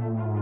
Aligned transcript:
Hola, 0.00 0.39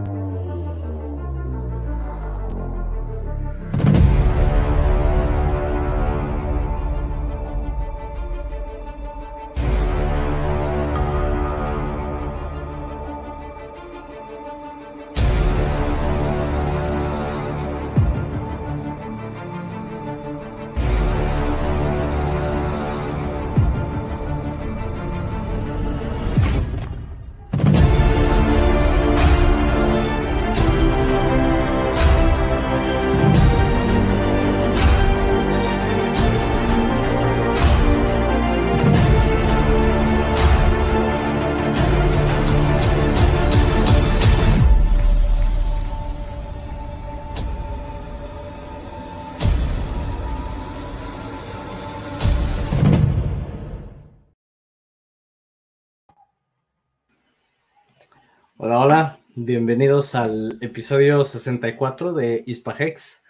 hola, 58.90 59.18
bienvenidos 59.34 60.14
al 60.14 60.56
episodio 60.62 61.22
64 61.22 62.14
de 62.14 62.42
Hispahex. 62.46 63.22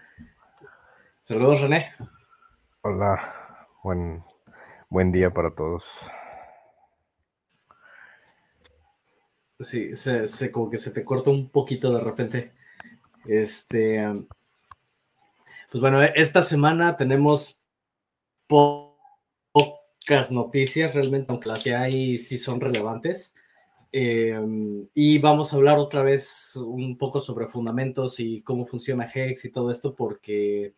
Saludos, 1.20 1.62
René. 1.62 1.92
Hola, 2.82 3.66
buen, 3.82 4.22
buen 4.88 5.10
día 5.10 5.32
para 5.32 5.50
todos. 5.50 5.82
Sí, 9.58 9.96
se, 9.96 10.52
como 10.52 10.70
que 10.70 10.78
se 10.78 10.92
te 10.92 11.04
corta 11.04 11.30
un 11.30 11.50
poquito 11.50 11.92
de 11.92 12.04
repente. 12.04 12.52
Este, 13.26 14.06
pues 15.72 15.80
bueno, 15.80 16.00
esta 16.00 16.42
semana 16.42 16.96
tenemos 16.96 17.60
pocas 18.46 20.30
noticias 20.30 20.94
realmente, 20.94 21.32
aunque 21.32 21.48
las 21.48 21.64
que 21.64 21.74
hay 21.74 22.16
sí 22.16 22.38
son 22.38 22.60
relevantes. 22.60 23.34
Em, 23.90 24.86
y 24.92 25.18
vamos 25.18 25.52
a 25.52 25.56
hablar 25.56 25.78
otra 25.78 26.02
vez 26.02 26.56
un 26.56 26.98
poco 26.98 27.20
sobre 27.20 27.48
fundamentos 27.48 28.20
y 28.20 28.42
cómo 28.42 28.66
funciona 28.66 29.10
Hex 29.12 29.46
y 29.46 29.52
todo 29.52 29.70
esto, 29.70 29.94
porque 29.94 30.74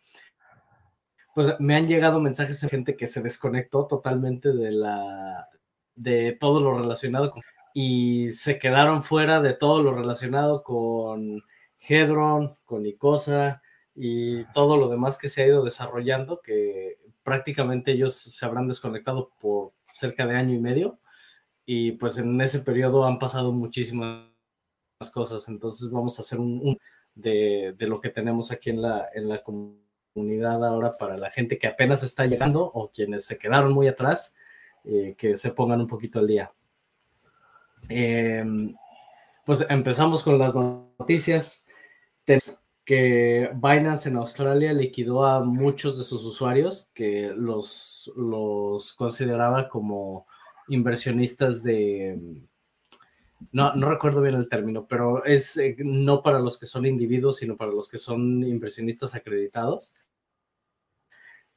pues, 1.35 1.55
me 1.59 1.75
han 1.75 1.87
llegado 1.87 2.19
mensajes 2.21 2.61
de 2.61 2.69
gente 2.69 2.95
que 2.95 3.07
se 3.07 3.21
desconectó 3.21 3.85
totalmente 3.87 4.53
de 4.53 4.71
la 4.71 5.47
de 5.95 6.33
todo 6.33 6.61
lo 6.61 6.77
relacionado 6.79 7.31
con 7.31 7.43
y 7.73 8.29
se 8.29 8.59
quedaron 8.59 9.03
fuera 9.03 9.41
de 9.41 9.53
todo 9.53 9.81
lo 9.81 9.93
relacionado 9.93 10.63
con 10.63 11.41
Hedron, 11.79 12.57
con 12.65 12.85
Icosa 12.85 13.61
y 13.95 14.45
todo 14.53 14.77
lo 14.77 14.89
demás 14.89 15.17
que 15.17 15.29
se 15.29 15.43
ha 15.43 15.47
ido 15.47 15.63
desarrollando, 15.63 16.41
que 16.41 16.97
prácticamente 17.23 17.91
ellos 17.91 18.15
se 18.15 18.45
habrán 18.45 18.67
desconectado 18.67 19.31
por 19.39 19.73
cerca 19.93 20.25
de 20.25 20.37
año 20.37 20.55
y 20.55 20.59
medio 20.59 21.00
y 21.73 21.93
pues 21.93 22.17
en 22.17 22.41
ese 22.41 22.59
periodo 22.59 23.05
han 23.05 23.17
pasado 23.17 23.53
muchísimas 23.53 24.25
cosas, 25.13 25.47
entonces 25.47 25.89
vamos 25.89 26.19
a 26.19 26.21
hacer 26.21 26.37
un, 26.37 26.77
de, 27.15 27.73
de, 27.77 27.87
lo 27.87 28.01
que 28.01 28.09
tenemos 28.09 28.51
aquí 28.51 28.71
en 28.71 28.81
la, 28.81 29.07
en 29.13 29.29
la 29.29 29.41
comunidad 29.41 30.65
ahora 30.65 30.91
para 30.99 31.15
la 31.15 31.31
gente 31.31 31.57
que 31.57 31.67
apenas 31.67 32.03
está 32.03 32.25
llegando 32.25 32.61
o 32.61 32.91
quienes 32.91 33.23
se 33.23 33.37
quedaron 33.37 33.71
muy 33.71 33.87
atrás, 33.87 34.35
eh, 34.83 35.15
que 35.17 35.37
se 35.37 35.53
pongan 35.53 35.79
un 35.79 35.87
poquito 35.87 36.19
al 36.19 36.27
día. 36.27 36.51
Em, 37.87 38.75
pues 39.45 39.65
empezamos 39.69 40.25
con 40.25 40.37
las 40.37 40.53
noticias. 40.53 41.65
Que 42.83 43.49
Binance 43.53 44.09
en 44.09 44.17
Australia 44.17 44.73
liquidó 44.73 45.25
a 45.25 45.39
muchos 45.41 45.97
de 45.97 46.03
sus 46.03 46.25
usuarios 46.25 46.91
que 46.93 47.31
los, 47.33 48.11
los 48.17 48.93
consideraba 48.93 49.69
como 49.69 50.27
inversionistas 50.67 51.63
de... 51.63 52.41
No, 53.51 53.73
no 53.73 53.89
recuerdo 53.89 54.21
bien 54.21 54.35
el 54.35 54.47
término, 54.47 54.85
pero 54.87 55.25
es 55.25 55.57
eh, 55.57 55.75
no 55.79 56.21
para 56.21 56.39
los 56.39 56.59
que 56.59 56.67
son 56.67 56.85
individuos, 56.85 57.37
sino 57.37 57.57
para 57.57 57.71
los 57.71 57.89
que 57.89 57.97
son 57.97 58.43
inversionistas 58.43 59.15
acreditados. 59.15 59.93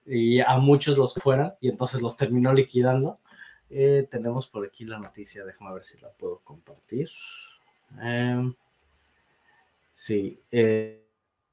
Y 0.07 0.41
a 0.41 0.57
muchos 0.59 0.97
los 0.97 1.15
fueran, 1.15 1.55
y 1.61 1.69
entonces 1.69 2.01
los 2.01 2.17
terminó 2.17 2.53
liquidando. 2.53 3.21
Eh, 3.71 4.07
tenemos 4.11 4.47
por 4.47 4.65
aquí 4.65 4.85
la 4.85 4.99
noticia, 4.99 5.45
déjame 5.45 5.75
ver 5.75 5.85
si 5.85 5.99
la 5.99 6.11
puedo 6.11 6.41
compartir. 6.41 7.09
Em, 8.01 8.55
sí, 9.95 10.41
eh, 10.51 11.07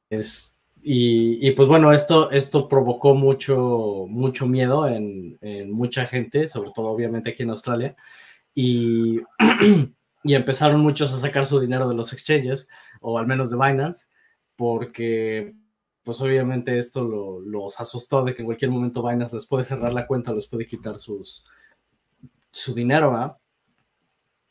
es 0.09 0.60
y, 0.83 1.51
pues 1.51 1.67
bueno, 1.67 1.93
esto, 1.93 2.31
esto 2.31 2.67
provocó 2.67 3.13
mucho, 3.13 4.05
mucho 4.09 4.47
miedo 4.47 4.87
en, 4.87 5.37
mucha 5.71 6.05
gente, 6.05 6.47
sobre 6.47 6.71
todo 6.73 6.87
obviamente 6.87 7.31
aquí 7.31 7.43
en 7.43 7.51
Australia, 7.51 7.95
y, 8.55 9.19
y, 10.23 10.33
empezaron 10.33 10.81
muchos 10.81 11.13
a 11.13 11.17
sacar 11.17 11.45
su 11.45 11.59
dinero 11.59 11.87
de 11.87 11.95
los 11.95 12.13
exchanges, 12.13 12.67
o 12.99 13.17
al 13.17 13.27
menos 13.27 13.51
de 13.51 13.57
Binance, 13.57 14.07
porque 14.55 15.53
pues 16.03 16.19
obviamente 16.21 16.77
esto 16.77 17.39
los 17.45 17.79
asustó 17.79 18.23
de 18.23 18.33
que 18.33 18.41
en 18.41 18.47
cualquier 18.47 18.71
momento 18.71 19.07
Binance 19.07 19.35
les 19.35 19.45
puede 19.45 19.63
cerrar 19.63 19.93
la 19.93 20.07
cuenta, 20.07 20.33
les 20.33 20.47
puede 20.47 20.65
quitar 20.65 20.97
sus, 20.97 21.45
su 22.49 22.73
dinero. 22.73 23.37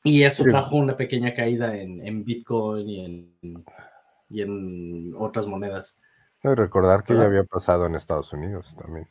Y 0.05 0.23
eso 0.23 0.45
trajo 0.45 0.77
una 0.77 0.97
pequeña 0.97 1.35
caída 1.35 1.77
en, 1.77 2.07
en 2.07 2.25
Bitcoin 2.25 2.89
y 2.89 3.05
en, 3.05 3.65
y 4.31 4.43
en 4.43 5.13
otras 5.19 5.47
monedas. 5.47 5.99
Y 6.43 6.49
recordar 6.49 7.05
que 7.05 7.15
ya 7.15 7.25
había 7.25 7.45
pasado 7.45 7.87
en 7.87 7.97
Estados 7.97 8.33
Unidos 8.33 8.67
también. 8.79 9.07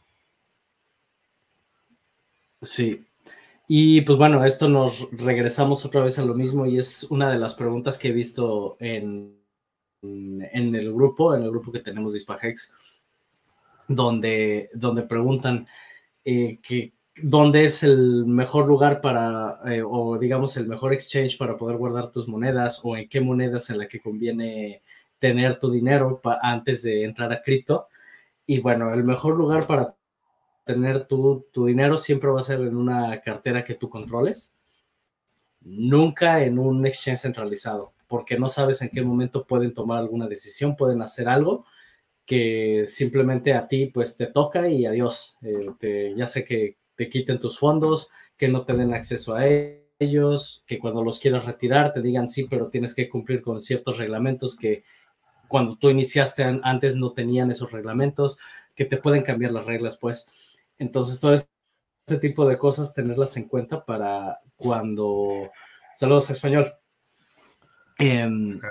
Sí. 2.62 3.06
Y 3.68 4.02
pues 4.02 4.18
bueno, 4.18 4.44
esto 4.44 4.68
nos 4.68 5.10
regresamos 5.12 5.86
otra 5.86 6.02
vez 6.02 6.18
a 6.18 6.26
lo 6.26 6.34
mismo 6.34 6.66
y 6.66 6.80
es 6.80 7.04
una 7.04 7.32
de 7.32 7.38
las 7.38 7.54
preguntas 7.54 8.00
que 8.00 8.08
he 8.08 8.12
visto 8.12 8.78
en, 8.80 9.40
en 10.02 10.76
el 10.76 10.92
grupo, 10.92 11.36
en 11.36 11.44
el 11.44 11.52
grupo 11.52 11.72
que 11.72 11.80
tenemos 11.80 12.14
de 12.14 12.20
Hispahex, 12.20 12.74
donde, 13.88 14.72
donde 14.74 15.04
preguntan 15.04 15.68
eh, 16.26 16.60
que, 16.64 16.94
dónde 17.22 17.66
es 17.66 17.84
el 17.84 18.26
mejor 18.26 18.68
lugar 18.68 19.02
para, 19.02 19.60
eh, 19.66 19.84
o 19.86 20.18
digamos, 20.18 20.58
el 20.58 20.68
mejor 20.68 20.94
exchange 20.94 21.38
para 21.38 21.58
poder 21.58 21.78
guardar 21.78 22.12
tus 22.12 22.28
monedas 22.28 22.82
o 22.84 22.96
en 22.96 23.08
qué 23.08 23.22
monedas 23.22 23.70
en 23.70 23.78
la 23.78 23.88
que 23.88 24.00
conviene 24.00 24.82
tener 25.20 25.60
tu 25.60 25.72
dinero 25.72 26.22
antes 26.42 26.82
de 26.82 27.04
entrar 27.04 27.32
a 27.32 27.42
cripto. 27.42 27.88
Y 28.46 28.60
bueno, 28.60 28.94
el 28.94 29.04
mejor 29.04 29.36
lugar 29.36 29.68
para 29.68 29.96
tener 30.66 31.06
tu, 31.06 31.46
tu 31.52 31.66
dinero 31.66 31.98
siempre 31.98 32.30
va 32.30 32.40
a 32.40 32.44
ser 32.44 32.62
en 32.62 32.76
una 32.76 33.22
cartera 33.22 33.64
que 33.64 33.76
tú 33.76 33.90
controles, 33.90 34.56
nunca 35.62 36.44
en 36.44 36.60
un 36.60 36.86
exchange 36.86 37.20
centralizado, 37.20 37.94
porque 38.08 38.38
no 38.38 38.50
sabes 38.50 38.82
en 38.82 38.90
qué 38.90 39.02
momento 39.02 39.46
pueden 39.46 39.74
tomar 39.74 40.00
alguna 40.00 40.28
decisión, 40.28 40.76
pueden 40.76 41.02
hacer 41.02 41.28
algo 41.28 41.66
que 42.30 42.86
simplemente 42.86 43.56
a 43.56 43.68
ti 43.68 43.88
pues 43.88 44.16
te 44.16 44.28
toca 44.28 44.70
y 44.70 44.86
adiós. 44.86 45.40
Eh, 45.42 46.14
ya 46.16 46.28
sé 46.28 46.46
que 46.46 46.78
te 46.96 47.10
quiten 47.10 47.40
tus 47.40 47.58
fondos, 47.58 48.10
que 48.38 48.48
no 48.48 48.66
te 48.66 48.74
den 48.74 48.94
acceso 48.94 49.34
a 49.34 49.48
ellos, 49.48 50.64
que 50.68 50.78
cuando 50.78 51.04
los 51.04 51.18
quieras 51.18 51.46
retirar 51.46 51.92
te 51.92 52.04
digan 52.04 52.30
sí, 52.30 52.46
pero 52.48 52.70
tienes 52.70 52.94
que 52.94 53.10
cumplir 53.10 53.42
con 53.42 53.60
ciertos 53.62 53.98
reglamentos 53.98 54.56
que 54.56 54.84
cuando 55.50 55.76
tú 55.76 55.90
iniciaste 55.90 56.44
antes 56.64 56.96
no 56.96 57.12
tenían 57.12 57.52
esos 57.52 57.74
reglamentos, 57.74 58.38
que 58.76 58.86
te 58.86 58.96
pueden 58.96 59.24
cambiar 59.24 59.52
las 59.52 59.66
reglas, 59.66 59.98
pues. 59.98 60.28
Entonces, 60.78 61.20
todo 61.20 61.34
este 61.34 62.18
tipo 62.20 62.48
de 62.48 62.58
cosas, 62.58 62.94
tenerlas 62.94 63.36
en 63.36 63.50
cuenta 63.50 63.84
para 63.84 64.40
cuando... 64.56 65.52
Saludos, 65.98 66.30
español. 66.30 66.74
Em, 67.98 68.62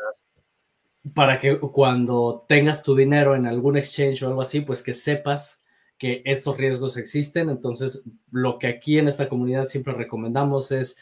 para 1.14 1.38
que 1.38 1.58
cuando 1.58 2.46
tengas 2.48 2.82
tu 2.82 2.94
dinero 2.94 3.36
en 3.36 3.46
algún 3.46 3.76
exchange 3.76 4.22
o 4.22 4.28
algo 4.28 4.40
así, 4.40 4.62
pues 4.62 4.82
que 4.82 4.94
sepas 4.94 5.62
que 5.98 6.22
estos 6.24 6.56
riesgos 6.56 6.96
existen. 6.96 7.50
Entonces, 7.50 8.04
lo 8.30 8.58
que 8.58 8.68
aquí 8.68 8.98
en 8.98 9.08
esta 9.08 9.28
comunidad 9.28 9.66
siempre 9.66 9.92
recomendamos 9.92 10.72
es 10.72 10.96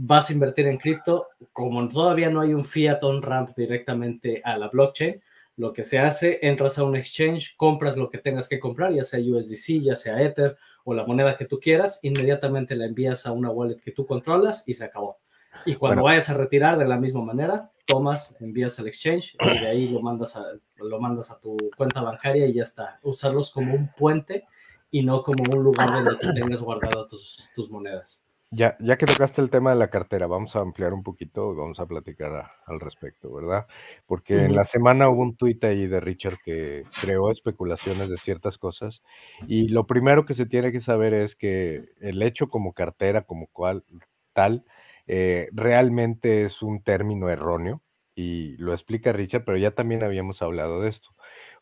vas 0.00 0.30
a 0.30 0.32
invertir 0.32 0.68
en 0.68 0.78
cripto, 0.78 1.26
como 1.52 1.86
todavía 1.88 2.30
no 2.30 2.40
hay 2.40 2.54
un 2.54 2.64
fiat 2.64 3.02
on 3.02 3.20
ramp 3.20 3.50
directamente 3.56 4.40
a 4.44 4.56
la 4.56 4.68
blockchain, 4.68 5.20
lo 5.56 5.72
que 5.72 5.82
se 5.82 5.98
hace, 5.98 6.38
entras 6.42 6.78
a 6.78 6.84
un 6.84 6.94
exchange, 6.94 7.56
compras 7.56 7.96
lo 7.96 8.08
que 8.08 8.18
tengas 8.18 8.48
que 8.48 8.60
comprar, 8.60 8.92
ya 8.92 9.02
sea 9.02 9.18
USDC, 9.18 9.82
ya 9.82 9.96
sea 9.96 10.22
Ether 10.22 10.56
o 10.84 10.94
la 10.94 11.04
moneda 11.04 11.36
que 11.36 11.46
tú 11.46 11.58
quieras, 11.58 11.98
inmediatamente 12.02 12.76
la 12.76 12.84
envías 12.86 13.26
a 13.26 13.32
una 13.32 13.50
wallet 13.50 13.80
que 13.80 13.90
tú 13.90 14.06
controlas 14.06 14.62
y 14.68 14.74
se 14.74 14.84
acabó. 14.84 15.18
Y 15.66 15.74
cuando 15.74 16.04
vayas 16.04 16.30
a 16.30 16.34
retirar 16.34 16.78
de 16.78 16.86
la 16.86 16.96
misma 16.96 17.22
manera, 17.22 17.72
tomas, 17.84 18.36
envías 18.40 18.78
al 18.78 18.86
exchange 18.86 19.36
y 19.40 19.60
de 19.60 19.66
ahí 19.66 19.88
lo 19.88 20.00
mandas 20.00 20.36
a, 20.36 20.44
lo 20.76 21.00
mandas 21.00 21.32
a 21.32 21.40
tu 21.40 21.56
cuenta 21.76 22.02
bancaria 22.02 22.46
y 22.46 22.54
ya 22.54 22.62
está. 22.62 23.00
Usarlos 23.02 23.50
como 23.50 23.74
un 23.74 23.90
puente 23.96 24.44
y 24.92 25.02
no 25.02 25.24
como 25.24 25.42
un 25.52 25.64
lugar 25.64 25.90
donde 25.90 26.16
tú 26.20 26.32
tengas 26.32 26.60
guardado 26.60 27.08
tus, 27.08 27.50
tus 27.56 27.68
monedas. 27.68 28.22
Ya, 28.50 28.78
ya 28.80 28.96
que 28.96 29.04
tocaste 29.04 29.42
el 29.42 29.50
tema 29.50 29.70
de 29.70 29.76
la 29.76 29.90
cartera, 29.90 30.26
vamos 30.26 30.56
a 30.56 30.60
ampliar 30.60 30.94
un 30.94 31.02
poquito 31.02 31.52
y 31.52 31.56
vamos 31.56 31.78
a 31.80 31.86
platicar 31.86 32.50
al 32.64 32.80
respecto, 32.80 33.30
¿verdad? 33.30 33.66
Porque 34.06 34.44
en 34.44 34.56
la 34.56 34.64
semana 34.64 35.10
hubo 35.10 35.20
un 35.20 35.36
tuit 35.36 35.62
ahí 35.64 35.86
de 35.86 36.00
Richard 36.00 36.38
que 36.42 36.84
creó 37.02 37.30
especulaciones 37.30 38.08
de 38.08 38.16
ciertas 38.16 38.56
cosas 38.56 39.02
y 39.46 39.68
lo 39.68 39.86
primero 39.86 40.24
que 40.24 40.32
se 40.32 40.46
tiene 40.46 40.72
que 40.72 40.80
saber 40.80 41.12
es 41.12 41.36
que 41.36 41.90
el 42.00 42.22
hecho 42.22 42.48
como 42.48 42.72
cartera, 42.72 43.22
como 43.22 43.48
cual 43.48 43.84
tal, 44.32 44.64
eh, 45.06 45.48
realmente 45.52 46.46
es 46.46 46.62
un 46.62 46.82
término 46.82 47.28
erróneo 47.28 47.82
y 48.14 48.56
lo 48.56 48.72
explica 48.72 49.12
Richard, 49.12 49.44
pero 49.44 49.58
ya 49.58 49.72
también 49.72 50.02
habíamos 50.02 50.40
hablado 50.40 50.80
de 50.80 50.88
esto. 50.88 51.10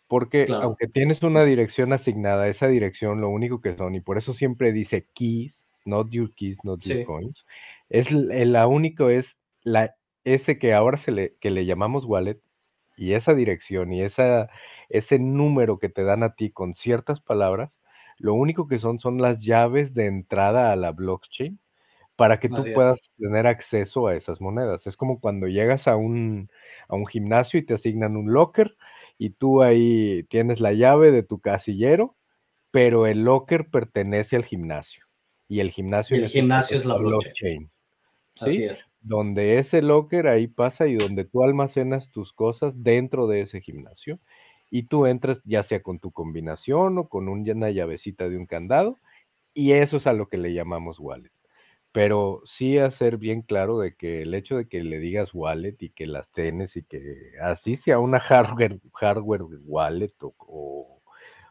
Porque 0.07 0.47
aunque 0.49 0.87
tienes 0.87 1.25
una 1.25 1.45
dirección 1.45 1.93
asignada, 1.93 2.47
esa 2.47 2.69
dirección 2.69 3.21
lo 3.21 3.29
único 3.29 3.61
que 3.61 3.77
son, 3.77 3.97
y 3.97 4.01
por 4.01 4.19
eso 4.19 4.35
siempre 4.35 4.73
dice 4.73 5.09
keys, 5.15 5.66
not 5.87 6.11
your 6.11 6.33
keys, 6.35 6.59
not 6.65 6.81
your 6.81 7.05
coins. 7.05 7.45
Es 7.89 8.11
la 8.11 8.67
único 8.67 9.11
es 9.11 9.37
la 9.63 9.95
ese 10.27 10.59
que 10.59 10.75
ahora 10.75 10.99
se 10.99 11.13
le, 11.13 11.37
que 11.41 11.51
le 11.51 11.65
llamamos 11.67 12.05
wallet 12.05 12.41
y 12.97 13.13
esa 13.13 13.35
dirección 13.35 13.93
y 13.93 14.03
esa, 14.03 14.51
ese 14.89 15.19
número 15.19 15.79
que 15.79 15.89
te 15.89 16.03
dan 16.03 16.23
a 16.25 16.35
ti 16.35 16.51
con 16.51 16.75
ciertas 16.75 17.21
palabras, 17.21 17.71
lo 18.19 18.35
único 18.35 18.67
que 18.69 18.79
son 18.81 18.99
son 18.99 19.23
las 19.23 19.41
llaves 19.41 19.95
de 19.95 20.07
entrada 20.07 20.73
a 20.73 20.77
la 20.77 20.93
blockchain 20.93 21.61
para 22.17 22.41
que 22.41 22.49
tú 22.49 22.65
puedas 22.75 22.99
tener 23.19 23.47
acceso 23.47 24.09
a 24.09 24.17
esas 24.17 24.41
monedas. 24.41 24.87
Es 24.87 24.97
como 24.97 25.21
cuando 25.21 25.47
llegas 25.47 25.87
a 25.87 25.97
un, 25.97 26.51
a 26.89 26.97
un 26.97 27.07
gimnasio 27.07 27.61
y 27.61 27.67
te 27.67 27.75
asignan 27.75 28.17
un 28.17 28.33
locker 28.33 28.77
y 29.19 29.31
tú 29.31 29.63
ahí 29.63 30.25
tienes 30.25 30.61
la 30.61 30.73
llave 30.73 31.13
de 31.13 31.23
tu 31.23 31.41
casillero, 31.41 32.17
pero 32.71 33.07
el 33.07 33.25
locker 33.25 33.69
pertenece 33.71 34.37
al 34.37 34.45
gimnasio 34.45 35.06
y 35.49 35.61
el 35.61 35.71
gimnasio, 35.71 36.17
el 36.17 36.29
gimnasio 36.29 36.77
es 36.77 36.85
la 36.85 36.97
blockchain. 36.97 37.71
Así 38.41 38.65
es. 38.65 38.87
Donde 39.01 39.59
ese 39.59 39.81
locker 39.83 40.27
ahí 40.27 40.47
pasa 40.47 40.87
y 40.87 40.97
donde 40.97 41.25
tú 41.25 41.43
almacenas 41.43 42.11
tus 42.11 42.33
cosas 42.33 42.75
dentro 42.83 43.27
de 43.27 43.43
ese 43.43 43.61
gimnasio 43.61 44.19
y 44.71 44.85
tú 44.85 45.07
entras 45.07 45.41
ya 45.45 45.63
sea 45.63 45.83
con 45.83 45.99
tu 45.99 46.11
combinación 46.13 46.99
o 46.99 47.09
con 47.09 47.29
una 47.29 47.71
llavecita 47.71 48.29
de 48.29 48.37
un 48.37 48.47
candado 48.47 48.99
y 49.55 49.73
eso 49.73 49.97
es 49.99 50.07
a 50.07 50.13
lo 50.13 50.29
que 50.29 50.37
le 50.37 50.53
llamamos 50.53 50.99
wallet. 50.99 51.31
Pero 51.93 52.43
sí 52.45 52.77
hacer 52.77 53.17
bien 53.17 53.41
claro 53.41 53.79
de 53.79 53.95
que 53.95 54.23
el 54.23 54.35
hecho 54.35 54.57
de 54.59 54.69
que 54.69 54.83
le 54.83 54.99
digas 54.99 55.31
wallet 55.33 55.77
y 55.81 55.91
que 55.91 56.07
las 56.07 56.31
tienes 56.33 56.77
y 56.77 56.83
que 56.83 57.33
así 57.41 57.77
sea 57.77 58.01
una 58.01 58.21
hardware, 58.21 58.81
hardware 58.93 59.43
wallet 59.65 60.13
o, 60.21 61.01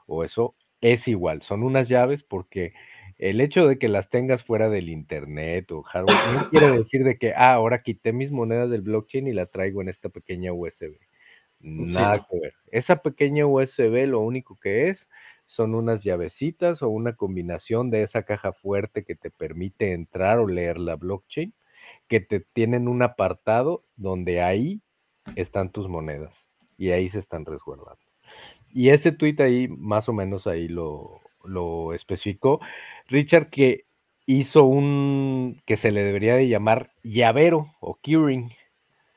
o 0.05 0.23
eso, 0.23 0.53
es 0.81 1.07
igual. 1.07 1.41
Son 1.41 1.63
unas 1.63 1.89
llaves 1.89 2.21
porque 2.21 2.73
el 3.17 3.39
hecho 3.39 3.67
de 3.67 3.79
que 3.79 3.87
las 3.87 4.09
tengas 4.09 4.43
fuera 4.43 4.69
del 4.69 4.89
internet 4.89 5.71
o 5.71 5.83
hardware 5.83 6.17
no 6.33 6.49
quiere 6.49 6.71
decir 6.71 7.03
de 7.03 7.17
que, 7.17 7.33
ah, 7.33 7.53
ahora 7.53 7.81
quité 7.81 8.11
mis 8.11 8.31
monedas 8.31 8.69
del 8.69 8.81
blockchain 8.81 9.27
y 9.27 9.33
la 9.33 9.45
traigo 9.45 9.81
en 9.81 9.89
esta 9.89 10.09
pequeña 10.09 10.51
USB. 10.51 10.97
Nada 11.59 12.27
que 12.29 12.39
ver. 12.39 12.53
Esa 12.71 12.97
pequeña 12.97 13.47
USB 13.47 14.05
lo 14.05 14.19
único 14.19 14.59
que 14.59 14.89
es 14.89 15.07
son 15.47 15.75
unas 15.75 16.03
llavecitas 16.03 16.81
o 16.81 16.89
una 16.89 17.15
combinación 17.15 17.89
de 17.89 18.03
esa 18.03 18.23
caja 18.23 18.51
fuerte 18.51 19.03
que 19.03 19.15
te 19.15 19.31
permite 19.31 19.93
entrar 19.93 20.39
o 20.39 20.47
leer 20.47 20.77
la 20.77 20.95
blockchain, 20.95 21.53
que 22.07 22.19
te 22.19 22.39
tienen 22.39 22.87
un 22.87 23.01
apartado 23.01 23.83
donde 23.95 24.41
ahí 24.41 24.81
están 25.35 25.71
tus 25.71 25.87
monedas 25.87 26.33
y 26.77 26.89
ahí 26.89 27.09
se 27.09 27.19
están 27.19 27.45
resguardando. 27.45 27.99
Y 28.71 28.89
ese 28.89 29.11
tweet 29.11 29.37
ahí, 29.39 29.67
más 29.69 30.09
o 30.09 30.13
menos 30.13 30.47
ahí 30.47 30.67
lo, 30.67 31.21
lo 31.47 31.93
especificó. 31.93 32.59
Richard 33.07 33.49
que 33.49 33.85
hizo 34.25 34.63
un 34.65 35.61
que 35.65 35.77
se 35.77 35.91
le 35.91 36.03
debería 36.03 36.35
de 36.35 36.47
llamar 36.47 36.91
llavero 37.03 37.73
o 37.79 37.95
curing, 38.03 38.51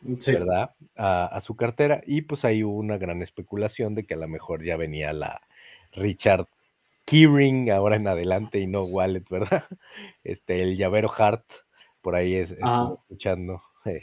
¿verdad? 0.00 0.70
A, 0.96 1.40
su 1.42 1.56
cartera. 1.56 2.02
Y 2.06 2.22
pues 2.22 2.44
ahí 2.44 2.62
hubo 2.62 2.76
una 2.76 2.98
gran 2.98 3.22
especulación 3.22 3.94
de 3.94 4.04
que 4.04 4.14
a 4.14 4.18
lo 4.18 4.28
mejor 4.28 4.64
ya 4.64 4.76
venía 4.76 5.12
la 5.12 5.40
Richard 5.92 6.46
Keyring 7.06 7.70
ahora 7.70 7.96
en 7.96 8.06
adelante 8.06 8.58
y 8.58 8.66
no 8.66 8.82
Wallet, 8.82 9.24
¿verdad? 9.30 9.64
Este, 10.24 10.62
el 10.62 10.76
llavero 10.76 11.10
Hart, 11.16 11.44
por 12.02 12.14
ahí 12.14 12.34
es, 12.34 12.50
escuchando. 12.50 13.62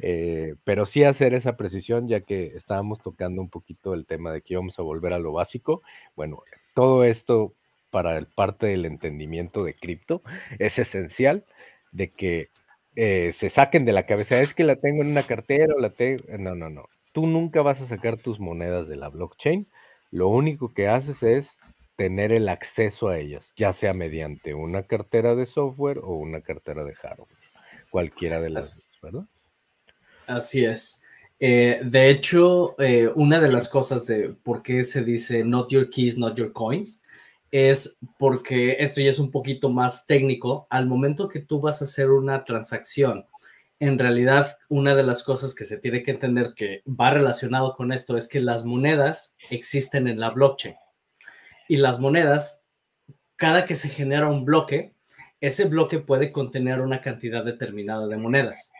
Eh, 0.00 0.56
pero 0.64 0.86
sí 0.86 1.04
hacer 1.04 1.32
esa 1.32 1.56
precisión, 1.56 2.08
ya 2.08 2.22
que 2.22 2.48
estábamos 2.56 3.00
tocando 3.00 3.40
un 3.40 3.48
poquito 3.48 3.94
el 3.94 4.06
tema 4.06 4.32
de 4.32 4.42
que 4.42 4.54
íbamos 4.54 4.76
a 4.80 4.82
volver 4.82 5.12
a 5.12 5.20
lo 5.20 5.32
básico. 5.32 5.82
Bueno, 6.16 6.42
todo 6.76 7.04
esto 7.04 7.54
para 7.90 8.18
el 8.18 8.26
parte 8.26 8.66
del 8.66 8.84
entendimiento 8.84 9.64
de 9.64 9.72
cripto 9.72 10.20
es 10.58 10.78
esencial 10.78 11.46
de 11.90 12.10
que 12.10 12.50
eh, 12.96 13.34
se 13.38 13.48
saquen 13.48 13.86
de 13.86 13.92
la 13.92 14.04
cabeza, 14.04 14.38
es 14.42 14.52
que 14.52 14.62
la 14.62 14.76
tengo 14.76 15.02
en 15.02 15.10
una 15.10 15.22
cartera 15.22 15.72
o 15.74 15.80
la 15.80 15.88
tengo... 15.88 16.22
No, 16.38 16.54
no, 16.54 16.68
no. 16.68 16.84
Tú 17.12 17.26
nunca 17.26 17.62
vas 17.62 17.80
a 17.80 17.86
sacar 17.86 18.18
tus 18.18 18.38
monedas 18.40 18.88
de 18.88 18.96
la 18.96 19.08
blockchain. 19.08 19.66
Lo 20.10 20.28
único 20.28 20.74
que 20.74 20.86
haces 20.86 21.22
es 21.22 21.48
tener 21.96 22.30
el 22.30 22.46
acceso 22.46 23.08
a 23.08 23.18
ellas, 23.18 23.50
ya 23.56 23.72
sea 23.72 23.94
mediante 23.94 24.52
una 24.52 24.82
cartera 24.82 25.34
de 25.34 25.46
software 25.46 26.00
o 26.00 26.12
una 26.12 26.42
cartera 26.42 26.84
de 26.84 26.94
hardware. 26.94 27.38
Cualquiera 27.88 28.38
de 28.38 28.50
las 28.50 28.76
dos, 28.76 29.00
¿verdad? 29.00 29.26
Así 30.26 30.66
es. 30.66 31.02
Eh, 31.38 31.80
de 31.84 32.10
hecho, 32.10 32.74
eh, 32.80 33.10
una 33.14 33.40
de 33.40 33.52
las 33.52 33.68
cosas 33.68 34.06
de 34.06 34.30
por 34.30 34.62
qué 34.62 34.84
se 34.84 35.04
dice 35.04 35.44
not 35.44 35.70
your 35.70 35.90
keys, 35.90 36.16
not 36.16 36.36
your 36.36 36.52
coins, 36.52 37.02
es 37.50 37.98
porque 38.18 38.76
esto 38.80 39.00
ya 39.00 39.10
es 39.10 39.18
un 39.18 39.30
poquito 39.30 39.68
más 39.70 40.06
técnico. 40.06 40.66
Al 40.70 40.86
momento 40.86 41.28
que 41.28 41.40
tú 41.40 41.60
vas 41.60 41.80
a 41.80 41.84
hacer 41.84 42.10
una 42.10 42.44
transacción, 42.44 43.26
en 43.78 43.98
realidad 43.98 44.56
una 44.68 44.94
de 44.94 45.02
las 45.02 45.22
cosas 45.22 45.54
que 45.54 45.64
se 45.64 45.78
tiene 45.78 46.02
que 46.02 46.10
entender 46.10 46.54
que 46.54 46.82
va 46.86 47.10
relacionado 47.10 47.76
con 47.76 47.92
esto 47.92 48.16
es 48.16 48.28
que 48.28 48.40
las 48.40 48.64
monedas 48.64 49.36
existen 49.50 50.08
en 50.08 50.18
la 50.18 50.30
blockchain. 50.30 50.76
Y 51.68 51.76
las 51.76 52.00
monedas, 52.00 52.64
cada 53.36 53.66
que 53.66 53.76
se 53.76 53.88
genera 53.88 54.28
un 54.28 54.44
bloque, 54.44 54.94
ese 55.40 55.66
bloque 55.66 55.98
puede 55.98 56.32
contener 56.32 56.80
una 56.80 57.02
cantidad 57.02 57.44
determinada 57.44 58.06
de 58.06 58.16
monedas. 58.16 58.72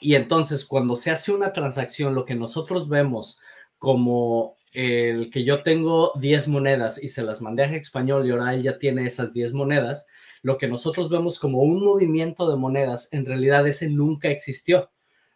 Y 0.00 0.14
entonces, 0.14 0.64
cuando 0.64 0.96
se 0.96 1.10
hace 1.10 1.32
una 1.32 1.52
transacción, 1.52 2.14
lo 2.14 2.24
que 2.24 2.34
nosotros 2.34 2.88
vemos 2.88 3.38
como 3.78 4.56
el 4.72 5.30
que 5.30 5.44
yo 5.44 5.62
tengo 5.62 6.12
10 6.16 6.48
monedas 6.48 7.02
y 7.02 7.08
se 7.08 7.22
las 7.22 7.42
mandé 7.42 7.64
a 7.64 7.74
español 7.74 8.26
y 8.26 8.30
ahora 8.30 8.54
él 8.54 8.62
ya 8.62 8.78
tiene 8.78 9.06
esas 9.06 9.32
10 9.34 9.52
monedas, 9.52 10.06
lo 10.42 10.58
que 10.58 10.68
nosotros 10.68 11.10
vemos 11.10 11.38
como 11.38 11.60
un 11.60 11.84
movimiento 11.84 12.48
de 12.48 12.56
monedas, 12.56 13.08
en 13.12 13.26
realidad 13.26 13.66
ese 13.66 13.90
nunca 13.90 14.28
existió. 14.28 14.90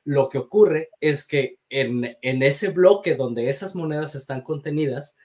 Lo 0.05 0.29
que 0.29 0.39
ocurre 0.39 0.91
es 1.01 1.27
que 1.27 1.59
en, 1.69 2.17
en 2.23 2.43
ese 2.43 2.69
bloque 2.69 3.17
donde 3.17 3.49
esas 3.51 3.75
monedas 3.75 4.15
están 4.15 4.43
contenidas, 4.43 5.17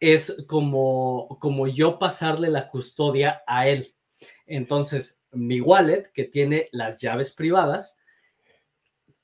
es 0.00 0.44
como, 0.46 1.38
como 1.40 1.66
yo 1.66 1.98
pasarle 1.98 2.50
la 2.50 2.68
custodia 2.68 3.42
a 3.46 3.68
él. 3.68 3.94
Entonces, 4.46 5.20
mi 5.32 5.60
wallet, 5.60 6.10
que 6.12 6.24
tiene 6.24 6.68
las 6.72 7.00
llaves 7.00 7.34
privadas, 7.34 7.97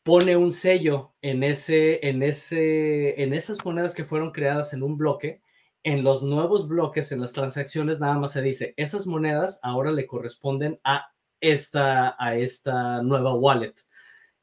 pone 0.04 0.36
un 0.36 0.52
sello 0.52 1.14
en, 1.22 1.42
ese, 1.42 2.06
en, 2.06 2.22
ese, 2.22 3.20
en 3.22 3.34
esas 3.34 3.64
monedas 3.64 3.94
que 3.94 4.04
fueron 4.04 4.30
creadas 4.32 4.72
en 4.74 4.82
un 4.82 4.96
bloque. 4.96 5.42
En 5.82 6.04
los 6.04 6.22
nuevos 6.22 6.68
bloques, 6.68 7.10
en 7.12 7.20
las 7.20 7.32
transacciones, 7.32 8.00
nada 8.00 8.18
más 8.18 8.32
se 8.32 8.42
dice, 8.42 8.74
esas 8.76 9.06
monedas 9.06 9.58
ahora 9.62 9.92
le 9.92 10.06
corresponden 10.06 10.80
a 10.84 11.06
esta, 11.40 12.16
a 12.18 12.36
esta 12.36 13.02
nueva 13.02 13.34
wallet. 13.34 13.74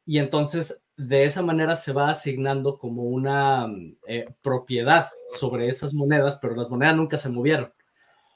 Y 0.05 0.19
entonces, 0.19 0.83
de 0.97 1.23
esa 1.25 1.43
manera 1.43 1.75
se 1.75 1.93
va 1.93 2.09
asignando 2.09 2.77
como 2.77 3.03
una 3.03 3.67
eh, 4.07 4.27
propiedad 4.41 5.07
sobre 5.29 5.67
esas 5.67 5.93
monedas, 5.93 6.39
pero 6.41 6.55
las 6.55 6.69
monedas 6.69 6.95
nunca 6.95 7.17
se 7.17 7.29
movieron. 7.29 7.73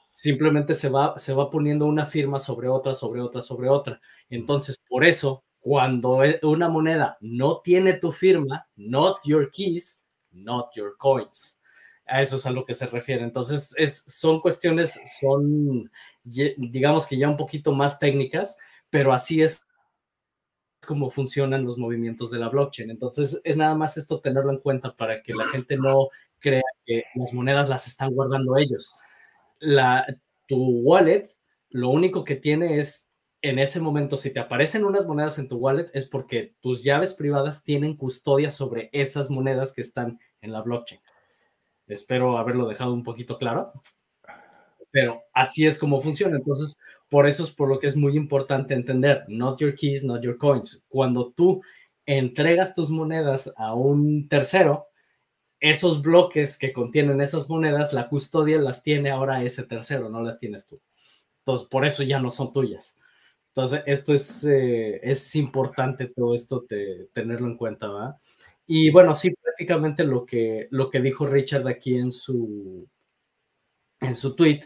Simplemente 0.08 0.74
se 0.74 0.88
va, 0.88 1.18
se 1.18 1.34
va 1.34 1.50
poniendo 1.50 1.86
una 1.86 2.06
firma 2.06 2.40
sobre 2.40 2.68
otra, 2.68 2.94
sobre 2.94 3.20
otra, 3.20 3.42
sobre 3.42 3.68
otra. 3.68 4.00
Entonces, 4.30 4.78
por 4.88 5.04
eso 5.04 5.44
cuando 5.66 6.22
e, 6.22 6.38
una 6.44 6.68
moneda 6.68 7.18
no 7.20 7.60
tiene 7.60 7.94
tu 7.94 8.12
firma, 8.12 8.68
not 8.76 9.16
your 9.24 9.50
keys, 9.50 10.04
not 10.30 10.68
your 10.76 10.96
coins. 10.96 11.58
A 12.06 12.22
eso 12.22 12.36
es 12.36 12.46
a 12.46 12.52
lo 12.52 12.64
que 12.64 12.72
se 12.72 12.86
refiere. 12.86 13.24
Entonces, 13.24 13.74
es, 13.76 14.04
son 14.06 14.40
cuestiones, 14.40 14.96
son, 15.18 15.90
digamos 16.22 17.04
que 17.04 17.18
ya 17.18 17.28
un 17.28 17.36
poquito 17.36 17.72
más 17.72 17.98
técnicas, 17.98 18.56
pero 18.90 19.12
así 19.12 19.42
es 19.42 19.60
como 20.86 21.10
funcionan 21.10 21.64
los 21.64 21.78
movimientos 21.78 22.30
de 22.30 22.38
la 22.38 22.48
blockchain. 22.48 22.90
Entonces, 22.90 23.40
es 23.42 23.56
nada 23.56 23.74
más 23.74 23.96
esto 23.96 24.20
tenerlo 24.20 24.52
en 24.52 24.60
cuenta 24.60 24.94
para 24.94 25.20
que 25.20 25.34
la 25.34 25.46
gente 25.46 25.76
no 25.76 26.10
crea 26.38 26.62
que 26.84 27.02
las 27.16 27.32
monedas 27.32 27.68
las 27.68 27.88
están 27.88 28.12
guardando 28.14 28.56
ellos. 28.56 28.94
La, 29.58 30.06
tu 30.46 30.56
wallet, 30.84 31.28
lo 31.70 31.88
único 31.88 32.22
que 32.22 32.36
tiene 32.36 32.78
es 32.78 33.10
en 33.42 33.58
ese 33.58 33.80
momento, 33.80 34.16
si 34.16 34.32
te 34.32 34.40
aparecen 34.40 34.84
unas 34.84 35.06
monedas 35.06 35.38
en 35.38 35.48
tu 35.48 35.56
wallet, 35.56 35.90
es 35.94 36.06
porque 36.06 36.54
tus 36.60 36.82
llaves 36.82 37.14
privadas 37.14 37.62
tienen 37.62 37.96
custodia 37.96 38.50
sobre 38.50 38.90
esas 38.92 39.30
monedas 39.30 39.72
que 39.72 39.82
están 39.82 40.18
en 40.40 40.52
la 40.52 40.62
blockchain. 40.62 41.00
Espero 41.86 42.38
haberlo 42.38 42.66
dejado 42.66 42.92
un 42.92 43.04
poquito 43.04 43.38
claro, 43.38 43.72
pero 44.90 45.22
así 45.32 45.66
es 45.66 45.78
como 45.78 46.00
funciona. 46.00 46.36
Entonces, 46.36 46.76
por 47.08 47.26
eso 47.28 47.44
es 47.44 47.50
por 47.50 47.68
lo 47.68 47.78
que 47.78 47.86
es 47.86 47.96
muy 47.96 48.16
importante 48.16 48.74
entender, 48.74 49.24
not 49.28 49.60
your 49.60 49.74
keys, 49.74 50.02
not 50.02 50.22
your 50.22 50.38
coins. 50.38 50.84
Cuando 50.88 51.30
tú 51.32 51.62
entregas 52.06 52.74
tus 52.74 52.90
monedas 52.90 53.52
a 53.56 53.74
un 53.74 54.28
tercero, 54.28 54.88
esos 55.60 56.02
bloques 56.02 56.58
que 56.58 56.72
contienen 56.72 57.20
esas 57.20 57.48
monedas, 57.48 57.92
la 57.92 58.08
custodia 58.08 58.58
las 58.58 58.82
tiene 58.82 59.10
ahora 59.10 59.42
ese 59.42 59.64
tercero, 59.64 60.08
no 60.08 60.22
las 60.22 60.38
tienes 60.38 60.66
tú. 60.66 60.80
Entonces, 61.38 61.68
por 61.68 61.84
eso 61.84 62.02
ya 62.02 62.18
no 62.18 62.30
son 62.30 62.52
tuyas. 62.52 62.98
Entonces, 63.56 63.82
esto 63.86 64.12
es, 64.12 64.44
eh, 64.44 65.00
es 65.02 65.34
importante 65.34 66.06
todo 66.14 66.34
esto 66.34 66.66
tenerlo 67.14 67.46
en 67.46 67.56
cuenta, 67.56 67.88
¿va? 67.88 68.20
Y 68.66 68.90
bueno, 68.90 69.14
sí, 69.14 69.30
prácticamente 69.30 70.04
lo 70.04 70.26
que, 70.26 70.68
lo 70.70 70.90
que 70.90 71.00
dijo 71.00 71.26
Richard 71.26 71.66
aquí 71.66 71.96
en 71.96 72.12
su, 72.12 72.86
en 74.00 74.14
su 74.14 74.36
tweet 74.36 74.60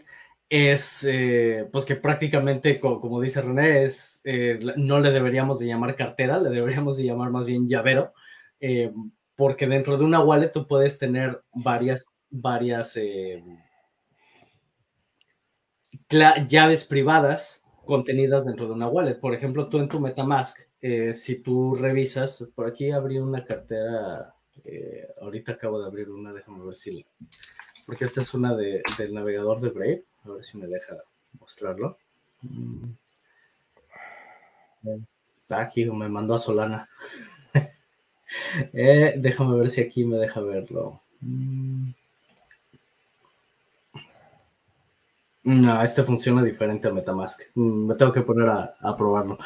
es, 0.48 1.04
eh, 1.04 1.68
pues 1.70 1.84
que 1.84 1.94
prácticamente, 1.94 2.80
como, 2.80 3.20
dice 3.20 3.42
René, 3.42 3.86
eh, 4.24 4.58
no 4.76 4.98
le 4.98 5.12
deberíamos 5.12 5.60
de 5.60 5.66
llamar 5.68 5.94
cartera, 5.94 6.40
le 6.40 6.50
deberíamos 6.50 6.96
de 6.96 7.04
llamar 7.04 7.30
más 7.30 7.46
bien 7.46 7.68
llavero, 7.68 8.12
porque 9.36 9.68
dentro 9.68 9.98
de 9.98 10.04
una 10.04 10.20
wallet 10.20 10.50
tú 10.50 10.66
puedes 10.66 10.98
tener 10.98 11.40
varias, 11.52 12.06
varias 12.28 12.98
llaves 16.48 16.84
privadas 16.84 17.60
contenidas 17.84 18.46
dentro 18.46 18.66
de 18.66 18.72
una 18.72 18.88
wallet. 18.88 19.14
Por 19.20 19.34
ejemplo, 19.34 19.68
tú 19.68 19.78
en 19.78 19.88
tu 19.88 20.00
Metamask, 20.00 20.60
eh, 20.80 21.14
si 21.14 21.40
tú 21.40 21.74
revisas, 21.74 22.48
por 22.54 22.66
aquí 22.66 22.90
abrí 22.90 23.18
una 23.18 23.44
cartera, 23.44 24.34
eh, 24.64 25.08
ahorita 25.20 25.52
acabo 25.52 25.80
de 25.80 25.86
abrir 25.86 26.10
una, 26.10 26.32
déjame 26.32 26.64
ver 26.64 26.74
si, 26.74 27.04
porque 27.86 28.04
esta 28.04 28.20
es 28.20 28.34
una 28.34 28.54
de, 28.56 28.82
del 28.98 29.14
navegador 29.14 29.60
de 29.60 29.70
Brave, 29.70 30.04
a 30.24 30.30
ver 30.30 30.44
si 30.44 30.58
me 30.58 30.66
deja 30.66 30.96
mostrarlo. 31.38 31.98
Ah, 35.50 35.60
aquí 35.62 35.84
me 35.84 36.08
mandó 36.08 36.34
a 36.34 36.38
Solana. 36.38 36.88
Eh, 38.72 39.14
déjame 39.16 39.58
ver 39.58 39.70
si 39.70 39.80
aquí 39.80 40.04
me 40.04 40.16
deja 40.16 40.40
verlo. 40.40 41.02
No, 45.42 45.82
este 45.82 46.02
funciona 46.02 46.42
diferente 46.42 46.88
a 46.88 46.92
Metamask. 46.92 47.42
Mm, 47.54 47.86
me 47.86 47.94
tengo 47.94 48.12
que 48.12 48.22
poner 48.22 48.48
a, 48.48 48.96
probarlo. 48.96 49.38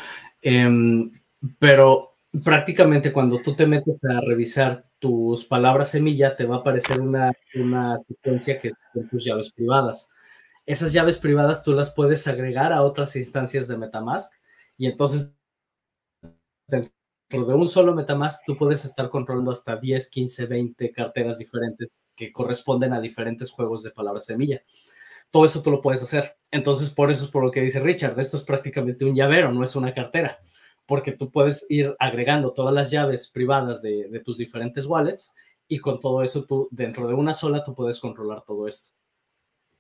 Em, 0.43 1.11
pero 1.59 2.17
prácticamente 2.43 3.13
cuando 3.13 3.41
tú 3.41 3.55
te 3.55 3.67
metes 3.67 3.97
a 4.05 4.21
revisar 4.21 4.87
tus 4.99 5.45
palabras 5.45 5.91
semilla, 5.91 6.35
te 6.35 6.47
va 6.47 6.57
a 6.57 6.59
aparecer 6.61 7.01
una, 7.01 7.33
una 7.55 7.97
secuencia 7.99 8.61
que 8.61 8.71
son 8.71 9.09
tus 9.09 9.25
llaves 9.25 9.53
privadas. 9.53 10.11
Esas 10.67 10.93
llaves 10.93 11.19
privadas 11.19 11.63
tú 11.63 11.73
las 11.75 11.93
puedes 11.95 12.27
agregar 12.27 12.73
a 12.73 12.83
otras 12.83 13.15
instancias 13.17 13.69
de 13.69 13.77
Metamask 13.77 14.33
y 14.77 14.87
entonces 14.87 15.33
dentro 16.67 16.91
de 17.31 17.55
un 17.55 17.69
solo 17.69 17.95
Metamask 17.95 18.45
tú 18.47 18.57
puedes 18.57 18.85
estar 18.85 19.11
controlando 19.11 19.51
hasta 19.53 19.77
10, 19.77 20.11
15, 20.11 20.47
20 20.47 20.93
carteras 20.93 21.39
diferentes 21.39 21.93
que 22.17 22.33
corresponden 22.33 22.93
a 22.95 23.01
diferentes 23.01 23.51
juegos 23.53 23.83
de 23.83 23.91
palabras 23.91 24.25
semilla 24.25 24.63
todo 25.35 25.47
eso 25.47 25.63
tú 25.63 25.73
lo 25.73 25.83
puedes 25.83 26.01
hacer. 26.01 26.37
Entonces, 26.53 26.91
por 26.91 27.11
eso 27.11 27.25
es 27.25 27.31
por 27.33 27.43
lo 27.43 27.51
que 27.51 27.61
dice 27.61 27.81
Richard, 27.81 28.17
esto 28.21 28.37
es 28.37 28.45
prácticamente 28.45 29.05
un 29.05 29.17
llavero, 29.17 29.51
no 29.51 29.65
es 29.65 29.75
una 29.75 29.93
cartera, 29.93 30.39
porque 30.87 31.11
tú 31.11 31.33
puedes 31.33 31.67
ir 31.69 31.97
agregando 31.99 32.53
todas 32.53 32.73
las 32.73 32.93
llaves 32.93 33.31
privadas 33.31 33.83
de, 33.83 34.23
tus 34.25 34.39
diferentes 34.39 34.87
wallets 34.87 35.35
y 35.67 35.81
con 35.81 35.99
todo 35.99 36.23
eso 36.23 36.45
tú, 36.45 36.69
dentro 36.71 37.09
de 37.09 37.15
una 37.15 37.35
sola, 37.35 37.65
tú 37.65 37.75
puedes 37.75 37.99
controlar 37.99 38.45
todo 38.47 38.69
esto. 38.69 38.91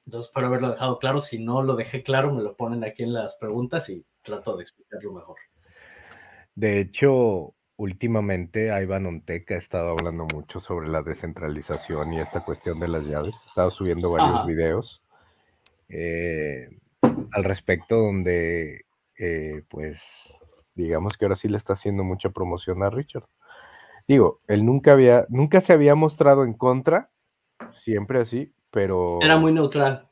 Entonces, 0.06 0.28
para 0.32 0.48
haberlo 0.48 0.70
dejado 0.70 0.98
claro, 0.98 1.20
si 1.20 1.38
no 1.38 1.62
lo 1.62 1.76
dejé 1.76 2.02
claro, 2.02 2.34
me 2.34 2.42
lo 2.42 2.56
ponen 2.56 2.82
aquí 2.82 3.04
en 3.04 3.12
las 3.12 3.36
preguntas 3.36 3.88
y 3.90 4.04
trato 4.22 4.56
de 4.56 4.62
explicarlo 4.64 5.12
mejor. 5.12 5.36
De 6.56 6.80
hecho, 6.80 7.54
últimamente 7.76 8.76
Ivan 8.82 9.06
Onteca 9.06 9.54
ha 9.54 9.58
estado 9.58 9.90
hablando 9.90 10.26
mucho 10.34 10.58
sobre 10.58 10.88
la 10.88 11.02
descentralización 11.02 12.12
y 12.12 12.18
esta 12.18 12.40
cuestión 12.40 12.80
de 12.80 12.88
las 12.88 13.04
llaves. 13.04 13.36
Ha 13.44 13.48
estado 13.50 13.70
subiendo 13.70 14.10
varios 14.10 14.46
videos 14.48 15.00
eh, 15.88 16.68
al 17.32 17.44
respecto, 17.44 17.96
donde 17.96 18.84
eh, 19.18 19.62
pues 19.68 20.00
digamos 20.74 21.16
que 21.16 21.24
ahora 21.24 21.36
sí 21.36 21.48
le 21.48 21.56
está 21.56 21.74
haciendo 21.74 22.04
mucha 22.04 22.30
promoción 22.30 22.82
a 22.82 22.90
Richard. 22.90 23.26
Digo, 24.06 24.40
él 24.48 24.64
nunca 24.66 24.92
había, 24.92 25.26
nunca 25.28 25.60
se 25.60 25.72
había 25.72 25.94
mostrado 25.94 26.44
en 26.44 26.52
contra, 26.54 27.10
siempre 27.84 28.20
así, 28.20 28.52
pero. 28.70 29.18
Era 29.22 29.38
muy 29.38 29.52
neutral. 29.52 30.08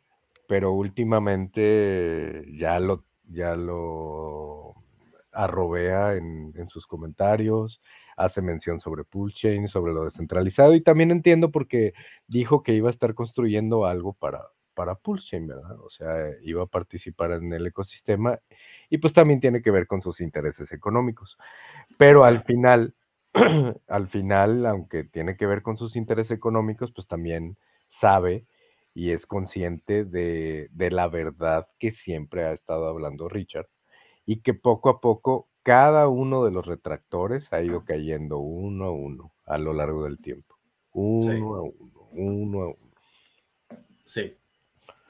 Pero 0.49 0.73
últimamente 0.73 2.45
ya 2.57 2.79
lo, 2.81 3.05
ya 3.25 3.57
lo 3.57 4.75
arrobea 5.33 6.15
en, 6.15 6.53
en 6.57 6.69
sus 6.69 6.87
comentarios, 6.87 7.81
hace 8.17 8.43
mención 8.43 8.81
sobre 8.81 9.05
Chain, 9.33 9.69
sobre 9.69 9.93
lo 9.93 10.05
descentralizado, 10.05 10.75
y 10.75 10.83
también 10.83 11.11
entiendo 11.11 11.51
porque 11.51 11.95
dijo 12.27 12.63
que 12.63 12.75
iba 12.75 12.89
a 12.89 12.93
estar 12.93 13.15
construyendo 13.15 13.87
algo 13.87 14.13
para, 14.13 14.43
para 14.75 14.95
Pulsechain, 14.95 15.47
¿verdad? 15.47 15.79
O 15.81 15.91
sea, 15.91 16.31
iba 16.43 16.63
a 16.63 16.67
participar 16.67 17.33
en 17.33 17.53
el 17.53 17.67
ecosistema 17.67 18.39
y 18.91 18.99
pues 18.99 19.13
también 19.13 19.41
tiene 19.41 19.63
que 19.63 19.71
ver 19.71 19.87
con 19.87 20.03
sus 20.03 20.21
intereses 20.21 20.73
económicos. 20.73 21.39
Pero 21.99 22.25
al 22.25 22.43
final, 22.45 22.95
al 23.89 24.09
final, 24.09 24.67
aunque 24.67 25.05
tiene 25.05 25.37
que 25.37 25.47
ver 25.47 25.63
con 25.63 25.77
sus 25.77 25.97
intereses 25.97 26.31
económicos, 26.31 26.93
pues 26.93 27.07
también 27.07 27.57
sabe 27.89 28.47
y 28.95 29.11
es 29.11 29.27
consciente 29.27 30.05
de, 30.05 30.69
de 30.73 30.91
la 30.91 31.09
verdad 31.09 31.69
que 31.79 31.93
siempre 31.93 32.45
ha 32.45 32.53
estado 32.53 32.89
hablando 32.89 33.29
Richard 33.29 33.69
y 34.27 34.41
que 34.41 34.55
poco 34.55 34.91
a 34.91 35.01
poco 35.01 35.49
cada 35.63 36.09
uno 36.09 36.45
de 36.45 36.51
los 36.51 36.67
retractores 36.67 37.53
ha 37.53 37.63
ido 37.63 37.85
cayendo 37.85 38.39
uno 38.39 38.87
a 38.87 38.91
uno 38.91 39.33
a 39.47 39.59
lo 39.59 39.73
largo 39.73 40.05
del 40.05 40.19
tiempo. 40.19 40.57
Uno 40.93 41.57
a 41.57 41.63
uno, 41.63 42.09
uno 42.13 42.63
a 42.63 42.67
uno. 42.67 42.93
Sí. 44.05 44.37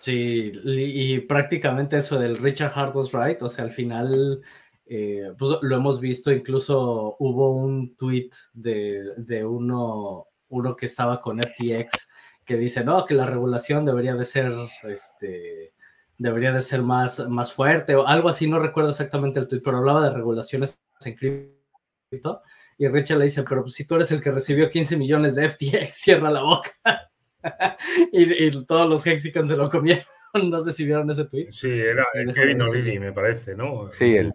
Sí, 0.02 0.50
y, 0.64 1.20
prácticamente 1.20 1.96
eso 1.96 2.18
del 2.18 2.36
Richard 2.38 2.72
Hart 2.74 2.96
was 2.96 3.12
right, 3.12 3.40
o 3.40 3.48
sea, 3.48 3.66
al 3.66 3.70
final, 3.70 4.42
eh, 4.84 5.32
pues 5.38 5.58
lo 5.62 5.76
hemos 5.76 6.00
visto, 6.00 6.32
incluso 6.32 7.14
hubo 7.20 7.52
un 7.54 7.94
tweet 7.94 8.30
de, 8.52 9.44
uno, 9.46 10.26
uno 10.48 10.74
que 10.74 10.86
estaba 10.86 11.20
con 11.20 11.40
FTX 11.40 12.08
que 12.44 12.56
dice, 12.56 12.84
no, 12.84 13.06
que 13.06 13.14
la 13.14 13.26
regulación 13.26 13.84
debería 13.84 14.16
de 14.16 14.24
ser, 14.24 14.52
este, 14.88 15.72
debería 16.18 16.50
de 16.50 16.62
ser 16.62 16.82
más, 16.82 17.28
más 17.28 17.52
fuerte 17.52 17.94
o 17.94 18.04
algo 18.04 18.28
así, 18.28 18.48
no 18.50 18.58
recuerdo 18.58 18.90
exactamente 18.90 19.38
el 19.38 19.46
tweet, 19.46 19.62
pero 19.62 19.78
hablaba 19.78 20.02
de 20.08 20.14
regulaciones 20.16 20.80
en 21.04 21.14
cripto. 21.14 22.42
Y 22.76 22.88
Richard 22.88 23.18
le 23.18 23.26
dice, 23.26 23.44
pero 23.44 23.62
pues, 23.62 23.74
si 23.74 23.86
tú 23.86 23.94
eres 23.94 24.10
el 24.10 24.20
que 24.20 24.32
recibió 24.32 24.68
15 24.68 24.96
millones 24.96 25.36
de 25.36 25.48
FTX, 25.48 25.90
cierra 25.92 26.28
la 26.28 26.42
boca. 26.42 27.11
y, 28.12 28.64
todos 28.64 28.88
los 28.88 29.06
Hexicans 29.06 29.48
se 29.48 29.56
lo 29.56 29.70
comieron. 29.70 30.04
No 30.34 30.60
sé 30.60 30.72
si 30.72 30.86
vieron 30.86 31.10
ese 31.10 31.26
tweet. 31.26 31.48
Sí, 31.50 31.68
era 31.68 32.06
Kevin 32.34 32.62
O'Leary, 32.62 32.98
me 32.98 33.12
parece, 33.12 33.54
¿no? 33.54 33.90
Sí, 33.98 34.16
él. 34.16 34.32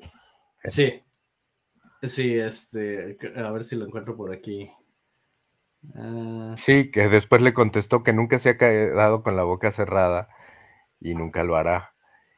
Sí. 0.63 1.01
Sí, 2.03 2.37
este. 2.37 3.17
A 3.35 3.49
ver 3.49 3.63
si 3.63 3.75
lo 3.75 3.85
encuentro 3.85 4.15
por 4.15 4.31
aquí. 4.31 4.69
Ah. 5.95 6.55
Sí, 6.63 6.91
que 6.91 7.07
después 7.07 7.41
le 7.41 7.55
contestó 7.55 8.03
que 8.03 8.13
nunca 8.13 8.37
se 8.37 8.49
ha 8.49 8.57
quedado 8.59 9.23
con 9.23 9.35
la 9.35 9.41
boca 9.41 9.71
cerrada 9.71 10.29
y 10.99 11.15
nunca 11.15 11.43
lo 11.43 11.55
hará. 11.55 11.93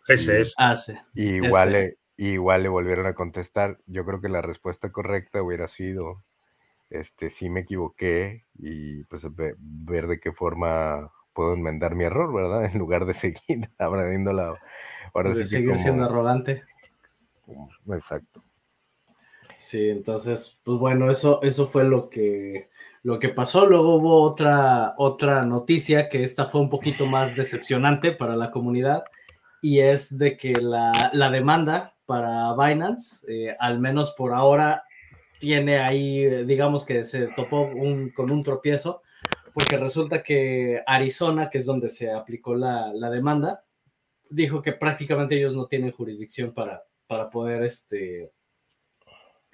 Ese 0.08 0.40
es. 0.40 0.56
Ah, 0.58 0.78
sí. 0.78 0.94
igual, 1.14 1.76
este. 1.76 1.98
le, 2.18 2.32
igual 2.32 2.64
le 2.64 2.70
volvieron 2.70 3.08
a 3.08 3.14
contestar. 3.14 3.78
Yo 3.88 4.06
creo 4.06 4.22
que 4.22 4.30
la 4.30 4.42
respuesta 4.42 4.90
correcta 4.94 5.42
hubiera 5.42 5.68
sido 5.68 6.24
este, 6.90 7.30
sí 7.30 7.50
me 7.50 7.62
equivoqué 7.62 8.46
y 8.58 9.04
pues 9.06 9.24
ver 9.36 10.08
de 10.08 10.20
qué 10.20 10.32
forma 10.32 11.12
puedo 11.34 11.54
enmendar 11.54 11.96
mi 11.96 12.04
error, 12.04 12.34
¿verdad? 12.34 12.66
En 12.74 12.80
lugar 12.80 13.06
de 13.06 13.14
seguir 13.14 13.70
abriendo 13.78 14.34
la... 14.34 14.56
Ahora 15.14 15.34
de 15.34 15.46
seguir 15.46 15.76
siendo 15.76 16.06
arrogante. 16.06 16.64
Exacto. 17.88 18.44
Sí, 19.58 19.90
entonces, 19.90 20.60
pues 20.64 20.78
bueno, 20.78 21.10
eso, 21.10 21.42
eso 21.42 21.68
fue 21.68 21.84
lo 21.84 22.10
que, 22.10 22.70
lo 23.04 23.20
que 23.20 23.30
pasó. 23.30 23.66
Luego 23.66 23.96
hubo 23.96 24.22
otra, 24.22 24.94
otra 24.98 25.46
noticia 25.46 26.10
que 26.10 26.24
esta 26.24 26.46
fue 26.46 26.62
un 26.62 26.70
poquito 26.70 27.08
más 27.08 27.36
decepcionante 27.36 28.12
para 28.12 28.36
la 28.36 28.52
comunidad 28.52 29.04
y 29.62 29.80
es 29.80 30.18
de 30.18 30.38
que 30.38 30.54
la, 30.54 31.10
la 31.14 31.30
demanda 31.30 31.96
para 32.06 32.54
Binance, 32.56 33.26
eh, 33.28 33.56
al 33.60 33.80
menos 33.80 34.14
por 34.18 34.34
ahora, 34.34 34.84
tiene 35.40 35.80
ahí, 35.80 36.44
digamos 36.46 36.86
que 36.86 37.04
se 37.04 37.28
topó 37.28 37.70
con 38.14 38.32
un 38.32 38.44
tropiezo, 38.44 39.02
porque 39.54 39.78
resulta 39.78 40.22
que 40.24 40.84
Arizona, 40.86 41.50
que 41.50 41.58
es 41.58 41.66
donde 41.66 41.90
se 41.90 42.12
aplicó 42.12 42.56
la, 42.56 42.92
demanda, 43.10 43.64
dijo 44.30 44.62
que 44.62 44.74
prácticamente 44.74 45.36
ellos 45.36 45.56
no 45.56 45.68
tienen 45.68 45.92
jurisdicción 45.92 46.54
para, 46.54 46.84
para 47.08 47.30
poder 47.30 47.64
este, 47.64 48.32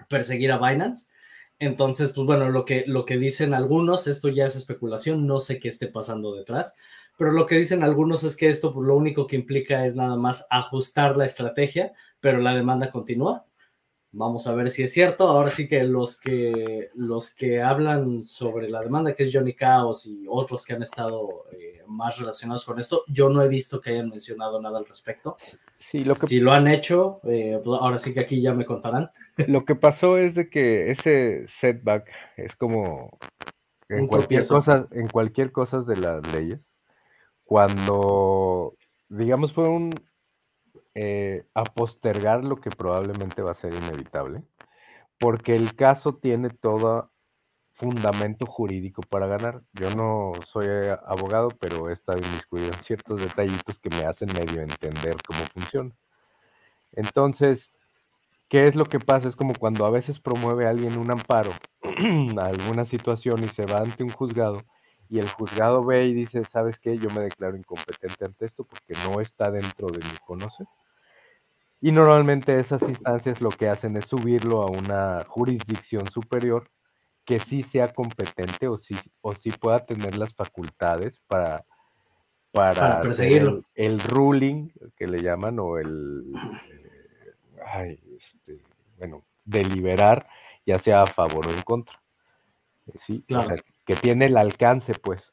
perseguir 0.10 0.52
a 0.52 0.58
Binance. 0.58 1.08
Entonces, 1.58 2.12
pues 2.12 2.28
bueno, 2.28 2.50
lo 2.50 2.66
que, 2.66 2.84
lo 2.86 3.06
que 3.06 3.18
dicen 3.18 3.54
algunos, 3.54 4.08
esto 4.08 4.28
ya 4.28 4.46
es 4.46 4.56
especulación, 4.56 5.26
no 5.26 5.40
sé 5.40 5.60
qué 5.60 5.70
esté 5.70 5.88
pasando 5.88 6.36
detrás, 6.36 6.76
pero 7.18 7.32
lo 7.32 7.46
que 7.46 7.56
dicen 7.56 7.82
algunos 7.82 8.24
es 8.26 8.36
que 8.36 8.50
esto 8.50 8.74
pues, 8.74 8.86
lo 8.86 8.98
único 8.98 9.26
que 9.26 9.38
implica 9.38 9.86
es 9.86 9.96
nada 9.96 10.18
más 10.18 10.46
ajustar 10.50 11.16
la 11.16 11.26
estrategia, 11.26 11.94
pero 12.20 12.40
la 12.40 12.54
demanda 12.54 12.92
continúa. 12.92 13.46
Vamos 14.18 14.48
a 14.48 14.56
ver 14.56 14.72
si 14.72 14.84
es 14.84 14.94
cierto. 14.94 15.28
Ahora 15.28 15.52
sí 15.52 15.68
que 15.68 15.84
los 15.84 16.20
que, 16.20 16.90
los 16.96 17.36
que 17.36 17.62
hablan 17.62 18.24
sobre 18.24 18.70
la 18.70 18.82
demanda, 18.82 19.14
que 19.14 19.24
es 19.24 19.30
Johnny 19.34 19.54
Chaos 19.54 20.08
y 20.08 20.26
otros 20.30 20.66
que 20.66 20.74
han 20.74 20.84
estado 20.84 21.46
eh, 21.52 21.84
más 21.86 22.18
relacionados 22.18 22.64
con 22.64 22.80
esto, 22.80 23.04
yo 23.08 23.30
no 23.30 23.42
he 23.42 23.50
visto 23.50 23.82
que 23.82 23.90
hayan 23.90 24.10
mencionado 24.10 24.62
nada 24.62 24.78
al 24.78 24.86
respecto. 24.86 25.36
Sí, 25.78 26.02
lo 26.02 26.16
que... 26.16 26.28
Si 26.28 26.40
lo 26.40 26.54
han 26.54 26.68
hecho, 26.68 27.20
eh, 27.24 27.60
pues, 27.64 27.82
ahora 27.82 28.00
sí 28.00 28.14
que 28.14 28.22
aquí 28.22 28.42
ya 28.42 28.54
me 28.54 28.66
contarán. 28.66 29.12
Lo 29.48 29.66
que 29.66 29.76
pasó 29.76 30.18
es 30.18 30.34
de 30.34 30.50
que 30.50 30.92
ese 30.92 31.46
setback 31.60 32.10
es 32.38 32.56
como 32.56 33.18
en 33.90 34.08
cualquier 34.08 34.48
cosa, 34.48 34.88
en 34.92 35.08
cualquier 35.10 35.52
cosa 35.52 35.82
de 35.82 35.98
las 35.98 36.34
leyes 36.34 36.62
cuando, 37.46 38.76
digamos, 39.08 39.54
fue 39.54 39.70
un 39.70 39.92
eh, 40.96 41.46
a 41.54 41.64
postergar 41.64 42.44
lo 42.44 42.58
que 42.58 42.72
probablemente 42.72 43.42
va 43.42 43.52
a 43.52 43.56
ser 43.56 43.74
inevitable, 43.74 44.44
porque 45.20 45.56
el 45.56 45.76
caso 45.76 46.16
tiene 46.16 46.50
todo 46.50 47.12
fundamento 47.76 48.46
jurídico 48.48 49.02
para 49.04 49.28
ganar. 49.28 49.62
Yo 49.74 49.92
no 49.92 50.34
soy 50.52 50.68
abogado, 51.06 51.50
pero 51.60 51.90
he 51.90 51.94
estado 51.94 52.20
inmiscuido 52.20 52.68
en 52.68 52.84
ciertos 52.84 53.22
detallitos 53.22 53.80
que 53.80 53.90
me 53.90 54.06
hacen 54.06 54.30
medio 54.34 54.62
entender 54.62 55.18
cómo 55.28 55.42
funciona. 55.54 55.92
Entonces, 56.94 57.72
¿qué 58.50 58.68
es 58.68 58.76
lo 58.76 58.86
que 58.86 59.00
pasa? 59.00 59.28
Es 59.28 59.36
como 59.36 59.54
cuando 59.60 59.86
a 59.86 59.92
veces 59.92 60.20
promueve 60.20 60.68
alguien 60.68 60.98
un 60.98 61.12
amparo 61.12 61.52
a 61.84 62.46
alguna 62.48 62.86
situación 62.86 63.44
y 63.44 63.50
se 63.50 63.66
va 63.66 63.82
ante 63.82 64.04
un 64.04 64.12
juzgado 64.12 64.64
y 65.10 65.20
el 65.20 65.30
juzgado 65.30 65.86
ve 65.86 66.06
y 66.06 66.14
dice, 66.14 66.44
¿sabes 66.46 66.80
qué? 66.80 66.98
Yo 66.98 67.10
me 67.12 67.22
declaro 67.22 67.58
incompetente 67.58 68.26
ante 68.26 68.46
esto 68.46 68.64
porque 68.64 68.94
no 69.08 69.22
está 69.22 69.52
dentro 69.52 69.88
de 69.88 70.00
mi 70.00 70.18
conocer. 70.26 70.68
Y 71.82 71.92
normalmente 71.92 72.60
esas 72.60 72.82
instancias 72.84 73.42
lo 73.42 73.50
que 73.50 73.70
hacen 73.70 73.98
es 73.98 74.06
subirlo 74.06 74.62
a 74.62 74.72
una 74.72 75.24
jurisdicción 75.28 76.10
superior 76.10 76.70
que 77.26 77.40
sí 77.40 77.64
sea 77.64 77.94
competente 77.94 78.68
o 78.68 78.78
sí, 78.78 78.96
o 79.22 79.36
sí 79.36 79.52
pueda 79.52 79.86
tener 79.86 80.18
las 80.18 80.34
facultades 80.34 81.20
para, 81.28 81.66
para, 82.52 83.02
perseguirlo. 83.02 83.64
El, 83.74 84.00
ruling 84.00 84.70
que 84.96 85.08
le 85.08 85.22
llaman 85.22 85.60
o 85.60 85.78
el, 85.78 86.24
eh, 87.78 88.00
este, 88.20 88.62
bueno, 88.98 89.26
deliberar 89.44 90.28
ya 90.66 90.80
sea 90.80 91.04
a 91.04 91.08
favor 91.08 91.48
o 91.48 91.52
en 91.52 91.62
contra. 91.62 92.00
Sí, 93.06 93.24
claro 93.28 93.56
que 93.86 93.96
tiene 93.96 94.26
el 94.26 94.38
alcance, 94.38 94.94
pues, 94.96 95.32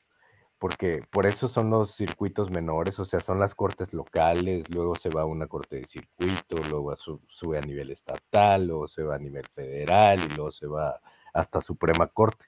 porque 0.62 1.02
por 1.10 1.26
eso 1.26 1.48
son 1.48 1.70
los 1.70 1.96
circuitos 1.96 2.52
menores, 2.52 2.96
o 3.00 3.04
sea, 3.04 3.18
son 3.18 3.40
las 3.40 3.52
cortes 3.52 3.92
locales, 3.92 4.70
luego 4.70 4.94
se 4.94 5.08
va 5.10 5.22
a 5.22 5.24
una 5.24 5.48
corte 5.48 5.80
de 5.80 5.86
circuito, 5.88 6.56
luego 6.70 6.94
sube 7.26 7.58
a 7.58 7.62
nivel 7.62 7.90
estatal, 7.90 8.68
luego 8.68 8.86
se 8.86 9.02
va 9.02 9.16
a 9.16 9.18
nivel 9.18 9.44
federal 9.56 10.20
y 10.20 10.28
luego 10.36 10.52
se 10.52 10.68
va 10.68 11.00
hasta 11.34 11.60
Suprema 11.62 12.06
Corte. 12.06 12.44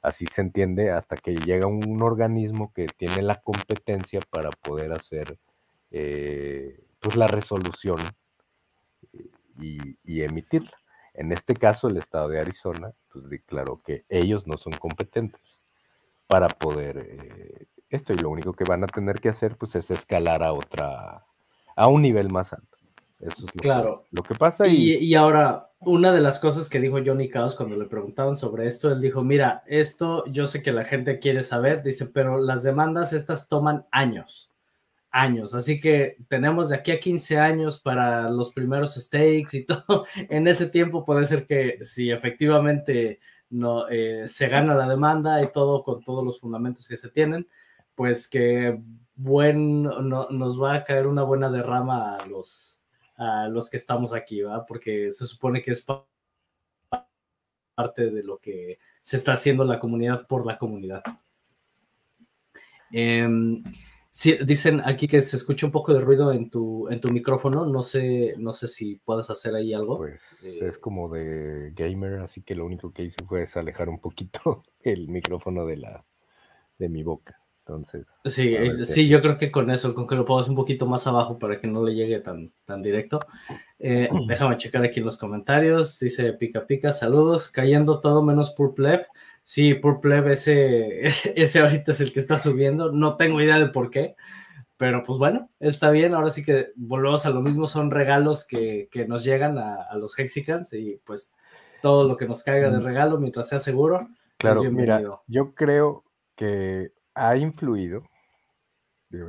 Así 0.00 0.24
se 0.34 0.40
entiende 0.40 0.92
hasta 0.92 1.18
que 1.18 1.36
llega 1.36 1.66
un 1.66 2.00
organismo 2.00 2.72
que 2.72 2.86
tiene 2.86 3.20
la 3.20 3.42
competencia 3.42 4.20
para 4.30 4.48
poder 4.48 4.90
hacer 4.94 5.36
eh, 5.90 6.80
pues 7.00 7.16
la 7.16 7.26
resolución 7.26 7.98
y, 9.60 9.78
y 10.04 10.22
emitirla. 10.22 10.78
En 11.12 11.32
este 11.32 11.52
caso, 11.52 11.88
el 11.88 11.98
estado 11.98 12.30
de 12.30 12.40
Arizona 12.40 12.94
pues, 13.12 13.28
declaró 13.28 13.82
que 13.82 14.06
ellos 14.08 14.46
no 14.46 14.56
son 14.56 14.72
competentes 14.72 15.47
para 16.28 16.46
poder 16.48 16.98
eh, 16.98 17.66
esto 17.90 18.12
y 18.12 18.18
lo 18.18 18.30
único 18.30 18.52
que 18.52 18.64
van 18.64 18.84
a 18.84 18.86
tener 18.86 19.20
que 19.20 19.30
hacer 19.30 19.56
pues 19.56 19.74
es 19.74 19.90
escalar 19.90 20.42
a 20.42 20.52
otra, 20.52 21.24
a 21.74 21.88
un 21.88 22.02
nivel 22.02 22.30
más 22.30 22.52
alto. 22.52 22.76
Eso 23.18 23.46
es 23.46 23.54
lo, 23.54 23.60
claro. 23.60 24.04
que, 24.04 24.16
lo 24.16 24.22
que 24.22 24.34
pasa. 24.36 24.66
Y... 24.68 24.94
y... 24.94 25.14
ahora, 25.14 25.70
una 25.80 26.12
de 26.12 26.20
las 26.20 26.38
cosas 26.38 26.68
que 26.68 26.80
dijo 26.80 26.98
Johnny 27.04 27.30
Chaos 27.30 27.56
cuando 27.56 27.76
le 27.76 27.86
preguntaban 27.86 28.36
sobre 28.36 28.68
esto, 28.68 28.92
él 28.92 29.00
dijo, 29.00 29.24
mira, 29.24 29.64
esto 29.66 30.24
yo 30.26 30.46
sé 30.46 30.62
que 30.62 30.70
la 30.70 30.84
gente 30.84 31.18
quiere 31.18 31.42
saber, 31.42 31.82
dice, 31.82 32.06
pero 32.06 32.40
las 32.40 32.62
demandas 32.62 33.12
estas 33.12 33.48
toman 33.48 33.86
años, 33.90 34.52
años, 35.10 35.54
así 35.54 35.80
que 35.80 36.18
tenemos 36.28 36.68
de 36.68 36.76
aquí 36.76 36.92
a 36.92 37.00
15 37.00 37.38
años 37.38 37.80
para 37.80 38.30
los 38.30 38.52
primeros 38.52 38.94
stakes 38.94 39.56
y 39.56 39.64
todo. 39.66 40.04
En 40.28 40.46
ese 40.46 40.68
tiempo 40.68 41.04
puede 41.04 41.26
ser 41.26 41.46
que 41.46 41.78
si 41.82 42.10
efectivamente 42.12 43.18
no, 43.50 43.88
eh, 43.88 44.26
se 44.26 44.48
gana 44.48 44.74
la 44.74 44.88
demanda 44.88 45.42
y 45.42 45.50
todo 45.52 45.82
con 45.82 46.02
todos 46.02 46.24
los 46.24 46.40
fundamentos 46.40 46.86
que 46.86 46.96
se 46.96 47.08
tienen, 47.08 47.48
pues 47.94 48.28
que 48.28 48.80
buen, 49.14 49.82
nos 49.82 50.62
va 50.62 50.74
a 50.74 50.84
caer 50.84 51.06
una 51.06 51.22
buena 51.22 51.50
derrama 51.50 52.16
a 52.16 52.26
los, 52.26 52.80
a 53.16 53.48
los 53.48 53.68
que 53.68 53.76
estamos 53.76 54.14
aquí. 54.14 54.42
Porque 54.66 55.10
se 55.10 55.26
supone 55.26 55.62
que 55.62 55.72
es 55.72 55.84
parte 57.74 58.10
de 58.10 58.22
lo 58.22 58.38
que 58.38 58.78
se 59.02 59.16
está 59.16 59.32
haciendo 59.32 59.64
la 59.64 59.80
comunidad 59.80 60.26
por 60.26 60.46
la 60.46 60.58
comunidad. 60.58 61.02
Em, 64.24 64.46
dicen 64.46 64.80
aquí 64.84 65.06
que 65.06 65.20
se 65.20 65.36
escucha 65.36 65.66
un 65.66 65.72
poco 65.72 65.92
de 65.92 66.00
ruido 66.00 66.32
en 66.32 66.50
tu, 66.50 66.88
en 66.88 67.00
tu 67.00 67.10
micrófono. 67.10 67.66
No 67.66 67.82
sé, 67.82 68.34
no 68.38 68.52
sé 68.52 68.68
si 68.68 68.96
puedes 68.96 69.30
hacer 69.30 69.54
ahí 69.54 69.74
algo. 69.74 69.98
Pues 69.98 70.20
eh, 70.42 70.60
es 70.62 70.78
como 70.78 71.08
de 71.08 71.72
gamer, 71.74 72.20
así 72.20 72.42
que 72.42 72.54
lo 72.54 72.64
único 72.64 72.92
que 72.92 73.04
hice 73.04 73.24
fue 73.26 73.46
alejar 73.54 73.88
un 73.88 74.00
poquito 74.00 74.62
el 74.80 75.08
micrófono 75.08 75.66
de 75.66 75.76
la 75.76 76.04
de 76.78 76.88
mi 76.88 77.02
boca. 77.02 77.40
Entonces. 77.68 78.06
Sí, 78.24 78.56
sí, 78.86 79.08
yo 79.08 79.20
creo 79.20 79.36
que 79.36 79.50
con 79.50 79.70
eso, 79.70 79.94
con 79.94 80.06
que 80.06 80.14
lo 80.14 80.24
pongas 80.24 80.48
un 80.48 80.56
poquito 80.56 80.86
más 80.86 81.06
abajo 81.06 81.38
para 81.38 81.60
que 81.60 81.66
no 81.66 81.84
le 81.84 81.94
llegue 81.94 82.18
tan, 82.20 82.50
tan 82.64 82.82
directo. 82.82 83.20
Eh, 83.78 84.08
déjame 84.26 84.56
checar 84.56 84.82
aquí 84.82 85.00
en 85.00 85.06
los 85.06 85.18
comentarios. 85.18 85.98
Dice 85.98 86.32
Pica 86.32 86.66
Pica, 86.66 86.92
saludos. 86.92 87.50
Cayendo 87.50 88.00
todo 88.00 88.22
menos 88.22 88.52
Purple 88.52 89.06
Sí, 89.44 89.74
Purple 89.74 90.32
ese, 90.32 91.06
ese 91.36 91.60
ahorita 91.60 91.92
es 91.92 92.00
el 92.00 92.12
que 92.12 92.20
está 92.20 92.38
subiendo. 92.38 92.90
No 92.92 93.16
tengo 93.16 93.40
idea 93.40 93.58
de 93.58 93.68
por 93.68 93.90
qué, 93.90 94.16
pero 94.76 95.02
pues 95.04 95.18
bueno, 95.18 95.48
está 95.60 95.90
bien. 95.90 96.14
Ahora 96.14 96.30
sí 96.30 96.44
que 96.44 96.68
volvemos 96.76 97.26
a 97.26 97.30
lo 97.30 97.42
mismo. 97.42 97.66
Son 97.66 97.90
regalos 97.90 98.46
que, 98.46 98.88
nos 99.06 99.24
llegan 99.24 99.58
a, 99.58 99.94
los 99.96 100.18
Hexicans 100.18 100.72
y 100.72 101.00
pues 101.04 101.34
todo 101.82 102.04
lo 102.08 102.16
que 102.16 102.26
nos 102.26 102.42
caiga 102.44 102.70
de 102.70 102.78
mm. 102.78 102.82
regalo 102.82 103.18
mientras 103.18 103.48
sea 103.48 103.60
seguro. 103.60 103.98
Pues, 103.98 104.16
claro, 104.38 104.62
mira, 104.70 105.02
yo 105.26 105.54
creo 105.54 106.04
que 106.34 106.92
ha 107.18 107.36
influido. 107.36 108.02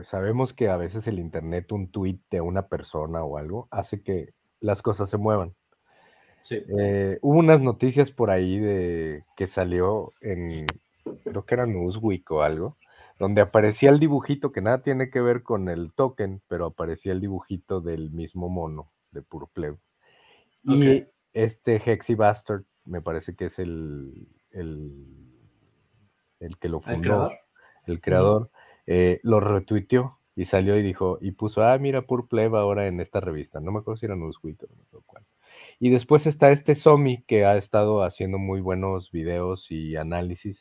sabemos 0.03 0.53
que 0.53 0.69
a 0.69 0.77
veces 0.77 1.07
el 1.07 1.19
internet, 1.19 1.71
un 1.71 1.91
tweet 1.91 2.19
de 2.29 2.41
una 2.41 2.67
persona 2.67 3.23
o 3.23 3.37
algo, 3.37 3.67
hace 3.71 4.01
que 4.01 4.33
las 4.59 4.81
cosas 4.81 5.09
se 5.09 5.17
muevan. 5.17 5.55
Eh, 6.51 7.19
hubo 7.21 7.37
unas 7.37 7.61
noticias 7.61 8.11
por 8.11 8.29
ahí 8.29 8.59
de 8.59 9.25
que 9.35 9.47
salió 9.47 10.11
en, 10.21 10.65
creo 11.23 11.45
que 11.45 11.55
era 11.55 11.65
Newsweek 11.65 12.31
o 12.31 12.43
algo, 12.43 12.77
donde 13.19 13.41
aparecía 13.41 13.89
el 13.89 13.99
dibujito 13.99 14.51
que 14.51 14.61
nada 14.61 14.81
tiene 14.81 15.09
que 15.09 15.19
ver 15.19 15.43
con 15.43 15.67
el 15.69 15.91
token, 15.93 16.41
pero 16.47 16.67
aparecía 16.67 17.11
el 17.11 17.19
dibujito 17.19 17.81
del 17.81 18.11
mismo 18.11 18.49
mono 18.49 18.91
de 19.11 19.21
Puro 19.21 19.47
Pleb. 19.47 19.77
Y 20.63 21.05
este 21.33 21.75
Hexy 21.75 22.15
Bastard, 22.15 22.63
me 22.85 23.01
parece 23.01 23.35
que 23.35 23.45
es 23.45 23.59
el, 23.59 24.27
el, 24.51 25.05
el 26.39 26.57
que 26.57 26.69
lo 26.69 26.79
fundó, 26.79 26.95
el 26.95 27.01
creador, 27.01 27.33
eh, 28.85 29.19
lo 29.23 29.39
retuiteó 29.39 30.19
y 30.35 30.45
salió 30.45 30.77
y 30.77 30.83
dijo, 30.83 31.17
y 31.21 31.31
puso, 31.31 31.63
ah, 31.63 31.77
mira, 31.77 32.03
Pur 32.03 32.27
Pleb 32.27 32.55
ahora 32.55 32.87
en 32.87 32.99
esta 33.01 33.19
revista. 33.19 33.59
No 33.59 33.71
me 33.71 33.79
acuerdo 33.79 33.97
si 33.97 34.05
era 34.05 34.15
Newsweek 34.15 34.63
o 34.63 34.67
no 34.93 35.01
cuál. 35.05 35.23
Y 35.79 35.89
después 35.89 36.25
está 36.25 36.51
este 36.51 36.75
Somi 36.75 37.23
que 37.23 37.45
ha 37.45 37.57
estado 37.57 38.03
haciendo 38.03 38.37
muy 38.37 38.61
buenos 38.61 39.11
videos 39.11 39.71
y 39.71 39.95
análisis 39.95 40.57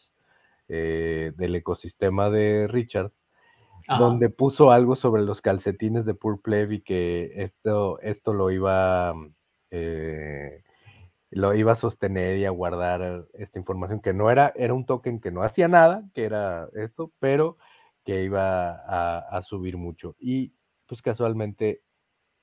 eh, 0.68 1.32
del 1.36 1.54
ecosistema 1.54 2.30
de 2.30 2.68
Richard, 2.68 3.12
donde 3.98 4.28
puso 4.28 4.70
algo 4.70 4.96
sobre 4.96 5.22
los 5.22 5.40
calcetines 5.40 6.04
de 6.04 6.14
Purple 6.14 6.74
y 6.74 6.80
que 6.82 7.32
esto, 7.36 7.98
esto 8.00 8.34
lo 8.34 8.50
iba 8.50 9.14
eh, 9.70 10.62
lo 11.30 11.54
iba 11.54 11.72
a 11.72 11.76
sostener 11.76 12.38
y 12.38 12.46
a 12.46 12.50
guardar 12.50 13.26
esta 13.34 13.58
información 13.58 14.00
que 14.00 14.12
no 14.14 14.30
era, 14.30 14.52
era 14.56 14.74
un 14.74 14.86
token 14.86 15.20
que 15.20 15.30
no 15.30 15.42
hacía 15.42 15.68
nada, 15.68 16.04
que 16.14 16.24
era 16.24 16.68
esto, 16.74 17.12
pero 17.18 17.58
que 18.04 18.24
iba 18.24 18.70
a, 19.28 19.42
subir 19.42 19.76
mucho. 19.76 20.16
Y 20.18 20.54
pues 20.86 21.02
casualmente 21.02 21.82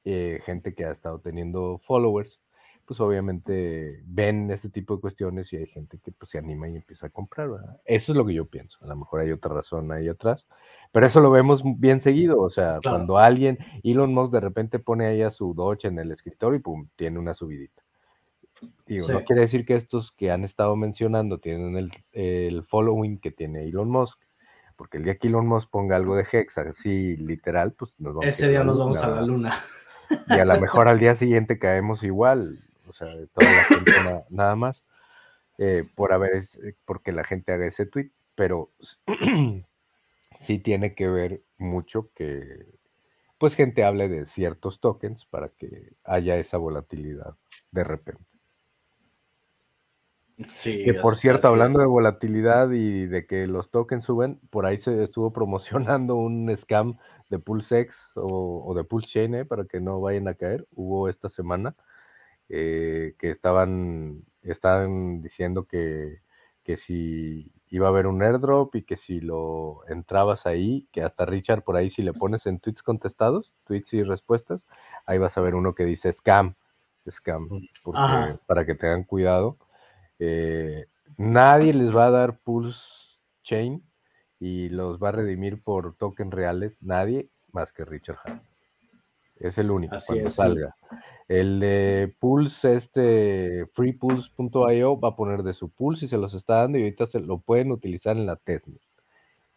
eh, 0.04 0.42
gente 0.46 0.76
que 0.76 0.86
ha 0.86 0.92
estado 0.92 1.20
teniendo 1.20 1.80
followers 1.88 2.40
pues 2.86 3.00
obviamente 3.00 4.02
ven 4.06 4.52
ese 4.52 4.70
tipo 4.70 4.96
de 4.96 5.02
cuestiones 5.02 5.52
y 5.52 5.58
hay 5.58 5.66
gente 5.66 6.00
que 6.04 6.12
pues 6.12 6.32
se 6.32 6.38
anima 6.38 6.70
y 6.70 6.76
empieza 6.76 7.08
a 7.08 7.10
comprar, 7.10 7.50
¿verdad? 7.50 7.82
Eso 7.84 8.12
es 8.12 8.18
lo 8.18 8.26
que 8.26 8.34
yo 8.34 8.46
pienso. 8.46 8.78
A 8.82 8.88
lo 8.88 8.96
mejor 8.96 9.22
hay 9.22 9.32
otra 9.32 9.54
razón 9.54 9.92
ahí 9.92 10.08
atrás, 10.08 10.46
Pero 10.92 11.08
eso 11.08 11.20
lo 11.20 11.32
vemos 11.32 11.62
bien 11.78 12.02
seguido, 12.02 12.40
o 12.40 12.50
sea, 12.50 12.80
cuando 12.84 13.18
alguien, 13.18 13.58
Elon 13.84 14.14
Musk 14.14 14.32
de 14.34 14.40
repente 14.40 14.80
pone 14.80 15.08
ahí 15.08 15.22
a 15.24 15.32
su 15.32 15.54
Doge 15.54 15.88
en 15.88 16.00
el 16.00 16.12
escritorio 16.12 16.60
y 16.60 16.62
pum, 16.62 16.88
tiene 16.96 17.20
una 17.20 17.34
subidita. 17.34 17.85
Digo, 18.86 19.08
no 19.10 19.24
quiere 19.24 19.42
decir 19.42 19.66
que 19.66 19.76
estos 19.76 20.12
que 20.12 20.32
han 20.32 20.44
estado 20.44 20.76
mencionando 20.76 21.40
tienen 21.40 21.76
el, 21.76 21.92
el, 22.12 22.64
following 22.64 23.20
que 23.20 23.32
tiene 23.32 23.64
Elon 23.64 23.90
Musk, 23.90 24.20
porque 24.76 24.98
el 24.98 25.04
día 25.04 25.18
que 25.18 25.28
Elon 25.28 25.48
Musk 25.48 25.70
ponga 25.70 25.96
algo 25.96 26.16
de 26.16 26.26
Hex, 26.32 26.58
así 26.58 27.18
literal, 27.18 27.74
pues 27.74 27.92
nos 27.98 28.14
vamos 28.14 28.28
Ese 28.28 28.48
día 28.48 28.64
nos 28.64 28.78
vamos 28.78 29.02
a 29.04 29.10
la 29.10 29.22
luna. 29.22 29.54
Y 30.28 30.34
a 30.34 30.46
lo 30.46 30.60
mejor 30.60 30.88
al 30.88 31.00
día 31.00 31.16
siguiente 31.16 31.58
caemos 31.58 32.04
igual, 32.04 32.60
o 32.88 32.94
sea, 32.94 33.08
toda 33.34 33.52
la 33.52 33.64
gente 33.64 33.92
nada 34.30 34.56
más, 34.56 34.84
eh, 35.58 35.84
por 35.96 36.14
haber, 36.14 36.48
porque 36.86 37.12
la 37.12 37.24
gente 37.24 37.52
haga 37.54 37.66
ese 37.66 37.86
tweet, 37.86 38.12
pero 38.36 38.70
sí 40.42 40.60
tiene 40.60 40.94
que 40.94 41.08
ver 41.08 41.42
mucho 41.58 42.10
que 42.14 42.68
pues 43.38 43.56
gente 43.56 43.84
hable 43.84 44.08
de 44.08 44.26
ciertos 44.28 44.80
tokens 44.80 45.26
para 45.26 45.50
que 45.50 45.94
haya 46.04 46.38
esa 46.38 46.58
volatilidad 46.58 47.36
de 47.72 47.84
repente. 47.84 48.35
Sí, 50.48 50.84
que 50.84 50.94
por 50.96 51.16
cierto, 51.16 51.48
hablando 51.48 51.80
de 51.80 51.86
volatilidad 51.86 52.70
y 52.72 53.06
de 53.06 53.26
que 53.26 53.48
los 53.48 53.70
tokens 53.72 54.06
suben, 54.06 54.40
por 54.50 54.66
ahí 54.66 54.80
se 54.82 55.04
estuvo 55.04 55.32
promocionando 55.32 56.16
un 56.16 56.56
scam 56.58 56.98
de 57.30 57.40
PulseX 57.40 57.96
o, 58.16 58.64
o 58.66 58.74
de 58.74 58.84
PulseChain, 58.84 59.36
¿eh? 59.36 59.46
para 59.46 59.66
que 59.66 59.80
no 59.80 60.02
vayan 60.02 60.28
a 60.28 60.34
caer. 60.34 60.68
Hubo 60.76 61.10
esta 61.10 61.30
semana 61.30 61.76
eh, 62.50 63.16
que 63.18 63.32
estaban, 63.32 64.24
estaban 64.42 65.22
diciendo 65.22 65.66
que, 65.66 66.20
que 66.64 66.78
si 66.78 67.52
iba 67.70 67.88
a 67.88 67.90
haber 67.90 68.06
un 68.08 68.22
airdrop 68.22 68.76
y 68.76 68.84
que 68.84 68.98
si 68.98 69.20
lo 69.20 69.82
entrabas 69.88 70.46
ahí, 70.46 70.88
que 70.92 71.02
hasta 71.02 71.26
Richard 71.26 71.64
por 71.64 71.76
ahí 71.76 71.90
si 71.90 72.04
le 72.04 72.14
pones 72.14 72.46
en 72.46 72.60
tweets 72.60 72.84
contestados, 72.84 73.54
tweets 73.66 73.94
y 73.94 74.04
respuestas, 74.04 74.66
ahí 75.06 75.18
vas 75.18 75.38
a 75.38 75.42
ver 75.42 75.56
uno 75.56 75.74
que 75.74 75.86
dice 75.86 76.14
scam, 76.14 76.56
scam, 77.10 77.50
porque, 77.84 78.40
para 78.46 78.66
que 78.66 78.76
tengan 78.76 79.04
cuidado. 79.04 79.58
Eh, 80.20 80.88
nadie 81.18 81.74
les 81.74 81.96
va 81.96 82.08
a 82.08 82.12
dar 82.12 82.40
Pulse 82.40 82.82
Chain 83.44 83.84
y 84.40 84.70
los 84.70 85.02
va 85.02 85.10
a 85.10 85.14
redimir 85.14 85.62
por 85.62 85.96
tokens 85.96 86.34
reales, 86.34 86.78
nadie 86.82 87.30
más 87.52 87.72
que 87.72 87.86
Richard 87.86 88.18
Hahn. 88.26 88.42
Es 89.38 89.58
el 89.58 89.72
único 89.72 89.96
cuando 90.06 90.30
salga. 90.30 90.76
El 91.28 91.60
de 91.60 92.16
Pulse, 92.20 92.76
este 92.76 93.66
freepulse.io, 93.74 95.00
va 95.00 95.10
a 95.10 95.16
poner 95.16 95.44
de 95.44 95.54
su 95.54 95.70
Pulse 95.70 96.06
y 96.06 96.08
se 96.08 96.18
los 96.18 96.34
está 96.34 96.56
dando 96.56 96.78
y 96.78 96.84
ahorita 96.84 97.08
se 97.08 97.20
lo 97.20 97.40
pueden 97.40 97.72
utilizar 97.72 98.16
en 98.16 98.28
la 98.28 98.36
testnet. 98.36 98.82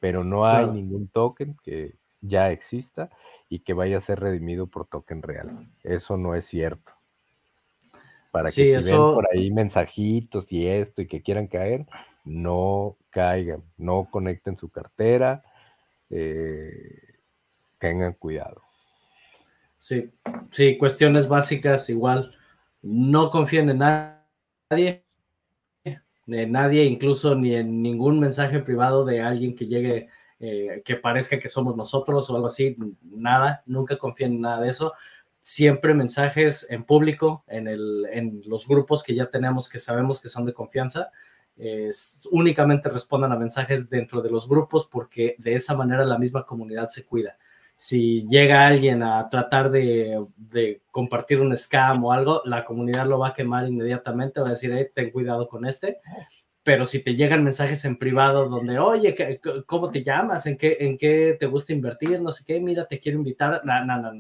Pero 0.01 0.25
no 0.25 0.47
hay 0.47 0.67
ningún 0.71 1.09
token 1.09 1.57
que 1.63 1.97
ya 2.21 2.51
exista 2.51 3.11
y 3.49 3.61
que 3.61 3.75
vaya 3.75 3.99
a 3.99 4.03
ser 4.03 4.21
redimido 4.21 4.67
por 4.67 4.87
token 4.87 5.23
real. 5.23 5.69
Eso 5.83 6.17
no 6.17 6.35
es 6.35 6.47
cierto. 6.47 6.93
Para 8.31 8.51
que 8.51 8.81
si 8.81 8.91
ven 8.91 8.99
por 8.99 9.27
ahí 9.33 9.51
mensajitos 9.51 10.47
y 10.51 10.67
esto 10.67 11.03
y 11.03 11.07
que 11.07 11.23
quieran 11.23 11.47
caer, 11.47 11.87
no 12.25 12.97
caigan, 13.11 13.63
no 13.79 14.09
conecten 14.11 14.57
su 14.59 14.69
cartera, 14.69 15.43
eh, 16.11 17.15
tengan 17.79 18.13
cuidado. 18.15 18.63
Sí, 19.79 20.11
sí, 20.51 20.77
cuestiones 20.77 21.29
básicas 21.29 21.89
igual. 21.89 22.35
No 22.83 23.31
confíen 23.31 23.71
en 23.71 23.79
nadie, 23.79 25.05
en 25.85 26.53
nadie, 26.53 26.85
incluso 26.85 27.35
ni 27.35 27.55
en 27.55 27.83
ningún 27.83 28.21
mensaje 28.21 28.59
privado 28.61 29.05
de 29.05 29.23
alguien 29.23 29.55
que 29.55 29.67
llegue, 29.67 30.09
eh, 30.41 30.83
que 30.85 30.97
parezca 30.97 31.39
que 31.39 31.49
somos 31.49 31.77
nosotros 31.77 32.29
o 32.29 32.35
algo 32.35 32.49
así. 32.49 32.77
Nada, 33.03 33.63
nunca 33.67 33.97
confíen 33.97 34.35
en 34.35 34.41
nada 34.43 34.61
de 34.61 34.71
eso. 34.71 34.93
Siempre 35.41 35.95
mensajes 35.95 36.67
en 36.71 36.85
público, 36.85 37.45
en, 37.47 37.69
el, 37.69 38.07
en 38.11 38.43
los 38.47 38.67
grupos 38.67 39.03
que 39.03 39.15
ya 39.15 39.27
tenemos 39.27 39.69
que 39.69 39.79
sabemos 39.79 40.21
que 40.21 40.29
son 40.29 40.47
de 40.47 40.53
confianza. 40.53 41.11
únicamente 42.31 42.89
respondan 42.89 43.33
a 43.33 43.37
mensajes 43.37 43.89
dentro 43.89 44.21
de 44.23 44.31
los 44.31 44.49
grupos 44.49 44.87
porque 44.87 45.35
de 45.39 45.55
esa 45.55 45.77
manera 45.77 46.05
la 46.05 46.19
misma 46.19 46.45
comunidad 46.45 46.89
se 46.89 47.05
cuida 47.05 47.37
si 47.81 48.27
llega 48.27 48.67
alguien 48.67 49.05
a 49.05 49.29
tratar 49.31 49.71
de, 49.71 50.27
compartir 50.91 51.41
un 51.41 51.57
scam 51.57 52.05
o 52.05 52.13
algo, 52.13 52.43
la 52.45 52.65
comunidad 52.65 53.07
lo 53.07 53.21
va 53.21 53.29
a 53.29 53.35
quemar 53.35 53.69
inmediatamente, 53.69 54.41
va 54.41 54.49
a 54.49 54.51
decir, 54.51 54.91
ten 54.93 55.13
cuidado 55.13 55.49
con 55.49 55.65
este. 55.65 56.01
Pero 56.69 56.85
si 56.85 57.03
te 57.03 57.15
llegan 57.15 57.45
mensajes 57.45 57.83
en 57.87 57.97
privado 57.97 58.47
donde, 58.47 58.79
oye, 58.79 59.41
¿cómo 59.65 59.89
te 59.89 60.05
llamas? 60.05 60.45
¿En 60.45 60.59
qué, 60.59 60.77
¿En 60.81 60.99
qué 60.99 61.35
te 61.41 61.47
gusta 61.47 61.73
invertir? 61.73 62.21
No 62.21 62.31
sé 62.31 62.45
qué, 62.45 62.61
mira, 62.61 62.87
te 62.87 63.01
quiero 63.01 63.17
invitar, 63.17 63.63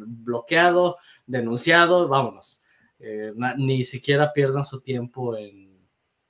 bloqueado, 0.06 0.96
denunciado, 1.26 2.08
vámonos. 2.08 2.64
Eh, 3.00 3.34
ni 3.58 3.82
siquiera 3.82 4.32
pierdan 4.32 4.64
su 4.64 4.80
tiempo 4.80 5.36
en, 5.36 5.78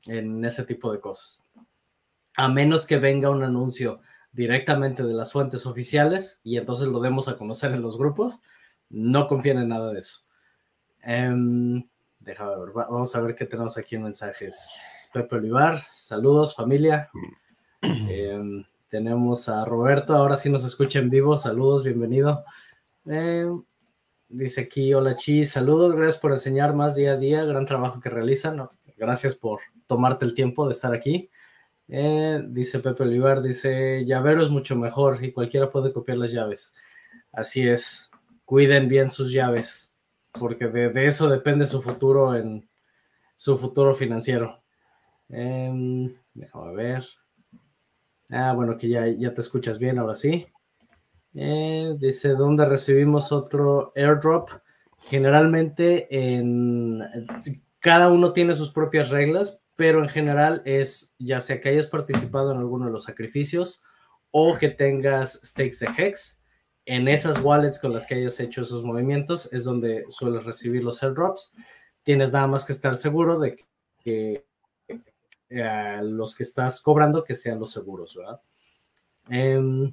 en 0.09 0.45
ese 0.45 0.65
tipo 0.65 0.91
de 0.91 0.99
cosas. 0.99 1.45
A 2.35 2.49
menos 2.49 2.85
que 2.85 2.99
venga 2.99 3.31
un 3.31 3.45
anuncio 3.45 4.01
directamente 4.33 5.05
de 5.05 5.15
las 5.15 5.31
fuentes 5.31 5.67
oficiales 5.67 6.41
y 6.43 6.57
entonces 6.57 6.89
lo 6.89 6.99
demos 6.99 7.29
a 7.29 7.39
conocer 7.39 7.71
en 7.71 7.83
los 7.83 7.97
grupos. 7.97 8.41
No 8.89 9.29
confíen 9.29 9.59
en 9.59 9.69
nada 9.69 9.93
de 9.93 10.01
eso. 10.01 10.25
Eh, 11.05 11.33
déjame 12.19 12.57
ver, 12.57 12.73
vamos 12.75 13.15
a 13.15 13.21
ver 13.21 13.37
qué 13.37 13.47
tenemos 13.47 13.79
aquí 13.79 13.95
en 13.95 14.03
mensajes. 14.03 14.98
Pepe 15.13 15.37
Olivar, 15.37 15.83
saludos 15.95 16.55
familia. 16.55 17.11
Em, 17.81 18.65
tenemos 18.89 19.49
a 19.49 19.65
Roberto, 19.65 20.15
ahora 20.15 20.37
sí 20.37 20.51
nos 20.51 20.65
escucha 20.65 20.99
en 20.99 21.11
vivo, 21.11 21.37
saludos, 21.37 21.85
bienvenido. 21.85 22.45
Em, 23.07 23.63
dice 24.29 24.63
aquí, 24.63 24.93
hola 24.95 25.17
Chi, 25.17 25.45
saludos, 25.45 25.95
gracias 25.95 26.19
por 26.21 26.33
enseñar 26.33 26.75
más 26.75 26.97
día 26.97 27.13
a 27.13 27.17
día, 27.17 27.45
gran 27.45 27.67
trabajo 27.67 28.01
que 28.01 28.11
realizan. 28.11 28.69
gracias 28.97 29.37
por 29.37 29.61
tomarte 29.87 30.25
el 30.25 30.35
tiempo 30.35 30.67
de 30.67 30.73
estar 30.73 30.93
aquí. 30.93 31.31
Eh, 31.89 32.43
dice 32.49 32.81
Pepe 32.81 33.05
Olivar, 33.05 33.41
dice, 33.43 34.05
llavero 34.05 34.43
es 34.43 34.51
mucho 34.51 34.77
mejor 34.77 35.25
y 35.25 35.33
cualquiera 35.33 35.71
puede 35.71 35.93
copiar 35.93 36.19
las 36.19 36.33
llaves. 36.33 36.75
Así 37.33 37.67
es, 37.67 38.11
cuiden 38.45 38.89
bien 38.89 39.09
sus 39.09 39.33
llaves, 39.33 39.95
porque 40.33 40.67
de, 40.67 41.07
eso 41.07 41.29
depende 41.29 41.67
su 41.67 41.81
futuro 41.81 42.35
en 42.37 42.69
su 43.37 43.57
futuro 43.57 43.95
financiero. 43.95 44.63
Eh, 45.31 46.17
déjame 46.35 46.75
ver. 46.75 47.05
Ah, 48.31 48.53
bueno, 48.55 48.77
que 48.77 48.89
ya, 48.89 49.07
ya 49.07 49.33
te 49.33 49.41
escuchas 49.41 49.79
bien, 49.79 49.99
ahora 49.99 50.15
sí. 50.15 50.47
Eh, 51.35 51.95
dice, 51.99 52.31
¿dónde 52.31 52.65
recibimos 52.67 53.33
otro 53.33 53.93
airdrop? 53.95 54.51
Generalmente 55.03 56.09
en 56.11 57.01
cada 57.79 58.09
uno 58.09 58.33
tiene 58.33 58.55
sus 58.55 58.73
propias 58.73 59.11
reglas, 59.11 59.61
pero 59.77 60.03
en 60.03 60.09
general 60.09 60.63
es 60.65 61.15
ya 61.19 61.41
sea 61.41 61.61
que 61.61 61.69
hayas 61.69 61.87
participado 61.87 62.53
en 62.53 62.59
alguno 62.59 62.87
de 62.87 62.93
los 62.93 63.05
sacrificios 63.05 63.83
o 64.31 64.59
que 64.59 64.69
tengas 64.69 65.41
stakes 65.45 65.79
de 65.79 65.89
Hex. 65.97 66.43
En 66.85 67.07
esas 67.07 67.41
wallets 67.41 67.79
con 67.79 67.93
las 67.93 68.07
que 68.07 68.17
hayas 68.17 68.41
hecho 68.41 68.63
esos 68.63 68.83
movimientos 68.83 69.49
es 69.53 69.65
donde 69.65 70.05
sueles 70.09 70.45
recibir 70.45 70.83
los 70.83 71.03
airdrops. 71.03 71.53
Tienes 72.03 72.33
nada 72.33 72.47
más 72.47 72.65
que 72.65 72.73
estar 72.73 72.97
seguro 72.97 73.39
de 73.39 73.57
que 74.03 74.48
los 75.51 76.37
que 76.37 76.43
estás 76.43 76.81
cobrando 76.81 77.25
que 77.25 77.35
sean 77.35 77.59
los 77.59 77.73
seguros, 77.73 78.15
¿verdad? 78.15 78.41
Em, 79.31 79.93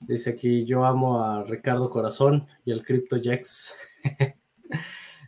dice 0.00 0.30
aquí, 0.30 0.64
yo 0.64 0.84
amo 0.84 1.22
a 1.22 1.44
Ricardo 1.44 1.90
Corazón 1.90 2.46
y 2.64 2.72
el 2.72 2.84
CryptoJax. 2.84 3.74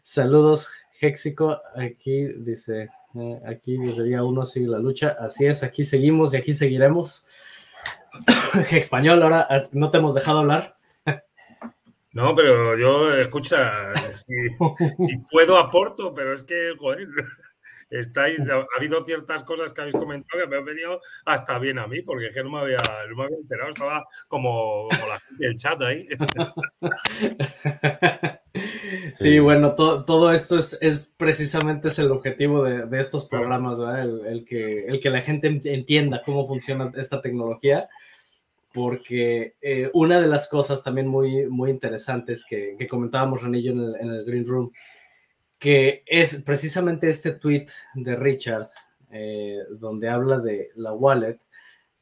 Saludos, 0.03 0.69
Hexico. 1.01 1.61
Aquí 1.75 2.27
dice, 2.39 2.91
eh, 3.15 3.41
aquí 3.47 3.77
desde 3.79 4.05
día 4.05 4.23
uno 4.23 4.47
sigue 4.47 4.69
la 4.69 4.79
lucha. 4.79 5.17
Así 5.19 5.47
es, 5.47 5.63
aquí 5.63 5.85
seguimos 5.85 6.35
y 6.35 6.37
aquí 6.37 6.55
seguiremos. 6.55 7.27
Español, 8.71 9.23
ahora 9.23 9.47
eh, 9.51 9.63
no 9.73 9.91
te 9.91 9.99
hemos 9.99 10.15
dejado 10.15 10.41
hablar. 10.41 10.77
No, 12.13 12.35
pero 12.35 12.79
yo, 12.79 13.13
escucha, 13.15 13.93
si, 14.15 14.25
puedo 15.31 15.59
aporto, 15.59 16.15
pero 16.15 16.33
es 16.33 16.43
que, 16.43 16.73
estáis, 17.91 18.41
ha 18.41 18.67
habido 18.77 19.05
ciertas 19.05 19.45
cosas 19.45 19.73
que 19.73 19.81
habéis 19.81 19.97
comentado 19.97 20.43
que 20.43 20.49
me 20.49 20.57
han 20.57 20.65
venido 20.65 21.01
hasta 21.25 21.59
bien 21.59 21.79
a 21.79 21.87
mí, 21.87 22.03
porque 22.03 22.27
es 22.27 22.35
que 22.35 22.43
no 22.43 22.51
me 22.51 22.61
había, 22.61 22.79
no 23.09 23.17
me 23.17 23.25
había 23.25 23.37
enterado, 23.37 23.71
estaba 23.71 24.05
como, 24.29 24.89
como 24.89 25.07
la 25.07 25.19
gente 25.19 25.47
del 25.47 25.57
chat 25.57 25.83
ahí. 25.83 26.09
Sí, 29.15 29.39
bueno, 29.39 29.75
todo 29.75 30.33
esto 30.33 30.57
es, 30.57 30.79
es, 30.81 31.15
precisamente 31.17 31.89
es 31.89 31.99
el 31.99 32.11
objetivo 32.11 32.63
de, 32.63 33.01
estos 33.01 33.29
programas, 33.29 33.79
El, 33.79 34.45
que, 34.45 34.87
el 34.87 35.01
que 35.01 35.11
la 35.11 35.21
gente 35.21 35.61
entienda 35.65 36.23
cómo 36.25 36.47
funciona 36.47 36.93
esta 36.97 37.21
tecnología, 37.21 37.89
porque 38.73 39.55
eh, 39.63 39.91
una 39.95 40.21
de 40.21 40.27
las 40.27 40.49
cosas 40.49 40.83
también 40.83 41.07
muy, 41.07 41.47
muy 41.47 41.71
interesantes 41.71 42.45
que, 42.45 42.77
comentábamos 42.89 43.43
René 43.43 43.61
en 43.61 43.81
el, 43.81 43.97
en 43.97 44.09
el, 44.09 44.25
Green 44.25 44.47
Room, 44.47 44.71
que 45.59 46.03
es 46.07 46.43
precisamente 46.43 47.09
este 47.09 47.33
tweet 47.33 47.67
de 47.95 48.17
Richard, 48.17 48.67
eh, 49.11 49.59
donde 49.71 50.09
habla 50.09 50.39
de 50.39 50.71
la 50.75 50.93
wallet, 50.93 51.39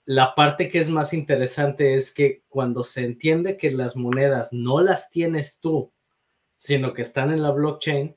la 0.07 0.35
parte 0.35 0.69
que 0.69 0.79
es 0.79 0.91
más 0.91 1.15
interesante 1.15 1.95
es 1.95 2.13
que 2.13 2.43
cuando 2.49 2.83
se 2.83 3.05
entiende 3.05 3.57
que 3.57 3.71
las 3.71 3.97
monedas 3.97 4.53
no 4.53 4.81
las 4.81 5.11
tienes 5.11 5.61
tú, 5.61 5.93
sino 6.57 6.93
que 6.93 7.03
están 7.03 7.31
en 7.31 7.43
la 7.43 7.51
blockchain, 7.51 8.17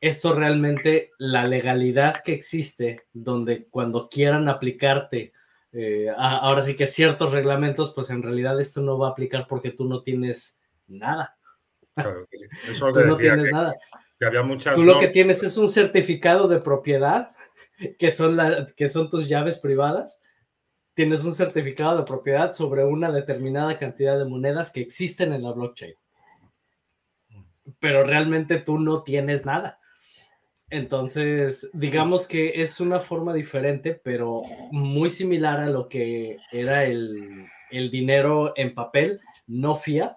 esto 0.00 0.34
realmente, 0.34 1.12
la 1.18 1.46
legalidad 1.46 2.22
que 2.22 2.34
existe, 2.34 3.04
donde 3.12 3.66
cuando 3.68 4.08
quieran 4.08 4.48
aplicarte, 4.48 5.32
eh, 5.72 6.08
ahora 6.16 6.62
sí 6.62 6.76
que 6.76 6.86
ciertos 6.86 7.32
reglamentos, 7.32 7.92
pues 7.94 8.10
en 8.10 8.22
realidad 8.22 8.60
esto 8.60 8.82
no 8.82 8.98
va 8.98 9.08
a 9.08 9.10
aplicar 9.12 9.46
porque 9.48 9.70
tú 9.70 9.86
no 9.86 10.02
tienes 10.02 10.58
nada. 10.86 11.38
Claro, 11.94 12.26
Eso 12.68 12.92
tú 12.92 13.00
no 13.00 13.16
tienes 13.16 13.50
nada. 13.50 13.74
Había 14.24 14.42
muchas 14.42 14.74
tú 14.74 14.84
lo 14.84 14.98
que 14.98 15.08
tienes 15.08 15.42
es 15.42 15.56
un 15.56 15.68
certificado 15.68 16.48
de 16.48 16.60
propiedad, 16.60 17.34
que 17.98 18.10
son, 18.10 18.38
que 18.76 18.88
son 18.88 19.10
tus 19.10 19.28
llaves 19.28 19.58
privadas. 19.58 20.22
Tienes 20.94 21.24
un 21.24 21.34
certificado 21.34 21.98
de 21.98 22.04
propiedad 22.04 22.52
sobre 22.52 22.84
una 22.84 23.10
determinada 23.10 23.78
cantidad 23.78 24.16
de 24.18 24.24
monedas 24.24 24.70
que 24.70 24.80
existen 24.80 25.32
en 25.32 25.42
la 25.42 25.52
blockchain. 25.52 25.94
Pero 27.80 28.04
realmente 28.04 28.58
tú 28.58 28.78
no 28.78 29.02
tienes 29.02 29.44
nada. 29.44 29.80
Entonces, 30.70 31.70
digamos 31.72 32.26
que 32.26 32.62
es 32.62 32.80
una 32.80 32.98
forma 32.98 33.34
diferente, 33.34 33.94
pero 33.94 34.42
muy 34.72 35.10
similar 35.10 35.60
a 35.60 35.68
lo 35.68 35.88
que 35.88 36.38
era 36.50 36.84
el, 36.84 37.48
dinero 37.70 38.54
en 38.56 38.74
papel, 38.74 39.20
no 39.46 39.76
fiat, 39.76 40.16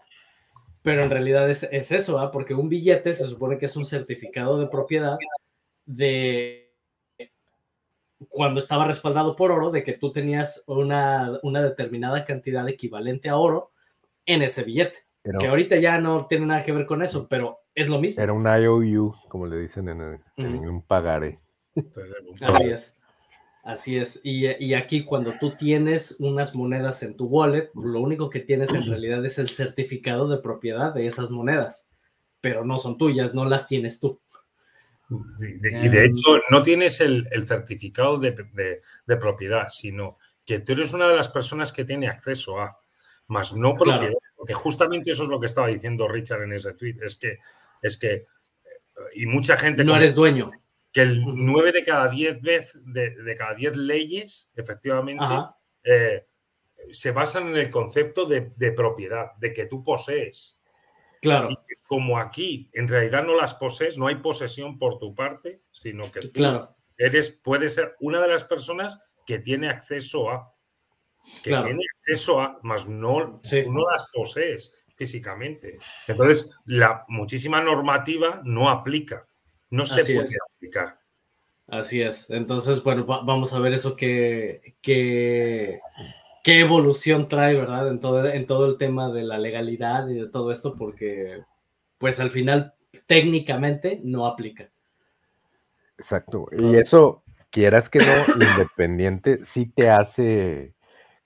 pero 0.82 1.04
en 1.04 1.10
realidad 1.10 1.50
es, 1.50 1.64
eso, 1.64 2.20
¿ah? 2.20 2.32
porque 2.32 2.54
un 2.54 2.70
billete 2.70 3.14
se 3.14 3.26
supone 3.26 3.58
que 3.58 3.66
es 3.66 3.76
un 3.76 3.86
certificado 3.86 4.60
de 4.60 4.68
propiedad 4.68 5.18
de 5.86 6.68
cuando 8.30 8.60
estaba 8.60 8.86
respaldado 8.86 9.36
por 9.36 9.52
oro, 9.52 9.70
de 9.70 9.84
que 9.84 9.94
tú 9.94 10.12
tenías 10.12 10.64
una, 10.68 11.40
una 11.44 11.62
determinada 11.62 12.26
cantidad 12.26 12.68
equivalente 12.68 13.30
a 13.30 13.38
oro 13.38 13.72
en 14.26 14.42
ese 14.42 14.64
billete. 14.64 15.00
que 15.40 15.48
ahorita 15.48 15.76
ya 15.78 16.00
no 16.00 16.26
tiene 16.28 16.48
nada 16.48 16.64
que 16.64 16.72
ver 16.72 16.86
con 16.86 17.04
eso, 17.04 17.28
pero 17.28 17.60
es 17.76 17.90
lo 17.90 18.00
mismo. 18.00 18.24
Era 18.24 18.34
un 18.34 18.46
IOU, 18.46 19.14
como 19.30 19.46
le 19.46 19.60
dicen 19.60 19.90
en, 19.90 20.22
un 20.38 20.82
pagaré. 20.82 21.40
Así 22.42 22.70
es. 22.70 22.98
Así 23.68 23.98
es. 23.98 24.22
Y, 24.24 24.74
aquí 24.76 25.04
cuando 25.04 25.34
tú 25.42 25.52
tienes 25.52 26.16
unas 26.20 26.56
monedas 26.56 27.04
en 27.04 27.18
tu 27.18 27.26
wallet, 27.26 27.70
lo 27.76 28.00
único 28.00 28.30
que 28.30 28.40
tienes 28.40 28.74
en 28.74 28.86
realidad 28.86 29.26
es 29.26 29.40
el 29.40 29.50
certificado 29.50 30.30
de 30.30 30.38
propiedad 30.38 30.94
de 30.94 31.06
esas 31.06 31.30
monedas, 31.30 31.90
pero 32.40 32.64
no 32.64 32.78
son 32.78 32.98
tuyas, 32.98 33.34
no 33.34 33.44
las 33.44 33.68
tienes 33.68 34.00
tú. 34.00 34.22
Y 35.42 35.90
de, 35.90 36.06
hecho 36.06 36.40
no 36.50 36.64
tienes 36.64 37.02
el, 37.02 37.28
certificado 37.46 38.18
de, 38.18 38.32
propiedad, 39.06 39.68
sino 39.68 40.18
que 40.46 40.60
tú 40.60 40.72
eres 40.72 40.94
una 40.94 41.10
de 41.10 41.18
las 41.18 41.28
personas 41.28 41.74
que 41.74 41.84
tiene 41.84 42.08
acceso 42.08 42.62
a, 42.62 42.78
más 43.28 43.54
no 43.54 43.76
propiedad. 43.76 44.14
Porque 44.38 44.54
justamente 44.54 45.12
eso 45.12 45.24
es 45.24 45.30
lo 45.30 45.42
que 45.42 45.48
estaba 45.48 45.68
diciendo 45.68 46.08
Richard 46.08 46.44
en 46.44 46.54
ese 46.54 46.74
tweet, 46.74 46.96
es 47.02 47.18
que 47.18 47.40
es 47.82 47.98
que, 47.98 48.26
y 49.14 49.26
mucha 49.26 49.58
gente... 49.58 49.84
No 49.84 49.98
eres 49.98 50.16
dueño. 50.16 50.52
Que 50.98 51.04
el 51.04 51.22
9 51.24 51.74
de 51.74 51.84
cada 51.84 52.10
10 52.10 52.42
veces, 52.42 52.82
de, 52.84 53.36
cada 53.38 53.54
10 53.54 53.76
leyes, 53.76 54.50
efectivamente, 54.56 55.24
eh, 55.84 56.26
se 56.92 57.12
basan 57.12 57.50
en 57.50 57.58
el 57.58 57.70
concepto 57.70 58.26
de, 58.26 58.72
propiedad, 58.72 59.36
de 59.36 59.54
que 59.54 59.68
tú 59.68 59.84
posees. 59.84 60.60
Claro. 61.22 61.50
Y 61.52 61.76
como 61.86 62.18
aquí 62.18 62.72
en 62.74 62.88
realidad 62.88 63.24
no 63.24 63.36
las 63.36 63.54
posees, 63.54 64.00
no 64.00 64.08
hay 64.08 64.16
posesión 64.16 64.80
por 64.80 64.98
tu 64.98 65.14
parte, 65.14 65.62
sino 65.70 66.12
que 66.12 66.22
tú 66.22 66.42
eres, 66.98 67.30
puedes 67.44 67.76
ser 67.76 67.96
una 68.00 68.20
de 68.20 68.30
las 68.30 68.44
personas 68.44 69.00
que 69.28 69.38
tiene 69.38 69.70
acceso 69.70 70.32
a. 70.32 70.52
Que 71.44 71.52
tiene 71.52 71.84
acceso 71.94 72.42
a, 72.42 72.60
más 72.64 72.88
no, 72.88 73.40
no 73.68 73.92
las 73.92 74.08
posees 74.12 74.72
físicamente. 74.96 75.78
Entonces, 76.08 76.60
la 76.66 77.06
muchísima 77.08 77.62
normativa 77.62 78.42
no 78.44 78.68
aplica, 78.68 79.27
no 79.70 79.86
se 79.86 80.14
puede 80.14 80.36
aplicar. 80.56 81.00
Así 81.68 82.02
es. 82.02 82.30
Entonces, 82.30 82.82
bueno, 82.82 83.06
vamos 83.06 83.54
a 83.54 83.60
ver 83.60 83.74
eso 83.74 83.96
que, 83.96 84.76
qué 84.82 85.82
evolución 86.46 87.28
trae, 87.28 87.56
¿verdad? 87.56 87.90
En 87.90 88.00
todo, 88.00 88.26
en 88.26 88.48
todo 88.48 88.68
el 88.68 88.78
tema 88.78 89.12
de 89.12 89.24
la 89.24 89.38
legalidad 89.38 90.08
y 90.08 90.16
de 90.16 90.30
todo 90.30 90.52
esto, 90.52 90.76
porque 90.76 91.44
pues 91.98 92.20
al 92.20 92.32
final 92.32 92.74
técnicamente 93.06 94.00
no 94.04 94.26
aplica. 94.26 94.70
Exacto. 95.98 96.48
y 96.52 96.76
eso, 96.76 97.24
quieras 97.50 97.90
que 97.90 98.00
no, 98.00 98.06
independiente, 98.46 99.46
sí 99.46 99.66
te 99.66 99.90
hace 99.90 100.74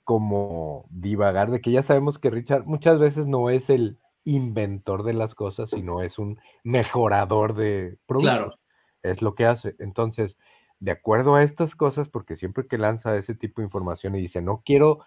como 0.04 0.86
divagar 0.90 1.52
de 1.52 1.62
que 1.62 1.72
ya 1.72 1.84
sabemos 1.84 2.18
que 2.18 2.32
Richard 2.32 2.66
muchas 2.66 3.00
veces 3.00 3.28
no 3.28 3.50
es 3.50 3.70
el 3.70 3.98
inventor 4.24 5.04
de 5.04 5.14
las 5.14 5.36
cosas, 5.36 5.70
sino 5.70 6.02
es 6.02 6.20
un 6.20 6.40
mejorador 6.64 7.56
de 7.56 7.98
productos. 8.06 8.36
Claro. 8.36 8.56
Es 9.04 9.22
lo 9.22 9.36
que 9.36 9.46
hace. 9.46 9.76
Entonces, 9.80 10.38
de 10.80 10.92
acuerdo 10.92 11.36
a 11.36 11.44
estas 11.44 11.76
cosas, 11.76 12.10
porque 12.10 12.36
siempre 12.36 12.68
que 12.68 12.78
lanza 12.78 13.16
ese 13.16 13.36
tipo 13.36 13.62
de 13.62 13.66
información 13.66 14.16
y 14.16 14.22
dice, 14.22 14.42
no 14.42 14.62
quiero 14.66 15.00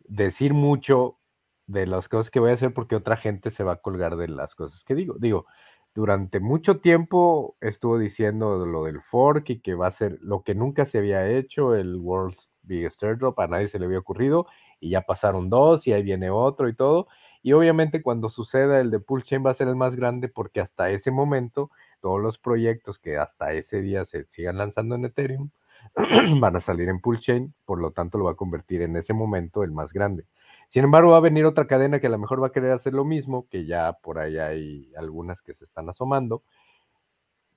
decir 0.00 0.54
mucho 0.54 1.18
de 1.66 1.86
las 1.86 2.08
cosas 2.08 2.30
que 2.30 2.40
voy 2.40 2.50
a 2.50 2.54
hacer 2.54 2.72
porque 2.72 2.96
otra 2.96 3.16
gente 3.16 3.50
se 3.50 3.64
va 3.64 3.72
a 3.72 3.80
colgar 3.80 4.16
de 4.16 4.28
las 4.28 4.54
cosas 4.54 4.84
que 4.84 4.94
digo. 4.94 5.16
Digo, 5.18 5.46
durante 5.94 6.40
mucho 6.40 6.80
tiempo 6.80 7.56
estuvo 7.60 7.98
diciendo 7.98 8.64
lo 8.66 8.84
del 8.84 9.00
fork 9.00 9.48
y 9.50 9.60
que 9.60 9.74
va 9.74 9.88
a 9.88 9.92
ser 9.92 10.18
lo 10.20 10.42
que 10.42 10.54
nunca 10.54 10.84
se 10.84 10.98
había 10.98 11.28
hecho, 11.28 11.74
el 11.74 11.96
World 11.96 12.36
Biggest 12.62 13.02
Airdrop, 13.02 13.38
a 13.40 13.46
nadie 13.48 13.68
se 13.68 13.78
le 13.78 13.86
había 13.86 13.98
ocurrido 13.98 14.46
y 14.80 14.90
ya 14.90 15.02
pasaron 15.02 15.48
dos 15.48 15.86
y 15.86 15.92
ahí 15.92 16.02
viene 16.02 16.30
otro 16.30 16.68
y 16.68 16.74
todo. 16.74 17.08
Y 17.46 17.52
obviamente 17.52 18.02
cuando 18.02 18.28
suceda 18.28 18.80
el 18.80 18.90
de 18.90 19.00
Chain 19.22 19.46
va 19.46 19.52
a 19.52 19.54
ser 19.54 19.68
el 19.68 19.76
más 19.76 19.94
grande 19.94 20.26
porque 20.26 20.60
hasta 20.60 20.90
ese 20.90 21.12
momento 21.12 21.70
todos 22.00 22.20
los 22.20 22.38
proyectos 22.38 22.98
que 22.98 23.18
hasta 23.18 23.52
ese 23.52 23.80
día 23.82 24.04
se 24.04 24.24
sigan 24.24 24.58
lanzando 24.58 24.96
en 24.96 25.04
Ethereum 25.04 25.50
van 26.40 26.56
a 26.56 26.60
salir 26.60 26.88
en 26.88 27.00
Chain, 27.20 27.54
por 27.64 27.80
lo 27.80 27.92
tanto 27.92 28.18
lo 28.18 28.24
va 28.24 28.32
a 28.32 28.34
convertir 28.34 28.82
en 28.82 28.96
ese 28.96 29.14
momento 29.14 29.62
el 29.62 29.70
más 29.70 29.92
grande. 29.92 30.26
Sin 30.70 30.82
embargo, 30.82 31.12
va 31.12 31.18
a 31.18 31.20
venir 31.20 31.46
otra 31.46 31.68
cadena 31.68 32.00
que 32.00 32.08
a 32.08 32.10
lo 32.10 32.18
mejor 32.18 32.42
va 32.42 32.48
a 32.48 32.52
querer 32.52 32.72
hacer 32.72 32.94
lo 32.94 33.04
mismo, 33.04 33.46
que 33.48 33.64
ya 33.64 33.92
por 33.92 34.18
ahí 34.18 34.38
hay 34.38 34.92
algunas 34.96 35.40
que 35.42 35.54
se 35.54 35.66
están 35.66 35.88
asomando, 35.88 36.42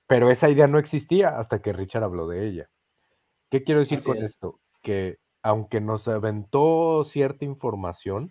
pero 0.06 0.30
esa 0.30 0.48
idea 0.48 0.68
no 0.68 0.78
existía 0.78 1.36
hasta 1.36 1.62
que 1.62 1.72
Richard 1.72 2.04
habló 2.04 2.28
de 2.28 2.46
ella. 2.46 2.70
¿Qué 3.50 3.64
quiero 3.64 3.80
decir 3.80 3.98
con 4.04 4.18
esto? 4.18 4.60
que 4.82 5.18
aunque 5.42 5.80
nos 5.80 6.06
aventó 6.06 7.04
cierta 7.04 7.44
información, 7.44 8.30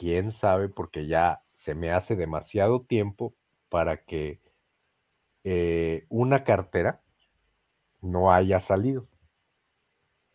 quién 0.00 0.32
sabe, 0.32 0.70
porque 0.70 1.06
ya 1.06 1.42
se 1.58 1.74
me 1.74 1.92
hace 1.92 2.16
demasiado 2.16 2.80
tiempo 2.80 3.34
para 3.68 3.98
que 3.98 4.40
eh, 5.44 6.06
una 6.08 6.42
cartera 6.42 7.02
no 8.00 8.32
haya 8.32 8.60
salido, 8.60 9.06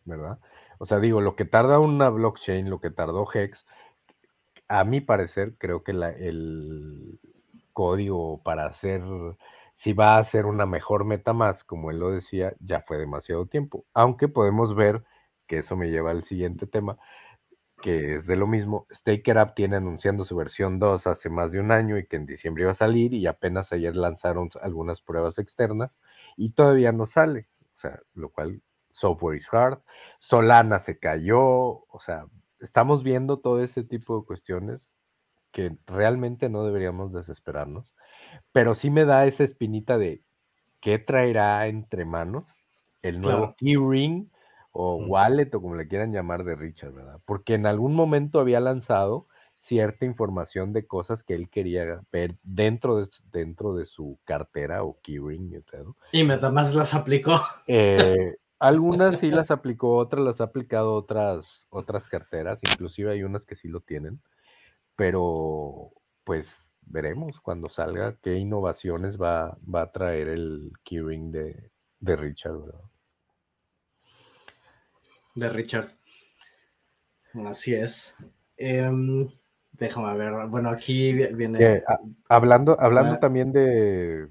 ¿verdad? 0.04 0.38
O 0.78 0.86
sea, 0.86 1.00
digo, 1.00 1.20
lo 1.20 1.34
que 1.34 1.44
tarda 1.44 1.80
una 1.80 2.10
blockchain, 2.10 2.70
lo 2.70 2.80
que 2.80 2.92
tardó 2.92 3.26
Hex, 3.34 3.66
a 4.68 4.84
mi 4.84 5.00
parecer, 5.00 5.56
creo 5.58 5.82
que 5.82 5.90
el 5.90 7.18
código 7.72 8.40
para 8.44 8.66
hacer, 8.66 9.02
si 9.74 9.94
va 9.94 10.18
a 10.18 10.24
ser 10.24 10.46
una 10.46 10.64
mejor 10.64 11.04
meta 11.04 11.32
más, 11.32 11.64
como 11.64 11.90
él 11.90 11.98
lo 11.98 12.12
decía, 12.12 12.54
ya 12.60 12.82
fue 12.82 12.98
demasiado 12.98 13.46
tiempo. 13.46 13.84
Aunque 13.94 14.28
podemos 14.28 14.76
ver 14.76 15.02
que 15.48 15.58
eso 15.58 15.74
me 15.74 15.90
lleva 15.90 16.12
al 16.12 16.22
siguiente 16.22 16.68
tema, 16.68 16.98
que 17.82 18.16
es 18.16 18.26
de 18.26 18.36
lo 18.36 18.46
mismo. 18.46 18.86
Staker 18.92 19.38
App 19.38 19.54
tiene 19.54 19.76
anunciando 19.76 20.24
su 20.24 20.36
versión 20.36 20.78
2 20.78 21.06
hace 21.06 21.28
más 21.28 21.52
de 21.52 21.60
un 21.60 21.70
año 21.70 21.98
y 21.98 22.06
que 22.06 22.16
en 22.16 22.26
diciembre 22.26 22.62
iba 22.64 22.72
a 22.72 22.76
salir 22.76 23.14
y 23.14 23.26
apenas 23.26 23.72
ayer 23.72 23.94
lanzaron 23.94 24.50
algunas 24.62 25.00
pruebas 25.00 25.38
externas 25.38 25.90
y 26.36 26.50
todavía 26.50 26.92
no 26.92 27.06
sale, 27.06 27.48
o 27.76 27.80
sea, 27.80 28.00
lo 28.14 28.30
cual 28.30 28.60
software 28.92 29.36
is 29.36 29.46
hard. 29.52 29.78
Solana 30.18 30.80
se 30.80 30.98
cayó, 30.98 31.40
o 31.40 32.00
sea, 32.04 32.26
estamos 32.60 33.02
viendo 33.02 33.38
todo 33.38 33.62
ese 33.62 33.84
tipo 33.84 34.18
de 34.18 34.26
cuestiones 34.26 34.80
que 35.52 35.76
realmente 35.86 36.48
no 36.48 36.64
deberíamos 36.64 37.12
desesperarnos, 37.12 37.94
pero 38.52 38.74
sí 38.74 38.90
me 38.90 39.04
da 39.04 39.26
esa 39.26 39.44
espinita 39.44 39.96
de 39.98 40.22
qué 40.80 40.98
traerá 40.98 41.66
entre 41.66 42.04
manos 42.04 42.44
el 43.02 43.20
nuevo 43.20 43.54
Keyring 43.56 44.30
o 44.78 44.96
wallet 45.06 45.54
o 45.54 45.62
como 45.62 45.74
le 45.74 45.88
quieran 45.88 46.12
llamar 46.12 46.44
de 46.44 46.54
Richard, 46.54 46.92
¿verdad? 46.92 47.18
Porque 47.24 47.54
en 47.54 47.64
algún 47.64 47.94
momento 47.94 48.40
había 48.40 48.60
lanzado 48.60 49.26
cierta 49.62 50.04
información 50.04 50.74
de 50.74 50.86
cosas 50.86 51.22
que 51.22 51.34
él 51.34 51.48
quería 51.48 52.02
ver 52.12 52.36
dentro 52.42 53.00
de, 53.00 53.08
dentro 53.32 53.74
de 53.74 53.86
su 53.86 54.18
cartera 54.24 54.84
o 54.84 54.98
keyring 55.02 55.50
y 55.50 55.56
más 56.50 56.74
las 56.74 56.92
aplicó. 56.94 57.40
Eh, 57.66 58.36
algunas 58.58 59.18
sí 59.18 59.30
las 59.30 59.50
aplicó, 59.50 59.96
otras 59.96 60.22
las 60.22 60.42
ha 60.42 60.44
aplicado 60.44 60.94
otras, 60.94 61.48
otras 61.70 62.06
carteras, 62.06 62.58
inclusive 62.62 63.12
hay 63.12 63.22
unas 63.22 63.46
que 63.46 63.56
sí 63.56 63.68
lo 63.68 63.80
tienen, 63.80 64.20
pero 64.94 65.90
pues 66.22 66.46
veremos 66.82 67.40
cuando 67.40 67.70
salga 67.70 68.16
qué 68.22 68.36
innovaciones 68.36 69.16
va, 69.16 69.56
va 69.74 69.82
a 69.82 69.92
traer 69.92 70.28
el 70.28 70.70
keyring 70.84 71.32
de, 71.32 71.70
de 71.98 72.16
Richard, 72.16 72.60
¿verdad? 72.60 72.80
De 75.36 75.48
Richard. 75.48 75.86
Así 77.46 77.74
es. 77.74 78.16
Em, 78.56 79.28
déjame 79.72 80.16
ver. 80.16 80.46
Bueno, 80.48 80.70
aquí 80.70 81.12
viene. 81.12 81.84
hablando 82.28 82.80
hablando 82.80 83.14
ah. 83.14 83.20
también 83.20 83.52
de. 83.52 84.28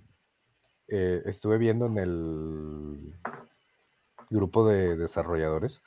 Eh, 0.88 1.22
estuve 1.26 1.58
viendo 1.58 1.86
en 1.86 1.98
el 1.98 3.16
grupo 4.30 4.68
de 4.68 4.98
desarrolladores 4.98 5.82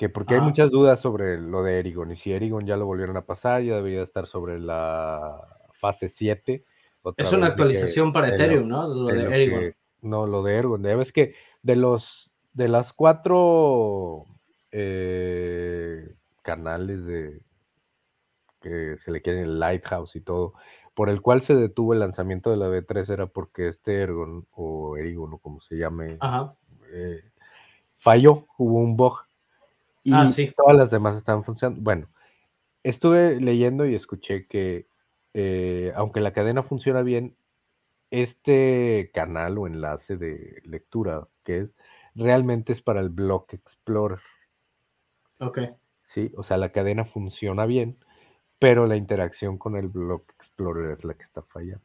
que 0.00 0.08
porque 0.08 0.34
hay 0.34 0.40
muchas 0.40 0.70
dudas 0.70 0.98
sobre 0.98 1.38
lo 1.38 1.62
de 1.62 1.78
Erigon 1.78 2.10
y 2.10 2.16
si 2.16 2.32
Erigon 2.32 2.66
ya 2.66 2.78
lo 2.78 2.86
volvieron 2.86 3.18
a 3.18 3.26
pasar, 3.26 3.62
ya 3.62 3.76
debería 3.76 4.02
estar 4.02 4.26
sobre 4.26 4.58
la 4.58 5.46
fase 5.74 6.08
7. 6.08 6.64
Es 7.18 7.32
una 7.34 7.48
actualización 7.48 8.10
para 8.10 8.28
Ethereum, 8.28 8.66
¿no? 8.66 8.88
Lo 8.88 9.06
de 9.08 9.24
Erigon. 9.24 9.74
no, 10.00 10.26
lo 10.26 10.42
de 10.42 10.56
Erigon. 10.56 10.82
Ya 10.82 10.96
ves 10.96 11.12
que 11.12 11.34
de 11.62 11.76
los 11.76 12.30
de 12.54 12.68
las 12.68 12.94
cuatro 12.94 14.24
eh, 14.72 16.14
canales 16.42 17.04
de 17.04 17.40
que 18.60 18.96
se 18.98 19.10
le 19.10 19.22
quieren 19.22 19.44
el 19.44 19.58
Lighthouse 19.58 20.16
y 20.16 20.20
todo, 20.20 20.54
por 20.94 21.08
el 21.08 21.22
cual 21.22 21.42
se 21.42 21.54
detuvo 21.54 21.94
el 21.94 22.00
lanzamiento 22.00 22.50
de 22.50 22.56
la 22.56 22.68
B3 22.68 23.08
era 23.10 23.26
porque 23.26 23.68
este 23.68 24.02
Ergon 24.02 24.46
o 24.52 24.96
Erigon 24.96 25.32
o 25.32 25.38
como 25.38 25.60
se 25.62 25.76
llame 25.76 26.18
eh, 26.92 27.22
falló, 27.98 28.46
hubo 28.58 28.78
un 28.78 28.96
bug 28.96 29.18
y 30.02 30.12
ah, 30.12 30.26
todas 30.56 30.76
las 30.76 30.90
demás 30.90 31.16
estaban 31.16 31.44
funcionando. 31.44 31.82
Bueno, 31.82 32.08
estuve 32.82 33.40
leyendo 33.40 33.86
y 33.86 33.94
escuché 33.94 34.46
que 34.46 34.86
eh, 35.34 35.92
aunque 35.94 36.20
la 36.20 36.32
cadena 36.32 36.62
funciona 36.62 37.02
bien, 37.02 37.36
este 38.10 39.10
canal 39.14 39.58
o 39.58 39.66
enlace 39.66 40.16
de 40.16 40.60
lectura 40.64 41.28
que 41.44 41.58
es 41.58 41.70
realmente 42.14 42.72
es 42.72 42.82
para 42.82 43.00
el 43.00 43.08
Block 43.08 43.52
Explorer. 43.54 44.20
Ok. 45.40 45.58
Sí, 46.06 46.32
o 46.36 46.42
sea, 46.42 46.56
la 46.56 46.70
cadena 46.70 47.04
funciona 47.04 47.66
bien, 47.66 47.96
pero 48.58 48.86
la 48.86 48.96
interacción 48.96 49.58
con 49.58 49.76
el 49.76 49.88
Block 49.88 50.30
Explorer 50.36 50.98
es 50.98 51.04
la 51.04 51.14
que 51.14 51.24
está 51.24 51.42
fallando. 51.42 51.84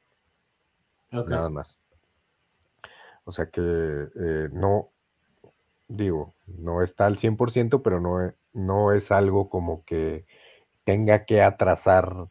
Nada 1.11 1.49
más. 1.49 1.77
O 3.23 3.31
sea 3.31 3.47
que 3.47 3.61
eh, 3.61 4.49
no, 4.51 4.89
digo, 5.87 6.35
no 6.47 6.83
está 6.83 7.05
al 7.05 7.17
100%, 7.17 7.81
pero 7.81 7.99
no, 7.99 8.33
no 8.53 8.91
es 8.91 9.11
algo 9.11 9.49
como 9.49 9.83
que 9.85 10.25
tenga 10.83 11.25
que 11.25 11.41
atrasar 11.41 12.27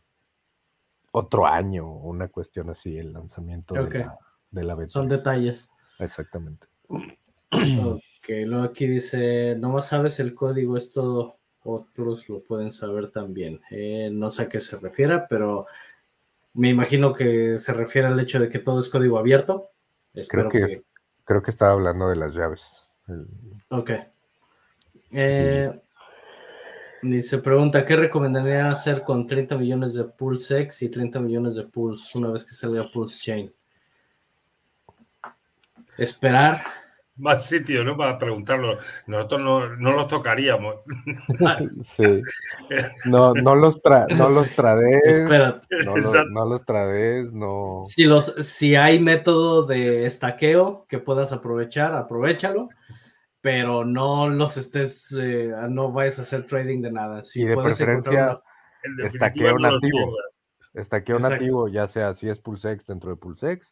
otro 1.10 1.46
año, 1.46 1.88
una 1.88 2.28
cuestión 2.28 2.70
así, 2.70 2.98
el 2.98 3.12
lanzamiento 3.12 3.74
de, 3.74 3.98
la, 3.98 4.18
de 4.50 4.64
la 4.64 4.88
Son 4.88 5.08
detalles. 5.08 5.70
Exactamente. 5.98 6.66
Ok, 8.24 8.30
luego 8.46 8.64
aquí 8.64 8.86
dice, 8.86 9.54
no 9.58 9.68
más 9.68 9.88
sabes 9.88 10.18
el 10.18 10.34
código, 10.34 10.78
es 10.78 10.90
todo, 10.90 11.36
otros 11.62 12.26
lo 12.30 12.42
pueden 12.42 12.72
saber 12.72 13.10
también. 13.10 13.60
Eh, 13.70 14.08
no 14.10 14.30
sé 14.30 14.44
a 14.44 14.48
qué 14.48 14.60
se 14.60 14.78
refiere, 14.78 15.24
pero 15.28 15.66
me 16.54 16.70
imagino 16.70 17.12
que 17.12 17.58
se 17.58 17.74
refiere 17.74 18.08
al 18.08 18.18
hecho 18.18 18.40
de 18.40 18.48
que 18.48 18.60
todo 18.60 18.80
es 18.80 18.88
código 18.88 19.18
abierto. 19.18 19.68
Espero 20.14 20.48
creo 20.48 20.68
que, 20.68 20.82
creo 21.24 21.42
que 21.42 21.50
estaba 21.50 21.72
hablando 21.72 22.08
de 22.08 22.16
las 22.16 22.32
llaves. 22.32 22.62
Ok. 23.68 23.90
Eh, 25.10 25.70
y 27.02 27.20
se 27.20 27.38
pregunta, 27.38 27.84
¿qué 27.84 27.96
recomendaría 27.96 28.70
hacer 28.70 29.02
con 29.02 29.26
30 29.26 29.58
millones 29.58 29.94
de 29.94 30.04
Pulse 30.04 30.60
X 30.62 30.82
y 30.82 30.88
30 30.88 31.20
millones 31.20 31.56
de 31.56 31.64
Pulse 31.64 32.16
una 32.16 32.30
vez 32.30 32.44
que 32.44 32.54
salga 32.54 32.90
Pulse 32.90 33.20
Chain? 33.20 33.54
Esperar. 35.98 36.83
Más 37.16 37.46
sitio, 37.46 37.84
¿no? 37.84 37.96
Para 37.96 38.18
preguntarlo. 38.18 38.76
Nosotros 39.06 39.40
no, 39.40 39.76
no 39.76 39.92
los 39.92 40.08
tocaríamos. 40.08 40.76
sí. 41.96 42.22
No, 43.04 43.32
no 43.34 43.54
los, 43.54 43.80
tra 43.80 44.06
no 44.08 44.28
los 44.30 44.50
trades. 44.54 45.24
No, 45.84 45.94
no, 46.30 46.46
los 46.46 46.64
trades, 46.64 47.32
no. 47.32 47.82
Si, 47.86 48.04
los, 48.04 48.34
si 48.40 48.74
hay 48.74 48.98
método 48.98 49.64
de 49.64 50.06
estaqueo 50.06 50.86
que 50.88 50.98
puedas 50.98 51.32
aprovechar, 51.32 51.94
aprovechalo 51.94 52.68
pero 53.44 53.84
no 53.84 54.30
los 54.30 54.56
estés, 54.56 55.14
eh, 55.20 55.52
no 55.68 55.92
vayas 55.92 56.18
a 56.18 56.22
hacer 56.22 56.46
trading 56.46 56.80
de 56.80 56.90
nada. 56.90 57.22
Si 57.22 57.42
y 57.42 57.44
de 57.44 57.54
preferencia, 57.54 58.40
estaqueo 59.04 59.58
nativo. 59.58 60.16
Estaqueo 60.72 61.18
nativo, 61.18 61.68
ya 61.68 61.86
sea 61.86 62.14
si 62.14 62.30
es 62.30 62.38
PulseX 62.38 62.86
dentro 62.86 63.10
de 63.10 63.16
PulseX 63.16 63.70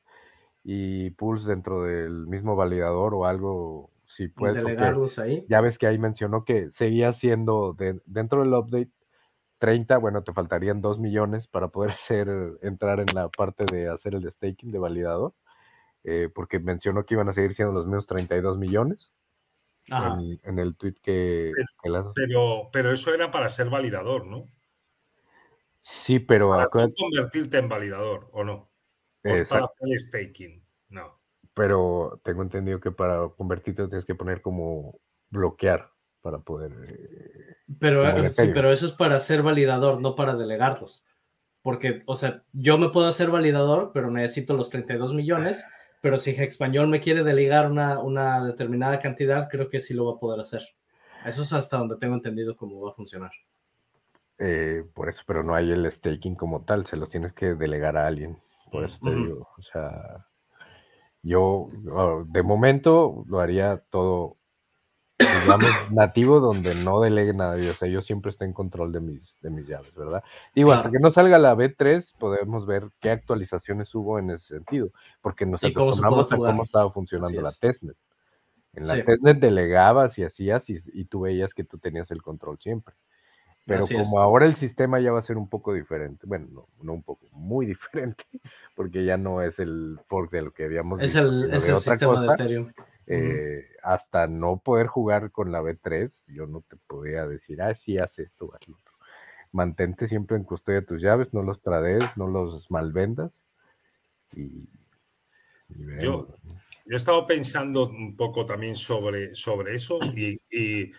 y 0.64 1.10
Pulse 1.10 1.48
dentro 1.48 1.84
del 1.84 2.26
mismo 2.26 2.56
validador 2.56 3.14
o 3.14 3.26
algo, 3.26 3.90
si 4.06 4.28
puedes. 4.28 4.56
Delegarlos 4.56 5.18
ahí. 5.18 5.44
Ya 5.48 5.60
ves 5.60 5.78
que 5.78 5.86
ahí 5.86 5.98
mencionó 5.98 6.44
que 6.44 6.70
seguía 6.70 7.12
siendo 7.12 7.76
dentro 8.06 8.42
del 8.42 8.54
update 8.54 8.90
30, 9.58 9.98
bueno, 9.98 10.24
te 10.24 10.32
faltarían 10.32 10.80
2 10.80 10.98
millones 10.98 11.46
para 11.46 11.68
poder 11.68 11.92
hacer, 12.02 12.28
entrar 12.62 13.00
en 13.00 13.06
la 13.14 13.28
parte 13.28 13.64
de 13.72 13.88
hacer 13.88 14.14
el 14.14 14.30
staking 14.30 14.72
de 14.72 14.78
validador, 14.78 15.34
eh, 16.04 16.28
porque 16.34 16.58
mencionó 16.58 17.06
que 17.06 17.14
iban 17.14 17.28
a 17.28 17.34
seguir 17.34 17.54
siendo 17.54 17.72
los 17.72 17.86
mismos 17.86 18.06
32 18.06 18.58
millones 18.58 19.12
en, 19.88 20.58
el 20.58 20.76
tweet 20.76 20.94
que, 21.02 21.52
pero, 22.14 22.70
pero, 22.72 22.92
eso 22.92 23.12
era 23.12 23.30
para 23.30 23.48
ser 23.48 23.68
validador, 23.68 24.26
¿no? 24.26 24.48
Sí, 25.82 26.20
pero. 26.20 26.50
Para 26.50 26.68
convertirte 26.68 27.58
en 27.58 27.68
validador, 27.68 28.28
¿o 28.32 28.44
no? 28.44 28.71
O 29.24 29.48
para 29.48 29.66
hacer 29.66 30.00
staking. 30.00 30.62
No. 30.88 31.18
Pero 31.54 32.20
tengo 32.24 32.42
entendido 32.42 32.80
que 32.80 32.90
para 32.90 33.28
convertirte 33.36 33.86
tienes 33.88 34.04
que 34.04 34.14
poner 34.14 34.40
como 34.40 34.98
bloquear 35.30 35.90
para 36.20 36.38
poder. 36.38 36.72
Eh, 36.88 37.56
pero 37.78 38.08
eh, 38.08 38.28
sí, 38.28 38.50
pero 38.54 38.72
eso 38.72 38.86
es 38.86 38.92
para 38.92 39.18
ser 39.20 39.42
validador, 39.42 40.00
no 40.00 40.14
para 40.14 40.34
delegarlos. 40.34 41.04
Porque, 41.62 42.02
o 42.06 42.16
sea, 42.16 42.42
yo 42.52 42.78
me 42.78 42.88
puedo 42.88 43.06
hacer 43.06 43.30
validador, 43.30 43.92
pero 43.94 44.10
necesito 44.10 44.54
los 44.54 44.70
32 44.70 45.14
millones 45.14 45.64
pero 46.02 46.18
si 46.18 46.30
Español 46.32 46.88
me 46.88 47.00
quiere 47.00 47.22
delegar 47.22 47.70
una, 47.70 48.00
una 48.00 48.44
determinada 48.44 48.98
cantidad, 48.98 49.48
creo 49.48 49.70
que 49.70 49.78
sí 49.78 49.94
lo 49.94 50.06
va 50.06 50.16
a 50.16 50.18
poder 50.18 50.40
hacer. 50.40 50.60
Eso 51.24 51.42
es 51.42 51.52
hasta 51.52 51.78
donde 51.78 51.96
tengo 51.96 52.16
entendido 52.16 52.56
cómo 52.56 52.80
va 52.80 52.90
a 52.90 52.94
funcionar. 52.94 53.30
Eh, 54.38 54.82
por 54.92 55.08
eso, 55.08 55.22
pero 55.24 55.44
no 55.44 55.54
hay 55.54 55.70
el 55.70 55.90
staking 55.90 56.34
como 56.34 56.64
tal, 56.64 56.86
se 56.88 56.96
los 56.96 57.08
tienes 57.08 57.32
que 57.32 57.54
delegar 57.54 57.96
a 57.96 58.08
alguien. 58.08 58.36
Por 58.72 58.84
eso 58.84 58.98
te 59.04 59.14
digo, 59.14 59.48
o 59.56 59.62
sea, 59.62 60.26
yo 61.22 61.68
de 62.26 62.42
momento 62.42 63.24
lo 63.28 63.38
haría 63.38 63.84
todo 63.90 64.38
digamos, 65.18 65.66
nativo 65.90 66.40
donde 66.40 66.74
no 66.76 67.00
delegue 67.00 67.34
nadie. 67.34 67.70
O 67.70 67.74
sea, 67.74 67.88
yo 67.88 68.02
siempre 68.02 68.30
estoy 68.30 68.48
en 68.48 68.54
control 68.54 68.92
de 68.92 69.00
mis, 69.00 69.36
de 69.40 69.50
mis 69.50 69.66
llaves, 69.66 69.94
¿verdad? 69.94 70.22
Digo, 70.54 70.72
hasta 70.72 70.90
que 70.90 70.98
no 70.98 71.10
salga 71.10 71.38
la 71.38 71.54
B3, 71.54 72.04
podemos 72.18 72.66
ver 72.66 72.88
qué 73.00 73.10
actualizaciones 73.10 73.94
hubo 73.94 74.18
en 74.18 74.30
ese 74.30 74.54
sentido, 74.54 74.90
porque 75.20 75.46
nos 75.46 75.62
acostumbramos 75.62 76.32
a 76.32 76.36
cómo 76.36 76.64
estaba 76.64 76.90
funcionando 76.90 77.40
la 77.40 77.52
testnet. 77.52 77.96
En 78.74 78.86
la 78.86 79.04
testnet 79.04 79.38
delegabas 79.38 80.16
y 80.18 80.24
hacías 80.24 80.64
y, 80.68 81.04
tú 81.04 81.20
veías 81.20 81.52
que 81.52 81.64
tú 81.64 81.78
tenías 81.78 82.10
el 82.10 82.22
control 82.22 82.58
siempre. 82.58 82.94
Pero 83.64 83.86
como 83.86 84.20
ahora 84.20 84.46
el 84.46 84.56
sistema 84.56 84.98
ya 84.98 85.12
va 85.12 85.20
a 85.20 85.22
ser 85.22 85.36
un 85.36 85.48
poco 85.48 85.72
diferente, 85.72 86.26
bueno, 86.26 86.48
no, 86.50 86.68
no, 86.82 86.92
un 86.94 87.02
poco, 87.02 87.28
muy 87.30 87.66
diferente, 87.66 88.24
porque 88.74 89.04
ya 89.04 89.16
no 89.16 89.40
es 89.42 89.58
el 89.58 89.98
fork 90.08 90.32
de 90.32 90.42
lo 90.42 90.50
que 90.52 90.64
habíamos 90.64 91.00
es 91.00 91.14
El, 91.14 91.52
es 91.52 91.68
el 91.68 91.78
sistema 91.78 92.20
de 92.20 92.34
Ethereum. 92.34 92.72
Eh, 93.06 93.68
hasta 93.82 94.26
no 94.26 94.58
poder 94.58 94.86
jugar 94.86 95.32
con 95.32 95.52
la 95.52 95.60
B3, 95.60 96.10
yo 96.28 96.46
no 96.46 96.62
te 96.62 96.76
podía 96.86 97.26
decir, 97.26 97.60
ah, 97.60 97.74
sí, 97.74 97.98
haz 97.98 98.18
esto, 98.18 98.52
haz 98.54 98.66
lo 98.68 98.76
otro. 98.76 98.92
Mantente 99.50 100.08
siempre 100.08 100.36
en 100.36 100.44
custodia 100.44 100.80
de 100.80 100.86
tus 100.86 101.02
llaves, 101.02 101.34
no 101.34 101.42
los 101.42 101.60
trades, 101.62 102.04
no 102.16 102.26
los 102.26 102.70
malvendas. 102.70 103.32
Y, 104.34 104.68
yo, 106.00 106.28
yo 106.86 106.94
he 106.94 106.96
estado 106.96 107.26
pensando 107.26 107.88
un 107.88 108.16
poco 108.16 108.46
también 108.46 108.76
sobre, 108.76 109.34
sobre 109.34 109.74
eso 109.74 109.98
y, 110.02 110.40
y 110.50 110.92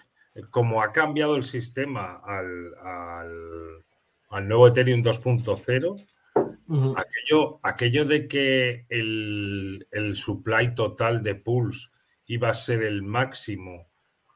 como 0.49 0.81
ha 0.81 0.91
cambiado 0.91 1.35
el 1.35 1.43
sistema 1.43 2.21
al, 2.23 2.73
al, 4.29 4.47
nuevo 4.47 4.67
Ethereum 4.67 5.03
2.0, 5.03 6.07
aquello, 6.97 7.59
aquello 7.61 8.05
de 8.05 8.27
que 8.27 8.85
el, 8.89 9.87
el, 9.91 10.15
supply 10.15 10.73
total 10.73 11.21
de 11.21 11.35
pools 11.35 11.91
iba 12.25 12.49
a 12.49 12.53
ser 12.53 12.83
el 12.83 13.03
máximo 13.03 13.89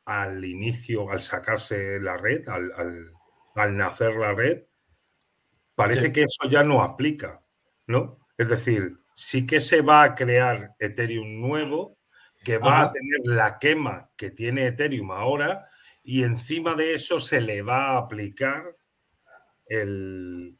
al 0.06 0.46
inicio, 0.46 1.10
al 1.12 1.22
sacarse 1.22 2.00
la 2.00 2.16
red, 2.16 2.48
al, 2.48 3.76
nacer 3.76 4.16
la 4.16 4.34
red, 4.34 4.64
parece 5.76 6.12
que 6.12 6.22
eso 6.22 6.48
ya 6.50 6.64
no 6.64 6.84
aplica, 6.84 7.42
¿no? 7.88 8.20
Es 8.38 8.50
decir, 8.50 9.00
sí 9.16 9.48
que 9.48 9.60
se 9.60 9.82
va 9.82 10.04
a 10.04 10.16
crear 10.16 10.76
Ethereum 10.80 11.42
nuevo, 11.42 11.98
que 12.44 12.60
va 12.60 12.84
a 12.84 12.92
tener 12.92 13.20
la 13.24 13.58
quema 13.58 14.12
que 14.16 14.30
tiene 14.30 14.68
Ethereum 14.68 15.12
ahora, 15.12 15.66
y 16.08 16.24
encima 16.24 16.74
de 16.74 16.94
eso 16.94 17.20
se 17.20 17.42
le 17.42 17.62
va 17.62 17.90
a 17.90 17.98
aplicar 17.98 18.78
el, 19.66 20.58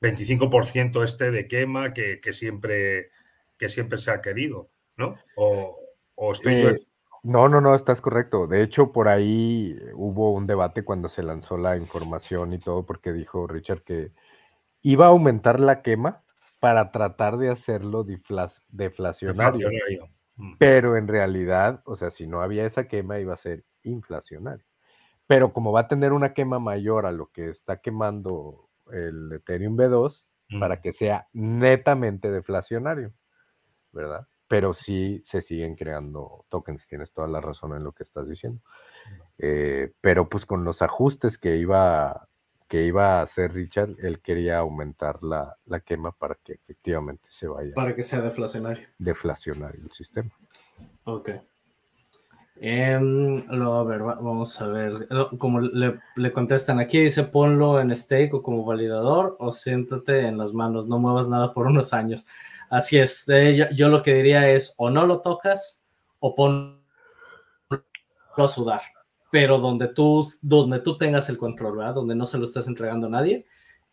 25% 0.00 1.00
eh, 1.00 1.04
este 1.04 1.30
de 1.30 1.46
quema 1.46 1.92
que, 1.92 2.20
siempre, 2.32 3.10
que 3.56 3.68
siempre 3.68 3.98
se 3.98 4.10
ha 4.10 4.20
querido, 4.20 4.68
¿no? 4.96 5.14
O, 5.36 5.78
eh, 6.44 6.76
No, 7.22 7.48
no, 7.48 7.60
no, 7.60 7.76
estás 7.76 8.00
correcto. 8.00 8.48
De 8.48 8.64
hecho, 8.64 8.90
por 8.90 9.06
ahí 9.06 9.78
hubo 9.94 10.34
un 10.34 10.48
debate 10.48 10.82
cuando 10.82 11.08
se 11.08 11.22
lanzó 11.22 11.56
la 11.56 11.76
información 11.76 12.52
y 12.52 12.58
todo, 12.58 12.84
porque 12.84 13.12
dijo 13.12 13.46
Richard 13.46 13.84
que 13.84 14.10
iba 14.82 15.04
a 15.04 15.10
aumentar 15.10 15.60
la 15.60 15.82
quema 15.82 16.24
para 16.58 16.90
tratar 16.90 17.36
de 17.36 17.50
hacerlo 17.50 18.04
deflacionario. 18.70 19.70
Mm. 20.34 20.56
Pero 20.58 20.96
en 20.96 21.06
realidad, 21.06 21.80
o 21.84 21.94
sea, 21.94 22.10
si 22.10 22.26
no 22.26 22.42
había 22.42 22.66
esa 22.66 22.88
quema, 22.88 23.20
iba 23.20 23.34
a 23.34 23.36
ser 23.36 23.62
inflacionario. 23.84 24.64
Pero 25.26 25.52
como 25.52 25.72
va 25.72 25.80
a 25.80 25.88
tener 25.88 26.12
una 26.12 26.34
quema 26.34 26.58
mayor 26.58 27.06
a 27.06 27.12
lo 27.12 27.26
que 27.30 27.50
está 27.50 27.80
quemando 27.80 28.68
el 28.92 29.32
Ethereum 29.32 29.76
B2, 29.76 30.24
para 30.58 30.80
que 30.80 30.92
sea 30.92 31.28
netamente 31.32 32.28
deflacionario, 32.28 33.12
¿verdad? 33.92 34.26
Pero 34.48 34.74
sí 34.74 35.22
se 35.26 35.42
siguen 35.42 35.76
creando 35.76 36.44
tokens, 36.48 36.84
tienes 36.88 37.12
toda 37.12 37.28
la 37.28 37.40
razón 37.40 37.76
en 37.76 37.84
lo 37.84 37.92
que 37.92 38.02
estás 38.02 38.28
diciendo. 38.28 38.60
Eh, 39.38 39.92
pero 40.00 40.28
pues 40.28 40.44
con 40.44 40.64
los 40.64 40.82
ajustes 40.82 41.38
que 41.38 41.56
iba 41.56 42.28
que 42.70 42.84
iba 42.84 43.18
a 43.18 43.22
hacer 43.22 43.52
Richard, 43.52 43.96
él 43.98 44.20
quería 44.20 44.58
aumentar 44.58 45.24
la, 45.24 45.56
quema 45.84 46.12
para 46.12 46.36
que 46.36 46.52
efectivamente 46.52 47.26
se 47.28 47.48
vaya. 47.48 47.74
Para 47.74 47.96
que 47.96 48.04
sea 48.04 48.20
deflacionario. 48.20 48.86
Deflacionario 48.96 49.82
el 49.82 49.90
sistema. 49.90 50.30
Ok. 51.02 51.30
Em, 52.62 53.42
a 53.50 53.82
ver, 53.84 54.02
vamos 54.02 54.60
a 54.60 54.66
ver. 54.66 55.08
Como 55.38 55.60
le, 55.60 56.32
contestan 56.32 56.78
aquí, 56.78 57.00
dice 57.00 57.24
ponlo 57.24 57.80
en 57.80 57.96
stake 57.96 58.34
o 58.34 58.42
como 58.42 58.64
validador 58.64 59.36
o 59.38 59.50
siéntate 59.52 60.26
en 60.26 60.36
las 60.36 60.52
manos, 60.52 60.86
no 60.86 60.98
muevas 60.98 61.28
nada 61.28 61.54
por 61.54 61.66
unos 61.66 61.94
años. 61.94 62.26
Así 62.68 62.98
es. 62.98 63.26
Eh, 63.28 63.70
yo, 63.74 63.88
lo 63.88 64.02
que 64.02 64.14
diría 64.14 64.50
es 64.50 64.74
o 64.76 64.90
no 64.90 65.06
lo 65.06 65.20
tocas 65.22 65.82
o 66.18 66.34
ponlo 66.34 66.80
a 68.36 68.46
sudar 68.46 68.82
pero 69.30 69.58
donde 69.58 69.88
tú, 69.88 70.26
donde 70.42 70.80
tú 70.80 70.98
tengas 70.98 71.28
el 71.28 71.38
control, 71.38 71.78
¿verdad? 71.78 71.94
Donde 71.94 72.14
no 72.14 72.26
se 72.26 72.36
lo 72.36 72.44
estés 72.44 72.66
entregando 72.66 73.06
a 73.06 73.10
nadie, 73.10 73.46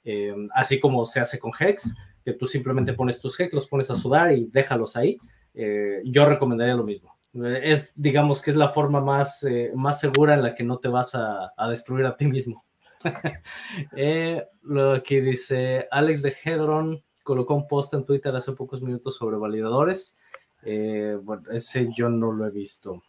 eh, 0.04 0.36
así 0.54 0.80
como 0.80 1.06
se 1.06 1.20
hace 1.20 1.40
con 1.40 1.52
Hex, 1.58 1.96
que 2.26 2.34
tú 2.34 2.48
simplemente 2.48 2.94
pones 2.94 3.20
tus 3.20 3.40
Hex, 3.40 3.54
los 3.54 3.68
pones 3.68 3.90
a 3.92 3.96
sudar 3.96 4.32
y 4.32 4.48
déjalos 4.48 4.98
ahí. 4.98 5.18
Eh, 5.54 6.02
yo 6.06 6.26
recomendaría 6.26 6.74
lo 6.74 6.84
mismo. 6.84 7.17
Es, 7.46 7.94
digamos 8.02 8.42
que 8.42 8.52
es 8.52 8.58
la 8.58 8.70
forma 8.70 9.02
más, 9.02 9.44
eh, 9.44 9.72
más 9.76 10.00
segura 10.00 10.34
en 10.34 10.44
la 10.44 10.56
que 10.56 10.64
no 10.64 10.80
te 10.80 10.88
vas 10.88 11.16
a, 11.16 11.52
a 11.56 11.70
destruir 11.70 12.06
a 12.06 12.16
ti 12.16 12.28
mismo. 12.28 12.66
lo 14.64 15.04
que 15.04 15.22
dice 15.22 15.88
Alex 15.92 16.24
de 16.24 16.36
Hedron 16.44 17.04
colocó 17.24 17.56
un 17.56 17.68
post 17.68 17.94
en 17.94 18.06
Twitter 18.06 18.36
hace 18.36 18.54
pocos 18.54 18.82
minutos 18.82 19.18
sobre 19.18 19.38
validadores. 19.38 20.18
bueno, 20.64 21.44
ese 21.52 21.90
yo 21.96 22.10
no 22.10 22.32
lo 22.32 22.48
he 22.48 22.52
visto. 22.52 23.04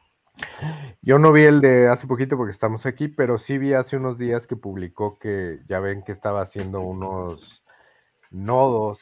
Yo 1.02 1.18
no 1.18 1.32
vi 1.32 1.44
el 1.44 1.60
de 1.60 1.88
hace 1.88 2.06
poquito 2.06 2.36
porque 2.36 2.52
estamos 2.52 2.86
aquí, 2.86 3.08
pero 3.08 3.38
sí 3.38 3.58
vi 3.58 3.74
hace 3.74 3.96
unos 3.96 4.18
días 4.18 4.46
que 4.46 4.56
publicó 4.56 5.18
que 5.18 5.60
ya 5.68 5.80
ven 5.80 6.02
que 6.02 6.12
estaba 6.12 6.42
haciendo 6.42 6.80
unos 6.80 7.62
nodos, 8.30 9.00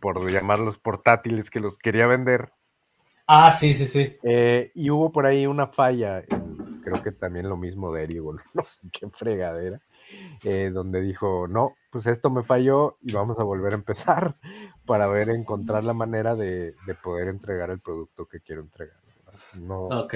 por 0.00 0.30
llamarlos 0.30 0.78
portátiles, 0.78 1.50
que 1.50 1.60
los 1.60 1.78
quería 1.78 2.06
vender. 2.06 2.52
Ah, 3.30 3.50
sí, 3.50 3.74
sí, 3.74 3.86
sí. 3.86 4.16
Eh, 4.22 4.72
y 4.74 4.88
hubo 4.88 5.12
por 5.12 5.26
ahí 5.26 5.46
una 5.46 5.66
falla, 5.66 6.24
creo 6.82 7.02
que 7.02 7.12
también 7.12 7.46
lo 7.46 7.58
mismo 7.58 7.92
de 7.92 8.04
Erigo, 8.04 8.32
no 8.54 8.64
sé 8.64 8.80
qué 8.90 9.06
fregadera, 9.10 9.82
eh, 10.44 10.70
donde 10.72 11.02
dijo, 11.02 11.46
no, 11.46 11.74
pues 11.92 12.06
esto 12.06 12.30
me 12.30 12.42
falló 12.42 12.96
y 13.02 13.12
vamos 13.12 13.38
a 13.38 13.42
volver 13.42 13.72
a 13.72 13.76
empezar 13.76 14.36
para 14.86 15.06
ver, 15.08 15.28
encontrar 15.28 15.84
la 15.84 15.92
manera 15.92 16.34
de, 16.36 16.74
poder 17.02 17.28
entregar 17.28 17.68
el 17.68 17.80
producto 17.80 18.24
que 18.24 18.40
quiero 18.40 18.62
entregar. 18.62 18.96
No, 19.60 19.88
ok. 19.88 20.14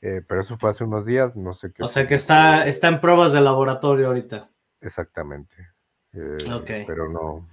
Eh, 0.00 0.22
pero 0.28 0.42
eso 0.42 0.58
fue 0.58 0.70
hace 0.70 0.84
unos 0.84 1.06
días, 1.06 1.34
no 1.34 1.54
sé 1.54 1.72
qué. 1.72 1.82
O 1.82 1.88
sea 1.88 2.06
que 2.06 2.14
está, 2.14 2.66
está 2.66 2.88
en 2.88 3.00
pruebas 3.00 3.32
de 3.32 3.40
laboratorio 3.40 4.08
ahorita. 4.08 4.50
Exactamente. 4.82 5.56
Eh, 6.12 6.84
pero 6.86 7.08
no. 7.08 7.48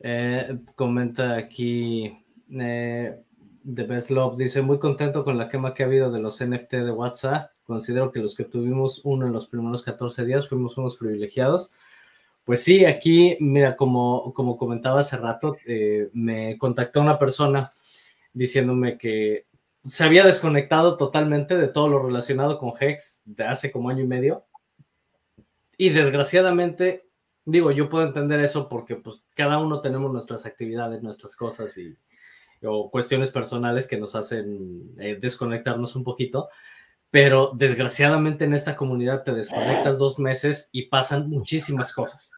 Eh, 0.00 0.60
comenta 0.76 1.34
aquí 1.34 2.24
The 2.50 3.82
Best 3.82 4.10
Love, 4.10 4.36
dice, 4.36 4.62
muy 4.62 4.78
contento 4.78 5.24
con 5.24 5.36
la 5.36 5.48
quema 5.48 5.74
que 5.74 5.82
ha 5.82 5.86
habido 5.86 6.10
de 6.10 6.20
los 6.20 6.44
NFT 6.44 6.72
de 6.72 6.90
WhatsApp. 6.90 7.50
Considero 7.64 8.10
que 8.10 8.20
los 8.20 8.34
que 8.34 8.44
tuvimos 8.44 9.02
uno 9.04 9.26
en 9.26 9.32
los 9.32 9.46
primeros 9.46 9.82
14 9.82 10.24
días 10.24 10.48
fuimos 10.48 10.78
unos 10.78 10.96
privilegiados. 10.96 11.70
Pues 12.44 12.64
sí, 12.64 12.86
aquí, 12.86 13.36
mira, 13.40 13.76
como, 13.76 14.32
como 14.32 14.56
comentaba 14.56 15.00
hace 15.00 15.18
rato, 15.18 15.56
me 16.14 16.56
contactó 16.56 17.00
una 17.02 17.18
persona 17.18 17.72
diciéndome 18.32 18.96
que 18.96 19.44
se 19.84 20.04
había 20.04 20.24
desconectado 20.24 20.96
totalmente 20.96 21.56
de 21.56 21.68
todo 21.68 21.88
lo 21.88 22.02
relacionado 22.02 22.58
con 22.58 22.72
Hex 22.78 23.22
de 23.26 23.44
hace 23.44 23.70
como 23.70 23.90
año 23.90 24.04
y 24.04 24.06
medio. 24.06 24.46
Y 25.76 25.90
desgraciadamente, 25.90 27.06
digo, 27.44 27.70
yo 27.70 27.90
puedo 27.90 28.06
entender 28.06 28.40
eso 28.40 28.68
porque 28.68 28.96
pues 28.96 29.22
cada 29.34 29.58
uno 29.58 29.80
tenemos 29.80 30.10
nuestras 30.10 30.46
actividades, 30.46 31.02
nuestras 31.02 31.36
cosas 31.36 31.76
y 31.78 31.96
o 32.64 32.90
cuestiones 32.90 33.30
personales 33.30 33.86
que 33.86 33.98
nos 33.98 34.14
hacen 34.14 34.94
eh, 34.98 35.18
desconectarnos 35.20 35.96
un 35.96 36.04
poquito. 36.04 36.48
Pero 37.10 37.52
desgraciadamente 37.54 38.44
en 38.44 38.52
esta 38.52 38.76
comunidad 38.76 39.24
te 39.24 39.32
desconectas 39.32 39.98
dos 39.98 40.18
meses 40.18 40.68
y 40.72 40.82
pasan 40.88 41.30
muchísimas 41.30 41.94
cosas. 41.94 42.32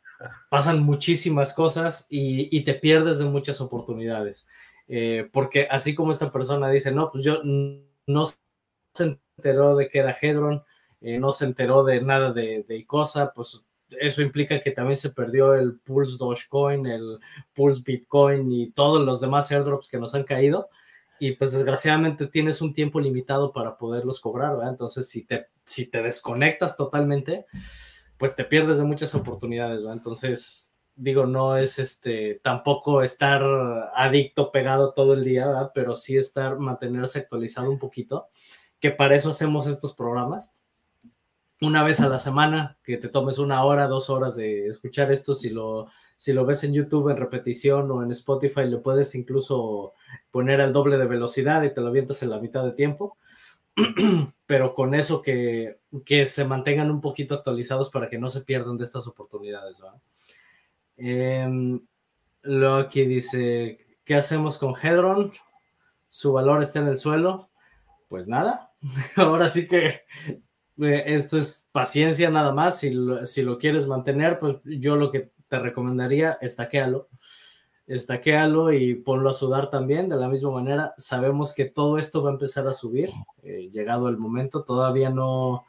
Pasan 0.48 0.82
muchísimas 0.82 1.52
cosas 1.54 2.06
y, 2.08 2.56
y 2.56 2.62
te 2.62 2.74
pierdes 2.74 3.18
de 3.18 3.24
muchas 3.24 3.60
oportunidades. 3.60 4.46
Eh, 4.92 5.28
porque 5.32 5.68
así 5.70 5.94
como 5.94 6.10
esta 6.10 6.32
persona 6.32 6.68
dice, 6.68 6.90
no, 6.90 7.10
pues 7.10 7.24
yo 7.24 7.40
no 7.44 8.26
se 8.26 9.18
enteró 9.36 9.76
de 9.76 9.88
que 9.88 10.00
era 10.00 10.16
Hedron, 10.20 10.64
eh, 11.00 11.18
no 11.18 11.32
se 11.32 11.44
enteró 11.44 11.84
de 11.84 12.00
nada 12.02 12.32
de, 12.32 12.64
de 12.64 12.76
Icosa, 12.76 13.32
pues 13.32 13.64
eso 13.99 14.22
implica 14.22 14.61
que 14.61 14.70
también 14.70 14.97
se 14.97 15.11
perdió 15.11 15.55
el 15.55 15.78
Pulse 15.78 16.16
Dogecoin, 16.18 16.86
el 16.86 17.18
Pulse 17.55 17.82
Bitcoin 17.84 18.51
y 18.53 18.70
todos 18.70 19.05
los 19.05 19.20
demás 19.20 19.51
airdrops 19.51 19.88
que 19.88 19.99
nos 19.99 20.14
han 20.14 20.24
caído. 20.24 20.68
Y 21.18 21.32
pues 21.32 21.53
desgraciadamente 21.53 22.26
tienes 22.26 22.62
un 22.62 22.72
tiempo 22.72 23.01
limitado 23.01 23.53
para 23.53 23.76
poderlos 23.76 24.20
cobrar. 24.20 24.57
Entonces, 24.68 25.09
si 25.09 25.24
te, 25.24 25.49
si 25.64 25.91
te 25.91 26.03
desconectas 26.03 26.76
totalmente, 26.76 27.45
pues 28.16 28.36
te 28.36 28.45
pierdes 28.45 28.78
de 28.78 28.84
muchas 28.84 29.14
oportunidades. 29.14 29.82
Entonces, 29.91 30.74
digo, 30.95 31.26
no 31.26 31.57
es 31.57 31.78
este, 31.78 32.41
tampoco 32.43 33.03
estar 33.03 33.43
adicto, 33.95 34.53
pegado 34.53 34.93
todo 34.93 35.14
el 35.14 35.24
día, 35.24 35.70
pero 35.74 35.97
sí 35.97 36.16
estar, 36.16 36.59
mantenerse 36.59 37.20
actualizado 37.20 37.70
un 37.70 37.78
poquito, 37.78 38.28
que 38.78 38.91
para 38.91 39.14
eso 39.14 39.30
hacemos 39.30 39.66
estos 39.66 39.95
programas. 39.95 40.55
Una 41.62 41.82
vez 41.84 42.00
a 42.00 42.08
la 42.08 42.18
semana, 42.18 42.78
que 42.82 42.96
te 42.96 43.08
tomes 43.08 43.38
una 43.38 43.64
hora, 43.64 43.86
dos 43.86 44.08
horas 44.08 44.34
de 44.34 44.66
escuchar 44.66 45.12
esto, 45.12 45.34
si 45.34 45.50
lo, 45.50 45.88
si 46.16 46.32
lo 46.32 46.46
ves 46.46 46.64
en 46.64 46.72
YouTube 46.72 47.11
en 47.11 47.18
repetición 47.18 47.90
o 47.90 48.02
en 48.02 48.11
Spotify, 48.12 48.64
lo 48.64 48.82
puedes 48.82 49.14
incluso 49.14 49.92
poner 50.30 50.62
al 50.62 50.72
doble 50.72 50.96
de 50.96 51.06
velocidad 51.06 51.62
y 51.62 51.74
te 51.74 51.82
lo 51.82 51.88
avientas 51.88 52.22
en 52.22 52.30
la 52.30 52.40
mitad 52.40 52.64
de 52.64 52.72
tiempo. 52.72 53.18
Pero 54.46 54.74
con 54.74 54.94
eso 54.94 55.20
que, 55.20 55.80
que 56.04 56.24
se 56.24 56.44
mantengan 56.46 56.90
un 56.90 57.02
poquito 57.02 57.34
actualizados 57.34 57.90
para 57.90 58.08
que 58.08 58.18
no 58.18 58.30
se 58.30 58.40
pierdan 58.40 58.78
de 58.78 58.84
estas 58.84 59.06
oportunidades. 59.06 59.82
Eh, 60.96 61.78
lo 62.42 62.88
que 62.88 63.06
dice, 63.06 63.98
¿qué 64.04 64.14
hacemos 64.14 64.58
con 64.58 64.74
Hedron? 64.74 65.30
Su 66.08 66.32
valor 66.32 66.62
está 66.62 66.78
en 66.78 66.88
el 66.88 66.98
suelo. 66.98 67.50
Pues 68.08 68.26
nada, 68.26 68.72
ahora 69.16 69.48
sí 69.48 69.68
que 69.68 70.04
eh, 70.81 71.05
esto 71.07 71.39
es 71.39 71.68
paciencia 71.72 72.31
nada 72.31 72.53
más. 72.53 72.78
Si 72.78 72.91
lo, 72.91 73.26
si 73.26 73.43
lo 73.43 73.59
quieres 73.59 73.87
mantener, 73.87 74.39
pues 74.39 74.57
yo 74.64 74.97
lo 74.97 75.11
que 75.11 75.31
te 75.49 75.59
recomendaría, 75.59 76.39
estaquealo. 76.41 77.09
Estaquealo 77.87 78.72
y 78.72 78.95
ponlo 78.95 79.31
a 79.31 79.35
sudar 79.35 79.70
también. 79.70 80.09
De 80.09 80.16
la 80.16 80.28
misma 80.28 80.53
manera, 80.53 80.95
sabemos 80.97 81.55
que 81.55 81.64
todo 81.64 81.99
esto 81.99 82.22
va 82.22 82.31
a 82.31 82.35
empezar 82.35 82.66
a 82.68 82.74
subir. 82.74 83.11
Eh, 83.43 83.68
llegado 83.72 84.09
el 84.09 84.16
momento, 84.16 84.62
todavía 84.62 85.11
no, 85.11 85.66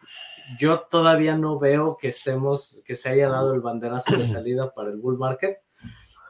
yo 0.59 0.82
todavía 0.82 1.36
no 1.36 1.59
veo 1.59 1.97
que 1.97 2.09
estemos, 2.09 2.84
que 2.86 2.95
se 2.95 3.09
haya 3.09 3.30
dado 3.30 3.53
el 3.53 3.62
banderazo 3.62 4.16
de 4.18 4.26
salida 4.26 4.74
para 4.74 4.91
el 4.91 4.97
bull 4.97 5.18
market. 5.18 5.57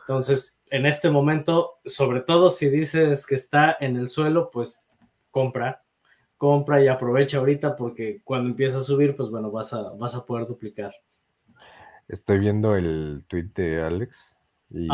Entonces, 0.02 0.58
en 0.70 0.86
este 0.86 1.10
momento, 1.10 1.80
sobre 1.86 2.22
todo 2.22 2.50
si 2.50 2.70
dices 2.70 3.28
que 3.28 3.36
está 3.36 3.76
en 3.80 3.98
el 3.98 4.10
suelo, 4.10 4.50
pues 4.52 4.82
compra, 5.30 5.84
compra 6.42 6.84
y 6.84 6.88
aprovecha 6.88 7.38
ahorita 7.38 7.76
porque 7.76 8.20
cuando 8.24 8.50
empieza 8.50 8.80
a 8.80 8.82
subir, 8.82 9.16
pues 9.16 9.30
bueno, 9.30 9.52
vas 9.52 9.74
a, 9.74 9.92
vas 9.92 10.16
a 10.16 10.26
poder 10.26 10.48
duplicar. 10.48 10.92
Estoy 12.08 12.40
viendo 12.40 12.76
el 12.76 13.24
tweet 13.28 13.52
de 13.54 13.84
Alex 13.84 14.16
y 14.72 14.88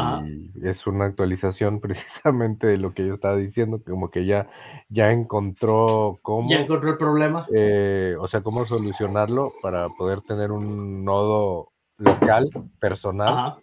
es 0.62 0.86
una 0.88 1.06
actualización 1.06 1.80
precisamente 1.82 2.68
de 2.68 2.78
lo 2.78 2.94
que 2.94 3.08
yo 3.08 3.14
estaba 3.14 3.38
diciendo, 3.38 3.82
como 3.82 4.12
que 4.12 4.26
ya, 4.26 4.50
ya 4.90 5.14
encontró 5.14 6.20
cómo... 6.22 6.50
Ya 6.50 6.60
encontró 6.60 6.90
el 6.90 6.98
problema. 6.98 7.48
Eh, 7.56 8.18
o 8.20 8.28
sea, 8.28 8.42
cómo 8.42 8.66
solucionarlo 8.66 9.54
para 9.62 9.88
poder 9.88 10.20
tener 10.24 10.52
un 10.52 11.06
nodo 11.06 11.70
local, 11.98 12.50
personal, 12.78 13.56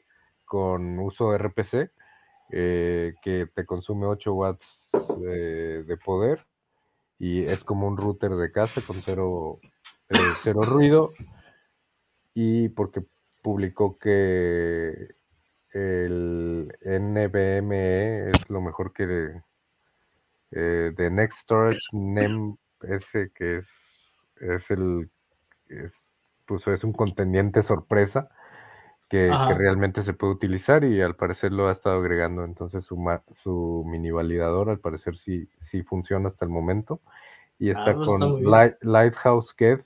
con 0.47 0.99
uso 1.01 1.33
de 1.33 1.39
RPC, 1.39 1.91
eh, 2.51 3.13
que 3.21 3.47
te 3.55 3.67
consume 3.67 4.07
8 4.07 4.33
watts 4.33 4.67
de, 5.19 5.99
poder 6.03 6.47
y 7.19 7.43
es 7.45 7.65
como 7.65 7.87
un 7.87 7.97
router 7.97 8.33
de 8.33 8.53
casa 8.53 8.81
con 8.87 8.97
cero, 8.97 9.61
eh, 10.09 10.17
cero 10.43 10.61
ruido 10.63 11.13
y 12.35 12.69
porque 12.71 13.03
publicó 13.43 13.99
que 13.99 15.15
el 15.73 16.73
NVMe 16.83 18.31
es 18.31 18.51
lo 18.51 18.61
mejor 18.61 18.93
que 18.93 19.41
eh, 20.51 20.93
de 20.97 21.11
Next 21.11 21.39
Storage 21.43 21.81
NEM 21.93 22.57
ese 22.83 23.31
que 23.35 23.59
es, 23.59 23.69
es 24.41 24.71
el 24.71 25.11
es, 25.69 25.93
pues 26.47 26.67
es 26.69 26.85
un 26.85 26.93
contendiente 26.93 27.63
sorpresa 27.63 28.29
que, 29.15 29.55
realmente 29.57 30.03
se 30.03 30.13
puede 30.13 30.33
utilizar 30.33 30.83
y 30.83 31.01
al 31.01 31.15
parecer 31.15 31.53
lo 31.53 31.69
ha 31.69 31.73
estado 31.73 32.01
agregando 32.01 32.45
entonces 32.45 32.85
su, 32.85 32.97
su 33.45 33.85
mini 33.87 34.11
validador 34.11 34.71
al 34.71 34.81
parecer 34.81 35.17
sí, 35.17 35.49
sí 35.71 35.83
funciona 35.85 36.31
hasta 36.31 36.45
el 36.45 36.51
momento. 36.51 37.01
Y 37.57 37.71
está 37.71 37.91
ah, 37.91 37.95
pues 37.95 38.07
con 38.09 38.43
Lighthouse 38.81 39.55
Get 39.57 39.85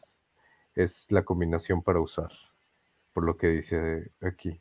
es 0.75 0.95
la 1.11 1.25
combinación 1.25 1.83
para 1.83 2.01
usar 2.01 2.31
por 3.13 3.25
lo 3.25 3.37
que 3.37 3.49
dice 3.49 4.13
aquí. 4.23 4.59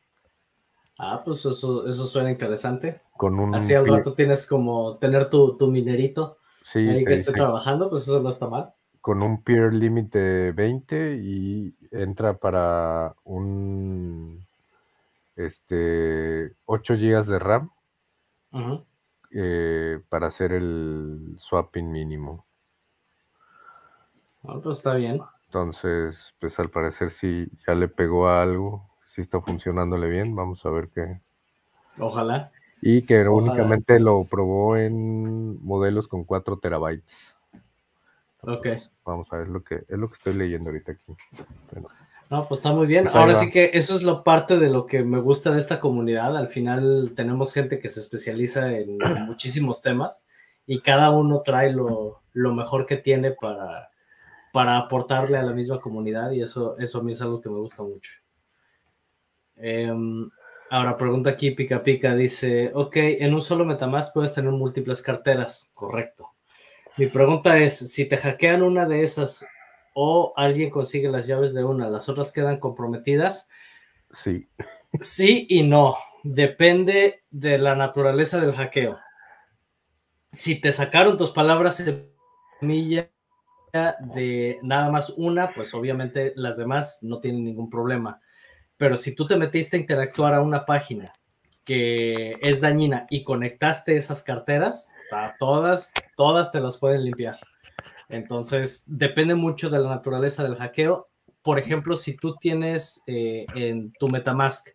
Ah, 1.00 1.22
pues 1.24 1.46
eso, 1.46 1.88
eso 1.88 2.06
suena 2.06 2.30
interesante. 2.30 3.02
Con 3.16 3.40
un 3.40 3.56
Así 3.56 3.74
al 3.74 3.88
rato 3.88 4.16
tienes 4.16 4.48
como 4.48 4.98
tener 4.98 5.30
tu, 5.30 5.56
tu 5.56 5.68
minerito 5.68 6.40
ahí 6.74 7.06
que 7.06 7.14
esté 7.14 7.32
trabajando, 7.32 7.90
pues 7.90 8.02
eso 8.02 8.22
no 8.22 8.30
está 8.30 8.50
mal. 8.50 8.74
Con 9.00 9.22
un 9.22 9.44
peer 9.44 9.74
limit 9.74 10.12
de 10.12 10.52
20 10.52 11.16
y 11.22 11.74
entra 11.92 12.38
para 12.38 13.16
un 13.24 14.47
este 15.38 16.56
8 16.66 16.96
GB 16.96 17.26
de 17.26 17.40
RAM 17.40 17.72
eh, 19.32 20.00
para 20.10 20.28
hacer 20.28 20.52
el 20.52 21.36
swapping 21.38 21.92
mínimo. 21.92 22.46
Ah, 24.44 24.60
pues 24.62 24.78
está 24.78 24.96
bien. 24.96 25.22
Entonces, 25.46 26.16
pues 26.40 26.58
al 26.60 26.70
parecer 26.70 27.12
sí 27.12 27.48
ya 27.66 27.76
le 27.76 27.88
pegó 27.88 28.28
a 28.28 28.42
algo 28.42 28.90
si 29.14 29.22
está 29.22 29.40
funcionándole 29.42 30.10
bien. 30.10 30.36
Vamos 30.36 30.66
a 30.66 30.70
ver 30.70 30.90
qué. 30.94 31.22
Ojalá. 32.00 32.52
Y 32.82 33.04
que 33.04 33.28
únicamente 33.28 34.00
lo 34.00 34.24
probó 34.26 34.78
en 34.78 35.64
modelos 35.64 36.08
con 36.08 36.24
4 36.24 36.58
terabytes. 36.60 37.06
ok. 38.42 38.68
Vamos 39.06 39.28
a 39.32 39.38
ver 39.38 39.48
lo 39.48 39.64
que 39.64 39.76
es 39.88 39.98
lo 39.98 40.10
que 40.10 40.16
estoy 40.16 40.34
leyendo 40.34 40.70
ahorita 40.70 40.94
aquí. 40.94 41.16
No, 42.30 42.46
pues 42.48 42.60
está 42.60 42.74
muy 42.74 42.88
bien. 42.88 43.06
Pues 43.06 43.16
Ahora 43.16 43.36
sí 43.36 43.50
que 43.50 43.72
eso 43.74 43.96
es 43.96 44.04
lo 44.04 44.24
parte 44.24 44.58
de 44.58 44.70
lo 44.70 44.86
que 44.86 45.04
me 45.04 45.20
gusta 45.20 45.52
de 45.52 45.60
esta 45.60 45.80
comunidad. 45.80 46.36
Al 46.36 46.50
final 46.50 47.14
tenemos 47.16 47.54
gente 47.54 47.80
que 47.80 47.90
se 47.90 48.02
especializa 48.02 48.72
en 48.76 48.98
muchísimos 49.26 49.82
temas 49.82 50.24
y 50.66 50.82
cada 50.82 51.10
uno 51.12 51.42
trae 51.42 51.72
lo, 51.72 52.22
lo 52.34 52.54
mejor 52.54 52.86
que 52.86 52.98
tiene 52.98 53.32
para, 53.32 53.90
para 54.52 54.78
aportarle 54.78 55.38
a 55.38 55.44
la 55.44 55.54
misma 55.54 55.80
comunidad 55.80 56.32
y 56.32 56.42
eso, 56.42 56.78
eso 56.78 57.00
a 57.00 57.04
mí 57.04 57.14
es 57.14 57.22
algo 57.22 57.40
que 57.40 57.50
me 57.50 57.60
gusta 57.60 57.84
mucho. 57.84 58.12
Em, 59.56 60.30
ahora 60.70 60.98
pregunta 60.98 61.30
aquí 61.30 61.52
Pica 61.52 61.82
Pica, 61.82 62.14
dice, 62.14 62.72
ok, 62.74 62.96
en 62.96 63.34
un 63.34 63.42
solo 63.42 63.66
Metamask 63.66 64.14
puedes 64.14 64.34
tener 64.34 64.52
múltiples 64.52 65.02
carteras, 65.02 65.72
correcto. 65.74 66.34
Mi 66.98 67.08
pregunta 67.08 67.58
es, 67.60 67.78
si 67.78 68.06
te 68.06 68.18
hackean 68.18 68.64
una 68.64 68.86
de 68.86 69.04
esas 69.04 69.46
o 70.00 70.34
alguien 70.36 70.70
consigue 70.70 71.10
las 71.10 71.26
llaves 71.26 71.54
de 71.54 71.64
una, 71.64 71.90
¿las 71.90 72.08
otras 72.10 72.32
quedan 72.32 72.60
comprometidas? 72.60 73.48
Sí. 74.24 74.48
Sí 75.02 75.48
y 75.50 75.64
no, 75.64 75.98
depende 76.24 77.24
de 77.32 77.58
la 77.58 77.76
naturaleza 77.76 78.40
del 78.40 78.54
hackeo. 78.54 79.00
Si 80.32 80.62
te 80.62 80.72
sacaron 80.72 81.18
tus 81.18 81.32
palabras 81.32 81.84
semilla 82.60 83.10
de 84.14 84.60
nada 84.62 84.92
más 84.92 85.10
una, 85.18 85.54
pues 85.54 85.74
obviamente 85.74 86.34
las 86.36 86.58
demás 86.58 87.00
no 87.02 87.20
tienen 87.20 87.44
ningún 87.44 87.70
problema 87.70 88.22
pero 88.78 88.96
si 88.96 89.14
tú 89.16 89.28
te 89.28 89.36
metiste 89.36 89.76
a 89.76 89.80
interactuar 89.80 90.34
a 90.34 90.42
una 90.42 90.66
página 90.66 91.12
que 91.66 92.38
es 92.42 92.62
dañina 92.62 93.08
y 93.10 93.24
conectaste 93.24 93.98
esas 93.98 94.24
carteras, 94.24 94.92
todas, 95.40 95.92
todas 96.16 96.52
te 96.52 96.62
las 96.62 96.78
pueden 96.78 97.04
limpiar. 97.04 97.40
Entonces, 98.10 98.84
depende 98.88 99.36
mucho 99.36 99.70
de 99.70 99.80
la 99.80 99.90
naturaleza 99.90 100.44
del 100.44 100.56
hackeo. 100.56 101.10
Por 101.42 101.60
ejemplo, 101.60 101.96
si 101.96 102.16
tú 102.16 102.36
tienes 102.36 103.02
eh, 103.08 103.46
en 103.56 103.92
tu 103.94 104.08
Metamask, 104.08 104.70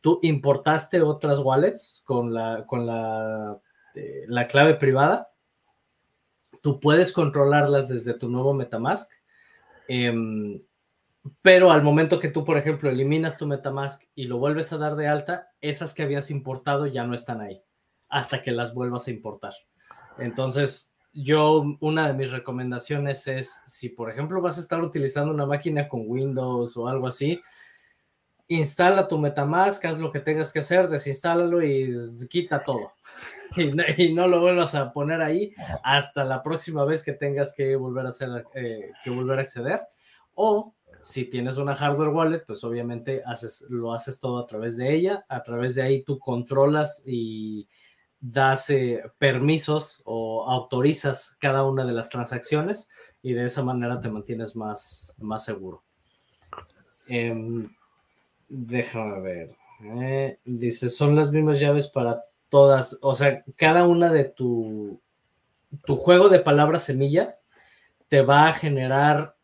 tú 0.00 0.20
importaste 0.22 1.02
otras 1.02 1.40
wallets 1.40 2.02
con 2.06 2.32
la, 2.32 2.64
con 2.66 2.86
la, 2.86 3.58
eh, 3.94 4.24
la 4.28 4.46
clave 4.46 4.74
privada, 4.74 5.30
tú 6.62 6.80
puedes 6.80 7.12
controlarlas 7.12 7.88
desde 7.88 8.14
tu 8.14 8.28
nuevo 8.28 8.54
Metamask. 8.54 9.12
Em, 9.88 10.60
pero 11.42 11.72
al 11.72 11.82
momento 11.82 12.20
que 12.20 12.28
tú, 12.28 12.44
por 12.44 12.56
ejemplo, 12.56 12.90
eliminas 12.90 13.36
tu 13.36 13.46
Metamask 13.46 14.02
y 14.14 14.24
lo 14.24 14.38
vuelves 14.38 14.72
a 14.72 14.78
dar 14.78 14.96
de 14.96 15.08
alta, 15.08 15.50
esas 15.60 15.94
que 15.94 16.02
habías 16.02 16.30
importado 16.30 16.86
ya 16.86 17.04
no 17.04 17.14
están 17.14 17.40
ahí, 17.40 17.62
hasta 18.08 18.42
que 18.42 18.52
las 18.52 18.74
vuelvas 18.74 19.08
a 19.08 19.10
importar. 19.10 19.54
Entonces, 20.18 20.95
yo, 21.16 21.64
una 21.80 22.08
de 22.08 22.12
mis 22.12 22.30
recomendaciones 22.30 23.26
es, 23.26 23.62
si 23.64 23.88
por 23.88 24.10
ejemplo 24.10 24.42
vas 24.42 24.58
a 24.58 24.60
estar 24.60 24.82
utilizando 24.82 25.32
una 25.32 25.46
máquina 25.46 25.88
con 25.88 26.04
Windows 26.06 26.76
o 26.76 26.88
algo 26.88 27.08
así, 27.08 27.40
instala 28.48 29.08
tu 29.08 29.18
Metamask, 29.18 29.84
haz 29.86 29.98
lo 29.98 30.12
que 30.12 30.20
tengas 30.20 30.52
que 30.52 30.58
hacer, 30.60 30.88
desinstálalo 30.88 31.64
y 31.64 32.26
quita 32.28 32.62
todo. 32.62 32.92
Y 33.96 34.12
no, 34.12 34.26
lo 34.26 34.40
vuelvas 34.40 34.74
a 34.74 34.92
poner 34.92 35.22
ahí 35.22 35.54
hasta 35.82 36.24
la 36.24 36.42
próxima 36.42 36.84
vez 36.84 37.02
que 37.02 37.12
tengas 37.12 37.54
que 37.54 37.74
volver 37.76 38.04
a 38.04 38.10
hacer, 38.10 38.44
eh, 38.54 38.90
que 39.02 39.08
volver 39.08 39.38
a 39.38 39.42
acceder. 39.42 39.80
O 40.34 40.74
si 41.00 41.30
tienes 41.30 41.56
una 41.56 41.74
hardware 41.74 42.10
wallet, 42.10 42.44
pues 42.46 42.64
obviamente 42.64 43.22
haces, 43.24 43.64
lo 43.70 43.94
haces 43.94 44.18
todo 44.18 44.38
a 44.42 44.46
través 44.46 44.76
de 44.76 44.92
ella. 44.92 45.24
A 45.28 45.42
través 45.42 45.74
de 45.76 45.82
ahí 45.82 46.02
tú 46.02 46.18
controlas 46.18 47.02
y 47.06 47.66
das 48.20 48.70
eh, 48.70 49.02
permisos 49.18 50.02
o 50.04 50.48
autorizas 50.48 51.36
cada 51.38 51.64
una 51.64 51.84
de 51.84 51.92
las 51.92 52.08
transacciones 52.08 52.88
y 53.22 53.34
de 53.34 53.44
esa 53.44 53.62
manera 53.62 54.00
te 54.00 54.08
mantienes 54.08 54.56
más, 54.56 55.14
más 55.18 55.44
seguro. 55.44 55.82
Em, 57.06 57.68
déjame 58.48 59.20
ver. 59.20 59.56
Eh, 59.82 60.38
dice, 60.44 60.88
son 60.88 61.14
las 61.14 61.30
mismas 61.30 61.60
llaves 61.60 61.88
para 61.88 62.24
todas, 62.48 62.98
o 63.02 63.14
sea, 63.14 63.44
cada 63.56 63.86
una 63.86 64.10
de 64.10 64.24
tu, 64.24 65.00
tu 65.84 65.96
juego 65.96 66.28
de 66.28 66.40
palabras 66.40 66.84
semilla 66.84 67.38
te 68.08 68.22
va 68.22 68.48
a 68.48 68.52
generar 68.52 69.36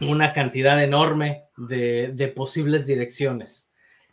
una 0.00 0.32
cantidad 0.32 0.82
enorme 0.82 1.44
de, 1.56 2.32
posibles 2.34 2.86
direcciones. 2.86 3.72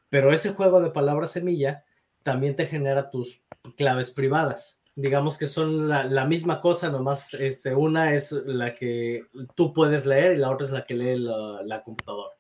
Pero 0.09 0.31
ese 0.31 0.51
juego 0.51 0.81
de 0.81 0.91
palabras 0.91 1.31
semilla 1.31 1.83
también 2.29 2.55
te 2.55 2.67
genera 2.67 3.09
tus 3.09 3.41
claves 3.75 4.11
privadas. 4.11 4.79
Digamos 4.95 5.35
que 5.35 5.47
son 5.47 5.87
la, 5.87 6.25
misma 6.25 6.61
cosa, 6.61 6.91
nomás 6.91 7.33
este, 7.33 7.73
una 7.73 8.13
es 8.13 8.31
la 8.31 8.75
que 8.75 9.23
tú 9.55 9.73
puedes 9.73 10.05
leer 10.05 10.33
y 10.33 10.37
la 10.37 10.51
otra 10.51 10.67
es 10.67 10.71
la 10.71 10.85
que 10.85 10.93
lee 10.93 11.17
la, 11.17 11.81
computadora. 11.83 12.35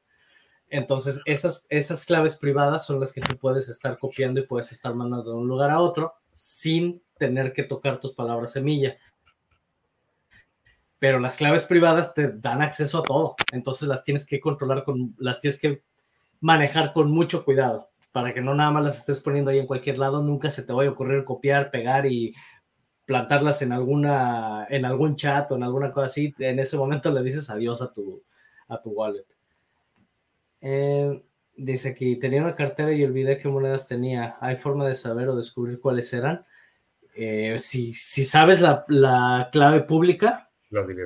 Entonces, 0.69 1.21
esas, 1.25 1.65
esas 1.69 2.05
claves 2.05 2.37
privadas 2.37 2.85
son 2.85 2.99
las 2.99 3.13
que 3.13 3.21
tú 3.21 3.35
puedes 3.37 3.67
estar 3.67 3.97
copiando 3.97 4.39
y 4.39 4.45
puedes 4.45 4.71
estar 4.71 4.93
mandando 4.93 5.31
de 5.31 5.37
un 5.37 5.47
lugar 5.47 5.71
a 5.71 5.79
otro 5.79 6.13
sin 6.31 7.01
tener 7.17 7.51
que 7.51 7.63
tocar 7.63 7.99
tus 7.99 8.13
palabras 8.13 8.51
semilla 8.51 8.95
pero 10.99 11.17
las 11.17 11.37
claves 11.37 11.63
privadas 11.63 12.13
te 12.13 12.29
dan 12.29 12.61
acceso 12.61 12.99
a 12.99 13.03
todo, 13.03 13.35
entonces 13.53 13.87
las 13.87 14.03
tienes 14.03 14.25
que 14.25 14.41
controlar 14.41 14.83
con, 14.83 15.15
las 15.17 15.39
tienes 15.39 15.57
que 15.57 15.81
manejar 16.41 16.91
con 16.91 17.09
mucho 17.09 17.45
cuidado 17.45 17.89
para 18.21 18.33
que 18.33 18.41
no 18.41 18.53
nada 18.53 18.71
más 18.71 18.83
las 18.83 18.99
estés 18.99 19.21
poniendo 19.21 19.49
ahí 19.49 19.59
en 19.59 19.67
cualquier 19.67 19.97
lado, 19.97 20.21
nunca 20.21 20.49
se 20.49 20.63
te 20.63 20.73
vaya 20.73 20.89
a 20.89 20.93
ocurrir 20.93 21.23
copiar, 21.23 21.71
pegar 21.71 22.05
y 22.05 22.35
plantarlas 23.05 23.61
en 23.61 23.71
alguna, 23.71 24.67
en 24.69 24.85
algún 24.85 25.15
chat 25.15 25.51
o 25.51 25.55
en 25.55 25.63
alguna 25.63 25.91
cosa 25.91 26.07
así, 26.07 26.35
en 26.37 26.59
ese 26.59 26.77
momento 26.77 27.11
le 27.11 27.23
dices 27.23 27.49
adiós 27.49 27.81
a 27.81 27.91
tu, 27.91 28.23
a 28.67 28.81
tu 28.81 28.91
wallet. 28.91 29.25
Eh, 30.61 31.23
dice 31.55 31.89
aquí, 31.89 32.17
tenía 32.17 32.41
una 32.41 32.55
cartera 32.55 32.91
y 32.91 33.03
olvidé 33.03 33.37
qué 33.37 33.47
monedas 33.47 33.87
tenía. 33.87 34.35
¿Hay 34.41 34.57
forma 34.57 34.87
de 34.87 34.95
saber 34.95 35.29
o 35.29 35.35
descubrir 35.35 35.79
cuáles 35.79 36.11
eran? 36.13 36.43
Eh, 37.15 37.57
si, 37.57 37.93
si, 37.93 38.25
sabes 38.25 38.61
la, 38.61 38.85
la 38.89 39.49
clave 39.51 39.81
pública, 39.81 40.51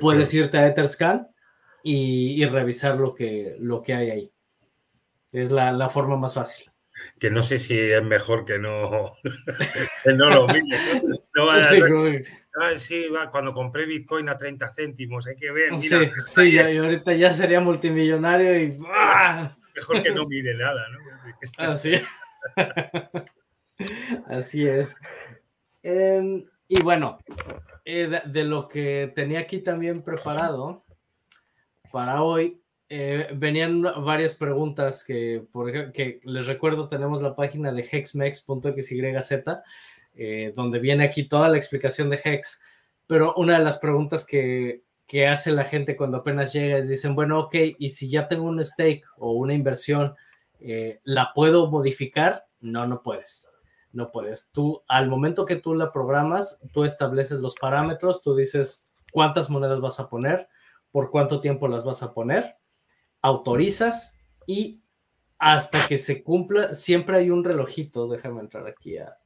puedes 0.00 0.34
irte 0.34 0.58
a 0.58 0.66
Etherscan 0.66 1.28
y, 1.82 2.42
y, 2.42 2.46
revisar 2.46 2.98
lo 2.98 3.14
que, 3.14 3.56
lo 3.60 3.82
que 3.82 3.94
hay 3.94 4.10
ahí. 4.10 4.32
Es 5.32 5.50
la, 5.50 5.72
la, 5.72 5.88
forma 5.88 6.16
más 6.16 6.34
fácil. 6.34 6.73
Que 7.18 7.30
no 7.30 7.42
sé 7.42 7.58
si 7.58 7.78
es 7.78 8.02
mejor 8.02 8.44
que 8.44 8.58
no, 8.58 9.16
que 10.04 10.12
no 10.12 10.30
lo 10.30 10.46
mire. 10.46 10.78
No 11.34 11.48
sí, 12.76 13.08
va, 13.08 13.30
cuando 13.30 13.52
compré 13.52 13.86
Bitcoin 13.86 14.28
a 14.28 14.38
30 14.38 14.72
céntimos, 14.72 15.26
hay 15.26 15.36
que 15.36 15.50
ver. 15.50 15.72
Mira, 15.72 16.00
sí, 16.00 16.10
sí 16.26 16.42
y 16.50 16.58
ahorita 16.58 17.12
ya 17.14 17.32
sería 17.32 17.60
multimillonario 17.60 18.60
y. 18.60 18.78
Mejor 19.74 20.02
que 20.02 20.12
no 20.12 20.26
mire 20.26 20.54
nada, 20.54 20.86
¿no? 20.88 21.72
Así, 21.72 21.94
Así 24.26 24.66
es. 24.66 24.94
Em, 25.82 26.44
Y 26.68 26.82
bueno, 26.82 27.18
eh, 27.84 28.22
de, 28.24 28.44
lo 28.44 28.68
que 28.68 29.12
tenía 29.14 29.40
aquí 29.40 29.58
también 29.58 30.02
preparado 30.02 30.84
para 31.92 32.22
hoy, 32.22 32.62
eh, 32.96 33.28
venían 33.34 33.82
varias 33.82 34.36
preguntas 34.36 35.04
que, 35.04 35.44
por 35.50 35.68
ejemplo, 35.68 35.92
que 35.92 36.20
les 36.22 36.46
recuerdo, 36.46 36.88
tenemos 36.88 37.20
la 37.20 37.34
página 37.34 37.72
de 37.72 37.82
hexmex.xyz, 37.82 39.42
eh, 40.14 40.52
donde 40.54 40.78
viene 40.78 41.02
aquí 41.02 41.24
toda 41.24 41.48
la 41.48 41.56
explicación 41.56 42.08
de 42.08 42.20
Hex, 42.22 42.62
pero 43.08 43.34
una 43.34 43.58
de 43.58 43.64
las 43.64 43.78
preguntas 43.78 44.24
que, 44.24 44.84
que 45.08 45.26
hace 45.26 45.50
la 45.50 45.64
gente 45.64 45.96
cuando 45.96 46.18
apenas 46.18 46.52
llega 46.52 46.78
es, 46.78 46.88
dicen, 46.88 47.16
bueno, 47.16 47.40
ok, 47.40 47.56
y 47.78 47.88
si 47.88 48.08
ya 48.08 48.28
tengo 48.28 48.44
un 48.44 48.64
stake 48.64 49.02
o 49.16 49.32
una 49.32 49.54
inversión, 49.54 50.14
¿la 51.02 51.32
puedo 51.34 51.68
modificar? 51.70 52.46
No, 52.60 52.86
no 52.86 53.02
puedes 53.02 53.50
no 53.94 54.10
puedes. 54.10 54.50
Tú, 54.50 54.82
al 54.88 55.08
momento 55.08 55.46
que 55.46 55.56
tú 55.56 55.74
la 55.74 55.92
programas, 55.92 56.60
tú 56.72 56.84
estableces 56.84 57.38
los 57.38 57.54
parámetros, 57.54 58.22
tú 58.22 58.34
dices 58.34 58.90
cuántas 59.12 59.48
monedas 59.50 59.80
vas 59.80 60.00
a 60.00 60.08
poner, 60.08 60.48
por 60.90 61.10
cuánto 61.10 61.40
tiempo 61.40 61.68
las 61.68 61.84
vas 61.84 62.02
a 62.02 62.12
poner, 62.12 62.56
autorizas 63.24 64.18
y 64.46 64.82
hasta 65.38 65.86
que 65.86 65.96
se 65.96 66.22
cumpla, 66.22 66.74
siempre 66.74 67.16
hay 67.16 67.30
un 67.30 67.42
relojito, 67.42 68.06
déjame 68.06 68.40
entrar 68.40 68.66
aquí 68.66 68.98
a 68.98 69.16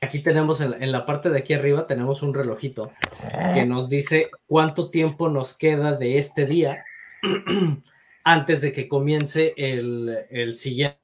Aquí 0.00 0.22
tenemos 0.22 0.60
en, 0.60 0.92
la 0.92 1.06
parte 1.06 1.30
de 1.30 1.38
aquí 1.38 1.54
arriba, 1.54 1.86
tenemos 1.86 2.22
un 2.22 2.34
relojito 2.34 2.92
que 3.54 3.64
nos 3.64 3.88
dice 3.88 4.30
cuánto 4.46 4.90
tiempo 4.90 5.30
nos 5.30 5.56
queda 5.56 5.92
de 5.92 6.18
este 6.18 6.44
día 6.44 6.84
antes 8.24 8.60
de 8.60 8.72
que 8.74 8.86
comience 8.86 9.54
el, 9.56 10.54
siguiente, 10.54 10.98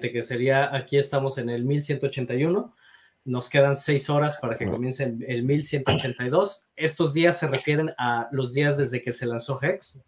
que 0.00 0.22
sería, 0.22 0.74
aquí 0.74 0.96
estamos 0.96 1.38
en 1.38 1.50
el 1.50 1.64
1181, 1.64 2.74
nos 3.24 3.48
quedan 3.48 3.74
seis 3.74 4.10
horas 4.10 4.38
para 4.40 4.56
que 4.56 4.66
comience 4.66 5.04
el, 5.04 5.24
el 5.26 5.42
1182. 5.44 6.68
Estos 6.76 7.14
días 7.14 7.38
se 7.38 7.48
refieren 7.48 7.94
a 7.96 8.28
los 8.32 8.52
días 8.52 8.76
desde 8.76 9.02
que 9.02 9.12
se 9.12 9.26
lanzó 9.26 9.58
Hex. 9.62 10.02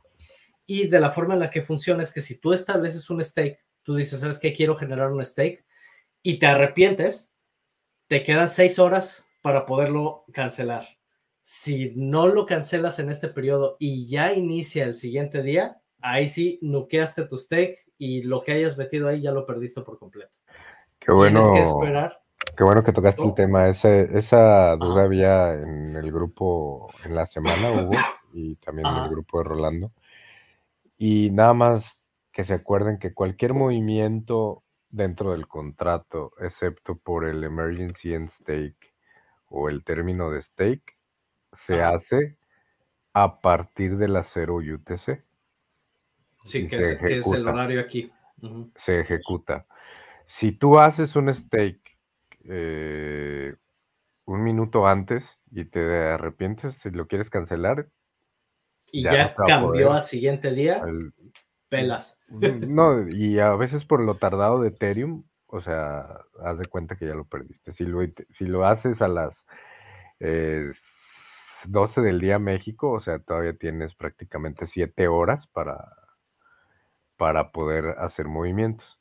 Y 0.67 0.89
de 0.89 1.01
la 1.01 1.11
forma 1.11 1.35
en 1.35 1.41
la 1.41 1.51
que 1.51 1.63
funciona 1.63 2.03
es 2.03 2.13
que 2.13 2.21
si 2.21 2.39
tú 2.39 2.53
estableces 2.53 3.09
un 3.09 3.23
stake, 3.23 3.61
tú 3.83 3.95
dices, 3.95 4.21
¿sabes 4.21 4.39
qué? 4.39 4.53
Quiero 4.53 4.75
generar 4.75 5.13
un 5.13 5.25
stake 5.25 5.65
y 6.23 6.39
te 6.39 6.47
arrepientes, 6.47 7.33
te 8.09 8.25
quedan 8.25 8.49
seis 8.49 8.79
horas 8.79 9.29
para 9.43 9.65
poderlo 9.65 10.25
cancelar. 10.33 10.99
Si 11.43 11.93
no 11.95 12.27
lo 12.27 12.47
cancelas 12.47 12.99
en 12.99 13.11
este 13.11 13.29
periodo 13.29 13.77
y 13.79 14.09
ya 14.09 14.33
inicia 14.35 14.85
el 14.85 14.95
siguiente 14.95 15.43
día, 15.43 15.81
ahí 16.01 16.29
sí 16.29 16.59
nuqueaste 16.63 17.27
tu 17.27 17.39
stake 17.39 17.86
y 17.99 18.23
lo 18.23 18.43
que 18.43 18.53
hayas 18.53 18.77
metido 18.79 19.09
ahí 19.09 19.21
ya 19.21 19.33
lo 19.33 19.47
perdiste 19.47 19.83
por 19.83 19.99
completo. 19.99 20.33
Qué 20.99 21.13
bueno. 21.13 21.41
Tienes 21.41 21.59
que 21.59 21.71
esperar. 21.71 22.21
Qué 22.57 22.65
bueno 22.65 22.83
que 22.83 22.93
tocaste 22.93 23.23
el 23.23 23.35
tema. 23.35 23.69
esa 23.69 24.77
duda 24.77 25.03
había 25.03 25.55
en 25.55 25.97
el 25.97 26.11
grupo 26.13 26.89
en 27.05 27.15
la 27.15 27.27
semana, 27.27 27.71
hubo, 27.71 27.93
y 28.33 28.57
también 28.57 28.89
en 28.89 28.97
el 28.97 29.11
grupo 29.11 29.39
de 29.39 29.45
Rolando. 29.45 29.93
Y 30.99 31.31
nada 31.31 31.55
más 31.55 31.85
que 32.33 32.45
se 32.45 32.55
acuerden 32.55 32.99
que 32.99 33.15
cualquier 33.15 33.55
movimiento 33.55 34.63
dentro 34.91 35.33
del 35.33 35.47
contrato, 35.47 36.33
excepto 36.39 36.97
por 36.97 37.25
el 37.25 37.45
emergency 37.45 38.15
end 38.15 38.31
stake 38.31 38.95
o 39.49 39.69
el 39.69 39.85
término 39.85 40.31
de 40.31 40.43
stake, 40.43 40.97
se 41.67 41.83
hace 41.83 42.37
a 43.13 43.41
partir 43.41 43.97
de 43.97 44.09
la 44.09 44.25
0 44.25 44.57
UTC. 44.57 45.25
Sí, 46.47 46.69
que 46.69 46.79
es, 46.79 47.33
el 47.33 47.49
horario 47.49 47.81
aquí. 47.81 48.11
Se 48.77 49.01
ejecuta. 49.01 49.67
Si 50.27 50.53
tú 50.53 50.79
haces 50.79 51.17
un 51.17 51.35
stake 51.35 51.99
eh, 52.45 53.55
un 54.27 54.43
minuto 54.43 54.87
antes 54.87 55.25
y 55.51 55.65
te 55.65 55.81
arrepientes, 55.81 56.75
si 56.83 56.91
lo 56.91 57.07
quieres 57.09 57.31
cancelar. 57.31 57.89
Y 58.93 59.03
ya, 59.03 59.35
cambió 59.35 59.93
al 59.93 60.03
siguiente 60.03 60.53
día. 60.53 60.83
Pelas. 61.69 62.21
No, 62.69 63.09
y 63.09 63.41
a 63.41 63.51
veces 63.57 63.85
por 63.85 64.01
lo 64.01 64.17
tardado 64.17 64.61
de 64.61 64.69
Ethereum, 64.69 65.25
o 65.47 65.61
sea, 65.61 66.21
haz 66.45 66.59
de 66.59 66.67
cuenta 66.67 66.97
que 66.97 67.07
ya 67.07 67.15
lo 67.15 67.25
perdiste. 67.25 67.73
Si 67.73 67.85
lo, 67.85 68.01
si 68.39 68.45
lo 68.45 68.67
haces 68.67 69.03
a 69.03 69.09
las 69.09 69.35
12 70.21 72.01
eh, 72.01 72.05
del 72.05 72.21
día 72.21 72.39
México, 72.39 72.91
o 72.93 73.01
sea, 73.01 73.19
todavía 73.19 73.57
tienes 73.57 73.95
prácticamente 73.97 74.67
7 74.67 75.09
horas 75.09 75.47
para, 75.49 76.06
para 77.17 77.53
poder 77.53 77.97
hacer 77.99 78.27
movimientos. 78.27 79.01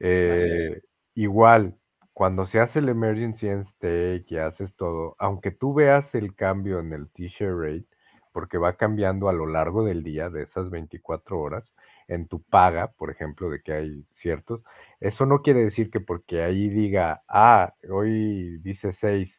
Eh, 0.00 0.82
igual, 1.14 1.76
cuando 2.12 2.46
se 2.46 2.60
hace 2.60 2.80
el 2.80 2.88
emergency 2.88 3.48
en 3.48 3.66
stake 3.66 4.32
y 4.32 4.36
haces 4.38 4.74
todo, 4.74 5.16
aunque 5.18 5.50
tú 5.50 5.74
veas 5.74 6.14
el 6.14 6.34
cambio 6.34 6.80
en 6.80 6.92
el 6.92 7.08
t-shirt 7.10 7.56
rate, 7.56 7.86
porque 8.32 8.58
va 8.58 8.74
cambiando 8.74 9.28
a 9.28 9.32
lo 9.32 9.46
largo 9.46 9.84
del 9.84 10.02
día 10.02 10.30
de 10.30 10.42
esas 10.42 10.70
24 10.70 11.38
horas, 11.38 11.72
en 12.08 12.26
tu 12.26 12.42
paga, 12.42 12.88
por 12.92 13.10
ejemplo, 13.10 13.50
de 13.50 13.60
que 13.62 13.72
hay 13.72 14.06
ciertos, 14.14 14.62
eso 14.98 15.26
no 15.26 15.42
quiere 15.42 15.62
decir 15.62 15.90
que 15.90 16.00
porque 16.00 16.42
ahí 16.42 16.68
diga, 16.68 17.22
ah, 17.28 17.74
hoy 17.90 18.58
dice 18.58 18.92
6, 18.92 19.30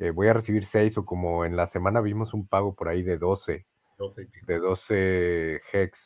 eh, 0.00 0.10
voy 0.10 0.28
a 0.28 0.32
recibir 0.32 0.66
6 0.66 0.98
o 0.98 1.04
como 1.04 1.44
en 1.44 1.56
la 1.56 1.68
semana 1.68 2.00
vimos 2.00 2.34
un 2.34 2.46
pago 2.46 2.74
por 2.74 2.88
ahí 2.88 3.02
de 3.02 3.16
12, 3.16 3.66
de 4.46 4.58
12 4.58 5.60
hex, 5.72 5.98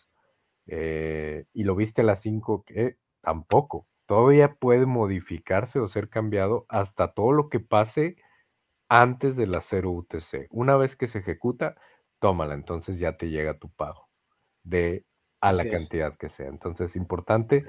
eh, 0.66 1.46
y 1.52 1.64
lo 1.64 1.74
viste 1.74 2.02
a 2.02 2.04
las 2.04 2.20
5, 2.20 2.64
que 2.66 2.96
tampoco, 3.20 3.86
todavía 4.06 4.54
puede 4.54 4.86
modificarse 4.86 5.78
o 5.78 5.88
ser 5.88 6.08
cambiado 6.08 6.66
hasta 6.68 7.12
todo 7.12 7.32
lo 7.32 7.48
que 7.48 7.60
pase 7.60 8.16
antes 8.88 9.36
de 9.36 9.46
la 9.46 9.62
0 9.62 9.90
UTC. 9.90 10.46
Una 10.50 10.76
vez 10.76 10.96
que 10.96 11.08
se 11.08 11.18
ejecuta, 11.18 11.76
tómala, 12.20 12.54
entonces 12.54 12.98
ya 12.98 13.16
te 13.16 13.28
llega 13.28 13.58
tu 13.58 13.70
pago 13.70 14.08
de 14.62 15.04
a 15.40 15.52
la 15.52 15.68
cantidad 15.68 16.16
que 16.16 16.30
sea. 16.30 16.48
Entonces 16.48 16.90
es 16.90 16.96
importante 16.96 17.64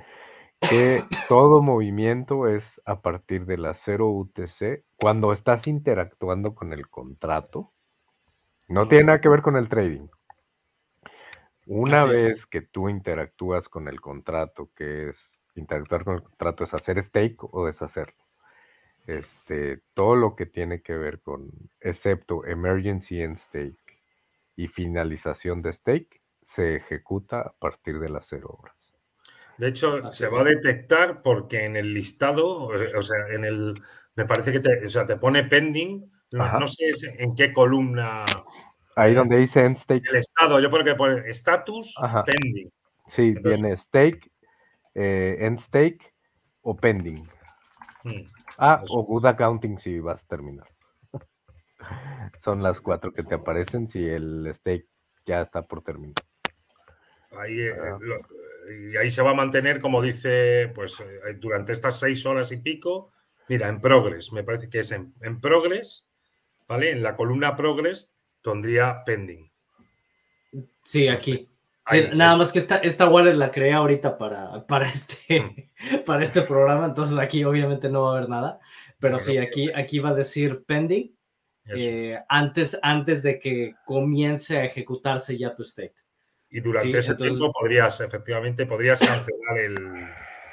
que 0.61 1.03
todo 1.27 1.61
movimiento 1.61 2.47
es 2.47 2.63
a 2.85 3.01
partir 3.01 3.45
de 3.45 3.57
la 3.57 3.73
0 3.73 4.09
UTC 4.09 4.83
cuando 4.95 5.33
estás 5.33 5.67
interactuando 5.67 6.55
con 6.55 6.71
el 6.71 6.89
contrato. 6.89 7.73
No 8.67 8.87
tiene 8.87 9.05
nada 9.05 9.21
que 9.21 9.29
ver 9.29 9.41
con 9.41 9.57
el 9.57 9.67
trading. 9.67 10.07
Una 11.65 12.05
vez 12.05 12.45
que 12.45 12.61
tú 12.61 12.89
interactúas 12.89 13.67
con 13.69 13.87
el 13.87 13.99
contrato, 13.99 14.69
que 14.75 15.09
es 15.09 15.17
interactuar 15.55 16.03
con 16.03 16.15
el 16.15 16.23
contrato, 16.23 16.63
es 16.63 16.73
hacer 16.73 17.03
stake 17.03 17.37
o 17.39 17.65
deshacerlo. 17.65 18.23
Este, 19.07 19.81
todo 19.93 20.15
lo 20.15 20.35
que 20.35 20.45
tiene 20.45 20.81
que 20.81 20.95
ver 20.95 21.21
con, 21.21 21.49
excepto 21.79 22.45
emergency 22.45 23.21
and 23.21 23.37
stake 23.37 23.99
y 24.55 24.67
finalización 24.67 25.61
de 25.61 25.73
stake, 25.73 26.21
se 26.47 26.75
ejecuta 26.75 27.41
a 27.41 27.53
partir 27.53 27.99
de 27.99 28.09
las 28.09 28.25
cero 28.29 28.57
horas. 28.59 28.75
De 29.57 29.69
hecho, 29.69 30.11
se 30.11 30.27
va 30.27 30.41
a 30.41 30.43
detectar 30.43 31.21
porque 31.21 31.63
en 31.63 31.77
el 31.77 31.93
listado, 31.93 32.73
eh, 32.75 32.95
o 32.95 33.01
sea, 33.01 33.17
en 33.29 33.45
el, 33.45 33.81
me 34.15 34.25
parece 34.25 34.51
que 34.51 34.59
te, 34.59 34.85
o 34.85 34.89
sea, 34.89 35.05
te 35.05 35.17
pone 35.17 35.45
pending, 35.45 36.11
no, 36.31 36.67
sé 36.67 36.91
en 37.19 37.35
qué 37.35 37.53
columna. 37.53 38.25
Ahí 38.95 39.13
donde 39.13 39.37
dice 39.37 39.59
end 39.59 39.77
stake. 39.77 40.03
El 40.09 40.17
estado, 40.17 40.59
yo 40.59 40.71
creo 40.71 40.85
que 40.85 40.95
pone 40.95 41.29
status 41.29 41.95
pending. 42.25 42.69
Sí, 43.15 43.35
tiene 43.43 43.77
stake, 43.77 44.31
eh, 44.93 45.37
end 45.39 45.59
stake 45.59 46.13
o 46.61 46.75
pending. 46.75 47.27
Hmm, 48.03 48.23
ah, 48.57 48.83
o 48.89 49.03
good 49.03 49.25
accounting 49.25 49.79
si 49.79 49.99
vas 49.99 50.21
a 50.21 50.27
terminar. 50.27 50.67
Son 52.43 52.63
las 52.63 52.79
cuatro 52.79 53.11
que 53.11 53.23
te 53.23 53.35
aparecen 53.35 53.89
si 53.89 54.07
el 54.07 54.53
stake 54.59 54.87
ya 55.25 55.41
está 55.41 55.61
por 55.61 55.81
terminar. 55.81 56.15
Ahí, 57.37 57.59
eh, 57.59 57.71
eh, 57.71 58.91
y 58.93 58.97
ahí 58.97 59.09
se 59.09 59.21
va 59.21 59.31
a 59.31 59.35
mantener, 59.35 59.81
como 59.81 60.01
dice, 60.01 60.71
pues 60.73 61.03
durante 61.37 61.73
estas 61.73 61.99
seis 61.99 62.25
horas 62.25 62.51
y 62.53 62.57
pico. 62.57 63.11
Mira, 63.49 63.67
en 63.67 63.81
Progress, 63.81 64.31
me 64.31 64.43
parece 64.43 64.69
que 64.69 64.79
es 64.79 64.91
en, 64.91 65.13
Progress, 65.41 66.07
¿vale? 66.67 66.91
En 66.91 67.03
la 67.03 67.15
columna 67.15 67.55
Progress 67.55 68.14
pondría 68.45 69.03
pending. 69.03 69.51
Sí, 70.83 71.07
aquí. 71.07 71.49
nada 72.13 72.37
más 72.37 72.51
que 72.51 72.59
esta, 72.59 72.77
esta 72.77 73.09
wallet 73.09 73.33
la 73.33 73.51
creé 73.51 73.73
ahorita 73.73 74.17
para, 74.17 74.65
para, 74.67 74.87
este, 74.87 75.71
para 76.05 76.23
este 76.23 76.43
programa, 76.43 76.85
entonces 76.85 77.17
aquí 77.17 77.43
obviamente 77.43 77.89
no 77.89 78.03
va 78.03 78.13
a 78.13 78.17
haber 78.17 78.29
nada, 78.29 78.59
pero 78.99 79.19
sí, 79.19 79.37
aquí, 79.37 79.71
aquí 79.73 79.99
va 79.99 80.09
a 80.09 80.13
decir 80.13 80.63
pending 80.65 81.15
antes, 82.29 82.77
antes 82.81 83.23
de 83.23 83.39
que 83.39 83.73
comience 83.85 84.57
a 84.57 84.63
ejecutarse 84.63 85.37
ya 85.37 85.55
tu 85.55 85.63
state. 85.63 85.95
Y 86.49 86.59
durante 86.61 86.99
ese 86.99 87.15
tiempo 87.15 87.51
podrías, 87.51 87.99
efectivamente, 87.99 88.65
podrías 88.65 88.99
cancelar 88.99 89.57
el... 89.57 89.75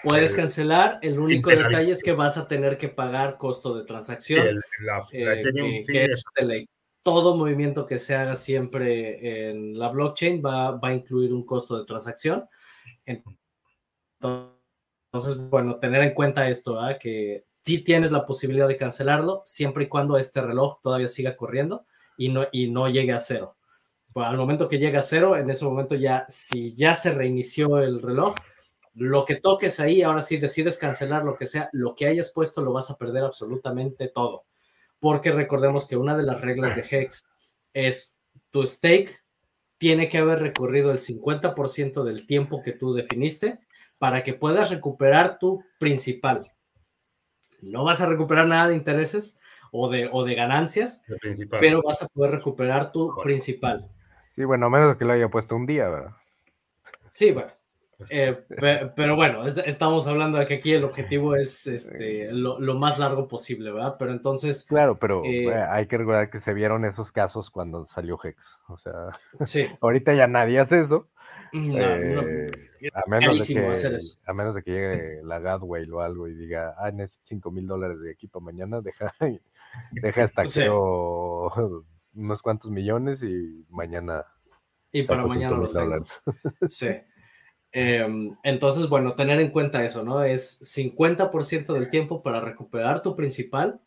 Puedes 0.02 0.34
cancelar, 0.34 0.98
el 1.00 1.20
único 1.20 1.50
detalle 1.50 1.92
es 1.92 2.02
que 2.02 2.12
vas 2.12 2.36
a 2.36 2.48
tener 2.48 2.76
que 2.76 2.88
pagar 2.88 3.38
costo 3.38 3.76
de 3.76 3.84
transacción. 3.84 4.60
Sí, 5.08 5.20
la, 5.20 5.36
eh, 5.36 5.84
que, 5.86 6.04
es 6.06 6.24
de 6.34 6.44
ley. 6.44 6.68
Todo 7.02 7.36
movimiento 7.36 7.86
que 7.86 7.98
se 7.98 8.14
haga 8.14 8.36
siempre 8.36 9.50
en 9.50 9.78
la 9.78 9.88
blockchain 9.88 10.42
va, 10.44 10.78
a 10.80 10.94
incluir 10.94 11.32
un 11.32 11.44
costo 11.44 11.78
de 11.78 11.84
transacción. 11.84 12.48
Entonces, 13.04 14.46
bueno, 15.50 15.76
tener 15.76 16.02
en 16.02 16.14
cuenta 16.14 16.48
esto, 16.48 16.78
que 17.00 17.44
sí 17.64 17.78
tienes 17.78 18.12
la 18.12 18.24
posibilidad 18.24 18.68
de 18.68 18.76
cancelarlo 18.76 19.42
siempre 19.44 19.84
y 19.84 19.88
cuando 19.88 20.16
este 20.16 20.40
reloj 20.40 20.80
todavía 20.82 21.08
siga 21.08 21.36
corriendo 21.36 21.86
y 22.16 22.28
no, 22.28 22.46
y 22.52 22.70
no 22.70 22.88
llegue 22.88 23.12
a 23.12 23.20
cero. 23.20 23.56
Al 24.14 24.36
momento 24.36 24.68
que 24.68 24.78
llegue 24.78 24.98
a 24.98 25.02
cero, 25.02 25.36
en 25.36 25.50
ese 25.50 25.64
momento 25.64 25.94
ya, 25.94 26.26
si 26.28 26.74
ya 26.74 26.94
se 26.94 27.12
reinició 27.12 27.78
el 27.78 28.00
reloj, 28.00 28.36
lo 28.94 29.24
que 29.24 29.36
toques 29.36 29.80
ahí, 29.80 30.02
ahora 30.02 30.22
sí 30.22 30.36
decides 30.36 30.78
cancelar 30.78 31.24
lo 31.24 31.36
que 31.36 31.46
sea, 31.46 31.70
lo 31.72 31.94
que 31.94 32.06
hayas 32.06 32.30
puesto 32.30 32.60
lo 32.60 32.72
vas 32.72 32.90
a 32.90 32.96
perder 32.96 33.24
absolutamente 33.24 34.08
todo 34.08 34.44
porque 35.02 35.32
recordemos 35.32 35.88
que 35.88 35.96
una 35.96 36.16
de 36.16 36.22
las 36.22 36.40
reglas 36.40 36.76
de 36.76 36.86
Hex 36.88 37.24
es 37.74 38.16
tu 38.52 38.64
stake 38.64 39.18
tiene 39.76 40.08
que 40.08 40.18
haber 40.18 40.38
recorrido 40.38 40.92
el 40.92 41.00
50% 41.00 42.04
del 42.04 42.24
tiempo 42.24 42.62
que 42.62 42.70
tú 42.70 42.94
definiste 42.94 43.58
para 43.98 44.22
que 44.22 44.32
puedas 44.32 44.70
recuperar 44.70 45.40
tu 45.40 45.64
principal. 45.80 46.52
No 47.60 47.82
vas 47.82 48.00
a 48.00 48.06
recuperar 48.06 48.46
nada 48.46 48.68
de 48.68 48.76
intereses 48.76 49.40
o 49.72 49.88
de, 49.88 50.08
o 50.12 50.22
de 50.22 50.36
ganancias, 50.36 51.02
pero 51.50 51.82
vas 51.82 52.04
a 52.04 52.06
poder 52.06 52.30
recuperar 52.30 52.92
tu 52.92 53.12
principal. 53.24 53.90
Sí, 54.36 54.44
bueno, 54.44 54.66
a 54.66 54.70
menos 54.70 54.96
que 54.96 55.04
lo 55.04 55.14
haya 55.14 55.28
puesto 55.28 55.56
un 55.56 55.66
día, 55.66 55.88
¿verdad? 55.88 56.12
Sí, 57.10 57.32
bueno, 57.32 57.50
eh, 58.10 58.44
pero 58.96 59.16
bueno, 59.16 59.46
estamos 59.46 60.06
hablando 60.06 60.38
de 60.38 60.46
que 60.46 60.54
aquí 60.54 60.72
el 60.72 60.84
objetivo 60.84 61.36
es 61.36 61.66
este, 61.66 62.32
lo, 62.32 62.58
más 62.74 62.98
largo 62.98 63.28
posible, 63.28 63.72
¿verdad? 63.72 63.96
Pero 63.98 64.12
entonces... 64.12 64.66
Claro, 64.66 64.98
pero 64.98 65.22
eh, 65.24 65.52
hay 65.54 65.86
que 65.86 65.98
recordar 65.98 66.30
que 66.30 66.40
se 66.40 66.54
vieron 66.54 66.84
esos 66.84 67.12
casos 67.12 67.50
cuando 67.50 67.86
salió 67.86 68.18
Hex. 68.22 68.42
O 68.68 68.78
sea, 68.78 69.10
sí. 69.46 69.66
ahorita 69.80 70.14
ya 70.14 70.26
nadie 70.26 70.60
hace 70.60 70.80
eso. 70.80 71.08
Eh, 71.52 72.50
a, 72.94 73.10
menos 73.10 73.46
de 73.46 73.54
que, 73.54 74.08
a 74.26 74.32
menos 74.32 74.54
de 74.54 74.62
que 74.62 74.70
llegue 74.70 75.20
la 75.24 75.38
Gadway 75.38 75.88
o 75.90 76.00
algo 76.00 76.26
y 76.26 76.34
diga, 76.34 76.74
ah, 76.78 76.90
necesito 76.90 77.26
5 77.26 77.50
mil 77.50 77.66
dólares 77.66 78.00
de 78.00 78.10
equipo 78.10 78.40
mañana, 78.40 78.80
deja, 78.80 79.14
deja 79.92 80.24
hasta 80.24 80.44
que 80.44 80.70
unos 82.14 82.42
cuantos 82.42 82.70
millones 82.70 83.22
y 83.22 83.66
mañana... 83.70 84.24
Y 84.94 85.04
para 85.04 85.24
mañana 85.26 85.56
los 85.56 85.72
dólares. 85.72 86.08
Sí. 86.68 86.88
Em, 87.72 88.34
entonces, 88.42 88.88
bueno, 88.88 89.14
tener 89.14 89.40
en 89.40 89.50
cuenta 89.50 89.84
eso, 89.84 90.04
¿no? 90.04 90.22
Es 90.22 90.60
50% 90.60 91.72
del 91.72 91.88
tiempo 91.88 92.22
para 92.22 92.40
recuperar 92.40 93.02
tu 93.02 93.16
principal. 93.16 93.80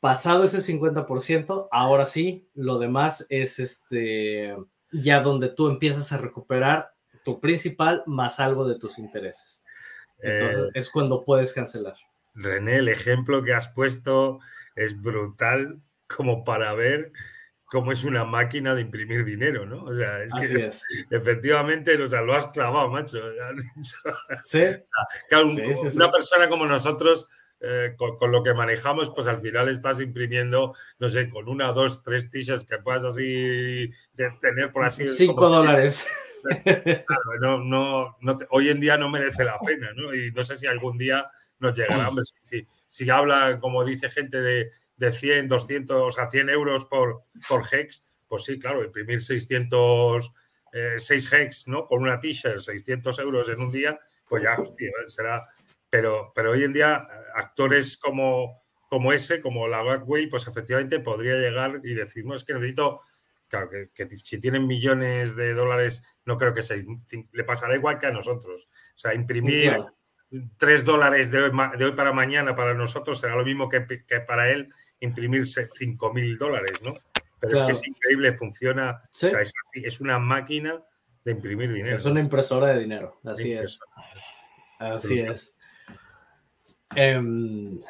Pasado 0.00 0.44
ese 0.44 0.58
50%, 0.58 1.68
ahora 1.70 2.06
sí, 2.06 2.48
lo 2.54 2.78
demás 2.78 3.26
es 3.28 3.58
este, 3.58 4.56
ya 4.92 5.20
donde 5.20 5.48
tú 5.48 5.68
empiezas 5.68 6.12
a 6.12 6.18
recuperar 6.18 6.94
tu 7.24 7.40
principal 7.40 8.02
más 8.06 8.40
algo 8.40 8.66
de 8.66 8.78
tus 8.78 8.98
intereses. 8.98 9.64
Entonces, 10.20 10.66
eh, 10.66 10.70
es 10.74 10.90
cuando 10.90 11.24
puedes 11.24 11.52
cancelar. 11.52 11.96
René, 12.34 12.76
el 12.76 12.88
ejemplo 12.88 13.42
que 13.42 13.52
has 13.52 13.68
puesto 13.68 14.38
es 14.74 15.00
brutal 15.00 15.80
como 16.06 16.44
para 16.44 16.72
ver 16.74 17.12
cómo 17.68 17.92
es 17.92 18.04
una 18.04 18.24
máquina 18.24 18.74
de 18.74 18.80
imprimir 18.82 19.24
dinero, 19.24 19.66
¿no? 19.66 19.84
O 19.84 19.94
sea, 19.94 20.22
es 20.22 20.32
que 20.32 20.70
efectivamente 21.10 22.02
o 22.02 22.08
sea, 22.08 22.22
lo 22.22 22.34
has 22.34 22.46
clavado, 22.46 22.90
macho. 22.90 23.18
Sí. 24.42 24.64
una 25.94 26.10
persona 26.10 26.48
como 26.48 26.66
nosotros, 26.66 27.28
eh, 27.60 27.94
con, 27.96 28.30
lo 28.30 28.42
que 28.42 28.54
manejamos, 28.54 29.10
pues 29.10 29.26
al 29.26 29.40
final 29.40 29.68
estás 29.68 30.00
imprimiendo, 30.00 30.74
no 30.98 31.08
sé, 31.08 31.28
con 31.28 31.48
una, 31.48 31.72
dos, 31.72 32.02
tres 32.02 32.30
t-shirts 32.30 32.64
que 32.64 32.78
puedas 32.78 33.04
así 33.04 33.90
tener 34.40 34.72
por 34.72 34.84
así. 34.84 35.08
Cinco 35.08 35.48
dólares. 35.48 36.06
Claro, 36.64 37.58
no, 37.58 38.16
no, 38.20 38.38
hoy 38.50 38.70
en 38.70 38.80
día 38.80 38.96
no 38.96 39.10
merece 39.10 39.44
la 39.44 39.58
pena, 39.58 39.88
¿no? 39.94 40.14
Y 40.14 40.30
no 40.30 40.44
sé 40.44 40.56
si 40.56 40.66
algún 40.66 40.96
día 40.96 41.28
nos 41.58 41.76
llegará. 41.76 42.08
Hombre, 42.08 42.24
si, 42.40 42.66
si 42.86 43.10
habla, 43.10 43.58
como 43.60 43.84
dice 43.84 44.08
gente 44.08 44.40
de 44.40 44.70
de 44.98 45.12
100, 45.12 45.48
200, 45.48 45.96
o 45.96 46.10
sea, 46.10 46.28
100 46.28 46.50
euros 46.50 46.84
por, 46.84 47.24
por 47.48 47.64
hex, 47.72 48.04
pues 48.26 48.44
sí, 48.44 48.58
claro, 48.58 48.84
imprimir 48.84 49.22
600, 49.22 50.32
6 50.98 51.32
eh, 51.32 51.36
hex, 51.36 51.68
¿no? 51.68 51.86
Con 51.86 52.02
una 52.02 52.20
t-shirt, 52.20 52.60
600 52.60 53.18
euros 53.20 53.48
en 53.48 53.60
un 53.60 53.70
día, 53.70 53.98
pues 54.28 54.42
ya, 54.42 54.54
hostia, 54.54 54.90
será... 55.06 55.46
Pero, 55.90 56.32
pero 56.34 56.50
hoy 56.50 56.64
en 56.64 56.74
día, 56.74 57.08
actores 57.34 57.96
como, 57.96 58.62
como 58.90 59.14
ese, 59.14 59.40
como 59.40 59.66
la 59.68 59.82
Way, 59.82 60.26
pues 60.26 60.46
efectivamente 60.46 61.00
podría 61.00 61.36
llegar 61.36 61.80
y 61.82 61.94
decir, 61.94 62.26
no, 62.26 62.34
es 62.34 62.44
que 62.44 62.52
necesito, 62.52 63.00
claro, 63.48 63.70
que, 63.70 64.08
si 64.10 64.38
tienen 64.38 64.66
millones 64.66 65.34
de 65.34 65.54
dólares, 65.54 66.02
no 66.26 66.36
creo 66.36 66.52
que 66.52 66.62
se, 66.62 66.84
le 67.32 67.44
pasará 67.44 67.74
igual 67.74 67.98
que 67.98 68.06
a 68.06 68.12
nosotros. 68.12 68.68
O 68.70 68.98
sea, 68.98 69.14
imprimir... 69.14 69.78
3 70.56 70.84
dólares 70.84 71.30
de 71.30 71.42
hoy, 71.42 71.52
de 71.78 71.84
hoy, 71.84 71.92
para 71.92 72.12
mañana 72.12 72.54
para 72.54 72.74
nosotros 72.74 73.20
será 73.20 73.34
lo 73.34 73.44
mismo 73.44 73.68
que, 73.68 73.86
que 74.06 74.20
para 74.20 74.50
él 74.50 74.68
imprimirse 75.00 75.68
5 75.72 76.12
mil 76.12 76.36
dólares, 76.36 76.80
¿no? 76.82 76.94
Pero 77.40 77.56
es 77.56 77.62
que 77.62 77.72
es 77.72 77.86
increíble, 77.86 78.32
funciona, 78.34 79.02
es, 79.74 80.00
una 80.00 80.18
máquina 80.18 80.82
de 81.24 81.32
imprimir 81.32 81.72
dinero. 81.72 81.94
Es 81.94 82.04
una 82.04 82.20
impresora 82.20 82.68
de 82.68 82.80
dinero, 82.80 83.16
así 83.24 83.52
es. 83.52 83.78
Así 84.78 85.20
es. 85.20 85.54
Em, 86.94 87.80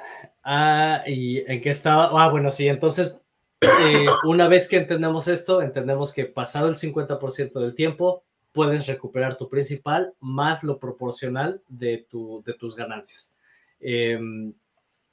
ah, 0.45 1.03
¿y 1.07 1.39
en 1.51 1.61
qué 1.61 1.71
estaba? 1.71 2.11
Ah, 2.23 2.29
bueno, 2.29 2.51
sí, 2.51 2.69
entonces, 2.69 3.21
eh, 3.63 4.07
una 4.25 4.49
vez 4.49 4.69
que 4.69 4.77
entendemos 4.77 5.29
esto, 5.29 5.63
entendemos 5.63 6.13
que 6.13 6.27
pasado 6.27 6.69
el 6.69 6.77
50% 6.77 7.61
del 7.61 7.75
tiempo, 7.75 8.25
puedes 8.59 8.89
recuperar 8.89 9.37
tu 9.37 9.49
principal 9.49 10.15
más 10.19 10.65
lo 10.65 10.81
proporcional 10.81 11.63
de, 11.69 12.07
tu, 12.11 12.43
de 12.45 12.55
tus 12.55 12.75
ganancias. 12.75 13.37
Eh, 13.79 14.19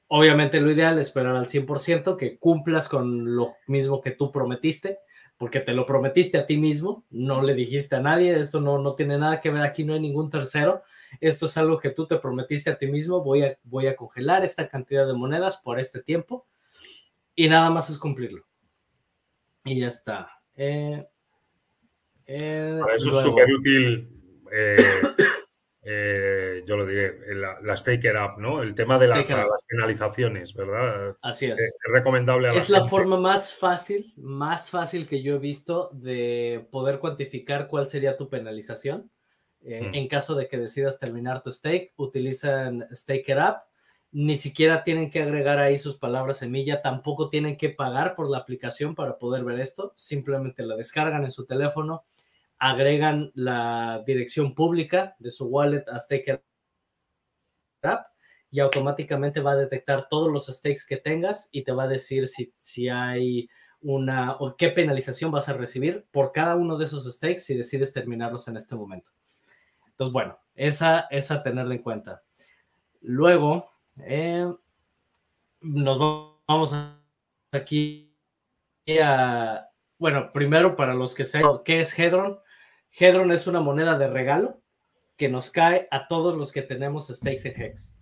Obviamente 0.07 0.61
lo 0.61 0.71
ideal 0.71 0.99
es 0.99 1.07
esperar 1.07 1.35
al 1.35 1.47
100%, 1.47 2.15
que 2.15 2.37
cumplas 2.37 2.87
con 2.87 3.35
lo 3.35 3.55
mismo 3.65 4.01
que 4.01 4.11
tú 4.11 4.31
prometiste, 4.31 4.99
porque 5.37 5.59
te 5.59 5.73
lo 5.73 5.85
prometiste 5.85 6.37
a 6.37 6.45
ti 6.45 6.57
mismo, 6.57 7.03
no 7.09 7.41
le 7.41 7.55
dijiste 7.55 7.95
a 7.95 8.01
nadie, 8.01 8.39
esto 8.39 8.61
no, 8.61 8.77
no 8.77 8.93
tiene 8.93 9.17
nada 9.17 9.41
que 9.41 9.49
ver 9.49 9.63
aquí, 9.63 9.83
no 9.83 9.93
hay 9.93 9.99
ningún 9.99 10.29
tercero, 10.29 10.83
esto 11.19 11.47
es 11.47 11.57
algo 11.57 11.79
que 11.79 11.89
tú 11.89 12.05
te 12.05 12.17
prometiste 12.19 12.69
a 12.69 12.77
ti 12.77 12.87
mismo, 12.87 13.23
voy 13.23 13.43
a, 13.43 13.57
voy 13.63 13.87
a 13.87 13.95
congelar 13.95 14.45
esta 14.45 14.67
cantidad 14.67 15.07
de 15.07 15.13
monedas 15.13 15.57
por 15.57 15.79
este 15.79 16.01
tiempo 16.01 16.45
y 17.33 17.49
nada 17.49 17.69
más 17.71 17.89
es 17.89 17.97
cumplirlo. 17.97 18.45
Y 19.63 19.79
ya 19.79 19.87
está. 19.87 20.39
Eh, 20.55 21.05
eh, 22.27 22.81
eso 22.95 23.09
es 23.09 23.21
súper 23.21 23.51
útil. 23.51 24.09
Eh, 24.51 24.77
eh, 25.83 26.63
yo 26.65 26.77
lo 26.77 26.85
diré, 26.85 27.35
la, 27.35 27.57
la 27.61 27.77
Staker 27.77 28.15
Up, 28.17 28.39
¿no? 28.39 28.63
El 28.63 28.73
tema 28.73 28.97
de 28.97 29.07
las 29.07 29.25
penalizaciones, 29.67 30.53
¿verdad? 30.53 31.17
Así 31.21 31.45
es. 31.45 31.59
Es, 31.59 31.75
recomendable 31.91 32.49
a 32.49 32.53
la 32.53 32.59
Es 32.59 32.69
la 32.69 32.85
forma 32.85 33.17
más 33.17 33.53
fácil, 33.53 34.13
más 34.17 34.69
fácil 34.69 35.07
que 35.07 35.21
yo 35.21 35.35
he 35.35 35.39
visto 35.39 35.89
de 35.93 36.67
poder 36.71 36.99
cuantificar 36.99 37.67
cuál 37.67 37.87
sería 37.87 38.17
tu 38.17 38.29
penalización. 38.29 39.11
Eh, 39.65 39.81
mm. 39.81 39.95
En 39.95 40.07
caso 40.07 40.35
de 40.35 40.47
que 40.47 40.57
decidas 40.57 40.99
terminar 40.99 41.41
tu 41.41 41.51
stake, 41.51 41.93
utilizan 41.97 42.87
Staker 42.91 43.39
Up. 43.39 43.55
Ni 44.11 44.37
siquiera 44.37 44.83
tienen 44.83 45.09
que 45.09 45.21
agregar 45.21 45.59
ahí 45.59 45.77
sus 45.77 45.97
palabras 45.97 46.37
semilla, 46.37 46.81
tampoco 46.81 47.29
tienen 47.29 47.57
que 47.57 47.69
pagar 47.69 48.15
por 48.15 48.29
la 48.29 48.37
aplicación 48.37 48.95
para 48.95 49.17
poder 49.17 49.43
ver 49.43 49.59
esto. 49.59 49.91
Simplemente 49.97 50.63
la 50.63 50.77
descargan 50.77 51.25
en 51.25 51.31
su 51.31 51.45
teléfono, 51.45 52.05
agregan 52.57 53.31
la 53.33 54.03
dirección 54.05 54.55
pública 54.55 55.15
de 55.19 55.31
su 55.31 55.47
wallet 55.47 55.83
a 55.87 55.99
Staker 55.99 56.43
App 57.83 58.07
y 58.49 58.59
automáticamente 58.59 59.41
va 59.41 59.51
a 59.51 59.57
detectar 59.57 60.07
todos 60.09 60.31
los 60.31 60.47
stakes 60.47 60.81
que 60.87 60.97
tengas 60.97 61.49
y 61.51 61.63
te 61.63 61.71
va 61.71 61.83
a 61.83 61.87
decir 61.87 62.27
si, 62.27 62.53
si 62.57 62.89
hay 62.89 63.49
una 63.81 64.37
o 64.37 64.55
qué 64.55 64.69
penalización 64.69 65.31
vas 65.31 65.49
a 65.49 65.53
recibir 65.53 66.07
por 66.11 66.31
cada 66.31 66.55
uno 66.55 66.77
de 66.77 66.85
esos 66.85 67.03
stakes 67.13 67.39
si 67.39 67.55
decides 67.55 67.93
terminarlos 67.93 68.47
en 68.47 68.57
este 68.57 68.75
momento. 68.75 69.11
Entonces, 69.87 70.11
bueno, 70.11 70.39
esa 70.55 71.07
es 71.11 71.31
a 71.31 71.43
tenerla 71.43 71.75
en 71.75 71.81
cuenta. 71.81 72.23
Luego, 73.01 73.69
eh, 73.99 74.51
nos 75.61 75.99
vamos 76.47 76.75
aquí 77.51 78.13
a, 79.01 79.69
bueno, 79.97 80.31
primero 80.33 80.75
para 80.75 80.93
los 80.93 81.13
que 81.13 81.23
sepan 81.23 81.59
qué 81.63 81.81
es 81.81 81.97
Hedron, 81.97 82.39
Hedron 82.97 83.31
es 83.31 83.45
una 83.47 83.59
moneda 83.59 83.97
de 83.97 84.07
regalo 84.07 84.61
que 85.17 85.27
nos 85.27 85.49
cae 85.49 85.87
a 85.91 86.07
todos 86.07 86.35
los 86.35 86.51
que 86.51 86.61
tenemos 86.61 87.07
stakes 87.07 87.49
en 87.49 87.61
Hex. 87.61 87.97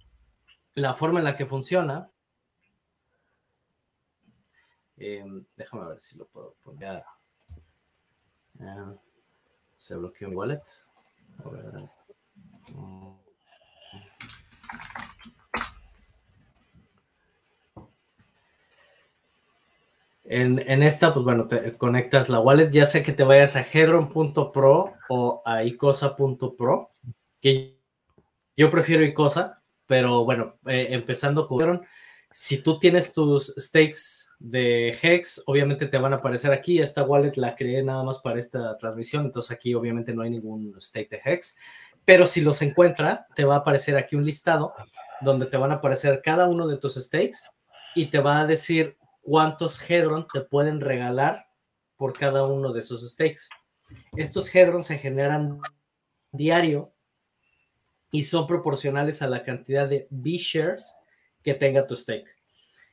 La 0.76 0.94
forma 0.94 1.20
en 1.20 1.26
la 1.26 1.36
que 1.36 1.46
funciona, 1.46 2.12
em, 4.98 5.46
déjame 5.56 5.88
ver 5.88 6.00
si 6.00 6.18
lo 6.18 6.28
puedo 6.28 6.56
poner. 6.64 7.04
Eh, 8.60 8.98
se 9.78 9.96
bloqueó 9.96 10.30
un 10.30 10.36
wallet. 10.36 10.62
A 11.44 11.50
ver, 11.50 11.90
En, 20.26 20.84
esta, 20.84 21.14
pues 21.14 21.26
bueno, 21.26 21.48
te 21.48 21.74
conectas 21.74 22.30
la 22.30 22.40
wallet, 22.40 22.70
ya 22.70 22.86
sea 22.86 23.04
que 23.04 23.12
te 23.12 23.24
vayas 23.24 23.58
a 23.58 23.62
hedron.pro 23.62 24.94
o 25.10 25.42
a 25.46 25.64
icosa.pro, 25.66 26.92
que 27.42 27.78
yo 28.56 28.72
prefiero 28.72 29.04
icosa, 29.04 29.62
pero 29.86 30.24
bueno, 30.24 30.56
eh, 30.66 30.88
empezando 30.92 31.48
con 31.48 31.62
Hedron, 31.62 31.86
si 32.32 32.64
tú 32.64 32.80
tienes 32.80 33.14
tus 33.14 33.54
stakes 33.58 34.28
de 34.40 34.98
Hex, 35.02 35.44
obviamente 35.46 35.88
te 35.88 35.98
van 35.98 36.14
a 36.14 36.18
aparecer 36.18 36.52
aquí. 36.52 36.80
Esta 36.80 37.04
wallet 37.04 37.34
la 37.36 37.56
creé 37.56 37.84
nada 37.84 38.04
más 38.04 38.20
para 38.20 38.40
esta 38.40 38.78
transmisión, 38.78 39.26
entonces 39.26 39.52
aquí 39.52 39.74
obviamente 39.76 40.14
no 40.14 40.24
hay 40.24 40.32
ningún 40.32 40.74
stake 40.82 41.10
de 41.10 41.22
Hex. 41.24 41.58
Pero 42.06 42.26
si 42.28 42.42
los 42.42 42.62
encuentra, 42.62 43.28
te 43.36 43.46
va 43.46 43.56
a 43.56 43.60
aparecer 43.60 43.96
aquí 43.98 44.16
un 44.16 44.26
listado 44.26 44.74
donde 45.22 45.46
te 45.46 45.58
van 45.58 45.72
a 45.72 45.76
aparecer 45.76 46.22
cada 46.24 46.48
uno 46.48 46.68
de 46.68 46.78
tus 46.78 46.96
stakes 46.96 47.38
y 47.96 48.08
te 48.08 48.20
va 48.20 48.42
a 48.42 48.48
decir 48.48 48.98
cuántos 49.24 49.90
Hedron 49.90 50.28
te 50.32 50.42
pueden 50.42 50.80
regalar 50.80 51.48
por 51.96 52.14
cada 52.14 52.46
uno 52.46 52.72
de 52.72 52.82
esos 52.82 53.10
stakes. 53.10 53.44
Estos 54.16 54.54
Hedron 54.54 54.84
se 54.84 54.98
generan 54.98 55.60
diario 56.32 56.94
y 58.12 58.24
son 58.24 58.46
proporcionales 58.46 59.22
a 59.22 59.28
la 59.28 59.44
cantidad 59.44 59.88
de 59.88 60.08
B-shares 60.12 60.96
que 61.42 61.54
tenga 61.54 61.88
tu 61.88 61.96
stake. 61.96 62.28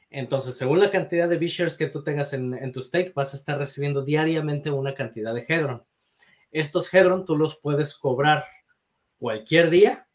Entonces, 0.08 0.56
según 0.56 0.80
la 0.80 0.90
cantidad 0.90 1.28
de 1.28 1.36
B-shares 1.36 1.76
que 1.76 1.86
tú 1.86 2.02
tengas 2.02 2.32
en, 2.32 2.54
en, 2.54 2.72
tu 2.72 2.82
stake, 2.82 3.14
vas 3.14 3.34
a 3.34 3.36
estar 3.36 3.58
recibiendo 3.58 4.02
diariamente 4.02 4.70
una 4.70 4.94
cantidad 4.94 5.34
de 5.34 5.44
Hedron. 5.46 5.84
Estos 6.50 6.92
Hedron 6.92 7.24
tú 7.24 7.36
los 7.36 7.56
puedes 7.56 7.96
cobrar 7.96 8.44
cualquier 9.18 9.70
día. 9.70 10.08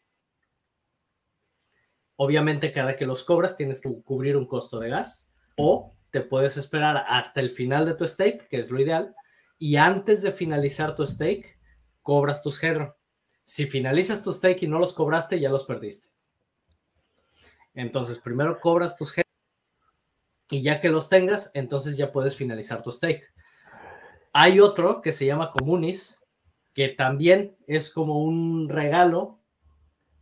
Obviamente, 2.16 2.72
cada 2.72 2.96
que 2.96 3.06
los 3.06 3.24
cobras 3.24 3.56
tienes 3.56 3.80
que 3.80 3.90
cubrir 4.02 4.36
un 4.36 4.46
costo 4.46 4.78
de 4.78 4.90
gas 4.90 5.30
o 5.56 5.95
te 6.16 6.22
puedes 6.22 6.56
esperar 6.56 7.04
hasta 7.08 7.40
el 7.40 7.50
final 7.50 7.84
de 7.84 7.92
tu 7.92 8.08
stake, 8.08 8.48
que 8.48 8.58
es 8.58 8.70
lo 8.70 8.80
ideal, 8.80 9.14
y 9.58 9.76
antes 9.76 10.22
de 10.22 10.32
finalizar 10.32 10.96
tu 10.96 11.06
stake, 11.06 11.58
cobras 12.00 12.40
tus 12.40 12.62
Hedron. 12.64 12.94
Si 13.44 13.66
finalizas 13.66 14.22
tu 14.22 14.32
stake 14.32 14.62
y 14.62 14.66
no 14.66 14.78
los 14.78 14.94
cobraste, 14.94 15.38
ya 15.38 15.50
los 15.50 15.64
perdiste. 15.64 16.08
Entonces, 17.74 18.18
primero 18.18 18.60
cobras 18.60 18.96
tus 18.96 19.12
Hedron 19.12 19.30
y 20.48 20.62
ya 20.62 20.80
que 20.80 20.88
los 20.88 21.10
tengas, 21.10 21.50
entonces 21.52 21.98
ya 21.98 22.12
puedes 22.12 22.34
finalizar 22.34 22.82
tu 22.82 22.90
stake. 22.90 23.30
Hay 24.32 24.58
otro 24.58 25.02
que 25.02 25.12
se 25.12 25.26
llama 25.26 25.50
Comunis, 25.50 26.24
que 26.72 26.88
también 26.88 27.58
es 27.66 27.90
como 27.90 28.22
un 28.22 28.70
regalo, 28.70 29.38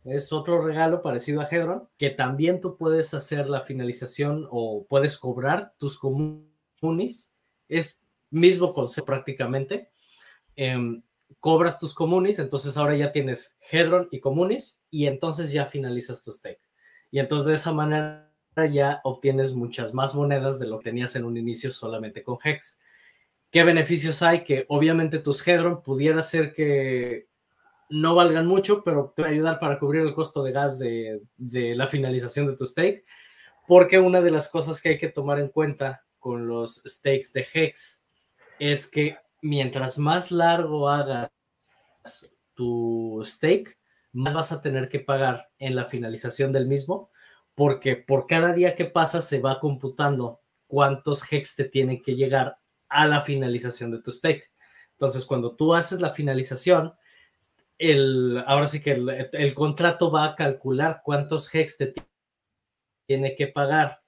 es 0.05 0.31
otro 0.31 0.61
regalo 0.61 1.01
parecido 1.01 1.41
a 1.41 1.47
Hedron, 1.49 1.89
que 1.97 2.11
también 2.11 2.61
tú 2.61 2.77
puedes 2.77 3.13
hacer 3.13 3.49
la 3.49 3.61
finalización 3.61 4.47
o 4.51 4.85
puedes 4.87 5.17
cobrar 5.17 5.73
tus 5.77 5.97
comunis. 5.97 7.33
Es 7.67 8.01
mismo 8.29 8.71
concepto 8.71 9.05
prácticamente. 9.05 9.89
Em, 10.55 11.01
cobras 11.39 11.79
tus 11.79 11.95
comunis, 11.95 12.37
entonces 12.37 12.77
ahora 12.77 12.95
ya 12.95 13.11
tienes 13.11 13.57
Hedron 13.71 14.07
y 14.11 14.19
comunis 14.19 14.79
y 14.91 15.07
entonces 15.07 15.51
ya 15.51 15.65
finalizas 15.65 16.23
tu 16.23 16.31
stake. 16.31 16.61
Y 17.09 17.19
entonces 17.19 17.47
de 17.47 17.53
esa 17.55 17.73
manera 17.73 18.29
ya 18.71 19.01
obtienes 19.03 19.53
muchas 19.53 19.93
más 19.93 20.13
monedas 20.13 20.59
de 20.59 20.67
lo 20.67 20.77
que 20.77 20.85
tenías 20.85 21.15
en 21.15 21.25
un 21.25 21.35
inicio 21.35 21.71
solamente 21.71 22.23
con 22.23 22.37
Hex. 22.43 22.79
¿Qué 23.49 23.63
beneficios 23.63 24.21
hay? 24.21 24.43
Que 24.43 24.65
obviamente 24.69 25.17
tus 25.17 25.45
Hedron 25.47 25.81
pudiera 25.81 26.21
ser 26.21 26.53
que 26.53 27.27
no 27.89 28.15
valgan 28.15 28.47
mucho, 28.47 28.83
pero 28.83 29.13
te 29.15 29.21
va 29.21 29.27
a 29.27 29.31
ayudar 29.31 29.59
para 29.59 29.79
cubrir 29.79 30.01
el 30.01 30.13
costo 30.13 30.43
de 30.43 30.51
gas 30.51 30.79
de, 30.79 31.21
la 31.37 31.87
finalización 31.87 32.47
de 32.47 32.55
tu 32.55 32.65
stake. 32.65 33.05
Porque 33.67 33.99
una 33.99 34.21
de 34.21 34.31
las 34.31 34.49
cosas 34.49 34.81
que 34.81 34.89
hay 34.89 34.97
que 34.97 35.09
tomar 35.09 35.39
en 35.39 35.49
cuenta 35.49 36.05
con 36.19 36.47
los 36.47 36.81
stakes 36.85 37.29
de 37.33 37.47
Hex 37.53 38.03
es 38.59 38.89
que 38.89 39.17
mientras 39.41 39.97
más 39.97 40.31
largo 40.31 40.89
hagas 40.89 41.29
tu 42.53 43.21
stake, 43.25 43.77
más 44.11 44.33
vas 44.33 44.51
a 44.51 44.61
tener 44.61 44.87
que 44.89 44.99
pagar 44.99 45.49
en 45.59 45.75
la 45.75 45.85
finalización 45.85 46.51
del 46.51 46.67
mismo, 46.67 47.09
porque 47.53 47.95
por 47.95 48.27
cada 48.27 48.53
día 48.53 48.75
que 48.75 48.85
pasa 48.85 49.21
se 49.21 49.39
va 49.39 49.59
computando 49.59 50.41
cuántos 50.67 51.31
hex 51.31 51.55
te 51.55 51.65
tienen 51.65 52.01
que 52.01 52.15
llegar 52.15 52.57
a 52.89 53.07
la 53.07 53.21
finalización 53.21 53.91
de 53.91 54.01
tu 54.01 54.11
stake. 54.11 54.51
Entonces, 54.91 55.25
cuando 55.25 55.55
tú 55.55 55.73
haces 55.73 55.99
la 55.99 56.11
finalización, 56.11 56.93
el, 57.77 58.43
ahora 58.47 58.67
sí 58.67 58.81
que 58.81 58.91
el, 59.33 59.53
contrato 59.53 60.11
va 60.11 60.25
a 60.25 60.35
calcular 60.35 61.01
cuántos 61.03 61.53
hex 61.53 61.77
te 61.77 61.93
tiene 63.07 63.35
que 63.35 63.47
pagar 63.47 64.01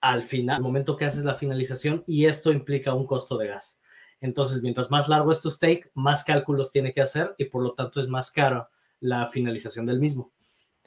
al 0.00 0.24
final, 0.24 0.56
al 0.56 0.62
momento 0.62 0.96
que 0.96 1.06
haces 1.06 1.24
la 1.24 1.34
finalización, 1.34 2.04
y 2.06 2.26
esto 2.26 2.52
implica 2.52 2.92
un 2.92 3.06
costo 3.06 3.38
de 3.38 3.48
gas. 3.48 3.80
Entonces, 4.20 4.62
mientras 4.62 4.90
más 4.90 5.08
largo 5.08 5.30
es 5.30 5.40
tu 5.40 5.50
stake, 5.50 5.90
más 5.94 6.24
cálculos 6.24 6.70
tiene 6.70 6.92
que 6.92 7.00
hacer 7.00 7.34
y 7.38 7.46
por 7.46 7.62
lo 7.62 7.74
tanto 7.74 8.00
es 8.00 8.08
más 8.08 8.30
caro 8.30 8.68
la 9.00 9.26
finalización 9.28 9.86
del 9.86 10.00
mismo. 10.00 10.32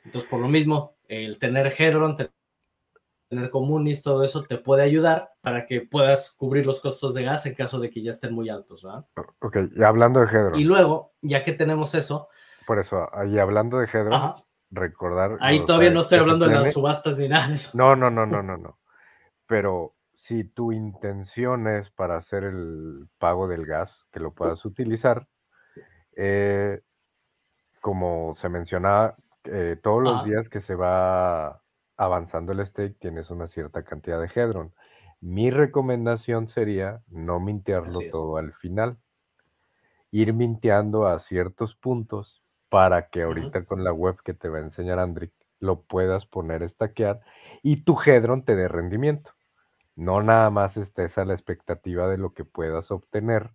Entonces, 0.04 0.30
por 0.30 0.40
lo 0.40 0.48
mismo, 0.48 0.98
el 1.08 1.38
tener 1.38 1.74
Hedron, 1.78 2.16
tener 3.28 3.50
Comunis, 3.50 4.02
todo 4.02 4.24
eso 4.24 4.44
te 4.44 4.58
puede 4.58 4.84
ayudar 4.84 5.32
para 5.42 5.66
que 5.66 5.82
puedas 5.82 6.36
cubrir 6.38 6.66
los 6.66 6.82
costos 6.82 7.14
de 7.14 7.24
gas 7.24 7.46
en 7.46 7.56
caso 7.56 7.80
de 7.80 7.90
que 7.90 8.02
ya 8.02 8.12
estén 8.12 8.34
muy 8.34 8.50
altos, 8.50 8.84
¿verdad? 8.84 9.06
Ok, 9.40 9.58
y 9.76 9.84
hablando 9.84 10.22
de 10.22 10.28
Hedron. 10.28 10.56
Y 10.56 10.64
luego, 10.64 11.14
ya 11.22 11.44
que 11.44 11.54
tenemos 11.54 11.94
eso. 11.96 12.30
Por 12.66 12.80
eso, 12.80 13.10
ahí 13.14 13.38
hablando 13.38 13.80
de 13.80 13.88
Hedron, 13.88 14.34
recordar. 14.72 15.38
Ahí 15.40 15.66
todavía 15.66 15.92
no 15.92 16.02
estoy 16.02 16.20
hablando 16.20 16.48
de 16.48 16.54
las 16.54 16.74
subastas 16.74 17.18
ni 17.18 17.28
nada 17.28 17.48
de 17.50 17.56
eso. 17.56 17.78
No, 17.78 17.96
no, 17.96 18.10
no, 18.10 18.26
no, 18.26 18.42
no, 18.42 18.58
no. 18.58 18.80
Pero 19.46 19.96
si 20.28 20.44
tu 20.44 20.72
intención 20.72 21.68
es 21.68 21.90
para 21.92 22.18
hacer 22.18 22.44
el 22.44 23.08
pago 23.18 23.48
del 23.48 23.66
gas, 23.66 24.06
que 24.12 24.20
lo 24.20 24.34
puedas 24.34 24.64
utilizar, 24.66 25.28
eh, 26.16 26.82
como 27.80 28.36
se 28.36 28.50
mencionaba, 28.50 29.16
eh, 29.46 29.78
todos 29.82 30.04
los 30.04 30.26
días 30.26 30.50
que 30.50 30.60
se 30.60 30.76
va 30.76 31.62
avanzando 31.98 32.52
el 32.52 32.66
stake 32.66 32.98
tienes 33.00 33.30
una 33.32 33.48
cierta 33.48 33.84
cantidad 33.84 34.22
de 34.22 34.30
Hedron. 34.34 34.74
Mi 35.20 35.50
recomendación 35.50 36.48
sería 36.48 37.02
no 37.08 37.40
mintearlo 37.40 38.00
todo 38.12 38.38
al 38.38 38.54
final. 38.54 38.98
Ir 40.12 40.34
minteando 40.34 41.08
a 41.08 41.20
ciertos 41.20 41.76
puntos 41.76 42.44
para 42.70 43.10
que 43.10 43.24
ahorita 43.24 43.66
con 43.66 43.84
la 43.84 43.92
web 43.92 44.18
que 44.24 44.34
te 44.34 44.50
va 44.50 44.60
a 44.60 44.62
enseñar 44.62 45.00
Andrick 45.00 45.34
lo 45.60 45.82
puedas 45.82 46.26
poner 46.26 46.64
a 46.64 46.70
stackear 46.70 47.22
y 47.64 47.84
tu 47.84 47.98
Hedron 48.00 48.44
te 48.44 48.56
dé 48.56 48.68
rendimiento. 48.68 49.32
No 49.96 50.22
nada 50.22 50.52
más 50.52 50.78
estés 50.78 51.18
a 51.18 51.26
la 51.26 51.34
expectativa 51.34 52.08
de 52.08 52.18
lo 52.18 52.34
que 52.34 52.46
puedas 52.46 52.92
obtener 52.92 53.50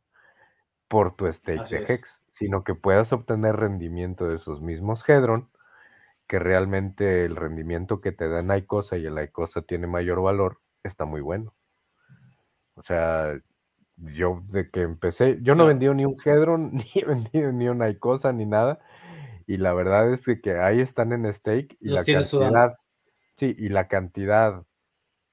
por 0.88 1.14
tu 1.14 1.32
stake 1.32 1.68
de 1.68 1.84
Hex, 1.88 2.08
sino 2.32 2.64
que 2.64 2.74
puedas 2.74 3.12
obtener 3.12 3.56
rendimiento 3.56 4.26
de 4.26 4.36
esos 4.36 4.60
mismos 4.60 5.08
Hedron 5.08 5.48
que 6.26 6.38
realmente 6.38 7.24
el 7.24 7.36
rendimiento 7.36 8.00
que 8.00 8.12
te 8.12 8.28
da 8.28 8.40
en 8.40 8.56
Icosa 8.56 8.96
y 8.96 9.06
el 9.06 9.22
Icosa 9.22 9.62
tiene 9.62 9.86
mayor 9.86 10.22
valor, 10.22 10.60
está 10.82 11.04
muy 11.04 11.20
bueno. 11.20 11.54
O 12.74 12.82
sea, 12.82 13.38
yo 13.96 14.42
de 14.48 14.70
que 14.70 14.82
empecé, 14.82 15.38
yo 15.42 15.54
no 15.54 15.66
vendí 15.66 15.88
ni 15.88 16.04
un 16.04 16.16
Hedron, 16.24 16.72
ni 16.72 16.90
he 16.94 17.04
vendido 17.04 17.52
ni 17.52 17.68
una 17.68 17.88
Icosa, 17.88 18.32
ni 18.32 18.46
nada. 18.46 18.80
Y 19.46 19.56
la 19.58 19.74
verdad 19.74 20.12
es 20.12 20.20
que, 20.40 20.58
ahí 20.58 20.80
están 20.80 21.12
en 21.12 21.32
stake 21.34 21.76
y 21.80 21.88
la 21.88 22.04
cantidad, 22.04 22.76
sí, 23.36 23.54
y 23.58 23.68
la 23.68 23.88
cantidad, 23.88 24.62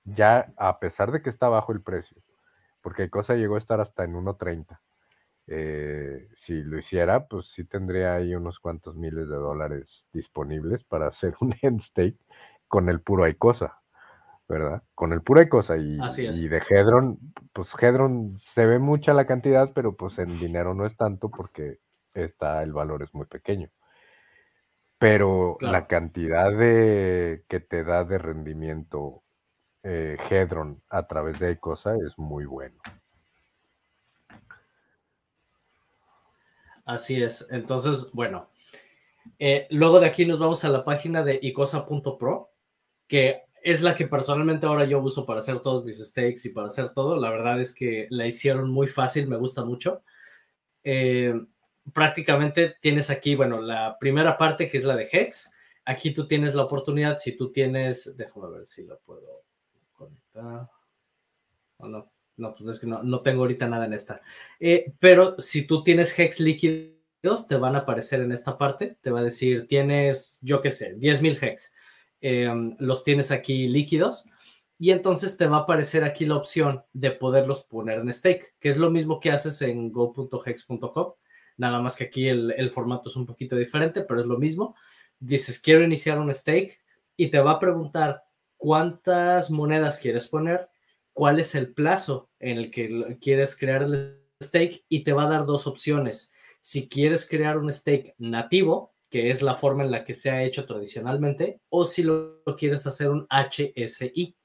ya 0.04 0.52
a 0.58 0.80
pesar 0.80 1.12
de 1.12 1.22
que 1.22 1.30
está 1.30 1.48
bajo 1.48 1.72
el 1.72 1.82
precio, 1.82 2.22
porque 2.82 3.04
Icosa 3.04 3.36
llegó 3.36 3.56
a 3.56 3.60
estar 3.60 3.80
hasta 3.80 4.04
en 4.04 4.16
1.30. 4.16 4.80
Eh, 5.52 6.28
si 6.46 6.62
lo 6.62 6.78
hiciera, 6.78 7.26
pues 7.26 7.48
sí 7.56 7.64
tendría 7.64 8.14
ahí 8.14 8.36
unos 8.36 8.60
cuantos 8.60 8.96
miles 8.96 9.28
de 9.28 9.36
dólares 9.36 10.06
disponibles 10.14 10.84
para 10.84 11.08
hacer 11.08 11.34
un 11.42 11.56
end 11.64 11.82
stake 11.82 12.20
con 12.68 12.88
el 12.88 13.02
puro 13.02 13.28
Icosa, 13.28 13.82
¿verdad? 14.48 14.84
Con 14.94 15.12
el 15.12 15.24
puro 15.24 15.42
Icosa 15.42 15.76
y, 15.78 15.98
y 16.20 16.48
de 16.48 16.62
Hedron, 16.70 17.18
pues 17.52 17.68
Hedron 17.82 18.38
se 18.54 18.68
ve 18.68 18.78
mucha 18.78 19.16
la 19.16 19.26
cantidad, 19.26 19.72
pero 19.74 19.96
pues 19.96 20.20
en 20.20 20.38
dinero 20.38 20.76
no 20.76 20.86
es 20.86 20.96
tanto 20.96 21.30
porque 21.30 21.80
está, 22.14 22.62
el 22.62 22.72
valor 22.72 23.02
es 23.02 23.12
muy 23.16 23.26
pequeño. 23.26 23.70
Pero 25.00 25.58
la 25.62 25.88
cantidad 25.88 26.52
de 26.52 27.44
que 27.48 27.60
te 27.60 27.84
da 27.84 28.04
de 28.04 28.20
rendimiento 28.20 29.24
eh, 29.82 30.18
Hedron 30.30 30.84
a 30.90 31.08
través 31.08 31.40
de 31.40 31.54
Icosa 31.54 31.96
es 31.96 32.20
muy 32.20 32.46
bueno. 32.46 32.78
Así 36.90 37.22
es. 37.22 37.48
Entonces, 37.52 38.10
bueno, 38.14 38.50
eh, 39.38 39.68
luego 39.70 40.00
de 40.00 40.08
aquí 40.08 40.26
nos 40.26 40.40
vamos 40.40 40.66
a 40.66 40.70
la 40.70 40.84
página 40.84 41.22
de 41.22 41.40
icosa.pro, 41.40 42.50
que 43.08 43.44
es 43.62 43.84
la 43.84 43.94
que 43.94 44.08
personalmente 44.08 44.66
ahora 44.66 44.86
yo 44.86 45.00
uso 45.00 45.24
para 45.24 45.42
hacer 45.42 45.60
todos 45.60 45.86
mis 45.86 46.04
stakes 46.04 46.46
y 46.46 46.50
para 46.50 46.66
hacer 46.66 46.92
todo. 46.96 47.16
La 47.20 47.30
verdad 47.30 47.62
es 47.62 47.76
que 47.76 48.08
la 48.10 48.26
hicieron 48.26 48.72
muy 48.72 48.88
fácil, 48.88 49.28
me 49.28 49.38
gusta 49.38 49.64
mucho. 49.64 50.02
Eh, 50.84 51.36
prácticamente 51.94 52.78
tienes 52.82 53.12
aquí, 53.12 53.36
bueno, 53.36 53.62
la 53.62 54.00
primera 54.00 54.36
parte 54.36 54.68
que 54.68 54.80
es 54.80 54.84
la 54.84 54.96
de 54.96 55.10
Hex. 55.12 55.54
Aquí 55.86 56.12
tú 56.12 56.28
tienes 56.28 56.56
la 56.56 56.64
oportunidad, 56.64 57.20
si 57.20 57.38
tú 57.38 57.52
tienes, 57.52 58.18
déjame 58.18 58.50
ver 58.50 58.66
si 58.66 58.84
la 58.88 58.96
puedo 58.96 59.44
conectar. 59.94 60.68
O 61.78 61.88
no, 61.88 62.12
No, 62.40 62.56
pues 62.56 62.70
es 62.70 62.80
que 62.80 62.88
no, 62.88 63.04
no 63.04 63.22
tengo 63.22 63.42
ahorita 63.42 63.68
nada 63.68 63.86
en 63.86 63.94
esta. 63.94 64.22
Eh, 64.60 64.94
pero 65.00 65.40
si 65.40 65.68
tú 65.68 65.84
tienes 65.84 66.18
hex 66.18 66.40
líquidos, 66.40 67.48
te 67.48 67.58
van 67.58 67.76
a 67.76 67.80
aparecer 67.80 68.22
en 68.22 68.32
esta 68.32 68.58
parte. 68.58 68.98
Te 69.02 69.12
va 69.12 69.20
a 69.20 69.24
decir, 69.24 69.68
tienes, 69.68 70.40
yo 70.42 70.62
qué 70.62 70.72
sé, 70.72 70.96
10.000 70.98 71.38
hex. 71.42 71.74
Em, 72.22 72.76
los 72.80 73.04
tienes 73.04 73.32
aquí 73.32 73.68
líquidos. 73.68 74.26
Y 74.78 74.92
entonces 74.92 75.36
te 75.38 75.48
va 75.48 75.58
a 75.58 75.60
aparecer 75.62 76.04
aquí 76.04 76.26
la 76.26 76.38
opción 76.38 76.84
de 76.94 77.12
poderlos 77.12 77.64
poner 77.64 78.00
en 78.00 78.14
stake, 78.14 78.56
que 78.60 78.70
es 78.70 78.78
lo 78.78 78.90
mismo 78.90 79.20
que 79.20 79.32
haces 79.32 79.62
en 79.62 79.92
go.hex.com. 79.92 81.14
Nada 81.58 81.82
más 81.82 81.98
que 81.98 82.06
aquí 82.06 82.30
el, 82.30 82.54
el 82.56 82.70
formato 82.70 83.10
es 83.10 83.18
un 83.18 83.26
poquito 83.26 83.58
diferente, 83.58 84.04
pero 84.04 84.22
es 84.22 84.26
lo 84.26 84.38
mismo. 84.38 84.76
Dices, 85.20 85.60
quiero 85.60 85.84
iniciar 85.84 86.18
un 86.20 86.34
stake 86.34 86.80
y 87.18 87.28
te 87.28 87.40
va 87.42 87.52
a 87.52 87.60
preguntar 87.60 88.24
cuántas 88.56 89.50
monedas 89.50 90.00
quieres 90.00 90.28
poner, 90.28 90.70
cuál 91.20 91.42
es 91.42 91.54
el 91.54 91.74
plazo 91.74 92.30
en 92.40 92.58
el 92.58 92.72
que 92.72 93.18
quieres 93.20 93.58
crear 93.58 93.84
el 93.84 94.24
stake 94.42 94.86
y 94.88 95.04
te 95.04 95.12
va 95.12 95.26
a 95.26 95.30
dar 95.30 95.46
dos 95.46 95.68
opciones. 95.68 96.32
Si 96.62 96.88
quieres 96.88 97.28
crear 97.28 97.58
un 97.58 97.74
stake 97.74 98.16
nativo, 98.20 98.94
que 99.10 99.30
es 99.30 99.42
la 99.42 99.56
forma 99.56 99.84
en 99.84 99.92
la 99.92 100.06
que 100.06 100.14
se 100.14 100.32
ha 100.32 100.46
hecho 100.46 100.66
tradicionalmente, 100.66 101.60
o 101.68 101.84
si 101.84 102.04
lo, 102.04 102.42
quieres 102.58 102.88
hacer 102.88 103.10
un 103.10 103.28
HSI. 103.30 104.38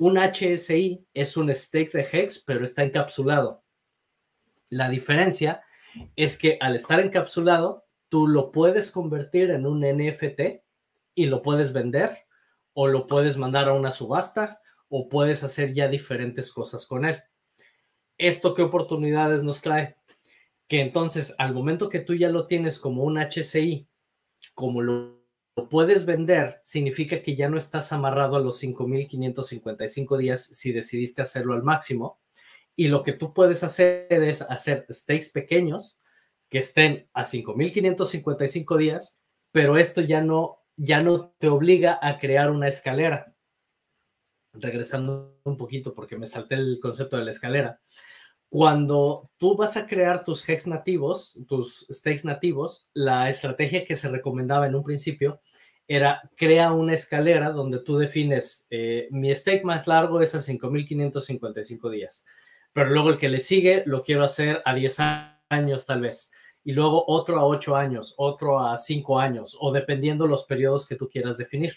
Un 0.00 0.18
HSI 0.18 1.06
es 1.14 1.36
un 1.36 1.54
stake 1.54 1.92
de 1.92 2.08
Hex, 2.10 2.40
pero 2.40 2.64
está 2.64 2.82
encapsulado. 2.82 3.62
La 4.70 4.88
diferencia 4.88 5.62
es 6.16 6.36
que 6.36 6.58
al 6.60 6.74
estar 6.74 6.98
encapsulado, 6.98 7.86
tú 8.08 8.26
lo 8.26 8.50
puedes 8.50 8.90
convertir 8.90 9.52
en 9.52 9.68
un 9.68 9.82
NFT 9.82 10.64
y 11.14 11.26
lo 11.26 11.42
puedes 11.42 11.72
vender 11.72 12.26
o 12.72 12.88
lo 12.88 13.06
puedes 13.06 13.36
mandar 13.36 13.68
a 13.68 13.74
una 13.74 13.92
subasta 13.92 14.60
o 14.88 15.08
puedes 15.08 15.42
hacer 15.44 15.72
ya 15.72 15.88
diferentes 15.88 16.52
cosas 16.52 16.86
con 16.86 17.04
él. 17.04 17.22
¿Esto 18.16 18.54
qué 18.54 18.62
oportunidades 18.62 19.42
nos 19.42 19.60
trae? 19.60 19.96
Que 20.66 20.80
entonces 20.80 21.34
al 21.38 21.54
momento 21.54 21.88
que 21.88 22.00
tú 22.00 22.14
ya 22.14 22.28
lo 22.30 22.46
tienes 22.46 22.78
como 22.78 23.04
un 23.04 23.18
HCI, 23.18 23.88
como 24.54 24.82
lo, 24.82 25.18
puedes 25.70 26.06
vender, 26.06 26.60
significa 26.62 27.22
que 27.22 27.34
ya 27.34 27.48
no 27.48 27.58
estás 27.58 27.92
amarrado 27.92 28.36
a 28.36 28.40
los 28.40 28.62
5.555 28.62 30.16
días 30.16 30.42
si 30.42 30.72
decidiste 30.72 31.22
hacerlo 31.22 31.54
al 31.54 31.62
máximo. 31.62 32.20
Y 32.76 32.88
lo 32.88 33.02
que 33.02 33.12
tú 33.12 33.34
puedes 33.34 33.64
hacer 33.64 34.06
es 34.10 34.42
hacer 34.42 34.86
stakes 34.90 35.30
pequeños 35.32 36.00
que 36.48 36.58
estén 36.58 37.08
a 37.12 37.24
5.555 37.24 38.76
días, 38.76 39.20
pero 39.52 39.76
esto 39.76 40.00
ya 40.00 40.22
no 40.22 40.58
ya 40.78 41.02
no 41.02 41.34
te 41.38 41.48
obliga 41.48 41.98
a 42.00 42.18
crear 42.18 42.50
una 42.50 42.68
escalera. 42.68 43.34
Regresando 44.60 45.38
un 45.44 45.56
poquito 45.56 45.94
porque 45.94 46.18
me 46.18 46.26
salté 46.26 46.56
el 46.56 46.78
concepto 46.80 47.16
de 47.16 47.24
la 47.24 47.30
escalera. 47.30 47.80
Cuando 48.48 49.30
tú 49.36 49.56
vas 49.56 49.76
a 49.76 49.86
crear 49.86 50.24
tus 50.24 50.48
hex 50.48 50.66
nativos, 50.66 51.38
tus 51.46 51.86
stakes 51.90 52.24
nativos, 52.24 52.88
la 52.94 53.28
estrategia 53.28 53.84
que 53.84 53.94
se 53.94 54.08
recomendaba 54.08 54.66
en 54.66 54.74
un 54.74 54.82
principio 54.82 55.40
era 55.86 56.22
crea 56.36 56.72
una 56.72 56.94
escalera 56.94 57.50
donde 57.50 57.80
tú 57.80 57.98
defines 57.98 58.66
eh, 58.70 59.08
mi 59.10 59.34
stake 59.34 59.64
más 59.64 59.86
largo 59.86 60.20
es 60.20 60.34
a 60.34 60.38
5.555 60.38 61.90
días, 61.90 62.26
pero 62.72 62.90
luego 62.90 63.10
el 63.10 63.18
que 63.18 63.28
le 63.28 63.40
sigue 63.40 63.82
lo 63.86 64.02
quiero 64.02 64.24
hacer 64.24 64.62
a 64.64 64.74
10 64.74 64.98
años 65.50 65.86
tal 65.86 66.02
vez 66.02 66.30
y 66.68 66.72
luego 66.72 67.02
otro 67.06 67.38
a 67.38 67.46
ocho 67.46 67.76
años, 67.76 68.12
otro 68.18 68.60
a 68.60 68.76
cinco 68.76 69.18
años, 69.18 69.56
o 69.58 69.72
dependiendo 69.72 70.26
los 70.26 70.44
periodos 70.44 70.86
que 70.86 70.96
tú 70.96 71.08
quieras 71.08 71.38
definir. 71.38 71.76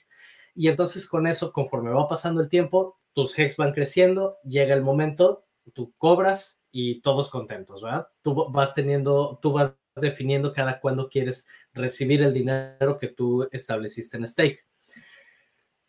Y 0.56 0.68
entonces 0.68 1.08
con 1.08 1.28
eso, 1.28 1.52
conforme 1.54 1.92
va 1.92 2.08
pasando 2.08 2.42
el 2.42 2.50
tiempo, 2.50 3.00
tus 3.14 3.38
hex 3.38 3.58
van 3.58 3.74
creciendo, 3.74 4.38
llega 4.44 4.74
el 4.74 4.82
momento, 4.82 5.46
tú 5.74 5.94
cobras 5.98 6.62
y 6.72 7.02
todos 7.02 7.30
contentos, 7.30 7.82
¿verdad? 7.82 8.08
Tú 8.22 8.50
vas 8.52 8.74
teniendo, 8.74 9.40
tú 9.42 9.52
vas 9.52 9.76
definiendo 9.96 10.54
cada 10.54 10.80
cuándo 10.80 11.10
quieres 11.10 11.48
recibir 11.74 12.24
el 12.24 12.34
dinero 12.34 12.98
que 12.98 13.08
tú 13.08 13.48
estableciste 13.52 14.18
en 14.18 14.28
stake. 14.28 14.66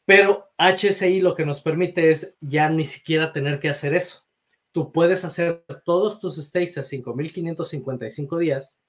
Pero 0.05 0.51
HSI 0.59 1.21
lo 1.21 1.35
que 1.35 1.47
nos 1.47 1.61
permite 1.61 2.11
es 2.11 2.37
ya 2.41 2.69
ni 2.69 2.85
siquiera 2.85 3.33
tener 3.33 3.61
que 3.61 3.69
hacer 3.69 3.95
eso. 3.95 4.27
Tú 4.73 4.91
puedes 4.91 5.25
hacer 5.25 5.65
todos 5.85 6.19
tus 6.19 6.37
stakes 6.37 6.79
a 6.79 6.83
5.555 6.83 8.39
días 8.39 8.81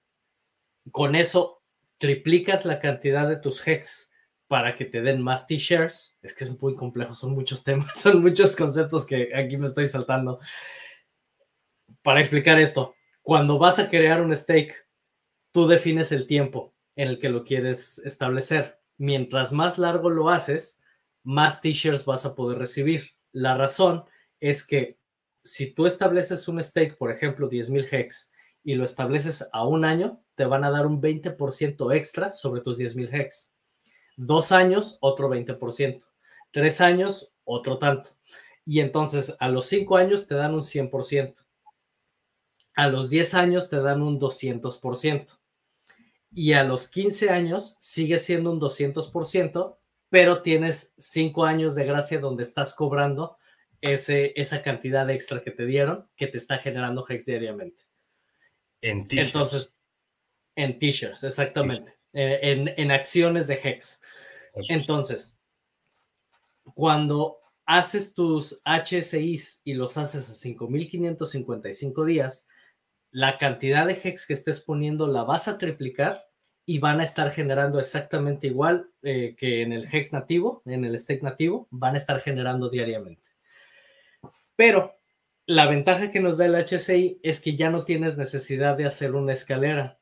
con 0.92 1.16
eso 1.16 1.62
triplicas 1.98 2.66
la 2.66 2.80
cantidad 2.80 3.28
de 3.28 3.38
tus 3.38 3.66
hex 3.66 4.12
para 4.54 4.76
que 4.76 4.86
te 4.86 5.02
den 5.02 5.20
más 5.20 5.48
t-shirts. 5.48 6.16
Es 6.22 6.36
que 6.36 6.44
es 6.44 6.62
muy 6.62 6.76
complejo, 6.76 7.16
son 7.16 7.32
muchos 7.32 7.64
temas, 7.64 7.92
son 8.00 8.22
muchos 8.22 8.56
conceptos 8.56 9.04
que 9.04 9.36
aquí 9.36 9.58
me 9.58 9.66
estoy 9.66 9.88
saltando. 9.88 10.40
Para 12.04 12.20
explicar 12.20 12.60
esto, 12.60 12.94
cuando 13.24 13.58
vas 13.58 13.80
a 13.80 13.90
crear 13.90 14.22
un 14.22 14.36
stake, 14.36 14.76
tú 15.52 15.66
defines 15.66 16.12
el 16.12 16.28
tiempo 16.28 16.76
en 16.96 17.08
el 17.08 17.18
que 17.18 17.30
lo 17.30 17.44
quieres 17.46 17.98
establecer. 18.06 18.80
Mientras 19.00 19.52
más 19.52 19.80
largo 19.80 20.12
lo 20.12 20.30
haces, 20.30 20.80
más 21.24 21.60
t-shirts 21.60 22.06
vas 22.06 22.24
a 22.28 22.36
poder 22.36 22.60
recibir. 22.60 23.16
La 23.32 23.58
razón 23.58 24.04
es 24.40 24.64
que 24.64 25.00
si 25.44 25.74
tú 25.74 25.88
estableces 25.88 26.48
un 26.48 26.62
stake, 26.62 26.96
por 26.96 27.10
ejemplo, 27.10 27.50
10.000 27.50 27.88
hex, 27.92 28.32
y 28.64 28.76
lo 28.76 28.84
estableces 28.84 29.50
a 29.52 29.66
un 29.66 29.84
año, 29.84 30.24
te 30.36 30.46
van 30.46 30.64
a 30.64 30.70
dar 30.70 30.86
un 30.86 31.02
20% 31.02 31.96
extra 31.96 32.32
sobre 32.32 32.62
tus 32.62 32.78
10.000 32.78 33.12
hex. 33.12 33.53
Dos 34.16 34.52
años, 34.52 34.98
otro 35.02 35.30
20%. 35.30 36.04
Tres 36.52 36.82
años, 36.82 37.32
otro 37.44 37.78
tanto. 37.78 38.12
Y 38.66 38.80
entonces 38.80 39.36
a 39.40 39.50
los 39.50 39.66
cinco 39.66 39.98
años 39.98 40.28
te 40.28 40.36
dan 40.36 40.54
un 40.54 40.62
100%. 40.62 41.44
A 42.76 42.88
los 42.88 43.10
10 43.10 43.34
años 43.36 43.70
te 43.70 43.80
dan 43.80 44.02
un 44.02 44.20
200%. 44.20 45.38
Y 46.32 46.54
a 46.54 46.64
los 46.64 46.88
15 46.88 47.30
años 47.30 47.78
sigue 47.80 48.18
siendo 48.18 48.52
un 48.52 48.60
200%, 48.60 49.78
pero 50.10 50.42
tienes 50.42 50.94
cinco 50.98 51.46
años 51.46 51.76
de 51.76 51.86
gracia 51.86 52.20
donde 52.20 52.44
estás 52.44 52.74
cobrando 52.74 53.38
ese, 53.82 54.34
esa 54.36 54.64
cantidad 54.64 55.08
extra 55.10 55.44
que 55.44 55.52
te 55.52 55.66
dieron, 55.66 56.10
que 56.16 56.28
te 56.28 56.38
está 56.38 56.58
generando 56.58 57.06
hex 57.08 57.26
diariamente. 57.26 57.84
En 58.82 59.08
t-shirts. 59.08 59.28
Entonces, 59.28 59.80
en 60.56 60.80
t-shirts, 60.80 61.24
exactamente. 61.24 61.96
Eh, 62.14 62.74
en, 62.78 62.92
acciones 62.92 63.48
de 63.48 63.60
Hex. 63.64 64.00
Entonces, 64.70 65.40
cuando 66.76 67.40
haces 67.66 68.14
tus 68.14 68.62
HSIs 68.66 69.62
y 69.64 69.74
los 69.74 69.98
haces 69.98 70.30
a 70.30 70.34
5.555 70.34 72.06
días, 72.06 72.48
la 73.10 73.38
cantidad 73.40 73.88
de 73.88 74.00
Hex 74.04 74.28
que 74.28 74.34
estés 74.34 74.62
poniendo 74.62 75.08
la 75.08 75.24
vas 75.24 75.48
a 75.48 75.58
triplicar 75.58 76.26
y 76.66 76.80
van 76.80 77.00
a 77.00 77.04
estar 77.04 77.32
generando 77.32 77.80
exactamente 77.80 78.48
igual 78.48 78.92
eh, 79.02 79.36
que 79.38 79.64
en 79.64 79.74
el 79.74 79.88
Hex 79.92 80.14
nativo, 80.14 80.62
en 80.66 80.86
el 80.86 80.98
stake 80.98 81.24
nativo, 81.24 81.68
van 81.72 81.96
a 81.96 81.98
estar 81.98 82.20
generando 82.22 82.70
diariamente. 82.70 83.30
Pero 84.56 84.96
la 85.46 85.68
ventaja 85.68 86.12
que 86.12 86.22
nos 86.22 86.38
da 86.38 86.46
el 86.46 86.56
HCI 86.56 87.20
es 87.24 87.42
que 87.42 87.56
ya 87.56 87.70
no 87.70 87.84
tienes 87.84 88.18
necesidad 88.18 88.78
de 88.78 88.86
hacer 88.86 89.16
una 89.16 89.34
escalera, 89.34 90.00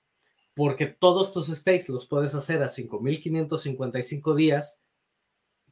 porque 0.54 0.88
todos 0.88 1.32
tus 1.34 1.48
stakes 1.48 1.90
los 1.90 2.08
puedes 2.08 2.36
hacer 2.36 2.62
a 2.62 2.68
5.555 2.68 4.36
días, 4.36 4.84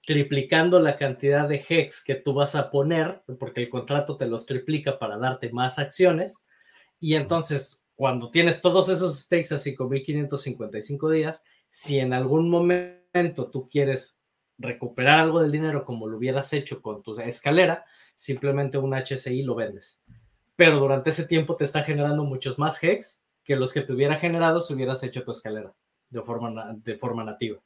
triplicando 0.05 0.79
la 0.79 0.97
cantidad 0.97 1.47
de 1.47 1.63
hex 1.67 2.03
que 2.03 2.15
tú 2.15 2.33
vas 2.33 2.55
a 2.55 2.71
poner, 2.71 3.23
porque 3.39 3.61
el 3.61 3.69
contrato 3.69 4.17
te 4.17 4.27
los 4.27 4.45
triplica 4.45 4.97
para 4.97 5.17
darte 5.17 5.51
más 5.51 5.79
acciones. 5.79 6.43
Y 6.99 7.15
entonces, 7.15 7.83
cuando 7.95 8.31
tienes 8.31 8.61
todos 8.61 8.89
esos 8.89 9.19
stakes 9.19 9.53
a 9.53 9.57
5.555 9.57 11.11
días, 11.11 11.43
si 11.69 11.99
en 11.99 12.13
algún 12.13 12.49
momento 12.49 13.49
tú 13.51 13.69
quieres 13.69 14.19
recuperar 14.57 15.19
algo 15.19 15.41
del 15.41 15.51
dinero 15.51 15.85
como 15.85 16.07
lo 16.07 16.17
hubieras 16.17 16.51
hecho 16.53 16.81
con 16.81 17.01
tu 17.03 17.17
escalera, 17.19 17.85
simplemente 18.15 18.77
un 18.77 18.93
HCI 18.93 19.43
lo 19.43 19.55
vendes. 19.55 20.01
Pero 20.55 20.79
durante 20.79 21.09
ese 21.09 21.25
tiempo 21.25 21.55
te 21.55 21.63
está 21.63 21.83
generando 21.83 22.23
muchos 22.23 22.57
más 22.59 22.81
hex 22.83 23.23
que 23.49 23.55
los 23.55 23.73
que 23.73 23.81
te 23.81 23.93
hubiera 23.93 24.15
generado 24.15 24.61
si 24.61 24.75
hubieras 24.75 25.01
hecho 25.01 25.23
tu 25.23 25.31
escalera 25.31 25.73
de 26.11 26.21
forma, 26.21 26.75
de 26.83 26.95
forma 26.97 27.23
nativa. 27.23 27.59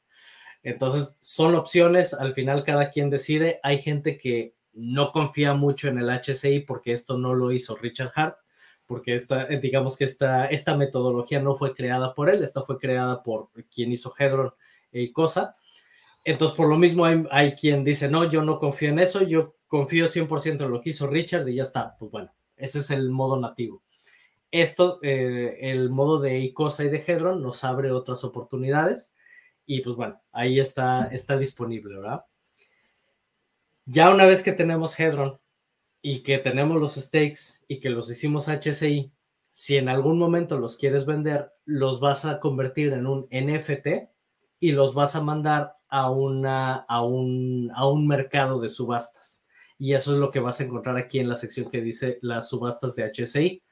Entonces, 0.62 1.18
son 1.20 1.54
opciones, 1.56 2.14
al 2.14 2.32
final 2.32 2.64
cada 2.64 2.88
quien 2.88 3.10
decide. 3.10 3.60
Hay 3.62 3.82
gente 3.82 4.16
que 4.16 4.54
no 4.72 5.12
confía 5.12 5.52
mucho 5.52 5.88
en 5.88 5.98
el 5.98 6.08
HCI 6.08 6.60
porque 6.60 6.94
esto 6.94 7.18
no 7.18 7.34
lo 7.34 7.52
hizo 7.52 7.76
Richard 7.76 8.12
Hart, 8.14 8.38
porque 8.86 9.12
esta, 9.12 9.44
digamos 9.44 9.98
que 9.98 10.04
esta, 10.04 10.46
esta 10.46 10.74
metodología 10.74 11.42
no 11.42 11.54
fue 11.54 11.74
creada 11.74 12.14
por 12.14 12.30
él, 12.30 12.42
esta 12.42 12.62
fue 12.62 12.78
creada 12.78 13.22
por 13.22 13.50
quien 13.70 13.92
hizo 13.92 14.14
Hedron 14.18 14.54
y 14.90 15.12
cosa. 15.12 15.54
Entonces, 16.24 16.56
por 16.56 16.70
lo 16.70 16.78
mismo 16.78 17.04
hay, 17.04 17.26
hay, 17.30 17.52
quien 17.56 17.84
dice, 17.84 18.08
no, 18.08 18.24
yo 18.24 18.42
no 18.42 18.58
confío 18.58 18.88
en 18.88 19.00
eso, 19.00 19.22
yo 19.22 19.56
confío 19.66 20.06
100% 20.06 20.64
en 20.64 20.70
lo 20.70 20.80
que 20.80 20.88
hizo 20.90 21.06
Richard 21.06 21.46
y 21.46 21.56
ya 21.56 21.64
está. 21.64 21.94
Pues 21.98 22.10
bueno, 22.10 22.32
ese 22.56 22.78
es 22.78 22.90
el 22.90 23.10
modo 23.10 23.38
nativo. 23.38 23.82
Esto, 24.54 25.00
eh, 25.02 25.58
el 25.62 25.90
modo 25.90 26.20
de 26.20 26.38
ICOSA 26.38 26.84
y 26.84 26.88
de 26.88 27.02
Hedron 27.04 27.42
nos 27.42 27.64
abre 27.64 27.90
otras 27.90 28.22
oportunidades 28.22 29.12
y 29.66 29.80
pues 29.80 29.96
bueno, 29.96 30.22
ahí 30.30 30.60
está, 30.60 31.06
está 31.06 31.36
disponible, 31.36 31.96
¿verdad? 31.96 32.24
Ya 33.84 34.10
una 34.10 34.26
vez 34.26 34.44
que 34.44 34.52
tenemos 34.52 34.96
Hedron 34.96 35.40
y 36.02 36.22
que 36.22 36.38
tenemos 36.38 36.80
los 36.80 36.94
stakes 36.94 37.64
y 37.66 37.80
que 37.80 37.90
los 37.90 38.08
hicimos 38.08 38.46
HCI, 38.46 39.10
si 39.50 39.76
en 39.76 39.88
algún 39.88 40.20
momento 40.20 40.56
los 40.56 40.76
quieres 40.76 41.04
vender, 41.04 41.50
los 41.64 41.98
vas 41.98 42.24
a 42.24 42.38
convertir 42.38 42.92
en 42.92 43.08
un 43.08 43.26
NFT 43.32 44.08
y 44.60 44.70
los 44.70 44.94
vas 44.94 45.16
a 45.16 45.20
mandar 45.20 45.78
a, 45.88 46.12
una, 46.12 46.76
a, 46.76 47.02
un, 47.02 47.72
a 47.74 47.88
un 47.88 48.06
mercado 48.06 48.60
de 48.60 48.68
subastas. 48.68 49.44
Y 49.78 49.94
eso 49.94 50.12
es 50.12 50.20
lo 50.20 50.30
que 50.30 50.38
vas 50.38 50.60
a 50.60 50.64
encontrar 50.64 50.96
aquí 50.96 51.18
en 51.18 51.28
la 51.28 51.34
sección 51.34 51.68
que 51.68 51.82
dice 51.82 52.20
las 52.22 52.50
subastas 52.50 52.94
de 52.94 53.10
HCI. 53.10 53.63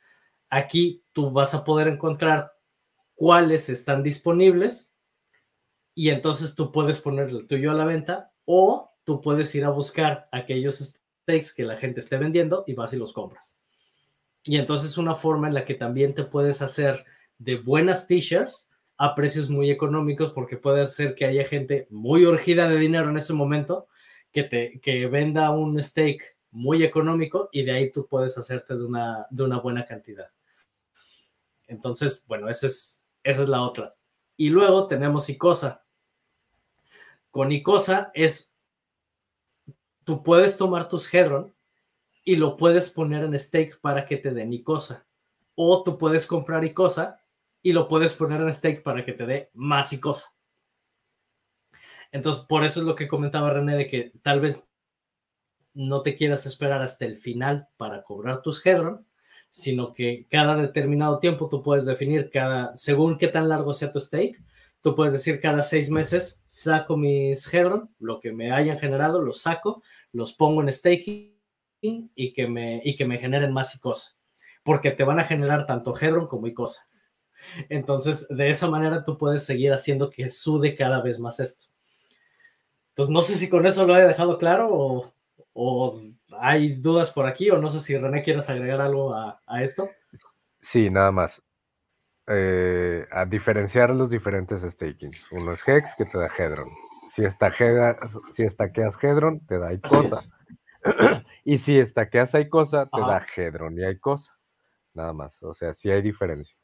Aquí 0.55 1.03
tú 1.13 1.31
vas 1.31 1.55
a 1.55 1.65
poder 1.65 1.89
encontrar 1.89 2.53
cuáles 3.15 3.71
están 3.71 4.03
disponibles 4.03 4.93
y 5.95 6.11
entonces 6.11 6.55
tú 6.55 6.71
puedes 6.73 7.01
poner 7.01 7.31
el 7.31 7.47
tuyo 7.47 7.71
a 7.71 7.75
la 7.75 7.87
venta 7.87 8.35
o 8.45 8.93
tú 9.03 9.23
puedes 9.23 9.55
ir 9.55 9.65
a 9.65 9.71
buscar 9.71 10.29
aquellos 10.31 10.79
stakes 10.79 11.55
que 11.57 11.65
la 11.65 11.79
gente 11.79 12.01
esté 12.01 12.19
vendiendo 12.19 12.65
y 12.67 12.75
vas 12.75 12.93
y 12.93 12.99
los 12.99 13.15
compras. 13.15 13.59
Y 14.45 14.59
entonces 14.59 14.91
es 14.91 14.99
una 14.99 15.15
forma 15.15 15.49
en 15.49 15.55
la 15.55 15.65
que 15.65 15.73
también 15.73 16.15
te 16.15 16.25
puedes 16.25 16.61
hacer 16.61 17.07
de 17.39 17.57
buenas 17.57 18.07
t-shirts 18.07 18.69
a 18.99 19.15
precios 19.15 19.49
muy 19.49 19.71
económicos 19.71 20.33
porque 20.33 20.59
puede 20.59 20.87
ser 20.87 21.15
que 21.15 21.25
haya 21.25 21.47
gente 21.47 21.87
muy 21.89 22.27
urgida 22.27 22.69
de 22.69 22.77
dinero 22.77 23.09
en 23.09 23.17
ese 23.17 23.33
momento 23.33 23.89
que 24.31 24.43
te 24.43 24.81
que 24.81 25.07
venda 25.07 25.51
un 25.51 25.83
steak 25.83 26.37
muy 26.51 26.85
económico 26.85 27.49
y 27.53 27.65
de 27.65 27.73
ahí 27.73 27.91
tú 27.91 28.07
puedes 28.07 28.37
hacerte 28.37 28.77
de 28.77 28.85
una, 28.85 29.27
de 29.31 29.45
una 29.45 29.59
buena 29.59 29.87
cantidad. 29.87 30.29
Entonces, 31.73 32.25
bueno, 32.29 32.49
esa 32.51 32.67
es, 32.67 33.03
esa 33.23 33.43
es 33.43 33.49
la 33.49 33.63
otra. 33.63 33.97
Y 34.37 34.51
luego 34.51 34.87
tenemos 34.87 35.29
Icosa. 35.31 35.85
Con 37.31 37.51
Icosa 37.51 38.11
es, 38.13 38.55
tú 40.05 40.23
puedes 40.23 40.59
tomar 40.59 40.89
tus 40.89 41.13
Hedron 41.13 41.55
y 42.25 42.37
lo 42.37 42.57
puedes 42.59 42.91
poner 42.91 43.25
en 43.25 43.39
stake 43.39 43.81
para 43.81 44.05
que 44.05 44.19
te 44.19 44.33
den 44.33 44.53
Icosa. 44.53 45.07
O 45.55 45.83
tú 45.83 45.97
puedes 45.97 46.27
comprar 46.27 46.63
Icosa 46.63 47.21
y 47.63 47.73
lo 47.73 47.89
puedes 47.89 48.13
poner 48.13 48.43
en 48.43 48.53
stake 48.53 48.83
para 48.83 49.05
que 49.05 49.15
te 49.15 49.25
dé 49.25 49.51
más 49.55 49.93
Icosa. 49.95 50.35
Entonces, 52.11 52.45
por 52.45 52.65
eso 52.65 52.81
es 52.81 52.87
lo 52.87 52.95
que 52.95 53.09
comentaba 53.09 53.51
René, 53.51 53.77
de 53.77 53.89
que 53.89 54.13
tal 54.23 54.41
vez 54.41 54.69
no 55.73 56.03
te 56.03 56.17
quieras 56.17 56.45
esperar 56.45 56.83
hasta 56.83 57.07
el 57.07 57.17
final 57.17 57.69
para 57.79 58.03
cobrar 58.03 58.43
tus 58.43 58.65
Hedron, 58.65 59.07
sino 59.53 59.93
que 59.93 60.27
cada 60.31 60.57
determinado 60.57 61.19
tiempo 61.19 61.49
tú 61.51 61.63
puedes 61.63 61.85
definir 61.85 62.31
cada, 62.31 62.75
según 62.75 63.19
qué 63.19 63.29
tan 63.29 63.51
largo 63.51 63.75
sea 63.75 63.93
tu 63.93 64.01
stake, 64.01 64.43
tú 64.81 64.95
puedes 64.95 65.13
decir 65.13 65.43
cada 65.43 65.61
seis 65.61 65.91
meses 65.91 66.43
saco 66.47 66.97
mis 66.97 67.53
Hedron, 67.53 67.95
lo 67.99 68.19
que 68.19 68.33
me 68.33 68.51
hayan 68.51 68.79
generado, 68.79 69.21
los 69.21 69.43
saco, 69.43 69.83
los 70.11 70.33
pongo 70.33 70.63
en 70.63 70.73
staking 70.73 71.37
y 71.83 72.33
que 72.33 72.49
me, 72.49 72.81
y 72.83 72.97
que 72.97 73.05
me 73.05 73.19
generen 73.19 73.53
más 73.53 73.75
ICOSA, 73.75 74.17
porque 74.63 74.91
te 74.91 75.05
van 75.05 75.21
a 75.21 75.25
generar 75.25 75.67
tanto 75.67 75.95
Hedron 75.95 76.29
como 76.29 76.47
ICOSA. 76.47 76.89
Entonces, 77.69 78.27
de 78.31 78.49
esa 78.49 78.71
manera 78.71 79.05
tú 79.05 79.19
puedes 79.19 79.45
seguir 79.45 79.75
haciendo 79.75 80.09
que 80.09 80.31
sude 80.31 80.75
cada 80.75 81.03
vez 81.03 81.21
más 81.21 81.41
esto. 81.41 81.67
Entonces, 82.93 83.13
no 83.13 83.21
sé 83.21 83.35
si 83.35 83.51
con 83.51 83.67
eso 83.67 83.87
lo 83.87 83.99
he 83.99 84.07
dejado 84.07 84.39
claro 84.39 85.13
o 85.53 86.01
hay 86.45 86.75
dudas 86.75 87.13
por 87.13 87.27
aquí, 87.27 87.51
o 87.51 87.59
no 87.59 87.69
sé 87.69 87.81
si 87.81 87.97
René 87.97 88.21
quieres 88.25 88.51
agregar 88.51 88.81
algo 88.81 89.15
a, 89.15 89.63
esto. 89.63 89.89
Sí, 90.61 90.91
nada 90.91 91.13
más. 91.13 91.41
Eh, 92.27 93.07
a 93.13 93.25
diferenciar 93.25 93.91
los 93.91 94.11
diferentes 94.11 94.61
stakings. 94.63 95.31
Uno 95.31 95.53
es 95.53 95.61
Hex 95.67 95.95
que 95.97 96.05
te 96.05 96.19
da 96.19 96.27
Hedron. 96.27 96.69
Si, 97.15 97.23
si 98.35 98.43
estaqueas 98.43 98.95
Hedron, 99.01 99.47
te 99.47 99.59
da 99.61 99.73
Icosa. 99.73 100.29
y 101.45 101.59
si 101.59 101.79
estaqueas 101.79 102.35
Icosa, 102.35 102.87
te 102.87 103.01
da 103.01 103.25
Hedron 103.37 103.79
y 103.79 103.85
Icosa. 103.89 104.37
Nada 104.95 105.13
más. 105.13 105.41
O 105.45 105.55
sea, 105.55 105.75
sí 105.75 105.91
hay 105.93 106.03
diferencia. 106.03 106.57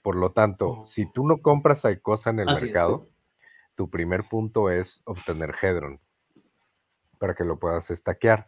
Por 0.00 0.14
lo 0.14 0.30
tanto, 0.30 0.86
si 0.86 1.10
tú 1.10 1.26
no 1.26 1.42
compras 1.42 1.84
Icosa 1.84 2.30
en 2.30 2.38
el 2.38 2.46
mercado, 2.46 3.08
tu 3.74 3.90
primer 3.90 4.28
punto 4.28 4.70
es 4.70 5.00
obtener 5.04 5.56
Hedron 5.60 5.98
para 7.18 7.34
que 7.34 7.42
lo 7.42 7.58
puedas 7.58 7.90
estaquear. 7.90 8.46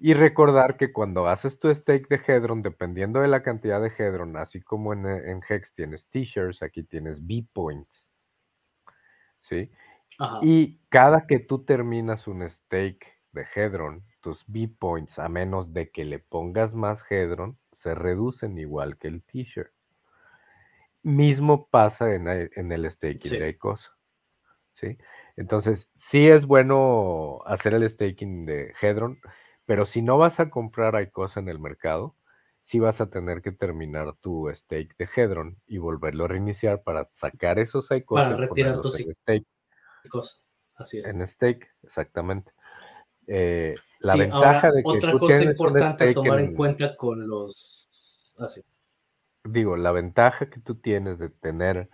Y 0.00 0.14
recordar 0.14 0.76
que 0.76 0.92
cuando 0.92 1.28
haces 1.28 1.58
tu 1.58 1.72
stake 1.74 2.08
de 2.08 2.20
Hedron, 2.26 2.62
dependiendo 2.62 3.20
de 3.20 3.28
la 3.28 3.42
cantidad 3.42 3.80
de 3.80 3.92
Hedron, 3.96 4.36
así 4.36 4.60
como 4.60 4.92
en, 4.92 5.06
en 5.06 5.40
Hex 5.48 5.72
tienes 5.74 6.06
t-shirts, 6.10 6.62
aquí 6.62 6.82
tienes 6.82 7.24
B-points. 7.26 8.04
¿Sí? 9.40 9.70
Y 10.42 10.78
cada 10.88 11.26
que 11.26 11.38
tú 11.38 11.64
terminas 11.64 12.26
un 12.26 12.48
stake 12.48 13.06
de 13.32 13.46
Hedron, 13.54 14.04
tus 14.20 14.44
B-points, 14.46 15.18
a 15.18 15.28
menos 15.28 15.72
de 15.72 15.90
que 15.90 16.04
le 16.04 16.18
pongas 16.18 16.74
más 16.74 17.00
Hedron, 17.10 17.58
se 17.82 17.94
reducen 17.94 18.58
igual 18.58 18.98
que 18.98 19.08
el 19.08 19.22
t-shirt. 19.22 19.72
Mismo 21.02 21.68
pasa 21.68 22.14
en, 22.14 22.28
el 22.28 22.90
staking 22.90 23.38
de 23.38 23.48
ICOSA. 23.50 23.88
¿sí? 24.72 24.98
Entonces, 25.36 25.88
sí 26.10 26.28
es 26.28 26.44
bueno 26.44 27.40
hacer 27.46 27.72
el 27.74 27.88
staking 27.88 28.44
de 28.44 28.74
Hedron, 28.80 29.18
pero 29.70 29.86
si 29.86 30.02
no 30.02 30.18
vas 30.18 30.40
a 30.40 30.50
comprar 30.50 31.00
ICOSA 31.00 31.38
en 31.38 31.48
el 31.48 31.60
mercado, 31.60 32.16
sí 32.64 32.80
vas 32.80 33.00
a 33.00 33.08
tener 33.08 33.40
que 33.40 33.52
terminar 33.52 34.16
tu 34.20 34.50
stake 34.52 34.96
de 34.98 35.08
Hedron 35.14 35.60
y 35.64 35.78
volverlo 35.78 36.24
a 36.24 36.26
reiniciar 36.26 36.82
para 36.82 37.08
sacar 37.14 37.60
esos 37.60 37.88
ICOSA. 37.88 38.24
Para 38.24 38.36
retirar 38.36 38.80
tus 38.80 38.96
stake. 38.96 39.46
Así 40.74 40.98
es. 40.98 41.06
En 41.06 41.24
stake, 41.24 41.68
exactamente. 41.84 42.50
Eh, 43.28 43.76
la 44.00 44.16
ventaja 44.16 44.72
de 44.72 44.82
que 44.82 44.88
otra 44.88 45.12
cosa 45.12 45.44
importante 45.44 46.14
tomar 46.14 46.40
en, 46.40 46.56
cuenta 46.56 46.96
con 46.96 47.28
los 47.28 48.34
así. 48.40 48.62
Digo, 49.44 49.76
la 49.76 49.92
ventaja 49.92 50.50
que 50.50 50.58
tú 50.58 50.80
tienes 50.80 51.20
de 51.20 51.28
tener 51.28 51.90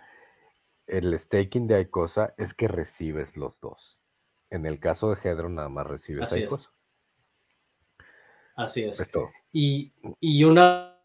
el 0.87 1.19
staking 1.19 1.67
de 1.67 1.81
Icosa 1.81 2.33
es 2.37 2.55
que 2.55 2.67
recibes 2.67 3.37
los 3.37 3.59
dos. 3.59 4.01
En 4.49 4.65
el 4.65 4.79
caso 4.79 5.13
de 5.13 5.21
Hedron, 5.21 5.53
nada 5.53 5.69
más 5.69 5.85
recibes 5.85 6.25
Así 6.25 6.39
Icosa. 6.39 6.71
Así 8.57 8.83
es. 8.83 9.01
Y, 9.53 9.93
y 10.19 10.43
una, 10.43 10.99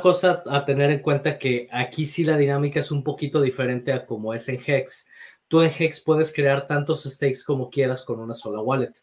cosa 0.00 0.42
a 0.46 0.64
tener 0.64 0.90
en 0.90 1.00
cuenta 1.00 1.38
que 1.38 1.68
aquí 1.70 2.06
sí 2.06 2.24
la 2.24 2.38
dinámica 2.38 2.80
es 2.80 2.90
un 2.90 3.04
poquito 3.04 3.42
diferente 3.42 3.92
a 3.92 4.06
como 4.06 4.32
es 4.32 4.48
en 4.48 4.58
Hex. 4.64 5.10
Tú 5.48 5.60
en 5.60 5.70
Hex 5.78 6.00
puedes 6.00 6.32
crear 6.32 6.66
tantos 6.66 7.04
stakes 7.04 7.44
como 7.44 7.68
quieras 7.68 8.02
con 8.02 8.20
una 8.20 8.32
sola 8.32 8.62
wallet. 8.62 8.94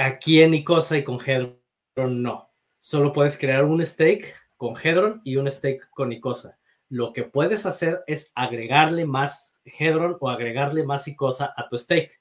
Aquí 0.00 0.40
en 0.40 0.54
Icosa 0.54 0.96
y 0.96 1.04
con 1.04 1.18
Hedron 1.20 1.60
no. 2.22 2.50
Solo 2.78 3.12
puedes 3.12 3.36
crear 3.36 3.64
un 3.66 3.84
stake 3.84 4.34
con 4.56 4.74
Hedron 4.74 5.20
y 5.24 5.36
un 5.36 5.50
stake 5.50 5.90
con 5.90 6.12
Icosa 6.12 6.58
lo 6.88 7.12
que 7.12 7.24
puedes 7.24 7.66
hacer 7.66 8.02
es 8.06 8.32
agregarle 8.34 9.06
más 9.06 9.54
Hedron 9.64 10.16
o 10.20 10.30
agregarle 10.30 10.84
más 10.84 11.06
Icosa 11.06 11.52
a 11.56 11.68
tu 11.68 11.76
stake, 11.76 12.20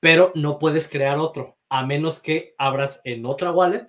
pero 0.00 0.32
no 0.34 0.58
puedes 0.58 0.88
crear 0.88 1.18
otro, 1.18 1.58
a 1.72 1.86
menos 1.86 2.20
que 2.20 2.54
abras 2.58 3.00
en 3.04 3.24
otra 3.24 3.50
wallet, 3.50 3.88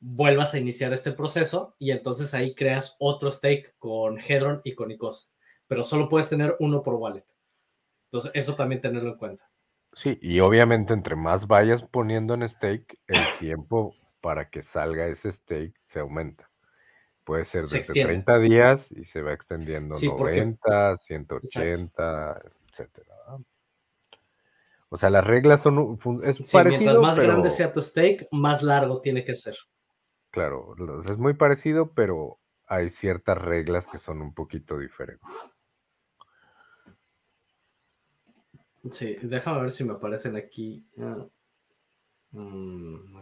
vuelvas 0.00 0.54
a 0.54 0.58
iniciar 0.58 0.94
este 0.94 1.12
proceso 1.12 1.76
y 1.78 1.90
entonces 1.90 2.32
ahí 2.32 2.54
creas 2.54 2.96
otro 2.98 3.30
stake 3.30 3.74
con 3.78 4.18
Hedron 4.18 4.62
y 4.64 4.74
con 4.74 4.90
Icosa, 4.90 5.28
pero 5.66 5.82
solo 5.82 6.08
puedes 6.08 6.30
tener 6.30 6.56
uno 6.60 6.82
por 6.82 6.94
wallet. 6.94 7.26
Entonces, 8.06 8.30
eso 8.32 8.54
también 8.54 8.80
tenerlo 8.80 9.10
en 9.10 9.18
cuenta. 9.18 9.50
Sí, 9.92 10.18
y 10.22 10.40
obviamente 10.40 10.94
entre 10.94 11.14
más 11.14 11.46
vayas 11.46 11.82
poniendo 11.82 12.32
en 12.32 12.48
stake, 12.48 12.98
el 13.06 13.20
tiempo 13.38 13.94
para 14.22 14.48
que 14.48 14.62
salga 14.62 15.08
ese 15.08 15.34
stake 15.34 15.74
se 15.88 16.00
aumenta. 16.00 16.48
Puede 17.22 17.44
ser 17.44 17.66
de 17.66 17.80
30 17.80 18.38
días 18.38 18.80
y 18.88 19.04
se 19.04 19.20
va 19.20 19.34
extendiendo 19.34 19.94
90, 20.02 20.96
180, 20.96 22.42
etcétera. 22.70 23.14
O 24.92 24.98
sea, 24.98 25.08
las 25.08 25.24
reglas 25.24 25.62
son 25.62 25.98
es 26.22 26.36
sí, 26.46 26.58
Mientras 26.66 26.98
más 26.98 27.18
grande 27.18 27.48
sea 27.48 27.72
tu 27.72 27.80
stake, 27.80 28.28
más 28.30 28.62
largo 28.62 29.00
tiene 29.00 29.24
que 29.24 29.34
ser. 29.34 29.56
Claro, 30.30 30.74
es 31.08 31.16
muy 31.16 31.32
parecido, 31.32 31.94
pero 31.94 32.40
hay 32.66 32.90
ciertas 32.90 33.38
reglas 33.38 33.86
que 33.90 33.98
son 33.98 34.20
un 34.20 34.34
poquito 34.34 34.76
diferentes. 34.76 35.26
Sí, 38.90 39.16
déjame 39.22 39.62
ver 39.62 39.70
si 39.70 39.82
me 39.84 39.94
aparecen 39.94 40.36
aquí. 40.36 40.84
Ah, 40.98 41.26
mm. 42.32 43.16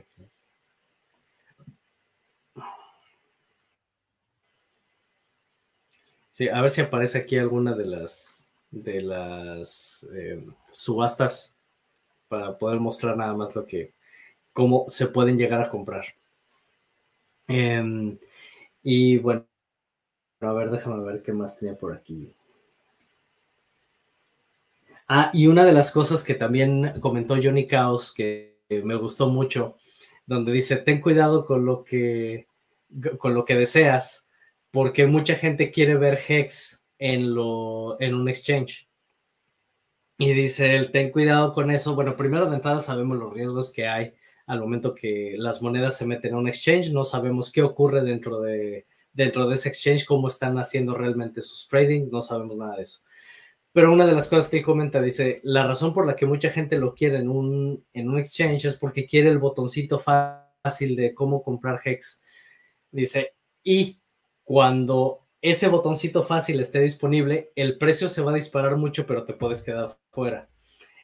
Sí, 6.31 6.49
a 6.49 6.61
ver 6.61 6.71
si 6.71 6.81
aparece 6.81 7.19
aquí 7.19 7.39
alguna 7.39 7.77
de 7.77 7.87
las 7.87 8.49
de 8.73 9.03
las 9.03 10.09
eh, 10.13 10.45
subastas 10.73 11.60
para 12.31 12.57
poder 12.57 12.79
mostrar 12.79 13.17
nada 13.17 13.35
más 13.35 13.57
lo 13.57 13.67
que 13.67 13.93
cómo 14.53 14.85
se 14.89 15.09
pueden 15.09 15.37
llegar 15.37 15.61
a 15.61 15.69
comprar. 15.69 16.05
Em, 17.49 18.17
y 18.83 19.19
bueno, 19.19 19.45
a 20.41 20.53
ver, 20.53 20.71
déjame 20.71 21.05
ver 21.05 21.23
qué 21.23 21.33
más 21.33 21.57
tenía 21.57 21.77
por 21.77 21.93
aquí. 21.93 22.33
Ah, 25.09 25.31
y 25.35 25.49
una 25.49 25.65
de 25.65 25.73
las 25.73 25.91
cosas 25.91 26.23
que 26.23 26.35
también 26.35 27.01
comentó 27.01 27.35
Johnny 27.43 27.67
Chaos 27.67 28.15
que 28.15 28.61
me 28.69 28.95
gustó 28.95 29.29
mucho 29.29 29.75
donde 30.25 30.53
dice, 30.53 30.77
ten 30.77 31.01
cuidado 31.01 31.45
con 31.45 31.67
lo 31.67 31.83
que, 31.83 32.47
con 33.19 33.35
lo 33.35 33.45
que 33.45 33.57
deseas, 33.57 34.29
porque 34.71 35.09
mucha 35.09 35.35
gente 35.35 35.73
quiere 35.73 35.97
ver 35.97 36.21
Hex 36.29 36.87
en, 36.99 37.35
lo, 37.35 38.01
en 38.01 38.15
un 38.15 38.29
exchange. 38.29 38.89
Y 40.23 40.35
dice 40.35 40.77
él, 40.77 40.91
ten 40.91 41.11
cuidado 41.11 41.55
con 41.55 41.71
eso. 41.71 41.95
Bueno, 41.95 42.15
primero 42.15 42.45
de 42.45 42.57
entrada 42.57 42.81
sabemos 42.81 43.17
los 43.17 43.33
riesgos 43.33 43.73
que 43.73 43.89
hay 43.89 44.13
al 44.47 44.61
momento 44.61 44.95
que 44.95 45.35
las 45.39 45.63
monedas 45.63 45.97
se 45.97 46.05
meten 46.05 46.35
a 46.35 46.37
un 46.37 46.47
exchange, 46.47 46.93
no 46.93 47.05
sabemos 47.05 47.51
qué 47.51 47.63
ocurre 47.63 48.03
dentro 48.03 48.43
de, 48.43 48.87
dentro 49.15 49.49
de 49.49 49.55
ese 49.55 49.71
exchange, 49.71 50.05
cómo 50.05 50.29
están 50.29 50.59
haciendo 50.59 50.95
realmente 50.95 51.41
sus 51.41 51.67
tradings, 51.69 52.13
no 52.13 52.21
sabemos 52.21 52.55
nada 52.59 52.77
de 52.77 52.83
eso. 52.83 53.01
Pero 53.73 53.91
una 53.95 54.05
de 54.05 54.13
las 54.13 54.29
cosas 54.29 54.51
que 54.51 54.59
él 54.59 54.63
comenta 54.63 55.01
dice, 55.01 55.41
la 55.43 55.67
razón 55.67 55.95
por 55.95 56.07
la 56.07 56.17
que 56.17 56.27
mucha 56.27 56.51
gente 56.51 56.77
lo 56.77 56.95
quiere 56.95 57.17
en 57.17 57.31
un, 57.31 57.87
en 57.95 58.11
un 58.11 58.19
exchange 58.19 58.67
es 58.67 58.77
porque 58.77 59.07
quiere 59.07 59.31
el 59.31 59.39
botoncito 59.39 59.99
fácil 59.99 60.97
de 60.97 61.15
cómo 61.15 61.43
comprar 61.43 61.81
Hex. 61.83 62.21
Dice, 62.91 63.37
y 63.65 64.03
cuando 64.45 65.29
ese 65.41 65.69
botoncito 65.69 66.25
fácil 66.25 66.61
esté 66.61 66.81
disponible, 66.81 67.53
el 67.57 67.79
precio 67.79 68.11
se 68.11 68.21
va 68.21 68.33
a 68.33 68.35
disparar 68.35 68.77
mucho, 68.77 69.07
pero 69.07 69.25
te 69.25 69.33
puedes 69.33 69.63
quedar 69.63 69.97
fuera. 70.11 70.51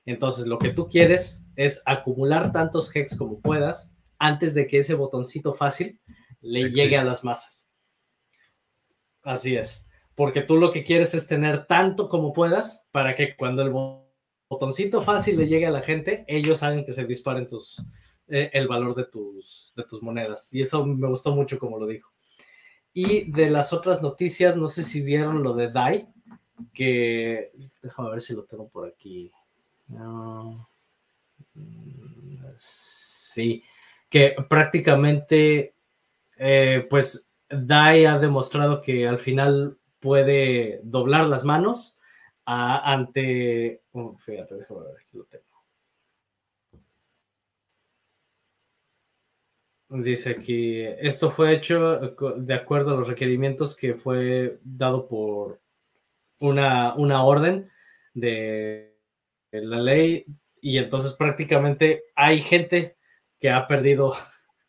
Entonces, 0.04 0.46
lo 0.46 0.58
que 0.58 0.70
tú 0.70 0.88
quieres 0.88 1.44
es 1.56 1.82
acumular 1.86 2.52
tantos 2.52 2.94
Hex 2.94 3.16
como 3.16 3.40
puedas 3.40 3.92
antes 4.18 4.54
de 4.54 4.66
que 4.66 4.78
ese 4.78 4.94
botoncito 4.94 5.54
fácil 5.54 6.00
le 6.40 6.70
llegue 6.70 6.96
a 6.96 7.04
las 7.04 7.24
masas. 7.24 7.70
Así 9.22 9.56
es 9.56 9.86
porque 10.16 10.40
tú 10.40 10.56
lo 10.56 10.72
que 10.72 10.82
quieres 10.82 11.14
es 11.14 11.28
tener 11.28 11.66
tanto 11.66 12.08
como 12.08 12.32
puedas 12.32 12.88
para 12.90 13.14
que 13.14 13.36
cuando 13.36 13.62
el 13.62 13.70
botoncito 14.48 15.02
fácil 15.02 15.36
le 15.36 15.46
llegue 15.46 15.66
a 15.66 15.70
la 15.70 15.82
gente, 15.82 16.24
ellos 16.26 16.62
hagan 16.62 16.84
que 16.84 16.92
se 16.92 17.04
disparen 17.04 17.46
tus, 17.46 17.84
eh, 18.26 18.50
el 18.54 18.66
valor 18.66 18.96
de 18.96 19.04
tus, 19.04 19.74
de 19.76 19.84
tus 19.84 20.02
monedas. 20.02 20.52
Y 20.54 20.62
eso 20.62 20.84
me 20.86 21.06
gustó 21.06 21.34
mucho 21.34 21.58
como 21.58 21.78
lo 21.78 21.86
dijo. 21.86 22.10
Y 22.94 23.30
de 23.30 23.50
las 23.50 23.74
otras 23.74 24.00
noticias, 24.00 24.56
no 24.56 24.68
sé 24.68 24.84
si 24.84 25.02
vieron 25.02 25.42
lo 25.42 25.52
de 25.52 25.70
DAI, 25.70 26.08
que 26.72 27.52
déjame 27.82 28.10
ver 28.10 28.22
si 28.22 28.34
lo 28.34 28.44
tengo 28.44 28.68
por 28.68 28.86
aquí. 28.86 29.30
Sí, 32.58 33.62
que 34.08 34.34
prácticamente, 34.48 35.74
eh, 36.38 36.86
pues 36.88 37.30
DAI 37.48 38.06
ha 38.06 38.18
demostrado 38.18 38.80
que 38.80 39.06
al 39.06 39.18
final 39.18 39.78
puede 40.00 40.80
doblar 40.82 41.26
las 41.26 41.44
manos 41.44 41.98
ante. 42.44 43.82
Oh, 43.92 44.16
fíjate, 44.16 44.56
déjame 44.56 44.80
ver, 44.80 44.96
aquí 45.00 45.16
lo 45.18 45.24
tengo. 45.24 45.44
Dice 49.88 50.30
aquí, 50.30 50.82
esto 50.82 51.30
fue 51.30 51.52
hecho 51.52 51.98
de 52.38 52.54
acuerdo 52.54 52.92
a 52.92 52.96
los 52.96 53.06
requerimientos 53.06 53.76
que 53.76 53.94
fue 53.94 54.58
dado 54.64 55.06
por 55.06 55.60
una, 56.40 56.94
una 56.94 57.24
orden 57.24 57.70
de 58.14 58.94
la 59.50 59.80
ley 59.80 60.26
y 60.60 60.78
entonces 60.78 61.12
prácticamente 61.12 62.04
hay 62.14 62.40
gente 62.40 62.96
que 63.40 63.50
ha 63.50 63.66
perdido 63.66 64.14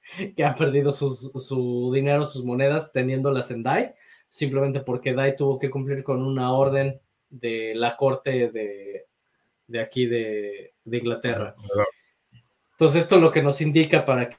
que 0.36 0.44
ha 0.46 0.56
perdido 0.56 0.94
su 0.94 1.92
dinero, 1.94 2.24
sus 2.26 2.46
monedas 2.46 2.92
teniéndolas 2.92 3.52
en 3.52 3.64
DAI 3.64 3.94
simplemente 4.30 4.82
porque 4.82 5.14
Dai 5.14 5.36
tuvo 5.36 5.60
que 5.60 5.70
cumplir 5.70 6.04
con 6.04 6.22
una 6.22 6.54
orden 6.54 7.00
de 7.30 7.74
la 7.76 7.96
corte 7.98 8.50
de, 8.50 9.80
aquí 9.80 10.06
de, 10.06 10.74
Inglaterra. 10.86 11.56
Entonces 12.72 13.04
esto 13.04 13.16
es 13.16 13.22
lo 13.22 13.32
que 13.32 13.42
nos 13.42 13.62
indica 13.62 14.06
para 14.06 14.30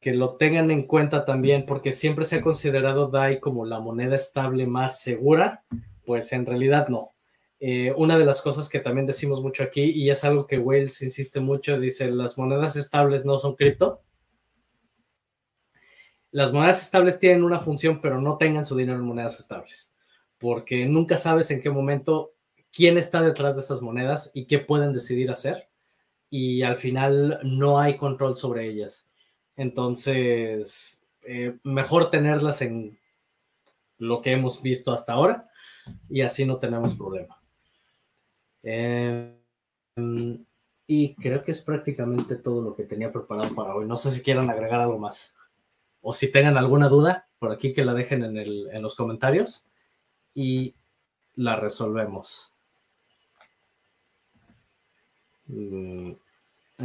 que 0.00 0.12
lo 0.12 0.36
tengan 0.36 0.70
en 0.70 0.86
cuenta 0.86 1.24
también, 1.24 1.64
porque 1.66 1.92
siempre 1.92 2.24
se 2.24 2.36
ha 2.36 2.42
considerado 2.42 3.08
DAI 3.08 3.40
como 3.40 3.64
la 3.64 3.80
moneda 3.80 4.16
estable 4.16 4.66
más 4.66 5.00
segura, 5.00 5.64
pues 6.04 6.32
en 6.32 6.46
realidad 6.46 6.88
no. 6.88 7.14
Eh, 7.60 7.94
una 7.96 8.18
de 8.18 8.24
las 8.24 8.42
cosas 8.42 8.68
que 8.68 8.80
también 8.80 9.06
decimos 9.06 9.40
mucho 9.40 9.62
aquí, 9.62 9.84
y 9.84 10.10
es 10.10 10.24
algo 10.24 10.46
que 10.46 10.58
Wales 10.58 11.00
insiste 11.02 11.40
mucho, 11.40 11.80
dice, 11.80 12.10
las 12.10 12.36
monedas 12.36 12.76
estables 12.76 13.24
no 13.24 13.38
son 13.38 13.54
cripto, 13.56 14.02
las 16.30 16.52
monedas 16.52 16.82
estables 16.82 17.18
tienen 17.18 17.44
una 17.44 17.60
función, 17.60 18.00
pero 18.00 18.20
no 18.20 18.36
tengan 18.36 18.64
su 18.64 18.76
dinero 18.76 18.98
en 18.98 19.06
monedas 19.06 19.38
estables, 19.38 19.94
porque 20.38 20.84
nunca 20.86 21.16
sabes 21.16 21.50
en 21.52 21.62
qué 21.62 21.70
momento 21.70 22.34
quién 22.72 22.98
está 22.98 23.22
detrás 23.22 23.54
de 23.54 23.62
esas 23.62 23.80
monedas 23.80 24.30
y 24.34 24.46
qué 24.46 24.58
pueden 24.58 24.92
decidir 24.92 25.30
hacer, 25.30 25.68
y 26.28 26.62
al 26.62 26.76
final 26.76 27.38
no 27.44 27.78
hay 27.78 27.96
control 27.96 28.36
sobre 28.36 28.68
ellas. 28.68 29.08
Entonces, 29.56 31.00
eh, 31.22 31.56
mejor 31.62 32.10
tenerlas 32.10 32.60
en 32.62 32.98
lo 33.96 34.20
que 34.20 34.32
hemos 34.32 34.60
visto 34.60 34.92
hasta 34.92 35.12
ahora 35.12 35.48
y 36.08 36.22
así 36.22 36.44
no 36.44 36.58
tenemos 36.58 36.94
problema. 36.94 37.38
Em, 38.62 39.34
y 40.86 41.14
creo 41.14 41.44
que 41.44 41.52
es 41.52 41.60
prácticamente 41.62 42.36
todo 42.36 42.62
lo 42.62 42.74
que 42.74 42.84
tenía 42.84 43.12
preparado 43.12 43.54
para 43.54 43.74
hoy. 43.74 43.86
No 43.86 43.96
sé 43.96 44.10
si 44.10 44.22
quieran 44.22 44.50
agregar 44.50 44.80
algo 44.80 44.98
más 44.98 45.34
o 46.06 46.12
si 46.12 46.30
tengan 46.30 46.58
alguna 46.58 46.88
duda, 46.88 47.26
por 47.38 47.50
aquí 47.50 47.72
que 47.72 47.84
la 47.84 47.94
dejen 47.94 48.24
en, 48.24 48.82
los 48.82 48.94
comentarios 48.94 49.64
y 50.34 50.74
la 51.34 51.56
resolvemos. 51.56 52.52
Mm, 55.46 56.12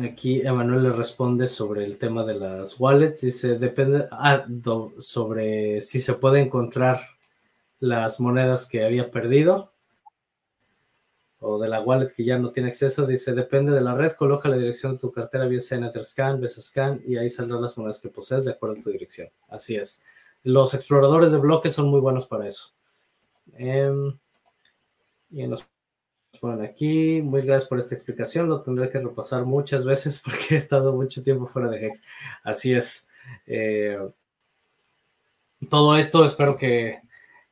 aquí 0.06 0.42
Emanuel 0.42 0.84
le 0.84 0.92
responde 0.94 1.48
sobre 1.48 1.84
el 1.84 1.98
tema 1.98 2.26
de 2.26 2.36
las 2.36 2.80
wallets. 2.80 3.22
Dice, 3.22 3.60
depende 3.60 4.08
ah, 4.12 4.46
sobre 5.00 5.82
si 5.82 6.00
se 6.00 6.14
puede 6.14 6.40
encontrar 6.40 7.02
las 7.80 8.20
monedas 8.20 8.66
que 8.66 8.84
había 8.84 9.10
perdido 9.10 9.72
o 11.42 11.58
de 11.58 11.70
la 11.70 11.82
wallet 11.82 12.12
que 12.14 12.26
ya 12.26 12.38
no 12.38 12.52
tiene 12.52 12.70
acceso, 12.70 13.06
dice, 13.06 13.34
depende 13.34 13.72
de 13.72 13.82
la 13.82 13.96
red, 13.96 14.12
coloca 14.14 14.50
la 14.50 14.58
dirección 14.58 14.94
de 14.94 15.00
tu 15.00 15.12
cartera 15.12 15.46
vía 15.46 15.60
Etherscan, 15.60 16.48
Scan 16.48 17.02
y 17.06 17.18
ahí 17.18 17.30
saldrán 17.30 17.62
las 17.62 17.78
monedas 17.78 18.00
que 18.00 18.10
posees 18.10 18.46
de 18.46 18.52
acuerdo 18.52 18.78
a 18.80 18.84
tu 18.84 18.90
dirección. 18.90 19.30
Así 19.48 19.76
es. 19.76 20.04
Los 20.44 20.74
exploradores 20.74 21.32
de 21.32 21.38
bloques 21.38 21.74
son 21.74 21.90
muy 21.90 22.02
buenos 22.02 22.28
para 22.28 22.48
eso. 22.48 22.74
Em, 23.54 24.18
y 25.32 25.48
nos 25.48 25.66
ponen 26.42 26.62
aquí, 26.62 27.22
muy 27.22 27.42
gracias 27.42 27.70
por 27.70 27.80
esta 27.80 27.96
explicación, 27.96 28.48
lo 28.50 28.62
tendré 28.62 28.90
que 28.90 29.00
repasar 29.00 29.46
muchas 29.46 29.86
veces 29.86 30.20
porque 30.24 30.56
he 30.56 30.58
estado 30.58 30.94
mucho 30.94 31.24
tiempo 31.24 31.46
fuera 31.46 31.70
de 31.70 31.86
Hex. 31.86 32.04
Así 32.44 32.74
es. 32.74 33.08
Eh, 33.48 33.98
todo 35.70 35.98
esto 35.98 36.26
espero 36.26 36.58
que, 36.58 37.02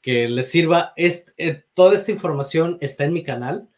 les 0.08 0.50
sirva. 0.50 0.94
Eh, 0.96 1.64
toda 1.74 1.96
esta 1.96 2.12
información 2.12 2.78
está 2.82 3.04
en 3.04 3.14
mi 3.14 3.24
canal. 3.24 3.70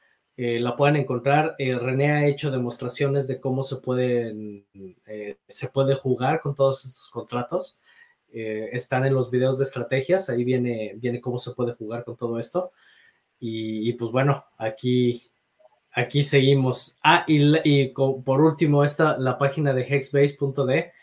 Eh, 0.41 0.57
la 0.57 0.77
pueden 0.77 0.95
encontrar. 0.95 1.56
Eh, 1.57 1.77
René 1.77 2.14
ha 2.14 2.26
hecho 2.26 2.49
demostraciones 2.49 3.27
de 3.27 3.41
cómo 3.41 3.61
se, 3.61 3.76
pueden, 3.76 4.65
eh, 5.06 5.35
se 5.49 5.68
puede 5.68 5.95
jugar 5.95 6.39
con 6.39 6.56
todos 6.56 6.85
estos 6.85 7.10
contratos. 7.10 7.77
están 8.31 9.06
en 9.06 9.14
los 9.14 9.31
videos 9.31 9.57
de 9.57 9.65
estrategias, 9.65 10.30
ahí 10.30 10.45
viene, 10.45 10.93
viene 10.95 11.19
cómo 11.19 11.39
se 11.39 11.51
puede 11.51 11.73
jugar 11.73 12.06
con 12.06 12.15
todo 12.15 12.39
esto. 12.39 12.72
Y, 13.38 13.91
pues 13.93 14.11
bueno, 14.11 14.45
aquí, 14.57 15.30
aquí 15.91 16.23
seguimos. 16.23 16.97
Ah, 17.03 17.26
y, 17.27 17.88
por 17.89 18.41
último, 18.41 18.84
esta, 18.85 19.18
la 19.18 19.38
página 19.38 19.73
de 19.73 19.84
hexbase.de, 19.84 20.93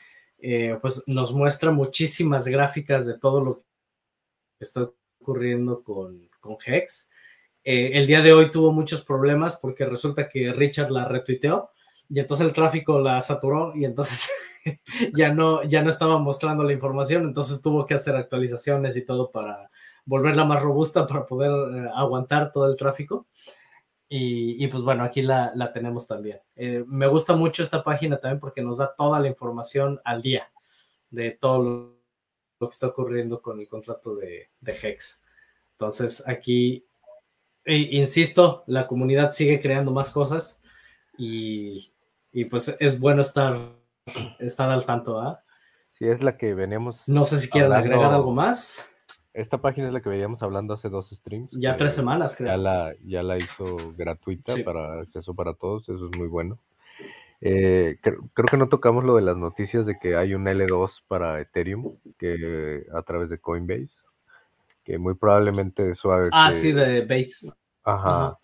pues 0.81 1.05
nos 1.07 1.35
muestra 1.35 1.71
muchísimas 1.73 2.49
gráficas 2.49 3.05
de 3.07 3.19
todo 3.19 3.45
lo 3.45 3.57
que 3.57 3.65
está 4.61 4.91
ocurriendo 5.27 5.83
con, 5.83 6.29
con 6.39 6.57
Hex. 6.65 7.11
Eh, 7.65 7.99
el 7.99 8.07
día 8.07 8.23
de 8.23 8.33
hoy 8.33 8.53
tuvo 8.53 8.71
muchos 8.71 9.05
problemas 9.05 9.57
porque 9.57 9.85
resulta 9.85 10.29
que 10.29 10.53
Richard 10.53 10.93
la 10.93 11.05
retuiteó 11.05 11.71
y 12.09 12.21
entonces 12.21 12.47
el 12.47 12.53
tráfico 12.53 13.01
la 13.01 13.21
saturó 13.21 13.73
y 13.75 13.85
entonces 13.85 14.31
ya, 15.15 15.35
no, 15.35 15.65
ya 15.65 15.83
no 15.83 15.91
estaba 15.91 16.19
mostrando 16.19 16.63
la 16.63 16.73
información, 16.73 17.25
entonces 17.25 17.61
tuvo 17.61 17.87
que 17.87 17.95
hacer 17.95 18.15
actualizaciones 18.15 18.97
y 18.97 19.05
todo 19.05 19.33
para 19.33 19.69
volverla 20.05 20.45
más 20.45 20.63
robusta 20.63 21.09
para 21.09 21.27
poder 21.27 21.51
eh, 21.51 21.91
aguantar 21.93 22.53
todo 22.53 22.71
el 22.71 22.77
tráfico. 22.77 23.27
Y, 24.09 24.65
pues 24.69 24.85
bueno, 24.85 25.03
aquí 25.03 25.21
la, 25.21 25.53
tenemos 25.75 26.07
también. 26.07 26.39
Eh, 26.55 26.85
me 26.87 27.09
gusta 27.09 27.35
mucho 27.35 27.65
esta 27.65 27.83
página 27.83 28.19
también 28.19 28.39
porque 28.39 28.63
nos 28.63 28.79
da 28.79 28.95
toda 28.97 29.19
la 29.19 29.27
información 29.27 30.01
al 30.05 30.23
día 30.23 30.49
de 31.11 31.33
todo 31.33 31.61
lo, 31.61 31.96
que 32.59 32.75
está 32.75 32.89
ocurriendo 32.89 33.41
con 33.43 33.61
el 33.61 33.69
contrato 33.69 34.17
de, 34.17 34.51
de 34.61 34.73
Hex. 34.73 35.23
Entonces 35.73 36.23
aquí 36.27 36.87
insisto, 37.67 38.63
la 38.67 38.87
comunidad 38.87 39.33
sigue 39.33 39.61
creando 39.61 39.91
más 39.91 40.13
cosas 40.13 40.61
y, 41.19 41.93
pues 42.51 42.77
es 42.79 43.01
bueno 43.01 43.23
estar, 43.23 43.57
estar 44.39 44.71
al 44.71 44.85
tanto. 44.85 45.21
¿ah? 45.21 45.43
Sí, 45.95 46.07
es 46.07 46.23
la 46.23 46.37
que 46.37 46.55
veníamos. 46.55 47.03
No 47.07 47.25
sé 47.25 47.39
si 47.39 47.49
quieren 47.49 47.73
agregar 47.73 48.13
algo 48.13 48.33
más. 48.33 48.89
Esta 49.33 49.59
página 49.59 49.89
es 49.89 49.93
la 49.93 50.01
que 50.01 50.09
veníamos 50.09 50.43
hablando 50.43 50.75
hace 50.75 50.89
dos 50.89 51.11
streams. 51.11 51.51
Ya 51.53 51.77
tres 51.77 51.95
semanas, 51.95 52.35
creo. 52.37 52.49
Ya 52.49 52.57
la, 52.57 52.95
ya 53.05 53.23
la 53.23 53.37
hizo 53.37 53.77
gratuita 53.95 54.55
para 54.65 55.01
acceso 55.01 55.35
para 55.35 55.53
todos, 55.53 55.83
eso 55.89 56.07
es 56.11 56.17
muy 56.17 56.29
bueno. 56.29 56.59
Eh, 57.41 57.99
creo, 58.01 58.47
que 58.51 58.57
no 58.57 58.69
tocamos 58.69 59.05
lo 59.05 59.17
de 59.17 59.23
las 59.23 59.37
noticias 59.37 59.85
de 59.85 59.99
que 59.99 60.17
hay 60.17 60.35
un 60.35 60.47
L2 60.47 61.03
para 61.07 61.41
Ethereum 61.41 61.97
que 62.19 62.87
a 62.95 63.03
través 63.03 63.29
de 63.29 63.39
Coinbase, 63.39 63.91
que 64.85 64.99
muy 64.99 65.15
probablemente 65.15 65.93
haga 66.05 66.29
Ah, 66.33 66.53
sí, 66.53 66.73
de 66.73 67.05
Base. 67.05 67.53
Ajá. 67.85 68.39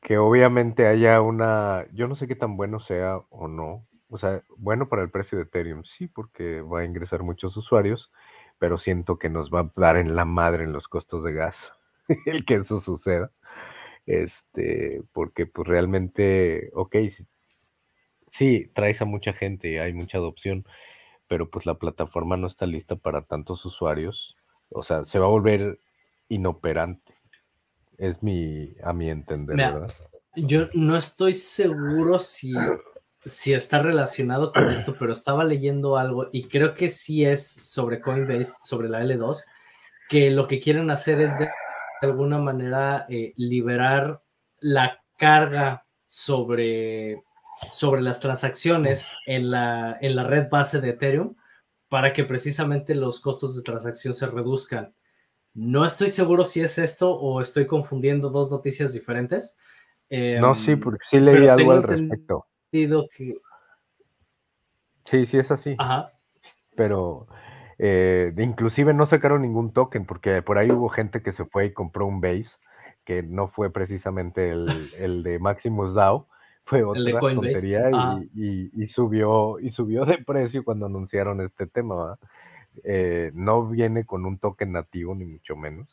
Que 0.00 0.18
obviamente 0.18 0.86
haya 0.86 1.20
una, 1.20 1.86
yo 1.92 2.08
no 2.08 2.14
sé 2.14 2.26
qué 2.26 2.36
tan 2.36 2.56
bueno 2.56 2.80
sea 2.80 3.18
o 3.28 3.48
no, 3.48 3.84
o 4.08 4.18
sea, 4.18 4.42
bueno 4.56 4.88
para 4.88 5.02
el 5.02 5.10
precio 5.10 5.36
de 5.36 5.44
Ethereum, 5.44 5.82
sí, 5.84 6.06
porque 6.06 6.62
va 6.62 6.80
a 6.80 6.84
ingresar 6.84 7.22
muchos 7.22 7.56
usuarios, 7.56 8.12
pero 8.58 8.78
siento 8.78 9.18
que 9.18 9.28
nos 9.28 9.50
va 9.50 9.60
a 9.60 9.70
dar 9.76 9.96
en 9.96 10.14
la 10.14 10.24
madre 10.24 10.64
en 10.64 10.72
los 10.72 10.88
costos 10.88 11.24
de 11.24 11.32
gas 11.32 11.56
el 12.26 12.44
que 12.44 12.54
eso 12.54 12.80
suceda. 12.80 13.30
Este, 14.06 15.02
porque 15.12 15.46
pues 15.46 15.66
realmente, 15.66 16.70
ok, 16.74 16.96
sí, 18.30 18.70
traes 18.74 19.02
a 19.02 19.04
mucha 19.04 19.32
gente, 19.32 19.80
hay 19.80 19.92
mucha 19.92 20.18
adopción, 20.18 20.64
pero 21.28 21.50
pues 21.50 21.66
la 21.66 21.74
plataforma 21.74 22.36
no 22.36 22.46
está 22.46 22.66
lista 22.66 22.96
para 22.96 23.22
tantos 23.22 23.64
usuarios. 23.64 24.36
O 24.70 24.84
sea, 24.84 25.04
se 25.06 25.18
va 25.18 25.26
a 25.26 25.30
volver 25.30 25.80
inoperante. 26.28 27.14
Es 27.98 28.22
mi, 28.22 28.74
a 28.82 28.92
mi 28.92 29.10
entender, 29.10 29.56
¿verdad? 29.56 29.94
Yo 30.36 30.68
no 30.74 30.96
estoy 30.96 31.32
seguro 31.32 32.18
si, 32.18 32.52
si 33.24 33.54
está 33.54 33.82
relacionado 33.82 34.52
con 34.52 34.68
esto, 34.68 34.94
pero 34.98 35.12
estaba 35.12 35.44
leyendo 35.44 35.96
algo 35.96 36.28
y 36.30 36.44
creo 36.44 36.74
que 36.74 36.90
sí 36.90 37.24
es 37.24 37.46
sobre 37.46 38.02
Coinbase, 38.02 38.52
sobre 38.62 38.90
la 38.90 39.02
L2, 39.02 39.44
que 40.10 40.30
lo 40.30 40.46
que 40.46 40.60
quieren 40.60 40.90
hacer 40.90 41.22
es 41.22 41.38
de 41.38 41.48
de 42.00 42.08
alguna 42.08 42.38
manera 42.38 43.06
eh, 43.08 43.32
liberar 43.36 44.22
la 44.60 45.02
carga 45.16 45.86
sobre, 46.06 47.22
sobre 47.72 48.02
las 48.02 48.20
transacciones 48.20 49.16
en 49.26 49.50
la, 49.50 49.98
en 50.00 50.16
la 50.16 50.24
red 50.24 50.48
base 50.50 50.80
de 50.80 50.90
Ethereum 50.90 51.34
para 51.88 52.12
que 52.12 52.24
precisamente 52.24 52.94
los 52.94 53.20
costos 53.20 53.56
de 53.56 53.62
transacción 53.62 54.14
se 54.14 54.26
reduzcan. 54.26 54.94
No 55.54 55.84
estoy 55.84 56.10
seguro 56.10 56.44
si 56.44 56.60
es 56.60 56.78
esto 56.78 57.12
o 57.12 57.40
estoy 57.40 57.66
confundiendo 57.66 58.28
dos 58.28 58.50
noticias 58.50 58.92
diferentes. 58.92 59.56
no, 60.10 60.54
sí, 60.54 60.72
em, 60.72 60.80
porque 60.80 61.04
sí 61.08 61.18
leí 61.18 61.48
algo 61.48 61.72
al 61.72 61.82
respecto. 61.82 62.46
Que... 62.70 63.38
Sí, 65.06 65.26
sí 65.26 65.38
es 65.38 65.50
así. 65.50 65.74
Ajá. 65.78 66.12
Pero 66.74 67.26
eh, 67.78 68.32
inclusive 68.38 68.94
no 68.94 69.06
sacaron 69.06 69.42
ningún 69.42 69.72
token 69.72 70.06
porque 70.06 70.42
por 70.42 70.58
ahí 70.58 70.70
hubo 70.70 70.88
gente 70.88 71.22
que 71.22 71.32
se 71.32 71.44
fue 71.44 71.66
y 71.66 71.72
compró 71.72 72.06
un 72.06 72.20
base 72.20 72.50
que 73.04 73.22
no 73.22 73.48
fue 73.48 73.70
precisamente 73.70 74.50
el, 74.50 75.22
de 75.22 75.38
Maximus 75.38 75.94
DAO, 75.94 76.26
fue 76.64 76.82
otra 76.82 77.20
tontería 77.20 77.88
y, 78.34 78.86
subió 78.88 79.60
y 79.60 79.70
subió 79.70 80.04
de 80.04 80.18
precio 80.18 80.64
cuando 80.64 80.86
anunciaron 80.86 81.40
este 81.40 81.68
tema. 81.68 82.18
Eh, 82.84 83.30
no 83.32 83.68
viene 83.68 84.04
con 84.04 84.26
un 84.26 84.38
token 84.38 84.72
nativo 84.72 85.14
ni 85.14 85.24
mucho 85.24 85.54
menos. 85.56 85.86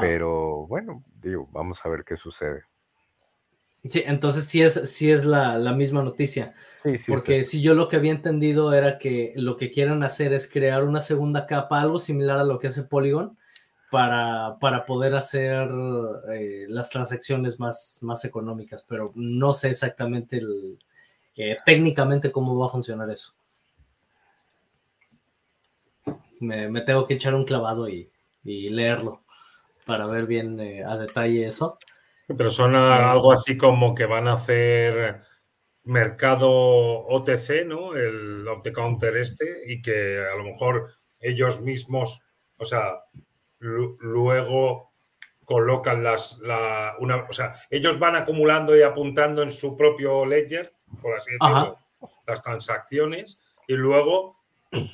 Pero 0.00 0.68
bueno, 0.68 1.02
digo, 1.20 1.48
vamos 1.50 1.80
a 1.82 1.88
ver 1.88 2.04
qué 2.04 2.16
sucede. 2.16 2.62
Sí, 3.84 4.02
entonces 4.06 4.44
sí 4.44 4.62
es, 4.62 4.74
sí 4.90 5.10
es 5.10 5.24
la, 5.24 5.58
misma 5.72 6.02
noticia. 6.02 6.54
porque 7.06 7.44
si 7.44 7.60
yo 7.60 7.74
lo 7.74 7.88
que 7.88 7.96
había 7.96 8.12
entendido 8.12 8.72
era 8.72 8.98
que 8.98 9.32
lo 9.36 9.56
que 9.56 9.70
quieren 9.70 10.02
hacer 10.02 10.32
es 10.32 10.50
crear 10.50 10.84
una 10.84 11.00
segunda 11.00 11.46
capa, 11.46 11.80
algo 11.80 11.98
similar 11.98 12.38
a 12.38 12.44
lo 12.44 12.58
que 12.58 12.68
hace 12.68 12.84
Polygon, 12.84 13.36
para, 13.90 14.56
para 14.58 14.86
poder 14.86 15.14
hacer 15.14 15.68
eh, 16.32 16.66
las 16.68 16.90
transacciones 16.90 17.60
más, 17.60 17.98
más 18.02 18.24
económicas, 18.24 18.86
pero 18.88 19.12
no 19.14 19.52
sé 19.52 19.70
exactamente 19.70 20.38
el, 20.38 20.78
eh, 21.36 21.56
técnicamente 21.64 22.30
cómo 22.30 22.56
va 22.58 22.66
a 22.66 22.70
funcionar 22.70 23.10
eso. 23.10 23.34
Me, 26.40 26.80
tengo 26.80 27.06
que 27.06 27.14
echar 27.14 27.34
un 27.34 27.44
clavado 27.44 27.88
y, 27.88 28.10
leerlo 28.44 29.22
para 29.86 30.06
ver 30.06 30.26
bien 30.26 30.58
eh, 30.58 30.82
a 30.84 30.96
detalle 30.96 31.46
eso. 31.46 31.78
Pero 32.36 32.50
son 32.50 32.74
algo 32.74 33.32
así 33.32 33.56
como 33.56 33.94
que 33.94 34.06
van 34.06 34.28
a 34.28 34.34
hacer 34.34 35.20
mercado 35.84 36.50
OTC, 36.50 37.66
¿no? 37.66 37.94
El 37.94 38.46
off 38.48 38.62
the 38.62 38.72
counter 38.72 39.16
este, 39.16 39.62
y 39.66 39.82
que 39.82 40.24
a 40.24 40.36
lo 40.36 40.44
mejor 40.44 40.90
ellos 41.18 41.60
mismos, 41.60 42.24
o 42.56 42.64
sea, 42.64 43.04
luego 43.58 44.92
colocan 45.44 46.02
las, 46.02 46.38
la, 46.38 46.94
una, 46.98 47.26
o 47.28 47.32
sea, 47.32 47.52
ellos 47.70 47.98
van 47.98 48.16
acumulando 48.16 48.76
y 48.76 48.82
apuntando 48.82 49.42
en 49.42 49.50
su 49.50 49.76
propio 49.76 50.24
ledger, 50.24 50.72
por 51.00 51.16
así 51.16 51.32
decirlo, 51.32 51.78
las 52.26 52.42
transacciones, 52.42 53.38
y 53.66 53.74
luego, 53.74 54.38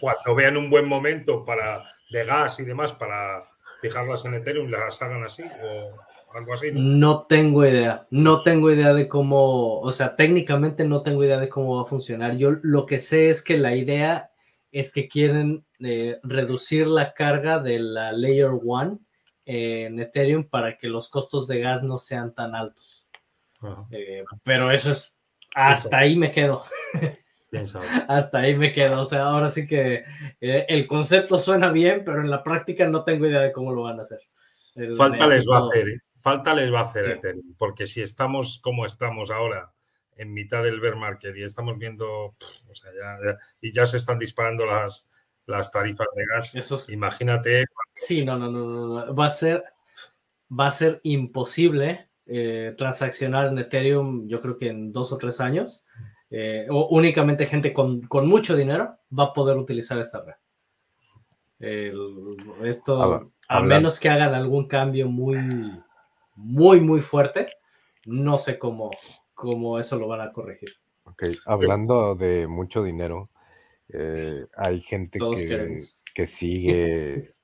cuando 0.00 0.34
vean 0.34 0.56
un 0.56 0.70
buen 0.70 0.86
momento 0.86 1.44
para 1.44 1.84
de 2.10 2.24
gas 2.24 2.58
y 2.60 2.64
demás 2.64 2.92
para 2.92 3.44
fijarlas 3.80 4.24
en 4.24 4.34
Ethereum, 4.34 4.70
las 4.70 5.00
hagan 5.02 5.24
así, 5.24 5.44
o 5.62 5.96
¿no? 6.74 7.26
tengo 7.26 7.66
idea, 7.66 8.06
no 8.10 8.42
tengo 8.42 8.70
idea 8.70 8.94
de 8.94 9.08
cómo, 9.08 9.80
o 9.80 9.90
sea, 9.90 10.16
técnicamente 10.16 10.84
no 10.84 11.02
tengo 11.02 11.24
idea 11.24 11.38
de 11.38 11.48
cómo 11.48 11.76
va 11.76 11.82
a 11.82 11.86
funcionar. 11.86 12.36
Yo 12.36 12.52
lo 12.62 12.86
que 12.86 12.98
sé 12.98 13.28
es 13.28 13.42
que 13.42 13.56
la 13.56 13.74
idea 13.74 14.30
es 14.72 14.92
que 14.92 15.08
quieren 15.08 15.64
eh, 15.80 16.18
reducir 16.22 16.86
la 16.86 17.14
carga 17.14 17.58
de 17.58 17.78
la 17.78 18.12
Layer 18.12 18.50
1 18.50 19.00
en 19.46 19.98
Ethereum 19.98 20.44
para 20.44 20.76
que 20.76 20.88
los 20.88 21.08
costos 21.08 21.48
de 21.48 21.60
gas 21.60 21.82
no 21.82 21.98
sean 21.98 22.34
tan 22.34 22.54
altos. 22.54 23.06
Eh, 23.90 24.24
pero 24.42 24.70
eso 24.70 24.90
es, 24.90 25.16
hasta 25.54 25.98
ahí 25.98 26.16
me 26.16 26.32
quedo. 26.32 26.64
hasta 28.08 28.38
ahí 28.38 28.54
me 28.54 28.72
quedo. 28.72 29.00
O 29.00 29.04
sea, 29.04 29.22
ahora 29.22 29.48
sí 29.50 29.66
que 29.66 30.04
eh, 30.40 30.66
el 30.68 30.86
concepto 30.86 31.38
suena 31.38 31.70
bien, 31.70 32.02
pero 32.04 32.20
en 32.20 32.30
la 32.30 32.42
práctica 32.42 32.86
no 32.86 33.04
tengo 33.04 33.26
idea 33.26 33.40
de 33.40 33.52
cómo 33.52 33.72
lo 33.72 33.82
van 33.82 34.00
a 34.00 34.02
hacer. 34.02 34.20
Falta 34.96 35.26
les 35.26 35.44
va 35.46 35.58
a 35.58 35.66
hacer, 35.66 36.02
falta 36.18 36.54
les 36.54 36.72
va 36.72 36.80
a 36.80 36.84
hacer 36.84 37.10
Ethereum, 37.10 37.54
porque 37.56 37.86
si 37.86 38.00
estamos 38.00 38.58
como 38.58 38.86
estamos 38.86 39.30
ahora, 39.30 39.72
en 40.16 40.32
mitad 40.32 40.62
del 40.62 40.80
bear 40.80 40.96
market 40.96 41.36
y 41.36 41.44
estamos 41.44 41.78
viendo, 41.78 42.34
y 43.60 43.72
ya 43.72 43.86
se 43.86 43.96
están 43.96 44.18
disparando 44.18 44.66
las, 44.66 45.08
las 45.46 45.70
tarifas 45.70 46.08
de 46.14 46.24
gas, 46.26 46.88
imagínate. 46.90 47.64
Sí, 47.94 48.24
no, 48.24 48.36
no, 48.36 48.50
no, 48.50 49.14
va 49.14 49.26
a 49.26 49.30
ser, 49.30 49.64
va 50.50 50.66
a 50.66 50.72
ser 50.72 51.00
imposible 51.04 52.10
eh, 52.26 52.74
transaccionar 52.76 53.46
en 53.46 53.58
Ethereum, 53.58 54.26
yo 54.28 54.42
creo 54.42 54.58
que 54.58 54.68
en 54.68 54.92
dos 54.92 55.12
o 55.12 55.18
tres 55.18 55.40
años. 55.40 55.84
Eh, 56.30 56.66
o 56.68 56.88
únicamente 56.88 57.46
gente 57.46 57.72
con, 57.72 58.06
mucho 58.24 58.54
dinero 58.54 58.98
va 59.18 59.24
a 59.24 59.32
poder 59.32 59.56
utilizar 59.56 59.98
esta 59.98 60.22
red. 60.22 61.94
esto, 62.64 63.30
a 63.48 63.60
menos 63.62 63.98
que 63.98 64.10
hagan 64.10 64.34
algún 64.34 64.68
cambio 64.68 65.08
muy, 65.08 65.38
muy, 66.38 66.80
muy 66.80 67.00
fuerte, 67.00 67.48
no 68.06 68.38
sé 68.38 68.58
cómo, 68.58 68.90
cómo 69.34 69.78
eso 69.78 69.98
lo 69.98 70.06
van 70.06 70.20
a 70.20 70.32
corregir. 70.32 70.70
Ok, 71.04 71.22
hablando 71.46 72.14
de 72.14 72.46
mucho 72.46 72.82
dinero, 72.82 73.28
eh, 73.88 74.46
hay 74.56 74.80
gente 74.80 75.18
que, 76.14 76.26
sigue 76.26 77.34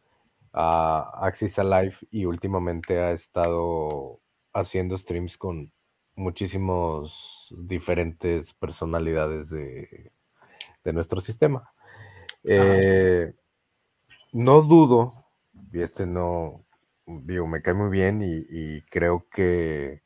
a 0.52 1.26
Axis 1.26 1.58
Alive 1.58 1.96
y 2.10 2.26
últimamente 2.26 2.98
ha 3.00 3.10
estado 3.12 4.20
haciendo 4.52 4.98
streams 4.98 5.36
con 5.36 5.72
muchísimos 6.14 7.12
diferentes 7.50 8.52
personalidades 8.54 9.50
de, 9.50 10.12
nuestro 10.92 11.20
sistema. 11.20 11.72
Eh, 12.44 13.32
no 14.32 14.62
dudo, 14.62 15.14
y 15.72 15.80
este 15.80 16.06
no, 16.06 16.63
digo, 17.06 17.46
me 17.46 17.62
cae 17.62 17.74
muy 17.74 17.90
bien 17.90 18.22
y, 18.22 18.82
creo 18.90 19.26
que 19.30 20.02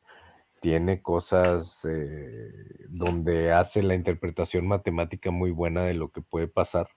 tiene 0.61 1.01
cosas 1.01 1.77
eh, 1.85 2.51
donde 2.89 3.53
hace 3.53 3.81
la 3.83 3.95
interpretación 3.95 4.67
matemática 4.67 5.31
muy 5.31 5.51
buena 5.51 5.83
de 5.83 5.93
lo 5.93 6.11
que 6.11 6.21
puede 6.21 6.47
pasar. 6.47 6.89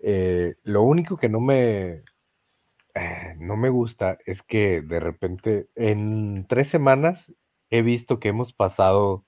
Eh, 0.00 0.56
lo 0.64 0.82
único 0.82 1.16
que 1.16 1.28
no 1.28 1.40
me, 1.40 2.02
eh, 2.94 3.34
no 3.38 3.56
me 3.56 3.70
gusta 3.70 4.18
es 4.26 4.42
que 4.42 4.82
de 4.82 5.00
repente 5.00 5.68
en 5.76 6.46
tres 6.48 6.68
semanas 6.70 7.32
he 7.70 7.82
visto 7.82 8.20
que 8.20 8.28
hemos 8.30 8.52
pasado 8.52 9.24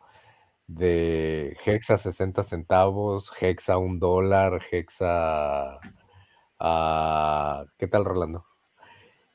de 0.66 1.56
Hexa 1.64 1.98
60 1.98 2.44
centavos, 2.44 3.30
Hexa 3.40 3.78
un 3.78 4.00
dólar, 4.00 4.62
Hexa 4.70 5.78
a... 6.58 7.66
¿Qué 7.78 7.86
tal, 7.88 8.04
Rolando? 8.04 8.44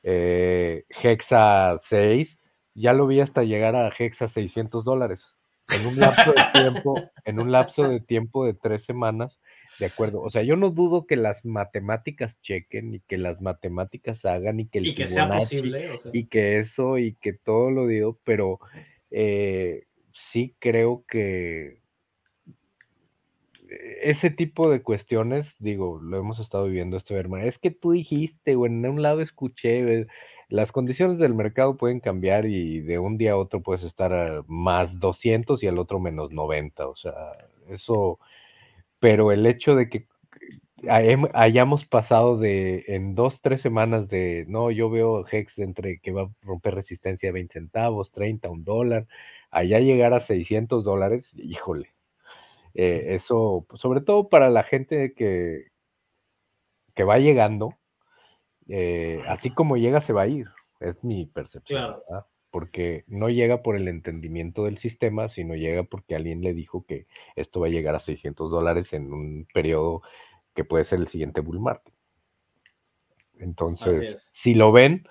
Eh, 0.02 0.84
Hexa 1.02 1.80
6, 1.88 2.38
ya 2.74 2.92
lo 2.92 3.06
vi 3.06 3.20
hasta 3.20 3.42
llegar 3.42 3.76
a 3.76 3.88
Hexa 3.88 4.28
600 4.28 4.84
dólares. 4.84 5.24
En 5.68 5.86
un 5.86 6.00
lapso 6.00 6.32
de 6.32 6.42
tiempo, 6.52 6.94
en 7.24 7.40
un 7.40 7.52
lapso 7.52 7.82
de 7.88 8.00
tiempo 8.00 8.44
de 8.44 8.54
tres 8.54 8.84
semanas, 8.84 9.38
de 9.78 9.86
acuerdo. 9.86 10.20
O 10.20 10.30
sea, 10.30 10.42
yo 10.42 10.56
no 10.56 10.70
dudo 10.70 11.06
que 11.06 11.16
las 11.16 11.44
matemáticas 11.44 12.40
chequen 12.42 12.94
y 12.94 13.00
que 13.00 13.18
las 13.18 13.40
matemáticas 13.40 14.24
hagan 14.24 14.60
y 14.60 14.68
que 14.68 14.78
el 14.78 15.08
sea 15.08 15.28
posible. 15.28 15.98
Y 16.12 16.26
que 16.26 16.58
eso 16.60 16.98
y 16.98 17.14
que 17.14 17.32
todo 17.32 17.70
lo 17.70 17.86
digo, 17.86 18.18
pero 18.24 18.58
eh, 19.10 19.84
sí 20.32 20.54
creo 20.58 21.04
que 21.08 21.79
ese 24.02 24.30
tipo 24.30 24.70
de 24.70 24.82
cuestiones, 24.82 25.54
digo, 25.58 26.00
lo 26.00 26.18
hemos 26.18 26.40
estado 26.40 26.64
viviendo 26.66 26.96
este 26.96 27.14
verma, 27.14 27.44
es 27.44 27.58
que 27.58 27.70
tú 27.70 27.92
dijiste, 27.92 28.56
o 28.56 28.66
en 28.66 28.84
un 28.86 29.02
lado 29.02 29.20
escuché, 29.20 30.06
las 30.48 30.72
condiciones 30.72 31.18
del 31.18 31.34
mercado 31.34 31.76
pueden 31.76 32.00
cambiar 32.00 32.46
y 32.46 32.80
de 32.80 32.98
un 32.98 33.18
día 33.18 33.32
a 33.32 33.36
otro 33.36 33.62
puedes 33.62 33.84
estar 33.84 34.12
a 34.12 34.42
más 34.48 34.98
200 34.98 35.62
y 35.62 35.68
al 35.68 35.78
otro 35.78 36.00
menos 36.00 36.32
90, 36.32 36.88
o 36.88 36.96
sea, 36.96 37.14
eso, 37.68 38.18
pero 38.98 39.32
el 39.32 39.46
hecho 39.46 39.74
de 39.76 39.88
que 39.88 40.06
hayamos 41.34 41.86
pasado 41.86 42.38
de 42.38 42.84
en 42.88 43.14
dos, 43.14 43.40
tres 43.42 43.60
semanas 43.62 44.08
de, 44.08 44.46
no, 44.48 44.70
yo 44.70 44.90
veo 44.90 45.26
Hex 45.30 45.58
entre 45.58 45.98
que 46.00 46.12
va 46.12 46.22
a 46.22 46.30
romper 46.42 46.74
resistencia 46.74 47.30
a 47.30 47.32
20 47.32 47.52
centavos, 47.52 48.10
30, 48.12 48.48
un 48.48 48.64
dólar, 48.64 49.06
allá 49.50 49.78
llegar 49.80 50.14
a 50.14 50.22
600 50.22 50.84
dólares, 50.84 51.26
híjole, 51.36 51.90
eh, 52.74 53.14
eso, 53.14 53.66
pues, 53.68 53.80
sobre 53.80 54.00
todo 54.00 54.28
para 54.28 54.50
la 54.50 54.62
gente 54.62 55.12
que, 55.14 55.68
que 56.94 57.04
va 57.04 57.18
llegando, 57.18 57.78
eh, 58.68 59.22
así 59.28 59.50
como 59.50 59.76
llega 59.76 60.00
se 60.00 60.12
va 60.12 60.22
a 60.22 60.28
ir, 60.28 60.48
es 60.80 61.02
mi 61.02 61.26
percepción, 61.26 61.96
porque 62.50 63.04
no 63.06 63.28
llega 63.28 63.62
por 63.62 63.76
el 63.76 63.88
entendimiento 63.88 64.64
del 64.64 64.78
sistema, 64.78 65.28
sino 65.28 65.54
llega 65.54 65.82
porque 65.84 66.16
alguien 66.16 66.42
le 66.42 66.54
dijo 66.54 66.84
que 66.86 67.06
esto 67.36 67.60
va 67.60 67.66
a 67.66 67.70
llegar 67.70 67.94
a 67.94 68.00
600 68.00 68.50
dólares 68.50 68.92
en 68.92 69.12
un 69.12 69.46
periodo 69.52 70.02
que 70.54 70.64
puede 70.64 70.84
ser 70.84 71.00
el 71.00 71.08
siguiente 71.08 71.40
bull 71.40 71.60
market. 71.60 71.94
Entonces, 73.38 74.32
si 74.42 74.54
lo 74.54 74.70
ven, 74.70 75.08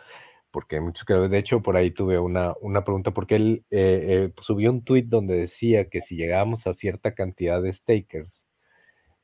porque 0.52 0.82
muchos 0.82 1.06
que, 1.06 1.14
de 1.14 1.38
hecho, 1.38 1.62
por 1.62 1.78
ahí 1.78 1.92
tuve 1.92 2.20
una, 2.20 2.54
una 2.62 2.84
pregunta, 2.84 3.12
porque 3.12 3.36
él 3.36 3.66
eh, 3.72 4.32
eh, 4.32 4.42
subió 4.42 4.72
un 4.72 4.84
tweet 4.84 5.04
donde 5.08 5.36
decía 5.36 5.90
que 5.90 6.02
si 6.02 6.16
llegábamos 6.16 6.66
a 6.68 6.74
cierta 6.74 7.14
cantidad 7.14 7.62
de 7.62 7.74
stakers, 7.74 8.42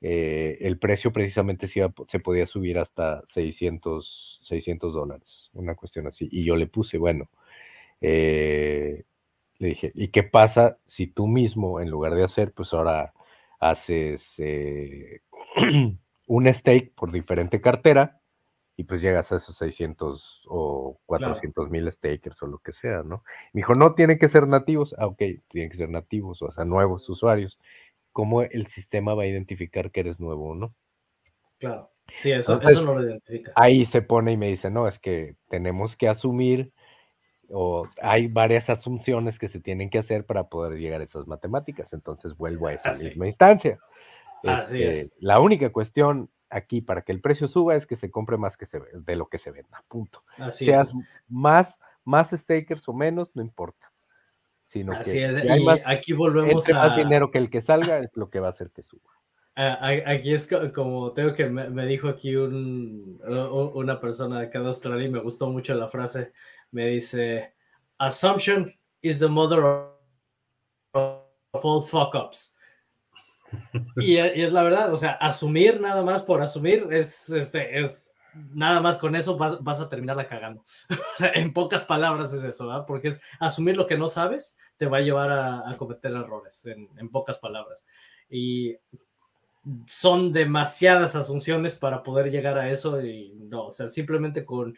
eh, 0.02 0.58
el 0.62 0.78
precio 0.80 1.12
precisamente 1.14 1.68
se, 1.68 1.88
se, 2.08 2.20
podía 2.20 2.46
subir 2.48 2.78
hasta 2.78 3.24
600, 3.34 4.42
600 4.44 4.94
dólares, 4.94 5.50
una 5.54 5.76
cuestión 5.76 6.08
así. 6.08 6.28
Y 6.32 6.46
yo 6.46 6.56
le 6.58 6.68
puse, 6.68 6.98
bueno, 6.98 7.30
le 8.02 9.06
dije, 9.60 9.92
¿y 9.96 10.10
qué 10.10 10.24
pasa 10.24 10.78
si 10.88 11.08
tú 11.08 11.28
mismo, 11.28 11.80
en 11.80 11.90
lugar 11.90 12.14
de 12.16 12.24
hacer, 12.24 12.52
pues 12.54 12.74
ahora 12.74 13.14
haces 13.60 14.22
un 16.28 16.54
stake 16.54 16.94
por 16.96 17.12
diferente 17.12 17.62
cartera 17.62 18.20
y 18.78 18.84
pues 18.84 19.02
llegas 19.02 19.32
a 19.32 19.38
esos 19.38 19.58
600 19.58 20.44
o 20.48 21.00
400 21.06 21.70
mil 21.70 21.90
stakers 21.92 22.42
o 22.44 22.48
lo 22.48 22.60
que 22.60 22.74
sea, 22.74 23.04
¿no? 23.04 23.24
Me 23.54 23.60
dijo, 23.60 23.74
no, 23.74 23.96
tienen 23.96 24.20
que 24.20 24.28
ser 24.28 24.48
nativos. 24.48 24.94
Ah, 24.98 25.08
ok, 25.08 25.22
tienen 25.48 25.70
que 25.70 25.78
ser 25.78 25.90
nativos, 25.90 26.42
o 26.42 26.52
sea, 26.52 26.66
nuevos 26.66 27.08
usuarios. 27.08 27.58
¿Cómo 28.12 28.42
el 28.42 28.68
sistema 28.68 29.14
va 29.14 29.24
a 29.24 29.28
identificar 29.28 29.92
que 29.92 30.02
eres 30.02 30.20
nuevo 30.20 30.50
o 30.50 30.56
no? 30.56 30.76
Claro, 31.58 31.92
sí, 32.18 32.32
eso, 32.32 32.62
eso 32.62 32.82
no 32.82 32.96
lo 32.96 33.04
identifica. 33.04 33.54
Ahí 33.56 33.86
se 33.86 34.02
pone 34.02 34.34
y 34.34 34.38
me 34.38 34.50
dice, 34.50 34.70
no, 34.70 34.88
es 34.88 35.00
que 35.00 35.36
tenemos 35.50 35.96
que 35.96 36.10
asumir, 36.10 36.74
o 37.50 37.88
hay 38.02 38.28
varias 38.28 38.70
asunciones 38.70 39.40
que 39.40 39.48
se 39.48 39.60
tienen 39.60 39.90
que 39.90 40.00
hacer 40.00 40.26
para 40.26 40.50
poder 40.50 40.80
llegar 40.80 41.00
a 41.00 41.06
esas 41.06 41.28
matemáticas. 41.28 41.94
Entonces 41.94 42.36
vuelvo 42.36 42.68
a 42.68 42.74
esa 42.74 42.92
misma 42.92 43.28
instancia. 43.28 43.80
Así 44.44 44.84
es. 44.84 44.98
Este, 44.98 45.16
la 45.20 45.40
única 45.40 45.72
cuestión 45.72 46.30
aquí 46.50 46.82
para 46.82 47.02
que 47.02 47.12
el 47.12 47.22
precio 47.22 47.48
suba 47.48 47.76
es 47.76 47.86
que 47.86 47.96
se 47.96 48.12
compre 48.12 48.38
más 48.38 48.58
que 48.58 48.66
se, 48.66 48.80
de 48.94 49.16
lo 49.16 49.28
que 49.28 49.40
se 49.40 49.52
venda, 49.52 49.84
punto. 49.88 50.24
Así 50.38 50.66
Seas 50.66 50.94
más, 51.28 51.76
más 52.04 52.30
stakers 52.30 52.88
o 52.88 52.94
menos, 52.94 53.36
no 53.36 53.42
importa. 53.42 53.92
Sino 54.68 54.94
Así 54.94 55.14
que 55.14 55.26
es. 55.26 55.46
y 55.46 55.66
aquí 55.86 56.14
volvemos 56.14 56.70
a... 56.70 56.88
más 56.88 56.98
dinero 56.98 57.32
que 57.32 57.38
el 57.38 57.50
que 57.50 57.62
salga 57.62 58.00
es 58.00 58.16
lo 58.16 58.30
que 58.30 58.40
va 58.40 58.48
a 58.48 58.52
hacer 58.52 58.72
que 58.72 58.84
suba. 58.84 59.12
Aquí 59.56 60.34
es 60.34 60.50
como 60.74 61.14
tengo 61.14 61.34
que 61.34 61.46
me, 61.46 61.86
dijo 61.86 62.10
aquí 62.10 62.36
un, 62.36 63.22
una 63.24 64.02
persona 64.02 64.42
de 64.42 64.50
cada 64.50 64.68
Australia 64.68 65.06
y 65.08 65.10
me 65.10 65.20
gustó 65.20 65.50
mucho 65.50 65.74
la 65.76 65.88
frase. 65.88 66.34
Me 66.72 66.88
dice: 66.88 67.54
Assumption 67.98 68.74
is 69.02 69.18
the 69.18 69.30
mother 69.30 69.64
of 70.94 71.16
all 71.54 71.82
fuck 71.84 72.16
ups. 72.16 72.55
Y, 73.98 74.18
es 74.18 74.52
la 74.52 74.64
verdad, 74.64 74.94
o 74.94 74.98
sea, 74.98 75.12
asumir 75.12 75.80
nada 75.80 76.04
más 76.04 76.24
por 76.24 76.42
asumir 76.42 76.88
es, 76.92 77.30
este, 77.30 77.80
es 77.80 78.14
nada 78.54 78.82
más 78.82 78.98
con 78.98 79.16
eso 79.16 79.38
vas, 79.38 79.64
vas 79.64 79.80
a 79.80 79.90
terminarla 79.90 80.28
cagando. 80.28 80.64
O 81.16 81.18
sea, 81.18 81.32
en 81.34 81.54
pocas 81.54 81.84
palabras 81.84 82.34
es 82.34 82.44
eso, 82.44 82.68
¿verdad? 82.68 82.86
Porque 82.86 83.10
es 83.10 83.22
asumir 83.40 83.78
lo 83.78 83.86
que 83.86 83.98
no 83.98 84.08
sabes 84.08 84.58
te 84.78 84.86
va 84.88 84.98
a 84.98 85.02
llevar 85.02 85.32
a, 85.32 85.70
a 85.70 85.78
cometer 85.78 86.12
errores, 86.12 86.66
en, 86.66 86.90
en, 86.98 87.10
pocas 87.10 87.40
palabras. 87.40 87.86
Y 88.30 88.76
son 89.88 90.34
demasiadas 90.34 91.16
asunciones 91.16 91.76
para 91.76 92.04
poder 92.04 92.30
llegar 92.30 92.58
a 92.58 92.70
eso 92.70 93.02
y 93.02 93.34
no, 93.36 93.68
o 93.68 93.72
sea, 93.72 93.90
simplemente 93.90 94.46
con, 94.46 94.78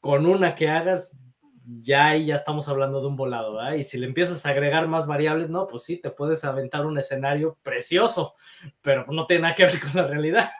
con 0.00 0.26
una 0.26 0.54
que 0.54 0.68
hagas 0.68 1.20
ya 1.66 2.08
ahí 2.08 2.26
ya 2.26 2.34
estamos 2.34 2.68
hablando 2.68 3.00
de 3.00 3.06
un 3.06 3.16
volado, 3.16 3.54
¿verdad? 3.54 3.74
Y 3.74 3.84
si 3.84 3.98
le 3.98 4.06
empiezas 4.06 4.44
a 4.44 4.50
agregar 4.50 4.86
más 4.88 5.06
variables, 5.06 5.48
no, 5.48 5.66
pues 5.66 5.82
sí, 5.84 5.96
te 5.96 6.10
puedes 6.10 6.44
aventar 6.44 6.84
un 6.86 6.98
escenario 6.98 7.58
precioso, 7.62 8.34
pero 8.82 9.06
no 9.06 9.26
tiene 9.26 9.42
nada 9.42 9.54
que 9.54 9.64
ver 9.64 9.80
con 9.80 9.90
la 9.94 10.06
realidad. 10.06 10.50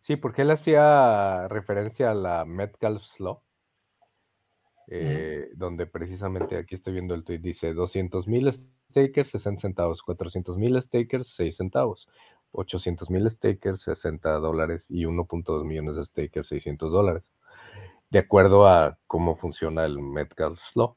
Sí, 0.00 0.16
porque 0.16 0.42
él 0.42 0.50
hacía 0.50 1.48
referencia 1.48 2.10
a 2.10 2.14
la 2.14 2.44
Metcalfe's 2.44 3.18
Law, 3.18 3.42
eh, 4.86 5.50
donde 5.54 5.86
precisamente 5.86 6.56
aquí 6.56 6.76
estoy 6.76 6.94
viendo 6.94 7.14
el 7.14 7.24
tweet, 7.24 7.40
dice 7.40 7.74
200 7.74 8.26
mil 8.26 8.52
stakers, 8.90 9.30
60 9.30 9.60
centavos, 9.60 10.02
400 10.02 10.56
mil 10.56 10.80
stakers, 10.82 11.34
6 11.36 11.56
centavos, 11.56 12.08
800 12.52 13.10
mil 13.10 13.30
stakers, 13.30 13.82
60 13.82 14.30
dólares 14.38 14.86
y 14.88 15.04
1.2 15.04 15.64
millones 15.64 15.96
de 15.96 16.04
stakers, 16.06 16.48
600 16.48 16.90
dólares 16.90 17.24
de 18.10 18.18
acuerdo 18.18 18.66
a 18.66 18.98
cómo 19.06 19.36
funciona 19.36 19.84
el 19.84 19.98
Metcalfe's 19.98 20.74
Law. 20.74 20.96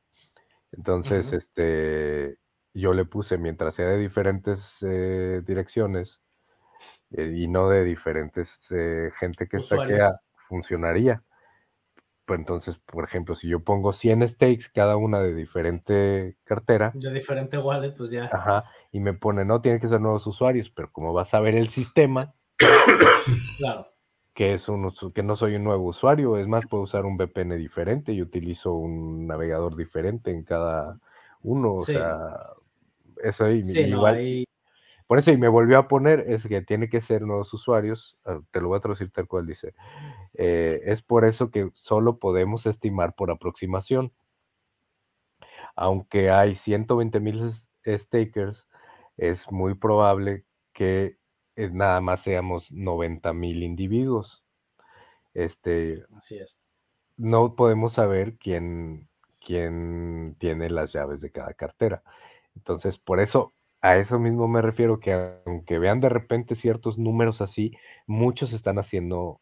Entonces, 0.71 1.33
este, 1.33 2.37
yo 2.73 2.93
le 2.93 3.05
puse, 3.05 3.37
mientras 3.37 3.75
sea 3.75 3.87
de 3.87 3.97
diferentes 3.97 4.61
eh, 4.81 5.41
direcciones 5.45 6.21
eh, 7.11 7.33
y 7.35 7.47
no 7.47 7.69
de 7.69 7.83
diferentes 7.83 8.49
eh, 8.69 9.11
gente 9.19 9.47
que 9.47 9.57
que 9.57 10.09
funcionaría. 10.47 11.23
Pues 12.23 12.39
entonces, 12.39 12.77
por 12.85 13.03
ejemplo, 13.03 13.35
si 13.35 13.49
yo 13.49 13.61
pongo 13.61 13.91
100 13.91 14.29
stakes, 14.29 14.69
cada 14.73 14.95
una 14.95 15.19
de 15.19 15.33
diferente 15.33 16.37
cartera. 16.45 16.91
De 16.93 17.11
diferente 17.11 17.57
wallet, 17.57 17.93
pues 17.97 18.11
ya. 18.11 18.29
Ajá, 18.31 18.63
y 18.91 19.01
me 19.01 19.13
pone, 19.13 19.43
no, 19.43 19.59
tiene 19.59 19.81
que 19.81 19.89
ser 19.89 19.99
nuevos 19.99 20.25
usuarios, 20.27 20.69
pero 20.69 20.89
como 20.93 21.11
vas 21.11 21.33
a 21.33 21.41
ver 21.41 21.55
el 21.55 21.69
sistema. 21.69 22.33
claro 23.57 23.91
que, 24.33 24.53
es 24.53 24.69
un, 24.69 24.93
que 25.13 25.23
no 25.23 25.35
soy 25.35 25.55
un 25.55 25.63
nuevo 25.63 25.85
usuario, 25.85 26.37
es 26.37 26.47
más, 26.47 26.65
puedo 26.67 26.83
usar 26.83 27.05
un 27.05 27.17
VPN 27.17 27.57
diferente 27.57 28.13
y 28.13 28.21
utilizo 28.21 28.73
un 28.73 29.27
navegador 29.27 29.75
diferente 29.75 30.31
en 30.31 30.43
cada 30.43 30.99
uno, 31.41 31.73
o 31.73 31.79
sea, 31.79 32.37
eso 33.23 33.45
ahí, 33.45 33.61
igual. 33.65 34.45
Por 35.07 35.19
eso, 35.19 35.31
y 35.31 35.37
me 35.37 35.49
volvió 35.49 35.77
a 35.77 35.89
poner, 35.89 36.21
es 36.31 36.47
que 36.47 36.61
tiene 36.61 36.89
que 36.89 37.01
ser 37.01 37.23
nuevos 37.23 37.53
usuarios, 37.53 38.17
ah, 38.23 38.39
te 38.51 38.61
lo 38.61 38.69
voy 38.69 38.77
a 38.77 38.81
traducir 38.81 39.11
tal 39.11 39.27
cual 39.27 39.45
dice, 39.45 39.73
eh, 40.35 40.79
es 40.85 41.01
por 41.01 41.25
eso 41.25 41.51
que 41.51 41.69
solo 41.73 42.17
podemos 42.17 42.65
estimar 42.65 43.13
por 43.13 43.29
aproximación. 43.29 44.13
Aunque 45.75 46.29
hay 46.29 46.55
120 46.55 47.19
mil 47.19 47.51
stakers, 47.85 48.67
es 49.17 49.51
muy 49.51 49.73
probable 49.73 50.45
que 50.73 51.17
nada 51.55 52.01
más 52.01 52.21
seamos 52.23 52.71
90 52.71 53.33
mil 53.33 53.63
individuos. 53.63 54.43
Este, 55.33 56.03
Así 56.15 56.37
es. 56.37 56.59
No 57.17 57.55
podemos 57.55 57.93
saber 57.93 58.35
quién, 58.37 59.07
quién 59.45 60.35
tiene 60.39 60.69
las 60.69 60.93
llaves 60.93 61.21
de 61.21 61.31
cada 61.31 61.53
cartera. 61.53 62.03
Entonces, 62.55 62.97
por 62.97 63.19
eso, 63.19 63.53
a 63.81 63.97
eso 63.97 64.19
mismo 64.19 64.47
me 64.47 64.61
refiero 64.61 64.99
que 64.99 65.37
aunque 65.45 65.79
vean 65.79 65.99
de 65.99 66.09
repente 66.09 66.55
ciertos 66.55 66.97
números 66.97 67.41
así, 67.41 67.75
muchos 68.07 68.53
están 68.53 68.79
haciendo 68.79 69.39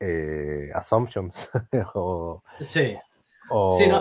eh, 0.00 0.70
assumptions. 0.74 1.34
sí. 2.60 2.96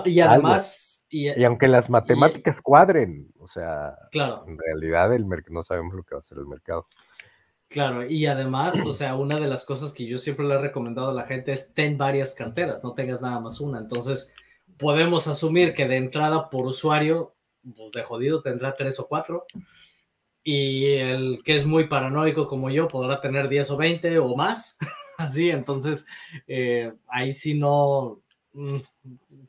Y 0.06 0.20
además. 0.20 1.06
Y, 1.10 1.44
aunque 1.44 1.68
las 1.68 1.90
matemáticas 1.92 2.60
cuadren, 2.62 3.32
o 3.38 3.48
sea, 3.48 3.96
claro. 4.12 4.46
en 4.48 4.58
realidad 4.58 5.14
el 5.14 5.28
no 5.50 5.64
sabemos 5.64 5.94
lo 5.94 6.04
que 6.04 6.16
va 6.16 6.20
a 6.20 6.22
hacer 6.22 6.40
el 6.40 6.48
mercado. 6.48 6.88
Claro, 7.68 8.06
y 8.08 8.26
además, 8.26 8.80
o 8.86 8.94
sea, 8.94 9.16
una 9.16 9.40
de 9.40 9.48
las 9.48 9.66
cosas 9.66 9.94
que 9.94 10.06
yo 10.06 10.18
siempre 10.18 10.46
le 10.46 10.56
he 10.56 10.60
recomendado 10.60 11.10
a 11.10 11.14
la 11.14 11.26
gente 11.26 11.52
es 11.52 11.74
ten 11.74 11.98
varias 11.98 12.34
carteras, 12.34 12.84
no 12.84 12.94
tengas 12.94 13.22
nada 13.22 13.40
más 13.40 13.60
una. 13.60 13.80
Entonces, 13.80 14.32
podemos 14.78 15.28
asumir 15.28 15.74
que 15.74 15.88
de 15.88 15.98
entrada 15.98 16.50
por 16.50 16.66
usuario, 16.66 17.36
pues, 17.64 17.92
de 17.92 18.04
jodido 18.04 18.42
tendrá 18.42 18.76
tres 18.76 19.00
o 19.00 19.08
cuatro. 19.08 19.46
Y 20.44 20.96
el 20.96 21.42
que 21.44 21.56
es 21.56 21.66
muy 21.66 21.88
paranoico 21.88 22.48
como 22.48 22.70
yo 22.70 22.88
podrá 22.88 23.22
tener 23.22 23.48
10 23.48 23.72
o 23.72 23.78
20 23.78 24.20
o 24.20 24.36
más. 24.36 24.78
Así, 25.18 25.50
entonces, 25.50 26.06
eh, 26.48 26.94
ahí 27.08 27.32
sí 27.32 27.54
no, 27.54 28.20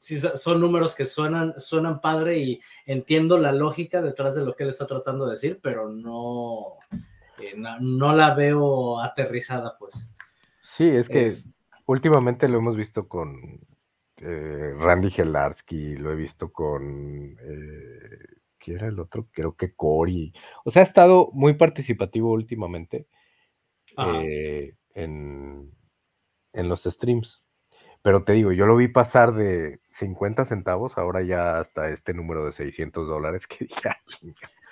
sí, 0.01 0.19
son 0.19 0.61
números 0.61 0.95
que 0.95 1.05
suenan, 1.05 1.55
suenan 1.59 2.01
padre 2.01 2.39
y 2.39 2.61
entiendo 2.87 3.39
la 3.39 3.53
lógica 3.53 4.03
detrás 4.03 4.35
de 4.35 4.45
lo 4.45 4.55
que 4.55 4.63
él 4.63 4.71
está 4.71 4.87
tratando 4.87 5.27
de 5.27 5.33
decir, 5.33 5.61
pero 5.63 5.89
no, 5.89 6.79
eh, 7.39 7.55
no, 7.57 8.13
la 8.15 8.35
veo 8.35 9.01
aterrizada, 9.01 9.77
pues. 9.79 10.11
Sí, 10.77 10.89
es 10.89 11.09
que 11.09 11.27
últimamente 11.87 12.49
lo 12.49 12.59
hemos 12.59 12.77
visto 12.77 13.07
con 13.09 13.61
eh, 14.17 14.75
Randy 14.79 15.11
Gelarsky, 15.11 15.97
lo 15.97 16.13
he 16.13 16.17
visto 16.17 16.53
con... 16.53 17.37
Eh, 17.41 18.19
¿Quién 18.59 18.79
era 18.79 18.89
el 18.89 18.99
otro? 18.99 19.29
Creo 19.31 19.55
que 19.55 19.75
Cory. 19.75 20.33
O 20.65 20.71
sea, 20.71 20.81
ha 20.81 20.87
estado 20.87 21.29
muy 21.35 21.53
participativo 21.53 22.33
últimamente 22.33 23.07
en, 23.99 25.71
en 26.55 26.69
los 26.69 26.85
streams. 26.85 27.44
Pero 28.05 28.23
te 28.23 28.35
digo, 28.35 28.53
yo 28.53 28.67
lo 28.67 28.77
vi 28.77 28.89
pasar 28.89 29.33
de 29.33 29.79
50 29.99 30.45
centavos, 30.45 30.93
ahora 30.99 31.23
ya 31.23 31.61
hasta 31.61 31.89
este 31.89 32.13
número 32.13 32.45
de 32.45 32.53
600 32.53 33.09
dólares 33.09 33.47
que 33.47 33.65
dije, 33.65 33.89
ah, 33.89 33.97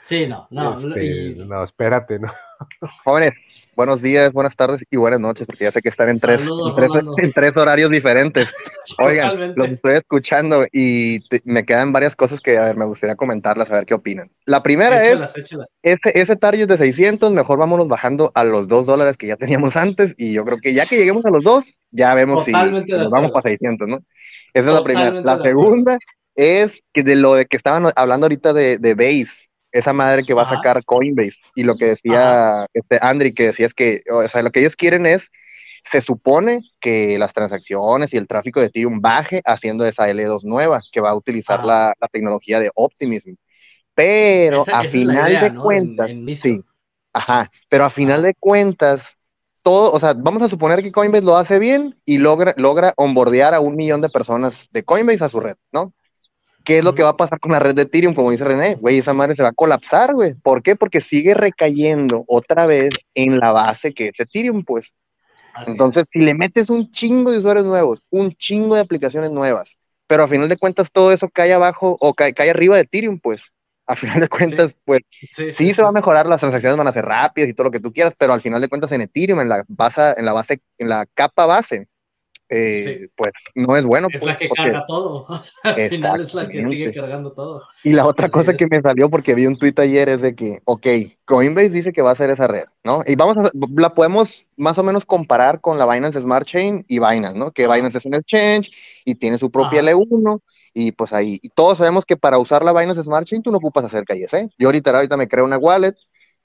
Sí, 0.02 0.26
no, 0.26 0.48
no. 0.50 0.78
Este, 0.94 1.46
no, 1.46 1.64
espérate, 1.64 2.18
¿no? 2.18 2.30
Jóvenes, 3.04 3.32
buenos 3.74 4.02
días, 4.02 4.32
buenas 4.32 4.54
tardes 4.54 4.82
y 4.90 4.96
buenas 4.98 5.20
noches, 5.20 5.46
porque 5.46 5.64
ya 5.64 5.70
sé 5.70 5.80
que 5.80 5.88
están 5.88 6.10
en 6.10 6.20
tres, 6.20 6.40
en 6.42 7.32
tres, 7.32 7.56
horarios 7.56 7.90
diferentes. 7.90 8.52
Oigan, 8.98 9.54
los 9.56 9.70
estoy 9.70 9.94
escuchando 9.94 10.66
y 10.70 11.20
me 11.44 11.64
quedan 11.64 11.90
varias 11.92 12.14
cosas 12.14 12.40
que 12.40 12.58
a 12.58 12.64
ver, 12.64 12.76
me 12.76 12.84
gustaría 12.84 13.16
comentarlas, 13.16 13.70
a 13.70 13.76
ver 13.76 13.86
qué 13.86 13.94
opinan. 13.94 14.30
La 14.44 14.62
primera 14.62 15.06
es, 15.06 15.34
Ese, 15.82 16.10
ese 16.12 16.36
target 16.36 16.66
de 16.66 16.76
600, 16.76 17.32
mejor 17.32 17.58
vámonos 17.58 17.88
bajando 17.88 18.30
a 18.34 18.44
los 18.44 18.68
2 18.68 18.84
dólares 18.84 19.16
que 19.16 19.28
ya 19.28 19.36
teníamos 19.36 19.74
antes 19.76 20.14
y 20.18 20.34
yo 20.34 20.44
creo 20.44 20.58
que 20.58 20.74
ya 20.74 20.84
que 20.84 20.96
lleguemos 20.98 21.24
a 21.24 21.30
los 21.30 21.44
2, 21.44 21.64
ya 21.92 22.14
vemos 22.14 22.44
si 22.44 22.52
nos 22.52 23.10
vamos 23.10 23.30
para 23.30 23.50
600, 23.50 23.88
¿no? 23.88 23.98
Esa 24.52 24.68
es 24.68 24.74
la 24.74 24.84
primera. 24.84 25.10
La 25.20 25.42
segunda 25.42 25.98
es 26.34 26.82
que 26.92 27.02
de 27.02 27.16
lo 27.16 27.34
de 27.34 27.46
que 27.46 27.56
estaban 27.56 27.92
hablando 27.94 28.24
ahorita 28.24 28.52
de, 28.52 28.78
de 28.78 28.94
Base, 28.94 29.50
esa 29.70 29.92
madre 29.92 30.24
que 30.24 30.34
va 30.34 30.42
a 30.42 30.54
sacar 30.54 30.84
Coinbase. 30.84 31.38
Y 31.54 31.64
lo 31.64 31.76
que 31.76 31.86
decía 31.86 32.66
este 32.74 32.98
Andri, 33.00 33.32
que 33.32 33.46
decía 33.46 33.66
es 33.66 33.74
que, 33.74 34.00
o 34.10 34.26
sea, 34.28 34.42
lo 34.42 34.50
que 34.50 34.60
ellos 34.60 34.76
quieren 34.76 35.06
es, 35.06 35.30
se 35.90 36.00
supone 36.00 36.60
que 36.80 37.18
las 37.18 37.32
transacciones 37.32 38.12
y 38.12 38.16
el 38.16 38.28
tráfico 38.28 38.60
de 38.60 38.66
Ethereum 38.66 39.00
baje 39.00 39.40
haciendo 39.44 39.84
esa 39.84 40.08
L2 40.08 40.44
nueva, 40.44 40.80
que 40.92 41.00
va 41.00 41.10
a 41.10 41.16
utilizar 41.16 41.64
la, 41.64 41.94
tecnología 42.12 42.60
de 42.60 42.70
Optimism. 42.74 43.34
Pero 43.94 44.64
a 44.72 44.84
final 44.84 45.40
de 45.40 45.54
cuentas, 45.54 46.10
sí, 46.36 46.62
ajá, 47.12 47.50
pero 47.68 47.84
a 47.84 47.90
final 47.90 48.22
de 48.22 48.34
cuentas, 48.38 49.02
todo, 49.62 49.92
o 49.92 50.00
sea, 50.00 50.14
vamos 50.14 50.42
a 50.42 50.48
suponer 50.48 50.82
que 50.82 50.92
Coinbase 50.92 51.24
lo 51.24 51.36
hace 51.36 51.58
bien 51.58 51.96
y 52.04 52.18
logra, 52.18 52.54
logra 52.56 52.94
onboardear 52.96 53.54
a 53.54 53.60
un 53.60 53.76
millón 53.76 54.00
de 54.00 54.08
personas 54.08 54.68
de 54.70 54.82
Coinbase 54.82 55.24
a 55.24 55.28
su 55.28 55.40
red, 55.40 55.56
¿no? 55.72 55.92
¿Qué 56.64 56.78
es 56.78 56.84
lo 56.84 56.94
que 56.94 57.02
va 57.02 57.10
a 57.10 57.16
pasar 57.16 57.40
con 57.40 57.52
la 57.52 57.58
red 57.58 57.74
de 57.74 57.82
Ethereum? 57.82 58.14
Como 58.14 58.30
dice 58.30 58.44
René, 58.44 58.76
güey, 58.76 58.98
esa 58.98 59.14
madre 59.14 59.34
se 59.34 59.42
va 59.42 59.48
a 59.48 59.52
colapsar, 59.52 60.14
güey. 60.14 60.34
¿Por 60.34 60.62
qué? 60.62 60.76
Porque 60.76 61.00
sigue 61.00 61.34
recayendo 61.34 62.24
otra 62.28 62.66
vez 62.66 62.90
en 63.14 63.38
la 63.38 63.50
base 63.50 63.92
que 63.92 64.06
es 64.06 64.20
Ethereum, 64.20 64.64
pues. 64.64 64.92
Entonces, 65.66 66.06
si 66.10 66.20
le 66.20 66.34
metes 66.34 66.70
un 66.70 66.90
chingo 66.90 67.30
de 67.30 67.38
usuarios 67.38 67.66
nuevos, 67.66 68.00
un 68.10 68.32
chingo 68.32 68.74
de 68.74 68.80
aplicaciones 68.80 69.30
nuevas, 69.30 69.76
pero 70.06 70.22
a 70.22 70.28
final 70.28 70.48
de 70.48 70.56
cuentas 70.56 70.90
todo 70.92 71.12
eso 71.12 71.28
cae 71.28 71.52
abajo 71.52 71.96
o 72.00 72.14
cae, 72.14 72.32
cae 72.32 72.50
arriba 72.50 72.76
de 72.76 72.82
Ethereum, 72.82 73.18
pues. 73.18 73.42
A 73.92 73.96
final 73.96 74.20
de 74.20 74.28
cuentas, 74.28 74.74
pues 74.86 75.02
sí, 75.30 75.74
se 75.74 75.82
va 75.82 75.90
a 75.90 75.92
mejorar, 75.92 76.24
las 76.24 76.40
transacciones 76.40 76.78
van 76.78 76.88
a 76.88 76.92
ser 76.94 77.04
rápidas 77.04 77.50
y 77.50 77.52
todo 77.52 77.66
lo 77.66 77.70
que 77.70 77.80
tú 77.80 77.92
quieras, 77.92 78.14
pero 78.16 78.32
al 78.32 78.40
final 78.40 78.62
de 78.62 78.68
cuentas 78.68 78.90
en 78.92 79.02
Ethereum, 79.02 79.40
en 79.40 79.50
la 79.50 79.64
base, 79.68 80.14
en 80.16 80.24
la 80.24 80.32
base, 80.32 80.62
en 80.78 80.88
la 80.88 81.04
capa 81.12 81.44
base, 81.44 81.88
eh, 82.54 83.08
pues 83.16 83.32
no 83.54 83.74
es 83.76 83.84
bueno. 83.84 84.08
Es 84.12 84.22
la 84.22 84.36
pues, 84.36 84.38
que 84.38 84.48
carga 84.50 84.84
todo. 84.86 85.26
al 85.62 85.88
final 85.88 86.20
es 86.20 86.34
la 86.34 86.48
que 86.48 86.62
sigue 86.68 86.92
cargando 86.92 87.32
todo. 87.32 87.62
Y 87.82 87.94
la 87.94 88.06
otra 88.06 88.28
cosa 88.28 88.54
que 88.54 88.66
me 88.66 88.82
salió 88.82 89.08
porque 89.08 89.34
vi 89.34 89.46
un 89.46 89.56
tweet 89.56 89.74
ayer 89.78 90.10
es 90.10 90.20
de 90.20 90.34
que, 90.34 90.60
ok, 90.66 90.86
Coinbase 91.24 91.70
dice 91.70 91.92
que 91.92 92.02
va 92.02 92.10
a 92.10 92.16
ser 92.16 92.30
esa 92.30 92.46
red, 92.46 92.64
¿no? 92.84 93.02
Y 93.06 93.16
vamos 93.16 93.38
a, 93.38 93.50
la 93.54 93.94
podemos 93.94 94.46
más 94.56 94.76
o 94.76 94.82
menos 94.82 95.06
comparar 95.06 95.62
con 95.62 95.78
la 95.78 95.90
Binance 95.90 96.20
Smart 96.20 96.46
Chain 96.46 96.84
y 96.88 96.98
Binance, 96.98 97.38
¿no? 97.38 97.52
Que 97.52 97.66
Binance 97.66 97.96
es 97.96 98.04
un 98.04 98.14
exchange 98.14 98.70
y 99.06 99.14
tiene 99.14 99.38
su 99.38 99.50
propia 99.50 99.80
L1 99.80 100.40
y 100.74 100.92
pues 100.92 101.14
ahí, 101.14 101.38
y 101.42 101.48
todos 101.48 101.78
sabemos 101.78 102.04
que 102.04 102.18
para 102.18 102.38
usar 102.38 102.62
la 102.64 102.78
Binance 102.78 103.02
Smart 103.02 103.26
Chain 103.26 103.42
tú 103.42 103.50
no 103.50 103.58
ocupas 103.58 103.84
hacer 103.86 104.04
calles, 104.04 104.32
¿eh? 104.34 104.50
Yo 104.58 104.68
ahorita, 104.68 104.90
ahorita 104.90 105.16
me 105.16 105.28
creo 105.28 105.46
una 105.46 105.56
wallet, 105.56 105.94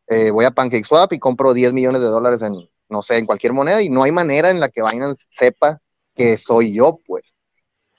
eh, 0.08 0.32
voy 0.32 0.46
a 0.46 0.52
PancakeSwap 0.52 1.12
y 1.12 1.20
compro 1.20 1.54
10 1.54 1.74
millones 1.74 2.02
de 2.02 2.08
dólares 2.08 2.42
en, 2.42 2.54
no 2.88 3.02
sé, 3.02 3.18
en 3.18 3.26
cualquier 3.26 3.52
moneda 3.52 3.82
y 3.82 3.90
no 3.90 4.04
hay 4.04 4.14
manera 4.14 4.50
en 4.52 4.62
la 4.62 4.70
que 4.70 4.82
Binance 4.82 5.26
sepa 5.32 5.82
que 6.18 6.38
soy 6.38 6.74
yo, 6.74 7.00
pues. 7.06 7.34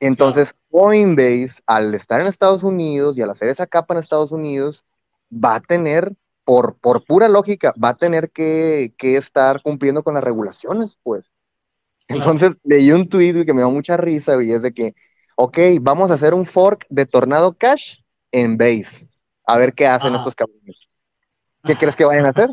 Entonces, 0.00 0.54
Coinbase, 0.70 1.54
al 1.66 1.94
estar 1.94 2.20
en 2.20 2.26
Estados 2.26 2.62
Unidos 2.62 3.16
y 3.16 3.22
al 3.22 3.30
hacer 3.30 3.48
esa 3.48 3.66
capa 3.66 3.94
en 3.94 4.00
Estados 4.00 4.32
Unidos, 4.32 4.84
va 5.32 5.56
a 5.56 5.60
tener, 5.60 6.12
por, 6.44 6.76
por 6.78 7.04
pura 7.04 7.28
lógica, 7.28 7.72
va 7.82 7.90
a 7.90 7.96
tener 7.96 8.30
que, 8.30 8.92
estar 8.98 9.62
cumpliendo 9.62 10.02
con 10.02 10.14
las 10.14 10.24
regulaciones, 10.24 10.98
pues. 11.02 11.24
Entonces, 12.08 12.50
leí 12.64 12.90
un 12.90 13.08
tweet 13.08 13.44
que 13.44 13.52
me 13.52 13.62
dio 13.62 13.70
mucha 13.70 13.96
risa, 13.96 14.42
y 14.42 14.52
es 14.52 14.62
de 14.62 14.72
que, 14.72 14.94
ok, 15.36 15.58
vamos 15.80 16.10
a 16.10 16.14
hacer 16.14 16.34
un 16.34 16.46
fork 16.46 16.86
de 16.88 17.06
Tornado 17.06 17.54
Cash 17.54 17.98
en 18.32 18.56
Base. 18.56 19.08
A 19.46 19.56
ver 19.56 19.74
qué 19.74 19.86
hacen 19.86 20.14
estos 20.14 20.34
cabrones. 20.34 20.76
¿Qué 21.64 21.76
crees 21.78 21.96
que 21.96 22.04
vayan 22.04 22.26
a 22.26 22.30
hacer? 22.30 22.50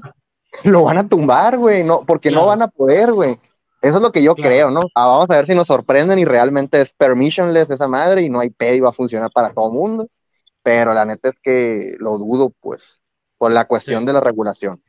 Lo 0.64 0.84
van 0.84 0.98
a 0.98 1.08
tumbar, 1.08 1.58
güey, 1.58 1.84
no, 1.84 2.06
porque 2.06 2.32
no 2.32 2.46
van 2.46 2.62
a 2.62 2.68
poder, 2.68 3.12
güey. 3.12 3.40
Eso 3.86 3.98
es 3.98 4.02
lo 4.02 4.12
que 4.12 4.24
yo 4.24 4.34
creo, 4.34 4.72
¿no? 4.72 4.80
Ah, 4.96 5.08
vamos 5.08 5.28
a 5.30 5.36
ver 5.36 5.46
si 5.46 5.54
nos 5.54 5.68
sorprenden 5.68 6.18
y 6.18 6.26
realmente 6.26 6.82
es 6.82 6.92
permissionless 6.96 7.70
esa 7.70 7.88
madre 7.88 8.24
y 8.24 8.32
no 8.32 8.40
hay 8.40 8.50
pay 8.50 8.78
y 8.78 8.80
va 8.80 8.90
a 8.90 8.94
funcionar 8.94 9.30
para 9.32 9.54
todo 9.54 9.68
el 9.68 9.74
mundo. 9.74 10.10
Pero 10.64 10.92
la 10.92 11.06
neta 11.06 11.30
es 11.30 11.36
que 11.40 11.96
lo 12.00 12.18
dudo, 12.18 12.52
pues, 12.62 13.00
por 13.38 13.52
la 13.52 13.66
cuestión 13.66 14.04
de 14.04 14.14
la 14.14 14.22
regulación. 14.22 14.82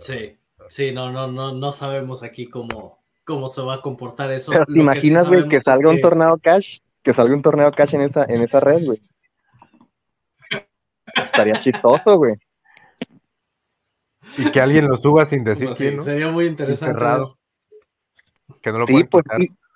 Sí, 0.00 0.36
sí, 0.70 0.90
no, 0.90 1.12
no, 1.12 1.28
no, 1.28 1.54
no 1.54 1.70
sabemos 1.70 2.24
aquí 2.24 2.48
cómo, 2.48 2.98
cómo 3.22 3.46
se 3.46 3.62
va 3.62 3.74
a 3.74 3.80
comportar 3.80 4.32
eso. 4.32 4.50
Pero 4.50 4.66
te 4.66 4.80
imaginas, 4.80 5.28
güey, 5.28 5.48
que, 5.48 5.60
salga 5.60 5.88
un 5.88 6.00
torneo 6.00 6.36
cash, 6.42 6.80
que 7.00 7.14
salga 7.14 7.32
un 7.32 7.42
torneo 7.42 7.70
cash 7.70 7.94
en 7.94 8.00
esa, 8.00 8.24
en 8.24 8.42
esa 8.42 8.58
red, 8.58 8.84
güey. 8.84 9.00
Estaría 11.14 11.62
chistoso, 11.62 12.16
güey. 12.16 12.34
Y 14.36 14.50
que 14.50 14.60
alguien 14.60 14.88
lo 14.88 14.96
suba 14.96 15.28
sin 15.28 15.44
decir 15.44 15.66
pues 15.66 15.78
quién, 15.78 15.98
¿no? 15.98 16.02
Sería 16.02 16.28
muy 16.28 16.46
interesante 16.46 16.98
sí, 18.86 19.04
pues 19.04 19.24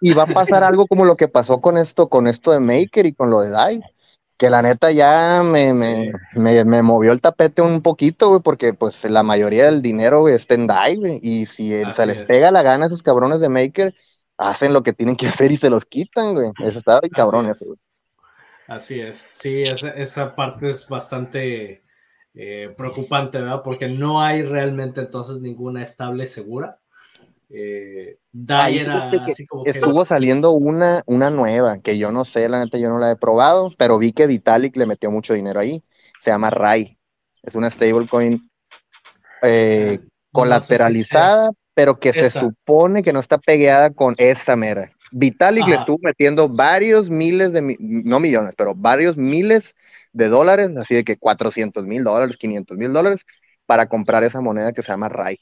y, 0.00 0.12
va 0.12 0.24
a 0.24 0.26
pasar 0.26 0.62
algo 0.62 0.86
como 0.86 1.04
lo 1.04 1.16
que 1.16 1.28
pasó 1.28 1.60
con 1.60 1.78
esto, 1.78 2.08
con 2.08 2.26
esto 2.26 2.52
de 2.52 2.60
Maker 2.60 3.06
y 3.06 3.14
con 3.14 3.30
lo 3.30 3.40
de 3.40 3.50
DAI, 3.50 3.80
que 4.36 4.50
la 4.50 4.62
neta 4.62 4.90
ya 4.90 5.42
me, 5.42 5.72
me, 5.72 6.82
movió 6.82 7.12
el 7.12 7.20
tapete 7.20 7.62
un 7.62 7.82
poquito, 7.82 8.28
güey, 8.28 8.40
porque 8.42 8.74
pues 8.74 9.02
la 9.04 9.22
mayoría 9.22 9.64
del 9.64 9.82
dinero 9.82 10.28
está 10.28 10.54
en 10.54 10.66
DAI, 10.66 10.96
güey, 10.96 11.20
y 11.22 11.46
si 11.46 11.72
se 11.94 12.06
les 12.06 12.22
pega 12.22 12.50
la 12.50 12.62
gana 12.62 12.84
a 12.84 12.88
esos 12.88 13.02
cabrones 13.02 13.40
de 13.40 13.48
Maker, 13.48 13.94
hacen 14.36 14.72
lo 14.72 14.82
que 14.82 14.92
tienen 14.92 15.16
que 15.16 15.28
hacer 15.28 15.52
y 15.52 15.56
se 15.56 15.70
los 15.70 15.84
quitan, 15.84 16.34
güey. 16.34 16.50
Eso 16.62 16.78
está 16.78 17.00
bien 17.00 17.10
cabrón, 17.10 17.46
güey. 17.46 17.78
Así 18.68 19.00
es, 19.00 19.16
sí, 19.16 19.62
esa, 19.62 19.90
esa 19.90 20.34
parte 20.34 20.68
es 20.68 20.88
bastante 20.88 21.84
eh, 22.34 22.74
preocupante, 22.76 23.38
¿verdad? 23.38 23.62
Porque 23.62 23.88
no 23.88 24.20
hay 24.20 24.42
realmente 24.42 25.00
entonces 25.00 25.40
ninguna 25.40 25.82
estable 25.82 26.26
segura. 26.26 26.80
Eh, 27.48 28.18
estuvo 29.66 30.04
saliendo 30.04 30.50
una, 30.50 31.02
una 31.06 31.30
nueva 31.30 31.78
que 31.78 31.96
yo 31.96 32.10
no 32.10 32.24
sé, 32.24 32.48
la 32.48 32.58
neta 32.58 32.78
yo 32.78 32.90
no 32.90 32.98
la 32.98 33.12
he 33.12 33.16
probado, 33.16 33.72
pero 33.78 33.98
vi 33.98 34.12
que 34.12 34.26
Vitalik 34.26 34.76
le 34.76 34.86
metió 34.86 35.10
mucho 35.10 35.34
dinero 35.34 35.60
ahí. 35.60 35.82
Se 36.22 36.30
llama 36.30 36.50
RAI. 36.50 36.98
Es 37.42 37.54
una 37.54 37.70
stablecoin 37.70 38.50
eh, 39.42 40.00
colateralizada, 40.32 41.50
pero 41.74 42.00
que 42.00 42.12
se 42.12 42.30
supone 42.30 43.02
que 43.02 43.12
no 43.12 43.20
está 43.20 43.38
pegueada 43.38 43.90
con 43.90 44.14
esta 44.18 44.56
mera. 44.56 44.90
Vitalik 45.12 45.68
le 45.68 45.76
estuvo 45.76 45.98
metiendo 46.02 46.48
varios 46.48 47.08
miles 47.10 47.52
de, 47.52 47.76
no 47.78 48.18
millones, 48.18 48.54
pero 48.56 48.74
varios 48.74 49.16
miles 49.16 49.74
de 50.12 50.28
dólares, 50.28 50.70
así 50.76 50.94
de 50.96 51.04
que 51.04 51.16
400 51.16 51.86
mil 51.86 52.02
dólares, 52.02 52.36
500 52.36 52.76
mil 52.76 52.92
dólares, 52.92 53.24
para 53.66 53.86
comprar 53.86 54.24
esa 54.24 54.40
moneda 54.40 54.72
que 54.72 54.82
se 54.82 54.90
llama 54.90 55.08
RAI. 55.08 55.38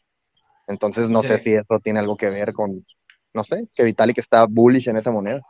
Entonces 0.66 1.08
no 1.08 1.22
sé 1.22 1.38
si 1.38 1.54
eso 1.54 1.80
tiene 1.82 2.00
algo 2.00 2.16
que 2.16 2.28
ver 2.28 2.52
con, 2.52 2.84
no 3.32 3.44
sé, 3.44 3.68
que 3.74 3.84
Vitalik 3.84 4.18
está 4.18 4.46
bullish 4.46 4.88
en 4.88 4.96
esa 4.96 5.10
moneda. 5.10 5.42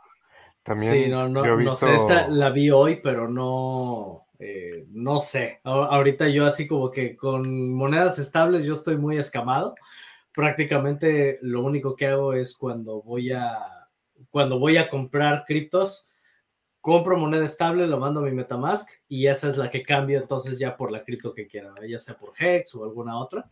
También 0.63 0.91
sí, 0.91 1.07
no, 1.07 1.29
no, 1.29 1.45
no 1.45 1.75
sé, 1.75 1.93
esta 1.93 2.27
la 2.27 2.49
vi 2.49 2.71
hoy, 2.71 2.99
pero 3.01 3.29
no, 3.29 4.25
eh, 4.39 4.85
no 4.89 5.19
sé. 5.19 5.59
Ahorita 5.63 6.27
yo 6.27 6.45
así 6.45 6.67
como 6.67 6.89
que 6.91 7.15
con 7.15 7.73
monedas 7.73 8.19
estables 8.19 8.65
yo 8.65 8.73
estoy 8.73 8.97
muy 8.97 9.17
escamado. 9.17 9.75
Prácticamente 10.33 11.39
lo 11.41 11.61
único 11.61 11.95
que 11.95 12.07
hago 12.07 12.33
es 12.33 12.57
cuando 12.57 13.01
voy 13.01 13.31
a, 13.31 13.57
cuando 14.31 14.59
voy 14.59 14.77
a 14.77 14.89
comprar 14.89 15.45
criptos, 15.45 16.09
compro 16.81 17.17
moneda 17.17 17.45
estable, 17.45 17.87
lo 17.87 17.99
mando 17.99 18.19
a 18.19 18.23
mi 18.23 18.31
Metamask 18.31 18.89
y 19.07 19.27
esa 19.27 19.47
es 19.47 19.57
la 19.57 19.69
que 19.69 19.81
cambio 19.81 20.19
entonces 20.19 20.59
ya 20.59 20.75
por 20.75 20.91
la 20.91 21.03
cripto 21.03 21.33
que 21.33 21.47
quiera, 21.47 21.73
ya 21.87 21.99
sea 21.99 22.15
por 22.15 22.31
Hex 22.37 22.75
o 22.75 22.83
alguna 22.83 23.17
otra. 23.17 23.47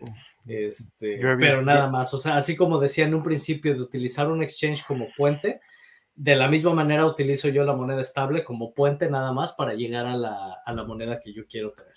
Este, 0.46 1.20
pero 1.40 1.62
nada 1.62 1.90
más, 1.90 2.14
o 2.14 2.18
sea, 2.18 2.38
así 2.38 2.56
como 2.56 2.78
decía 2.80 3.06
en 3.06 3.16
un 3.16 3.24
principio 3.24 3.74
de 3.74 3.82
utilizar 3.82 4.30
un 4.30 4.44
exchange 4.44 4.86
como 4.86 5.08
puente, 5.16 5.62
de 6.16 6.36
la 6.36 6.48
misma 6.48 6.74
manera 6.74 7.06
utilizo 7.06 7.48
yo 7.48 7.64
la 7.64 7.76
moneda 7.76 8.02
estable 8.02 8.44
como 8.44 8.74
puente 8.74 9.10
nada 9.10 9.32
más 9.32 9.54
para 9.54 9.74
llegar 9.74 10.06
a 10.06 10.16
la, 10.16 10.58
a 10.66 10.74
la 10.74 10.84
moneda 10.84 11.20
que 11.22 11.34
yo 11.34 11.46
quiero 11.48 11.72
tener. 11.72 11.94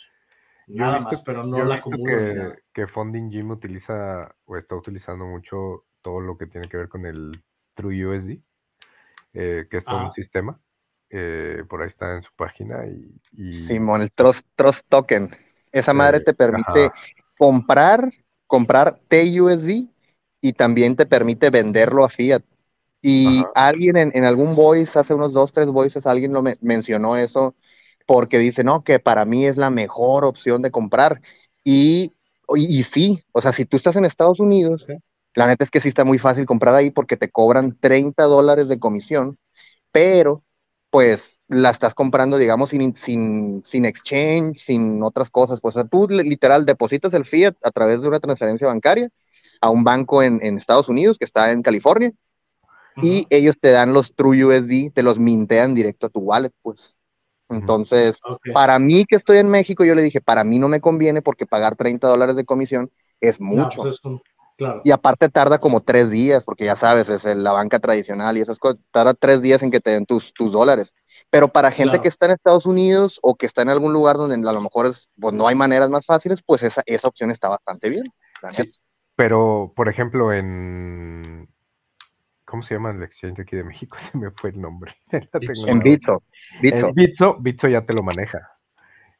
Nada 0.68 1.00
más, 1.00 1.22
pero 1.24 1.44
no 1.44 1.64
la 1.64 1.76
acumulo. 1.76 2.04
Que, 2.04 2.52
que 2.72 2.86
Funding 2.86 3.30
Gym 3.30 3.50
utiliza 3.50 4.34
o 4.46 4.56
está 4.56 4.74
utilizando 4.74 5.24
mucho 5.24 5.84
todo 6.02 6.20
lo 6.20 6.36
que 6.36 6.46
tiene 6.46 6.68
que 6.68 6.76
ver 6.76 6.88
con 6.88 7.06
el 7.06 7.40
TrueUSD, 7.74 8.38
eh, 9.34 9.66
que 9.70 9.76
es 9.76 9.84
todo 9.84 10.06
un 10.06 10.12
sistema. 10.12 10.58
Eh, 11.08 11.62
por 11.68 11.82
ahí 11.82 11.88
está 11.88 12.16
en 12.16 12.22
su 12.22 12.30
página. 12.34 12.84
Y, 12.86 13.52
Simón, 13.66 14.02
el 14.02 14.12
Trust, 14.12 14.46
Trust 14.56 14.86
Token. 14.88 15.30
Esa 15.70 15.92
madre 15.92 16.20
te 16.20 16.34
permite 16.34 16.90
comprar, 17.38 18.10
comprar 18.46 18.98
TUSD 19.08 19.86
y 20.40 20.52
también 20.52 20.96
te 20.96 21.06
permite 21.06 21.50
venderlo 21.50 22.04
a 22.04 22.08
Fiat. 22.08 22.42
Y 23.02 23.44
alguien 23.54 23.96
en, 23.96 24.24
algún 24.24 24.56
voice, 24.56 24.98
hace 24.98 25.14
unos 25.14 25.32
dos, 25.32 25.52
tres 25.52 25.68
voices, 25.68 26.06
alguien 26.06 26.32
lo 26.32 26.42
mencionó 26.60 27.16
eso 27.16 27.54
porque 28.06 28.38
dice, 28.38 28.64
no, 28.64 28.82
que 28.82 28.98
para 28.98 29.24
mí 29.24 29.46
es 29.46 29.56
la 29.56 29.70
mejor 29.70 30.24
opción 30.24 30.62
de 30.62 30.70
comprar. 30.70 31.20
Y, 31.64 32.14
y, 32.54 32.82
sí, 32.84 33.24
o 33.32 33.42
sea, 33.42 33.52
si 33.52 33.64
tú 33.64 33.76
estás 33.76 33.96
en 33.96 34.04
Estados 34.04 34.40
Unidos, 34.40 34.86
la 35.34 35.46
neta 35.46 35.64
es 35.64 35.70
que 35.70 35.80
sí 35.80 35.88
está 35.88 36.04
muy 36.04 36.18
fácil 36.18 36.46
comprar 36.46 36.74
ahí 36.74 36.90
porque 36.90 37.16
te 37.16 37.30
cobran 37.30 37.76
30 37.78 38.24
dólares 38.24 38.68
de 38.68 38.78
comisión, 38.78 39.38
pero 39.92 40.42
pues 40.90 41.20
la 41.48 41.70
estás 41.70 41.94
comprando, 41.94 42.38
digamos, 42.38 42.70
sin, 42.70 42.96
sin, 42.96 43.62
sin 43.64 43.84
exchange, 43.84 44.58
sin 44.58 45.02
otras 45.02 45.30
cosas. 45.30 45.60
Pues 45.60 45.76
o 45.76 45.80
sea, 45.80 45.88
tú 45.88 46.06
literal 46.08 46.66
depositas 46.66 47.14
el 47.14 47.24
fiat 47.24 47.54
a 47.62 47.70
través 47.70 48.00
de 48.00 48.08
una 48.08 48.20
transferencia 48.20 48.66
bancaria 48.66 49.08
a 49.60 49.70
un 49.70 49.84
banco 49.84 50.22
en, 50.22 50.40
en 50.42 50.58
Estados 50.58 50.88
Unidos 50.88 51.18
que 51.18 51.24
está 51.24 51.50
en 51.50 51.62
California 51.62 52.12
y 53.02 53.26
ellos 53.30 53.56
te 53.60 53.70
dan 53.70 53.92
los 53.92 54.14
True 54.14 54.44
USD, 54.44 54.92
te 54.92 55.02
los 55.02 55.18
mintean 55.18 55.74
directo 55.74 56.06
a 56.06 56.10
tu 56.10 56.20
wallet, 56.20 56.52
pues. 56.62 56.94
Entonces, 57.48 58.18
para 58.52 58.78
mí 58.78 59.04
que 59.04 59.16
estoy 59.16 59.38
en 59.38 59.48
México, 59.48 59.84
yo 59.84 59.94
le 59.94 60.02
dije, 60.02 60.20
para 60.20 60.42
mí 60.42 60.58
no 60.58 60.68
me 60.68 60.80
conviene 60.80 61.22
porque 61.22 61.46
pagar 61.46 61.76
30 61.76 62.08
dólares 62.08 62.34
de 62.34 62.44
comisión 62.44 62.90
es 63.20 63.40
mucho. 63.40 63.82
Pues 63.82 64.00
claro. 64.56 64.80
Y 64.82 64.90
aparte 64.90 65.28
tarda 65.28 65.58
como 65.58 65.82
tres 65.82 66.10
días, 66.10 66.42
porque 66.42 66.64
ya 66.64 66.74
sabes, 66.74 67.08
es 67.08 67.24
la 67.24 67.52
banca 67.52 67.78
tradicional 67.78 68.36
y 68.36 68.40
esas 68.40 68.58
cosas, 68.58 68.80
tarda 68.90 69.14
tres 69.14 69.42
días 69.42 69.62
en 69.62 69.70
que 69.70 69.80
te 69.80 69.92
den 69.92 70.06
tus, 70.06 70.32
tus 70.34 70.50
dólares. 70.50 70.92
Pero 71.30 71.48
para 71.48 71.70
gente 71.70 72.00
que 72.00 72.08
está 72.08 72.26
en 72.26 72.32
Estados 72.32 72.66
Unidos 72.66 73.18
o 73.22 73.34
que 73.34 73.46
está 73.46 73.62
en 73.62 73.68
algún 73.68 73.92
lugar 73.92 74.16
donde 74.16 74.48
a 74.48 74.52
lo 74.52 74.60
mejor 74.60 74.86
es, 74.86 75.08
pues, 75.20 75.34
no 75.34 75.48
hay 75.48 75.54
maneras 75.54 75.90
más 75.90 76.06
fáciles, 76.06 76.40
pues 76.44 76.62
esa, 76.62 76.82
esa 76.86 77.08
opción 77.08 77.30
está 77.30 77.48
bastante 77.48 77.90
bien. 77.90 78.04
pero, 79.16 79.72
por 79.74 79.88
ejemplo, 79.88 80.32
en, 80.32 81.48
¿Cómo 82.46 82.62
se 82.62 82.74
llama 82.74 82.90
el 82.92 83.02
exchange 83.02 83.40
aquí 83.40 83.56
de 83.56 83.64
México? 83.64 83.98
Se 84.12 84.16
me 84.16 84.30
fue 84.30 84.50
el 84.50 84.60
nombre. 84.60 84.94
en 85.10 85.80
Bitso. 85.80 86.22
Bitso. 86.62 87.36
Bitso. 87.40 87.68
ya 87.68 87.84
te 87.84 87.92
lo 87.92 88.02
maneja. 88.02 88.38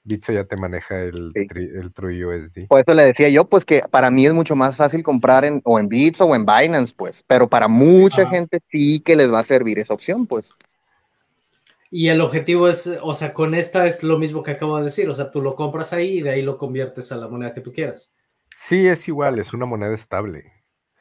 Bitso 0.05 0.33
ya 0.33 0.45
te 0.45 0.57
maneja 0.57 1.01
el, 1.01 1.33
el 1.35 1.93
True 1.93 2.24
USD. 2.24 2.69
Por 2.69 2.81
eso 2.81 2.95
le 2.95 3.07
decía 3.07 3.28
yo, 3.28 3.49
pues 3.49 3.65
que 3.65 3.83
para 3.91 4.12
mí 4.12 4.24
es 4.24 4.33
mucho 4.33 4.55
más 4.55 4.77
fácil 4.77 5.03
comprar 5.03 5.45
en, 5.45 5.61
o 5.65 5.81
en 5.81 5.89
Bitso 5.89 6.27
o 6.27 6.37
en 6.37 6.47
Binance, 6.47 6.95
pues. 6.97 7.24
Pero 7.27 7.49
para 7.49 7.66
mucha 7.66 8.28
gente 8.28 8.61
sí 8.70 9.01
que 9.01 9.16
les 9.16 9.33
va 9.33 9.41
a 9.41 9.45
servir 9.45 9.81
esa 9.81 9.95
opción, 9.95 10.28
pues. 10.28 10.55
Y 11.91 12.09
el 12.09 12.21
objetivo 12.21 12.69
es, 12.69 12.99
o 13.03 13.15
sea, 13.15 13.33
con 13.33 13.55
esta 13.55 13.87
es 13.87 14.03
lo 14.03 14.19
mismo 14.19 14.43
que 14.43 14.53
acabo 14.53 14.77
de 14.79 14.85
decir, 14.85 15.09
o 15.09 15.15
sea, 15.15 15.31
tú 15.31 15.41
lo 15.41 15.55
compras 15.55 15.93
ahí 15.93 16.19
y 16.19 16.23
de 16.23 16.31
ahí 16.31 16.43
lo 16.43 16.59
conviertes 16.59 17.13
a 17.13 17.17
la 17.17 17.29
moneda 17.29 17.55
que 17.55 17.61
tú 17.61 17.73
quieras. 17.73 18.13
Sí, 18.69 18.87
es 18.87 19.07
igual, 19.07 19.39
es 19.39 19.53
una 19.53 19.67
moneda 19.67 19.95
estable. 19.95 20.53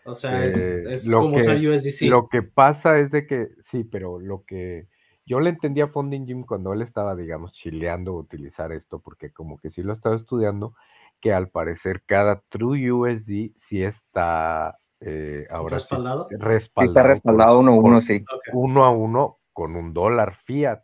O 0.06 0.14
sea, 0.14 0.46
es, 0.46 0.56
eh, 0.56 1.12
como 1.12 1.38
usar 1.38 1.58
USDC. 1.58 2.08
Lo 2.10 2.28
que 2.28 2.44
pasa 2.44 3.00
es 3.00 3.10
de 3.10 3.26
que, 3.26 3.48
sí, 3.72 3.84
pero 3.84 4.20
lo 4.20 4.44
que 4.46 4.88
yo 5.26 5.40
le 5.40 5.50
entendía 5.50 5.86
a 5.86 5.88
Funding 5.88 6.28
Jim 6.28 6.44
cuando 6.44 6.74
él 6.74 6.84
estaba, 6.84 7.16
digamos, 7.16 7.54
chileando 7.54 8.14
utilizar 8.14 8.72
esto, 8.72 9.00
porque 9.00 9.32
como 9.32 9.58
que 9.58 9.72
sí 9.72 9.82
lo 9.82 9.94
estaba 9.94 10.16
estudiando, 10.16 10.76
que 11.20 11.34
al 11.34 11.50
parecer 11.50 12.04
cada 12.06 12.44
True 12.50 12.92
USD 12.92 13.56
sí 13.68 13.82
está 13.82 14.78
eh, 15.00 15.48
ahora 15.50 15.78
respaldado. 15.78 16.28
respaldado. 16.30 16.92
está 16.92 17.04
respaldado 17.04 17.60
uno 17.60 17.72
a 17.72 17.76
uno, 17.76 18.02
sí. 18.02 18.24
Uno 18.54 18.86
a 18.86 18.92
uno 18.92 19.40
con 19.56 19.78
un 19.78 19.94
dólar 19.94 20.36
fiat. 20.44 20.84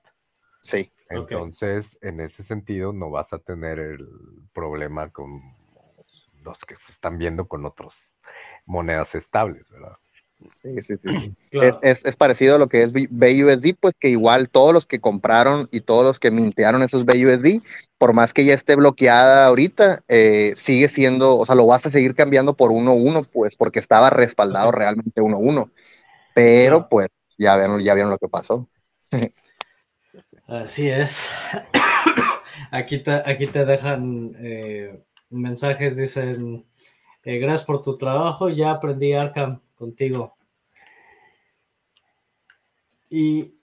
Sí. 0.61 0.91
Entonces, 1.09 1.85
en 2.01 2.21
ese 2.21 2.43
sentido, 2.45 2.93
no 2.93 3.09
vas 3.11 3.31
a 3.33 3.39
tener 3.39 3.79
el 3.79 4.07
problema 4.53 5.09
con 5.09 5.41
los 6.41 6.57
que 6.65 6.75
se 6.77 6.93
están 6.93 7.17
viendo 7.17 7.49
con 7.49 7.65
otros 7.65 7.93
monedas 8.65 9.13
estables, 9.13 9.69
¿verdad? 9.69 9.97
Sí, 10.61 10.81
sí, 10.81 10.95
sí. 10.97 11.35
Es, 11.81 12.15
parecido 12.15 12.55
a 12.55 12.59
lo 12.59 12.69
que 12.69 12.83
es 12.83 12.93
BUSD, 12.93 13.75
pues 13.77 13.93
que 13.99 14.07
igual 14.07 14.49
todos 14.49 14.73
los 14.73 14.85
que 14.85 15.01
compraron 15.01 15.67
y 15.69 15.81
todos 15.81 16.05
los 16.05 16.17
que 16.17 16.31
mintearon 16.31 16.81
esos 16.81 17.05
BUSD, 17.05 17.61
por 17.97 18.13
más 18.13 18.33
que 18.33 18.45
ya 18.45 18.53
esté 18.53 18.77
bloqueada 18.77 19.47
ahorita, 19.47 20.03
eh, 20.07 20.53
sigue 20.63 20.87
siendo, 20.87 21.37
o 21.37 21.45
sea, 21.45 21.55
lo 21.55 21.67
vas 21.67 21.85
a 21.85 21.91
seguir 21.91 22.15
cambiando 22.15 22.55
por 22.55 22.71
1-1, 22.71 23.27
pues 23.33 23.57
porque 23.57 23.79
estaba 23.79 24.09
respaldado 24.09 24.71
realmente 24.71 25.21
1-1. 25.21 25.69
Pero 26.33 26.87
pues 26.87 27.09
ya 27.37 27.55
vieron, 27.57 27.81
ya 27.81 27.93
vieron 27.93 28.11
lo 28.11 28.17
que 28.17 28.27
pasó. 28.27 28.69
Así 30.47 30.89
es. 30.89 31.29
Aquí 32.71 32.99
te, 32.99 33.11
aquí 33.11 33.47
te 33.47 33.65
dejan 33.65 34.33
eh, 34.39 35.03
mensajes, 35.29 35.97
dicen 35.97 36.65
eh, 37.23 37.37
gracias 37.37 37.65
por 37.65 37.81
tu 37.81 37.97
trabajo. 37.97 38.49
Ya 38.49 38.71
aprendí 38.71 39.13
Arkham 39.13 39.61
contigo. 39.75 40.37
Y 43.09 43.55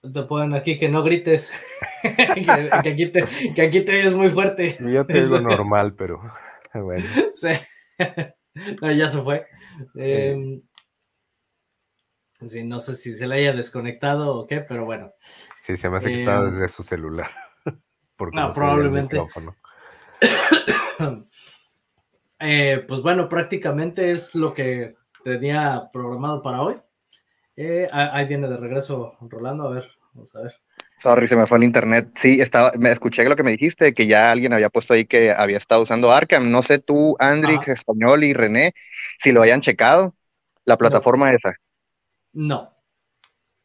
te 0.00 0.22
ponen 0.22 0.54
aquí 0.54 0.76
que 0.76 0.88
no 0.88 1.02
grites. 1.02 1.52
que, 2.02 2.70
aquí 2.72 3.06
te, 3.06 3.24
que 3.54 3.62
aquí 3.62 3.80
te 3.82 4.10
muy 4.10 4.30
fuerte. 4.30 4.76
Yo 4.80 5.06
te 5.06 5.22
digo 5.22 5.40
normal, 5.40 5.94
pero 5.94 6.20
bueno. 6.74 7.06
Sí. 7.34 7.48
ya 8.96 9.08
se 9.08 9.22
fue. 9.22 9.46
Em, 9.94 10.60
sí, 10.60 10.69
no 12.64 12.80
sé 12.80 12.94
si 12.94 13.12
se 13.14 13.26
le 13.26 13.36
haya 13.36 13.52
desconectado 13.52 14.34
o 14.34 14.46
qué, 14.46 14.60
pero 14.60 14.84
bueno. 14.84 15.12
Sí, 15.66 15.76
se 15.76 15.88
me 15.90 15.98
hace 15.98 16.06
que 16.06 16.20
estaba 16.20 16.48
em, 16.48 16.54
desde 16.54 16.74
su 16.74 16.82
celular. 16.82 17.30
no, 18.32 18.52
probablemente. 18.52 19.20
Eh, 22.42 22.86
pues 22.88 23.02
bueno, 23.02 23.28
prácticamente 23.28 24.10
es 24.10 24.34
lo 24.34 24.54
que 24.54 24.94
tenía 25.22 25.90
programado 25.92 26.42
para 26.42 26.62
hoy. 26.62 26.76
Eh, 27.54 27.86
ahí 27.92 28.26
viene 28.26 28.48
de 28.48 28.56
regreso 28.56 29.18
Rolando, 29.20 29.68
a 29.68 29.72
ver, 29.72 29.90
vamos 30.14 30.34
a 30.34 30.44
ver. 30.44 30.54
Sorry, 30.96 31.28
se 31.28 31.36
me 31.36 31.46
fue 31.46 31.58
el 31.58 31.64
internet. 31.64 32.08
Sí, 32.14 32.40
estaba, 32.40 32.72
me 32.78 32.92
escuché 32.92 33.28
lo 33.28 33.36
que 33.36 33.42
me 33.42 33.52
dijiste, 33.52 33.92
que 33.92 34.06
ya 34.06 34.30
alguien 34.30 34.54
había 34.54 34.70
puesto 34.70 34.94
ahí 34.94 35.04
que 35.04 35.32
había 35.32 35.58
estado 35.58 35.82
usando 35.82 36.12
Arkham. 36.12 36.50
No 36.50 36.62
sé 36.62 36.78
tú, 36.78 37.14
Andrix, 37.18 37.68
Español 37.68 38.24
y 38.24 38.32
René, 38.32 38.72
si 39.22 39.32
lo 39.32 39.42
hayan 39.42 39.60
checado, 39.60 40.14
la 40.64 40.78
plataforma 40.78 41.30
esa. 41.30 41.54
No. 42.32 42.70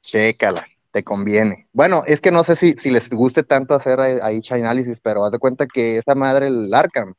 Chécala, 0.01 0.65
te 0.91 1.03
conviene. 1.03 1.67
Bueno, 1.73 2.03
es 2.05 2.21
que 2.21 2.31
no 2.31 2.43
sé 2.43 2.55
si, 2.55 2.73
si 2.73 2.91
les 2.91 3.09
guste 3.09 3.43
tanto 3.43 3.73
hacer 3.73 3.99
ahí 3.99 4.41
análisis, 4.49 4.99
pero 5.01 5.25
haz 5.25 5.31
de 5.31 5.39
cuenta 5.39 5.67
que 5.67 5.97
esa 5.97 6.15
madre, 6.15 6.47
el 6.47 6.73
Arkham, 6.73 7.13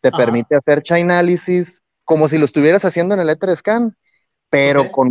te 0.00 0.10
permite 0.10 0.56
hacer 0.56 0.82
Chainalysis 0.82 1.82
como 2.04 2.28
si 2.28 2.38
lo 2.38 2.44
estuvieras 2.44 2.84
haciendo 2.84 3.14
en 3.14 3.20
el 3.20 3.30
Etherscan, 3.30 3.96
pero 4.48 4.90
con 4.90 5.10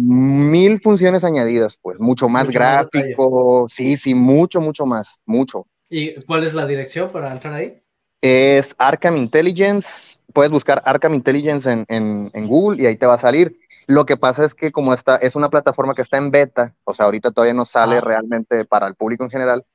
mil 0.52 0.82
funciones 0.82 1.24
añadidas, 1.24 1.78
pues 1.82 2.00
mucho 2.00 2.28
más 2.28 2.50
gráfico, 2.50 3.68
sí, 3.70 3.96
sí, 3.96 4.14
mucho, 4.14 4.60
mucho 4.60 4.86
más, 4.86 5.08
mucho. 5.26 5.66
¿Y 5.90 6.22
cuál 6.26 6.44
es 6.44 6.54
la 6.54 6.66
dirección 6.66 7.10
para 7.10 7.32
entrar 7.32 7.54
ahí? 7.54 7.82
Es 8.22 8.76
Arkham 8.78 9.16
Intelligence, 9.16 9.88
puedes 10.34 10.52
buscar 10.52 10.82
Arkham 10.86 11.14
Intelligence 11.14 11.86
en, 11.88 12.48
Google 12.48 12.82
y 12.82 12.86
ahí 12.86 12.98
te 12.98 13.06
va 13.06 13.16
a 13.16 13.20
salir. 13.20 13.60
Lo 13.88 14.06
que 14.06 14.18
pasa 14.18 14.46
es 14.46 14.54
que 14.54 14.72
como 14.72 14.94
esta 14.94 15.16
es 15.18 15.36
una 15.36 15.50
plataforma 15.50 15.96
que 15.96 16.04
está 16.04 16.18
en 16.18 16.32
beta, 16.32 16.76
o 16.84 16.94
sea, 16.94 17.06
ahorita 17.06 17.32
todavía 17.32 17.54
no 17.54 17.66
sale 17.66 17.98
ah. 17.98 18.02
realmente 18.02 18.66
para 18.66 18.88
el 18.88 18.96
público 18.96 19.24
en 19.24 19.32
general, 19.32 19.66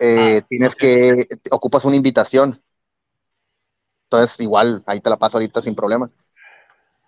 eh, 0.00 0.40
ah, 0.42 0.46
tienes 0.48 0.74
que, 0.76 1.28
ocupas 1.50 1.84
una 1.84 1.96
invitación 1.96 2.60
entonces, 4.04 4.38
igual, 4.40 4.82
ahí 4.86 5.00
te 5.00 5.10
la 5.10 5.16
paso 5.16 5.38
ahorita 5.38 5.62
sin 5.62 5.74
problema. 5.74 6.10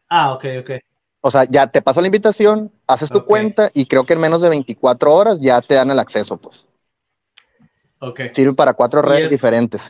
Ah, 0.09 0.33
ok, 0.33 0.45
ok. 0.61 0.71
O 1.21 1.31
sea, 1.31 1.45
ya 1.45 1.67
te 1.67 1.83
paso 1.83 2.01
la 2.01 2.07
invitación, 2.09 2.73
haces 2.87 3.11
tu 3.11 3.25
cuenta 3.25 3.71
y 3.75 3.87
creo 3.87 4.05
que 4.05 4.15
en 4.15 4.21
menos 4.21 4.41
de 4.41 4.49
24 4.49 5.13
horas 5.13 5.39
ya 5.41 5.61
te 5.61 5.75
dan 5.75 5.91
el 5.91 5.99
acceso, 5.99 6.37
pues. 6.37 6.65
Ok. 7.99 8.21
Sirve 8.35 8.55
para 8.55 8.75
cuatro 8.75 9.03
redes 9.03 9.31
diferentes. 9.31 9.83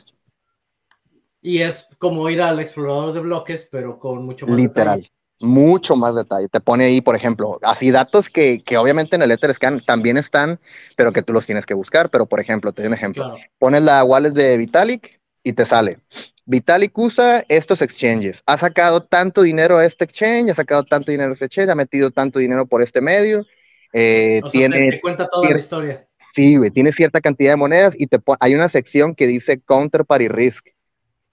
Y 1.40 1.58
es 1.62 1.88
como 1.98 2.28
ir 2.28 2.42
al 2.42 2.60
explorador 2.60 3.12
de 3.12 3.20
bloques, 3.20 3.68
pero 3.70 3.98
con 3.98 4.24
mucho 4.24 4.46
más 4.46 4.56
Literal. 4.56 5.10
Mucho 5.38 5.96
más 5.96 6.14
detalle. 6.14 6.48
Te 6.48 6.60
pone 6.60 6.86
ahí, 6.86 7.02
por 7.02 7.14
ejemplo, 7.14 7.58
así 7.62 7.90
datos 7.90 8.30
que, 8.30 8.62
que 8.64 8.78
obviamente 8.78 9.16
en 9.16 9.22
el 9.22 9.30
Etherscan 9.30 9.82
también 9.84 10.16
están, 10.16 10.58
pero 10.96 11.12
que 11.12 11.22
tú 11.22 11.34
los 11.34 11.44
tienes 11.44 11.66
que 11.66 11.74
buscar. 11.74 12.10
Pero, 12.10 12.26
por 12.26 12.40
ejemplo, 12.40 12.72
te 12.72 12.82
doy 12.82 12.88
un 12.88 12.94
ejemplo. 12.94 13.34
Pones 13.58 13.82
la 13.82 14.02
wallet 14.02 14.30
de 14.30 14.56
Vitalik 14.56 15.20
y 15.42 15.52
te 15.52 15.66
sale 15.66 15.98
Vitalik 16.46 16.96
usa 16.96 17.44
estos 17.48 17.82
exchanges, 17.82 18.40
ha 18.46 18.56
sacado 18.56 19.02
tanto 19.02 19.42
dinero 19.42 19.78
a 19.78 19.84
este 19.84 20.04
exchange, 20.04 20.52
ha 20.52 20.54
sacado 20.54 20.84
tanto 20.84 21.10
dinero 21.10 21.30
a 21.30 21.32
este 21.32 21.46
exchange, 21.46 21.70
ha 21.70 21.74
metido 21.74 22.12
tanto 22.12 22.38
dinero 22.38 22.66
por 22.66 22.82
este 22.82 23.00
medio, 23.00 23.44
Eh, 23.92 24.42
tiene, 24.52 24.90
te, 24.90 25.00
cuenta 25.00 25.26
toda 25.26 25.50
la 25.50 25.58
historia. 25.58 26.06
Sí, 26.34 26.56
güey, 26.56 26.70
tiene 26.70 26.92
cierta 26.92 27.20
cantidad 27.20 27.52
de 27.52 27.56
monedas 27.56 27.94
y 27.96 28.06
te 28.08 28.18
hay 28.40 28.54
una 28.54 28.68
sección 28.68 29.14
que 29.14 29.26
dice 29.26 29.60
Counterparty 29.60 30.28
Risk. 30.28 30.68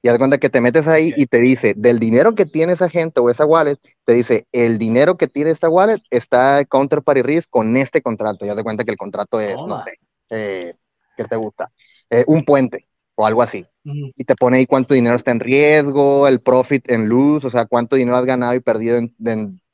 Y 0.06 0.10
haz 0.10 0.18
cuenta 0.18 0.38
que 0.38 0.50
te 0.50 0.60
metes 0.60 0.86
ahí 0.86 1.14
y 1.16 1.28
te 1.28 1.40
dice, 1.40 1.74
del 1.78 1.98
dinero 1.98 2.36
que 2.36 2.46
tiene 2.46 2.74
esa 2.74 2.90
gente 2.90 3.22
o 3.22 3.30
esa 3.30 3.46
wallet, 3.46 3.80
te 4.04 4.14
dice, 4.14 4.48
el 4.52 4.78
dinero 4.78 5.16
que 5.16 5.30
tiene 5.30 5.50
esta 5.50 5.70
wallet 5.70 6.02
está 6.10 6.66
Counterparty 6.66 7.22
Risk 7.22 7.50
con 7.50 7.78
este 7.78 8.02
contrato. 8.02 8.46
Ya 8.46 8.54
te 8.54 8.64
cuenta 8.64 8.84
que 8.84 8.92
el 8.92 8.98
contrato 8.98 9.40
es, 9.40 9.56
no 9.56 9.82
sé, 9.82 9.94
eh, 10.30 10.76
¿qué 11.16 11.24
te 11.24 11.38
gusta? 11.38 11.72
Eh, 12.10 12.26
un 12.28 12.44
puente 12.44 12.86
o 13.16 13.26
algo 13.26 13.42
así. 13.42 13.66
Y 13.86 14.26
te 14.26 14.36
pone 14.36 14.58
ahí 14.58 14.66
cuánto 14.66 14.94
dinero 14.94 15.16
está 15.16 15.32
en 15.32 15.40
riesgo, 15.40 16.28
el 16.28 16.42
profit 16.42 16.92
en 16.92 17.08
luz, 17.08 17.46
o 17.46 17.50
sea, 17.50 17.66
cuánto 17.66 17.96
dinero 17.96 18.18
has 18.18 18.26
ganado 18.26 18.56
y 18.56 18.60
perdido 18.60 18.98
en, 18.98 19.16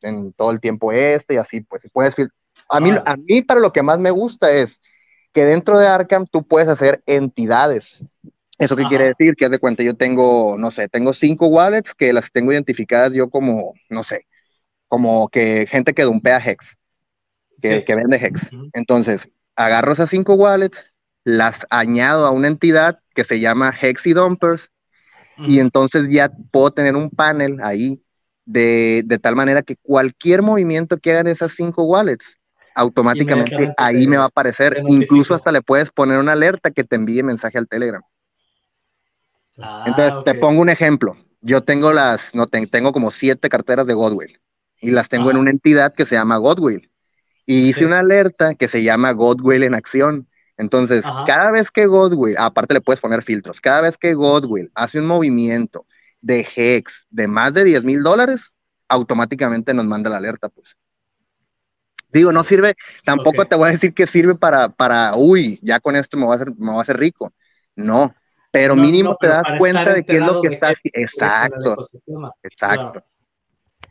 en, 0.01 0.34
todo 0.34 0.51
el 0.51 0.60
tiempo 0.60 0.91
este 0.91 1.35
y 1.35 1.38
así, 1.38 1.61
pues, 1.61 1.88
puedes 1.91 2.15
a 2.69 2.80
mí, 2.80 2.91
a 3.03 3.15
mí 3.15 3.41
para 3.41 3.60
lo 3.60 3.73
que 3.73 3.81
más 3.81 3.97
me 3.97 4.11
gusta 4.11 4.51
es 4.51 4.80
que 5.34 5.45
dentro 5.45 5.80
de 5.80 5.88
Arkham 5.88 6.27
tú 6.27 6.43
puedes 6.43 6.69
hacer 6.69 7.01
entidades. 7.07 8.03
¿Eso 8.60 8.76
qué 8.76 8.84
quiere 8.84 9.06
decir? 9.06 9.36
Que 9.36 9.45
haz 9.45 9.52
de 9.52 9.60
cuenta, 9.60 9.84
yo 9.84 9.95
tengo, 9.95 10.57
no 10.57 10.69
sé, 10.69 10.90
tengo 10.90 11.14
cinco 11.14 11.48
wallets 11.48 11.94
que 11.95 12.11
las 12.11 12.31
tengo 12.31 12.52
identificadas 12.52 13.14
yo 13.14 13.30
como, 13.30 13.73
no 13.90 14.03
sé, 14.03 14.27
como 14.90 15.30
que 15.30 15.65
gente 15.68 15.94
que 15.94 16.03
dumpea 16.03 16.40
Hex, 16.45 16.77
que, 17.61 17.86
que 17.86 17.95
vende 17.95 18.18
Hex. 18.18 18.49
Entonces, 18.73 19.27
agarro 19.56 19.94
esas 19.94 20.10
cinco 20.10 20.34
wallets, 20.34 20.77
las 21.23 21.65
añado 21.69 22.26
a 22.26 22.31
una 22.31 22.48
entidad 22.49 22.99
que 23.15 23.23
se 23.23 23.40
llama 23.40 23.73
Hexy 23.80 24.14
Dumpers, 24.14 24.69
y 25.38 25.60
entonces 25.60 26.10
ya 26.10 26.30
puedo 26.52 26.72
tener 26.72 26.98
un 26.98 27.10
panel 27.10 27.60
ahí 27.64 28.03
de, 28.45 29.03
de, 29.06 29.19
tal 29.19 29.38
manera 29.38 29.61
que 29.61 29.77
cualquier 29.77 30.41
movimiento 30.41 30.98
que 30.98 31.11
hagan 31.11 31.27
esas 31.27 31.53
cinco 31.56 31.84
wallets, 31.84 32.26
automáticamente 32.76 33.73
ahí 33.77 34.06
me 34.06 34.18
va 34.18 34.23
a 34.23 34.27
aparecer. 34.27 34.84
Incluso 34.88 35.36
hasta 35.36 35.52
le 35.52 35.61
puedes 35.61 35.91
poner 35.91 36.18
una 36.18 36.34
alerta 36.34 36.72
que 36.72 36.84
te 36.84 36.98
envíe 36.98 37.23
mensaje 37.23 37.57
al 37.57 37.68
Telegram. 37.68 38.02
Ah, 39.61 39.84
entonces, 39.88 40.23
te 40.26 40.34
pongo 40.36 40.61
un 40.61 40.69
ejemplo. 40.69 41.18
Yo 41.41 41.61
tengo 41.61 41.94
las, 41.94 42.34
no 42.34 42.48
tengo 42.48 42.91
como 42.91 43.11
siete 43.11 43.49
carteras 43.49 43.88
de 43.88 43.94
Godwill 43.94 44.40
y 44.81 44.91
las 44.91 45.10
tengo 45.10 45.31
en 45.31 45.38
una 45.38 45.52
entidad 45.52 45.94
que 45.94 46.06
se 46.06 46.15
llama 46.15 46.38
Godwill. 46.38 46.90
Y 47.45 47.68
hice 47.68 47.86
una 47.86 47.99
alerta 47.99 48.53
que 48.56 48.68
se 48.68 48.84
llama 48.84 49.11
Godwill 49.11 49.64
en 49.64 49.73
acción. 49.73 50.27
Entonces, 50.57 51.03
cada 51.26 51.52
vez 51.52 51.68
que 51.73 51.86
Godwill, 51.86 52.36
aparte 52.38 52.73
le 52.73 52.81
puedes 52.81 52.99
poner 52.99 53.23
filtros, 53.23 53.61
cada 53.61 53.81
vez 53.81 53.98
que 53.98 54.14
Godwill 54.14 54.72
hace 54.76 54.99
un 54.99 55.07
movimiento 55.07 55.86
de 56.22 56.45
Hex 56.56 57.07
de 57.10 57.27
más 57.27 57.53
de 57.53 57.64
10 57.64 57.86
mil 57.86 58.03
dólares, 58.03 58.52
automáticamente 58.90 59.73
nos 59.73 59.86
manda 59.86 60.10
la 60.10 60.18
alerta, 60.18 60.49
pues. 60.49 60.76
Digo, 62.11 62.31
no 62.31 62.44
sirve, 62.44 62.76
tampoco 63.06 63.45
te 63.45 63.56
voy 63.56 63.69
a 63.69 63.72
decir 63.72 63.94
que 63.94 64.07
sirve 64.07 64.36
para, 64.36 64.69
para, 64.69 65.15
uy, 65.15 65.60
ya 65.61 65.80
con 65.80 65.95
esto 65.95 66.18
me 66.18 66.26
voy 66.26 66.34
a 66.34 66.36
hacer, 66.36 66.49
me 66.57 66.72
voy 66.72 66.80
a 66.80 66.81
hacer 66.81 66.98
rico. 66.98 67.31
No, 67.76 68.14
pero 68.52 68.76
mínimo 68.76 69.16
te 69.20 69.28
das 69.28 69.44
cuenta 69.58 69.94
de 69.94 70.04
qué 70.04 70.18
es 70.18 70.26
lo 70.26 70.42
que 70.42 70.48
está 70.50 70.74
Exacto. 70.84 71.76
Exacto. 72.44 73.04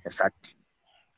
Exacto. 0.04 0.48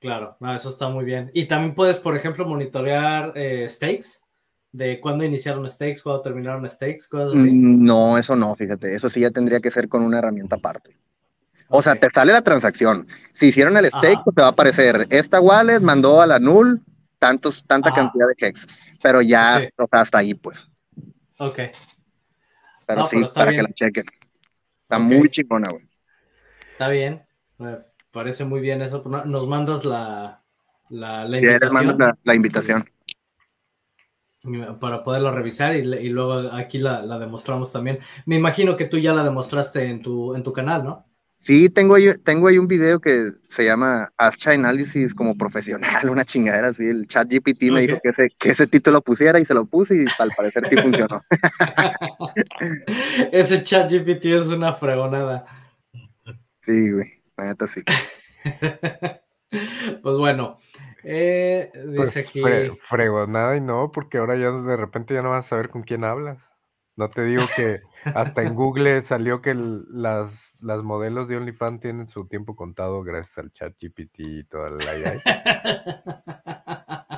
Claro, 0.00 0.36
eso 0.54 0.68
está 0.70 0.88
muy 0.88 1.04
bien. 1.04 1.30
Y 1.34 1.44
también 1.44 1.74
puedes, 1.74 1.98
por 1.98 2.16
ejemplo, 2.16 2.46
monitorear 2.46 3.32
eh, 3.34 3.68
stakes 3.68 4.24
de 4.72 5.00
cuándo 5.00 5.24
iniciaron 5.24 5.68
stakes, 5.68 6.02
cuándo 6.02 6.22
terminaron 6.22 6.68
stakes, 6.68 7.06
cosas 7.08 7.38
así? 7.38 7.50
Mm, 7.50 7.84
no, 7.84 8.16
eso 8.16 8.34
no, 8.34 8.54
fíjate, 8.54 8.94
eso 8.94 9.10
sí 9.10 9.20
ya 9.20 9.30
tendría 9.30 9.60
que 9.60 9.70
ser 9.70 9.88
con 9.88 10.02
una 10.02 10.18
herramienta 10.18 10.56
aparte. 10.56 10.96
O 11.68 11.82
sea, 11.82 11.94
te 11.94 12.08
sale 12.10 12.32
la 12.32 12.42
transacción. 12.42 13.06
Si 13.32 13.46
hicieron 13.48 13.76
el 13.76 13.86
stake, 13.86 14.20
pues 14.24 14.34
te 14.34 14.42
va 14.42 14.48
a 14.48 14.52
aparecer, 14.52 15.06
esta 15.10 15.40
wallet 15.40 15.80
mandó 15.80 16.20
a 16.20 16.26
la 16.26 16.38
null 16.38 16.80
tantos, 17.18 17.64
tanta 17.66 17.92
cantidad 17.92 18.26
de 18.26 18.34
checks, 18.34 18.66
pero 19.02 19.20
ya 19.20 19.60
hasta 19.90 20.18
ahí, 20.18 20.34
pues. 20.34 20.66
Ok. 21.38 21.60
Pero 22.94 23.06
sí, 23.08 23.34
para 23.34 23.50
que 23.50 23.62
la 23.62 23.72
chequen. 23.72 24.04
Está 24.82 24.98
muy 24.98 25.30
chingona, 25.30 25.70
güey. 25.70 25.88
Está 26.72 26.88
bien, 26.88 27.22
me 27.58 27.78
parece 28.10 28.44
muy 28.44 28.60
bien 28.60 28.82
eso. 28.82 29.02
Pues, 29.02 29.24
nos 29.26 29.46
mandas 29.46 29.84
la, 29.84 30.42
la, 30.88 31.24
la 31.24 31.38
invitación. 31.38 31.98
la, 31.98 32.18
la 32.22 32.34
invitación 32.34 32.84
para 34.80 35.04
poderlo 35.04 35.32
revisar 35.32 35.76
y, 35.76 36.08
luego 36.08 36.50
aquí 36.52 36.78
la, 36.78 37.18
demostramos 37.18 37.72
también. 37.72 37.98
Me 38.24 38.36
imagino 38.36 38.76
que 38.76 38.86
tú 38.86 38.98
ya 38.98 39.12
la 39.12 39.24
demostraste 39.24 39.84
en 39.84 40.00
tu, 40.02 40.34
en 40.34 40.42
tu 40.42 40.52
canal, 40.52 40.84
¿no? 40.84 41.06
Sí, 41.40 41.70
tengo 41.70 41.94
ahí, 41.94 42.14
tengo 42.22 42.48
ahí 42.48 42.58
un 42.58 42.68
video 42.68 43.00
que 43.00 43.30
se 43.48 43.64
llama 43.64 44.12
Archa 44.18 44.50
Analysis 44.50 45.14
como 45.14 45.38
profesional, 45.38 45.82
una 46.10 46.26
chingadera 46.26 46.68
así. 46.68 46.86
El 46.86 47.06
chat 47.06 47.32
GPT 47.32 47.72
me 47.72 47.80
dijo 47.80 47.98
que 48.02 48.10
ese, 48.10 48.28
que 48.38 48.50
ese 48.50 48.66
título 48.66 49.00
pusiera 49.00 49.40
y 49.40 49.46
se 49.46 49.54
lo 49.54 49.64
puse 49.64 50.02
y 50.02 50.04
al 50.18 50.32
parecer 50.36 50.68
sí 50.68 50.76
funcionó. 50.76 51.22
ese 53.32 53.62
chat 53.62 53.90
GPT 53.90 54.26
es 54.26 54.48
una 54.48 54.74
fregonada. 54.74 55.46
Sí, 56.66 56.90
güey, 56.90 57.22
la 57.38 57.44
neta 57.44 57.68
sí. 57.68 57.82
pues 60.02 60.16
bueno, 60.18 60.58
eh, 61.04 61.70
pues, 61.72 62.14
dice 62.14 62.20
aquí. 62.20 62.42
nada 63.28 63.56
y 63.56 63.62
no, 63.62 63.90
porque 63.92 64.18
ahora 64.18 64.36
ya 64.36 64.50
de 64.50 64.76
repente 64.76 65.14
ya 65.14 65.22
no 65.22 65.30
vas 65.30 65.46
a 65.46 65.48
saber 65.48 65.70
con 65.70 65.84
quién 65.84 66.04
hablas. 66.04 66.36
No 66.96 67.08
te 67.08 67.24
digo 67.24 67.44
que 67.56 67.80
hasta 68.04 68.42
en 68.42 68.54
Google 68.54 69.04
salió 69.06 69.42
que 69.42 69.54
las, 69.54 70.30
las 70.62 70.82
modelos 70.82 71.28
de 71.28 71.36
OnlyFans 71.36 71.80
tienen 71.80 72.08
su 72.08 72.26
tiempo 72.26 72.56
contado 72.56 73.02
gracias 73.02 73.36
al 73.38 73.52
chat 73.52 73.74
GPT 73.80 74.18
y 74.18 74.44
toda 74.44 74.70
la 74.70 74.90
AI. 74.90 75.20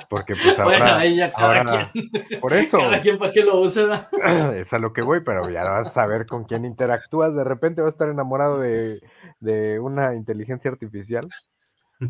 Porque 0.08 0.34
pues 0.34 0.58
ahora, 0.58 0.78
bueno, 0.78 0.94
ahí 0.96 1.16
ya 1.16 1.32
cada 1.32 1.64
quien. 1.64 2.40
Por 2.40 2.52
eso. 2.52 2.76
Cada 2.76 3.00
quien 3.00 3.18
para 3.18 3.32
que 3.32 3.42
lo 3.42 3.60
use. 3.60 3.86
Es 4.56 4.70
a 4.72 4.78
lo 4.78 4.92
que 4.92 5.00
voy, 5.00 5.20
pero 5.20 5.48
ya 5.48 5.64
vas 5.64 5.88
a 5.88 5.92
saber 5.92 6.26
con 6.26 6.44
quién 6.44 6.66
interactúas. 6.66 7.34
De 7.34 7.44
repente 7.44 7.80
vas 7.80 7.88
a 7.88 7.92
estar 7.92 8.08
enamorado 8.10 8.60
de, 8.60 9.00
de 9.40 9.80
una 9.80 10.14
inteligencia 10.14 10.70
artificial. 10.70 11.26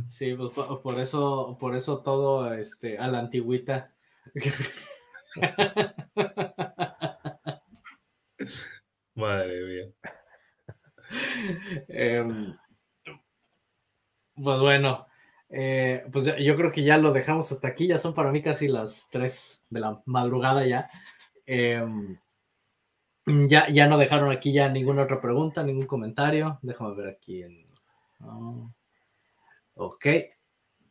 Sí, 0.08 0.34
pues 0.34 0.50
por 0.52 0.98
eso, 0.98 1.56
por 1.60 1.76
eso 1.76 1.98
todo 1.98 2.52
este, 2.54 2.98
a 2.98 3.06
la 3.06 3.20
antigüita. 3.20 3.92
Madre 9.14 9.62
mía. 9.64 10.12
Em, 11.88 12.56
pues 14.34 14.60
bueno, 14.60 15.06
eh, 15.50 16.04
pues 16.10 16.24
yo 16.24 16.56
creo 16.56 16.72
que 16.72 16.82
ya 16.82 16.96
lo 16.96 17.12
dejamos 17.12 17.52
hasta 17.52 17.68
aquí, 17.68 17.86
ya 17.86 17.98
son 17.98 18.14
para 18.14 18.32
mí 18.32 18.40
casi 18.42 18.68
las 18.68 19.08
3 19.10 19.64
de 19.68 19.80
la 19.80 20.02
madrugada 20.06 20.66
ya. 20.66 20.90
Em, 21.46 22.18
ya, 23.26 23.68
ya 23.68 23.86
no 23.86 23.98
dejaron 23.98 24.30
aquí 24.30 24.52
ya 24.52 24.68
ninguna 24.68 25.02
otra 25.02 25.20
pregunta, 25.20 25.62
ningún 25.62 25.86
comentario. 25.86 26.58
Déjame 26.62 26.94
ver 26.94 27.08
aquí 27.08 27.42
en... 27.42 27.66
Ok, 29.74 30.06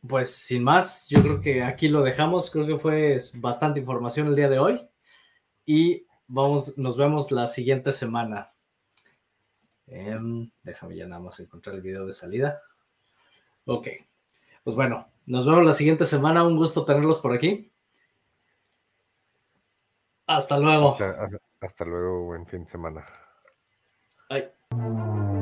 pues 0.06 0.34
sin 0.34 0.64
más, 0.64 1.08
yo 1.08 1.22
creo 1.22 1.40
que 1.40 1.62
aquí 1.62 1.88
lo 1.88 2.02
dejamos. 2.02 2.50
Creo 2.50 2.66
que 2.66 2.76
fue 2.76 3.18
bastante 3.34 3.80
información 3.80 4.28
el 4.28 4.36
día 4.36 4.48
de 4.48 4.58
hoy. 4.58 4.88
Y 5.64 6.06
vamos, 6.26 6.76
nos 6.78 6.96
vemos 6.96 7.30
la 7.30 7.48
siguiente 7.48 7.92
semana. 7.92 8.52
Em, 9.86 10.50
déjame 10.62 10.96
ya 10.96 11.06
nada 11.06 11.20
más 11.20 11.38
encontrar 11.40 11.74
el 11.74 11.82
video 11.82 12.06
de 12.06 12.12
salida. 12.12 12.62
Ok, 13.66 13.88
pues 14.64 14.76
bueno, 14.76 15.08
nos 15.26 15.46
vemos 15.46 15.64
la 15.64 15.74
siguiente 15.74 16.06
semana. 16.06 16.44
Un 16.44 16.56
gusto 16.56 16.84
tenerlos 16.84 17.18
por 17.18 17.32
aquí. 17.32 17.70
Hasta 20.26 20.58
luego. 20.58 20.92
Hasta, 20.92 21.28
hasta 21.60 21.84
luego, 21.84 22.24
buen 22.24 22.46
fin 22.46 22.64
de 22.64 22.70
semana. 22.70 23.06
Bye. 24.30 25.41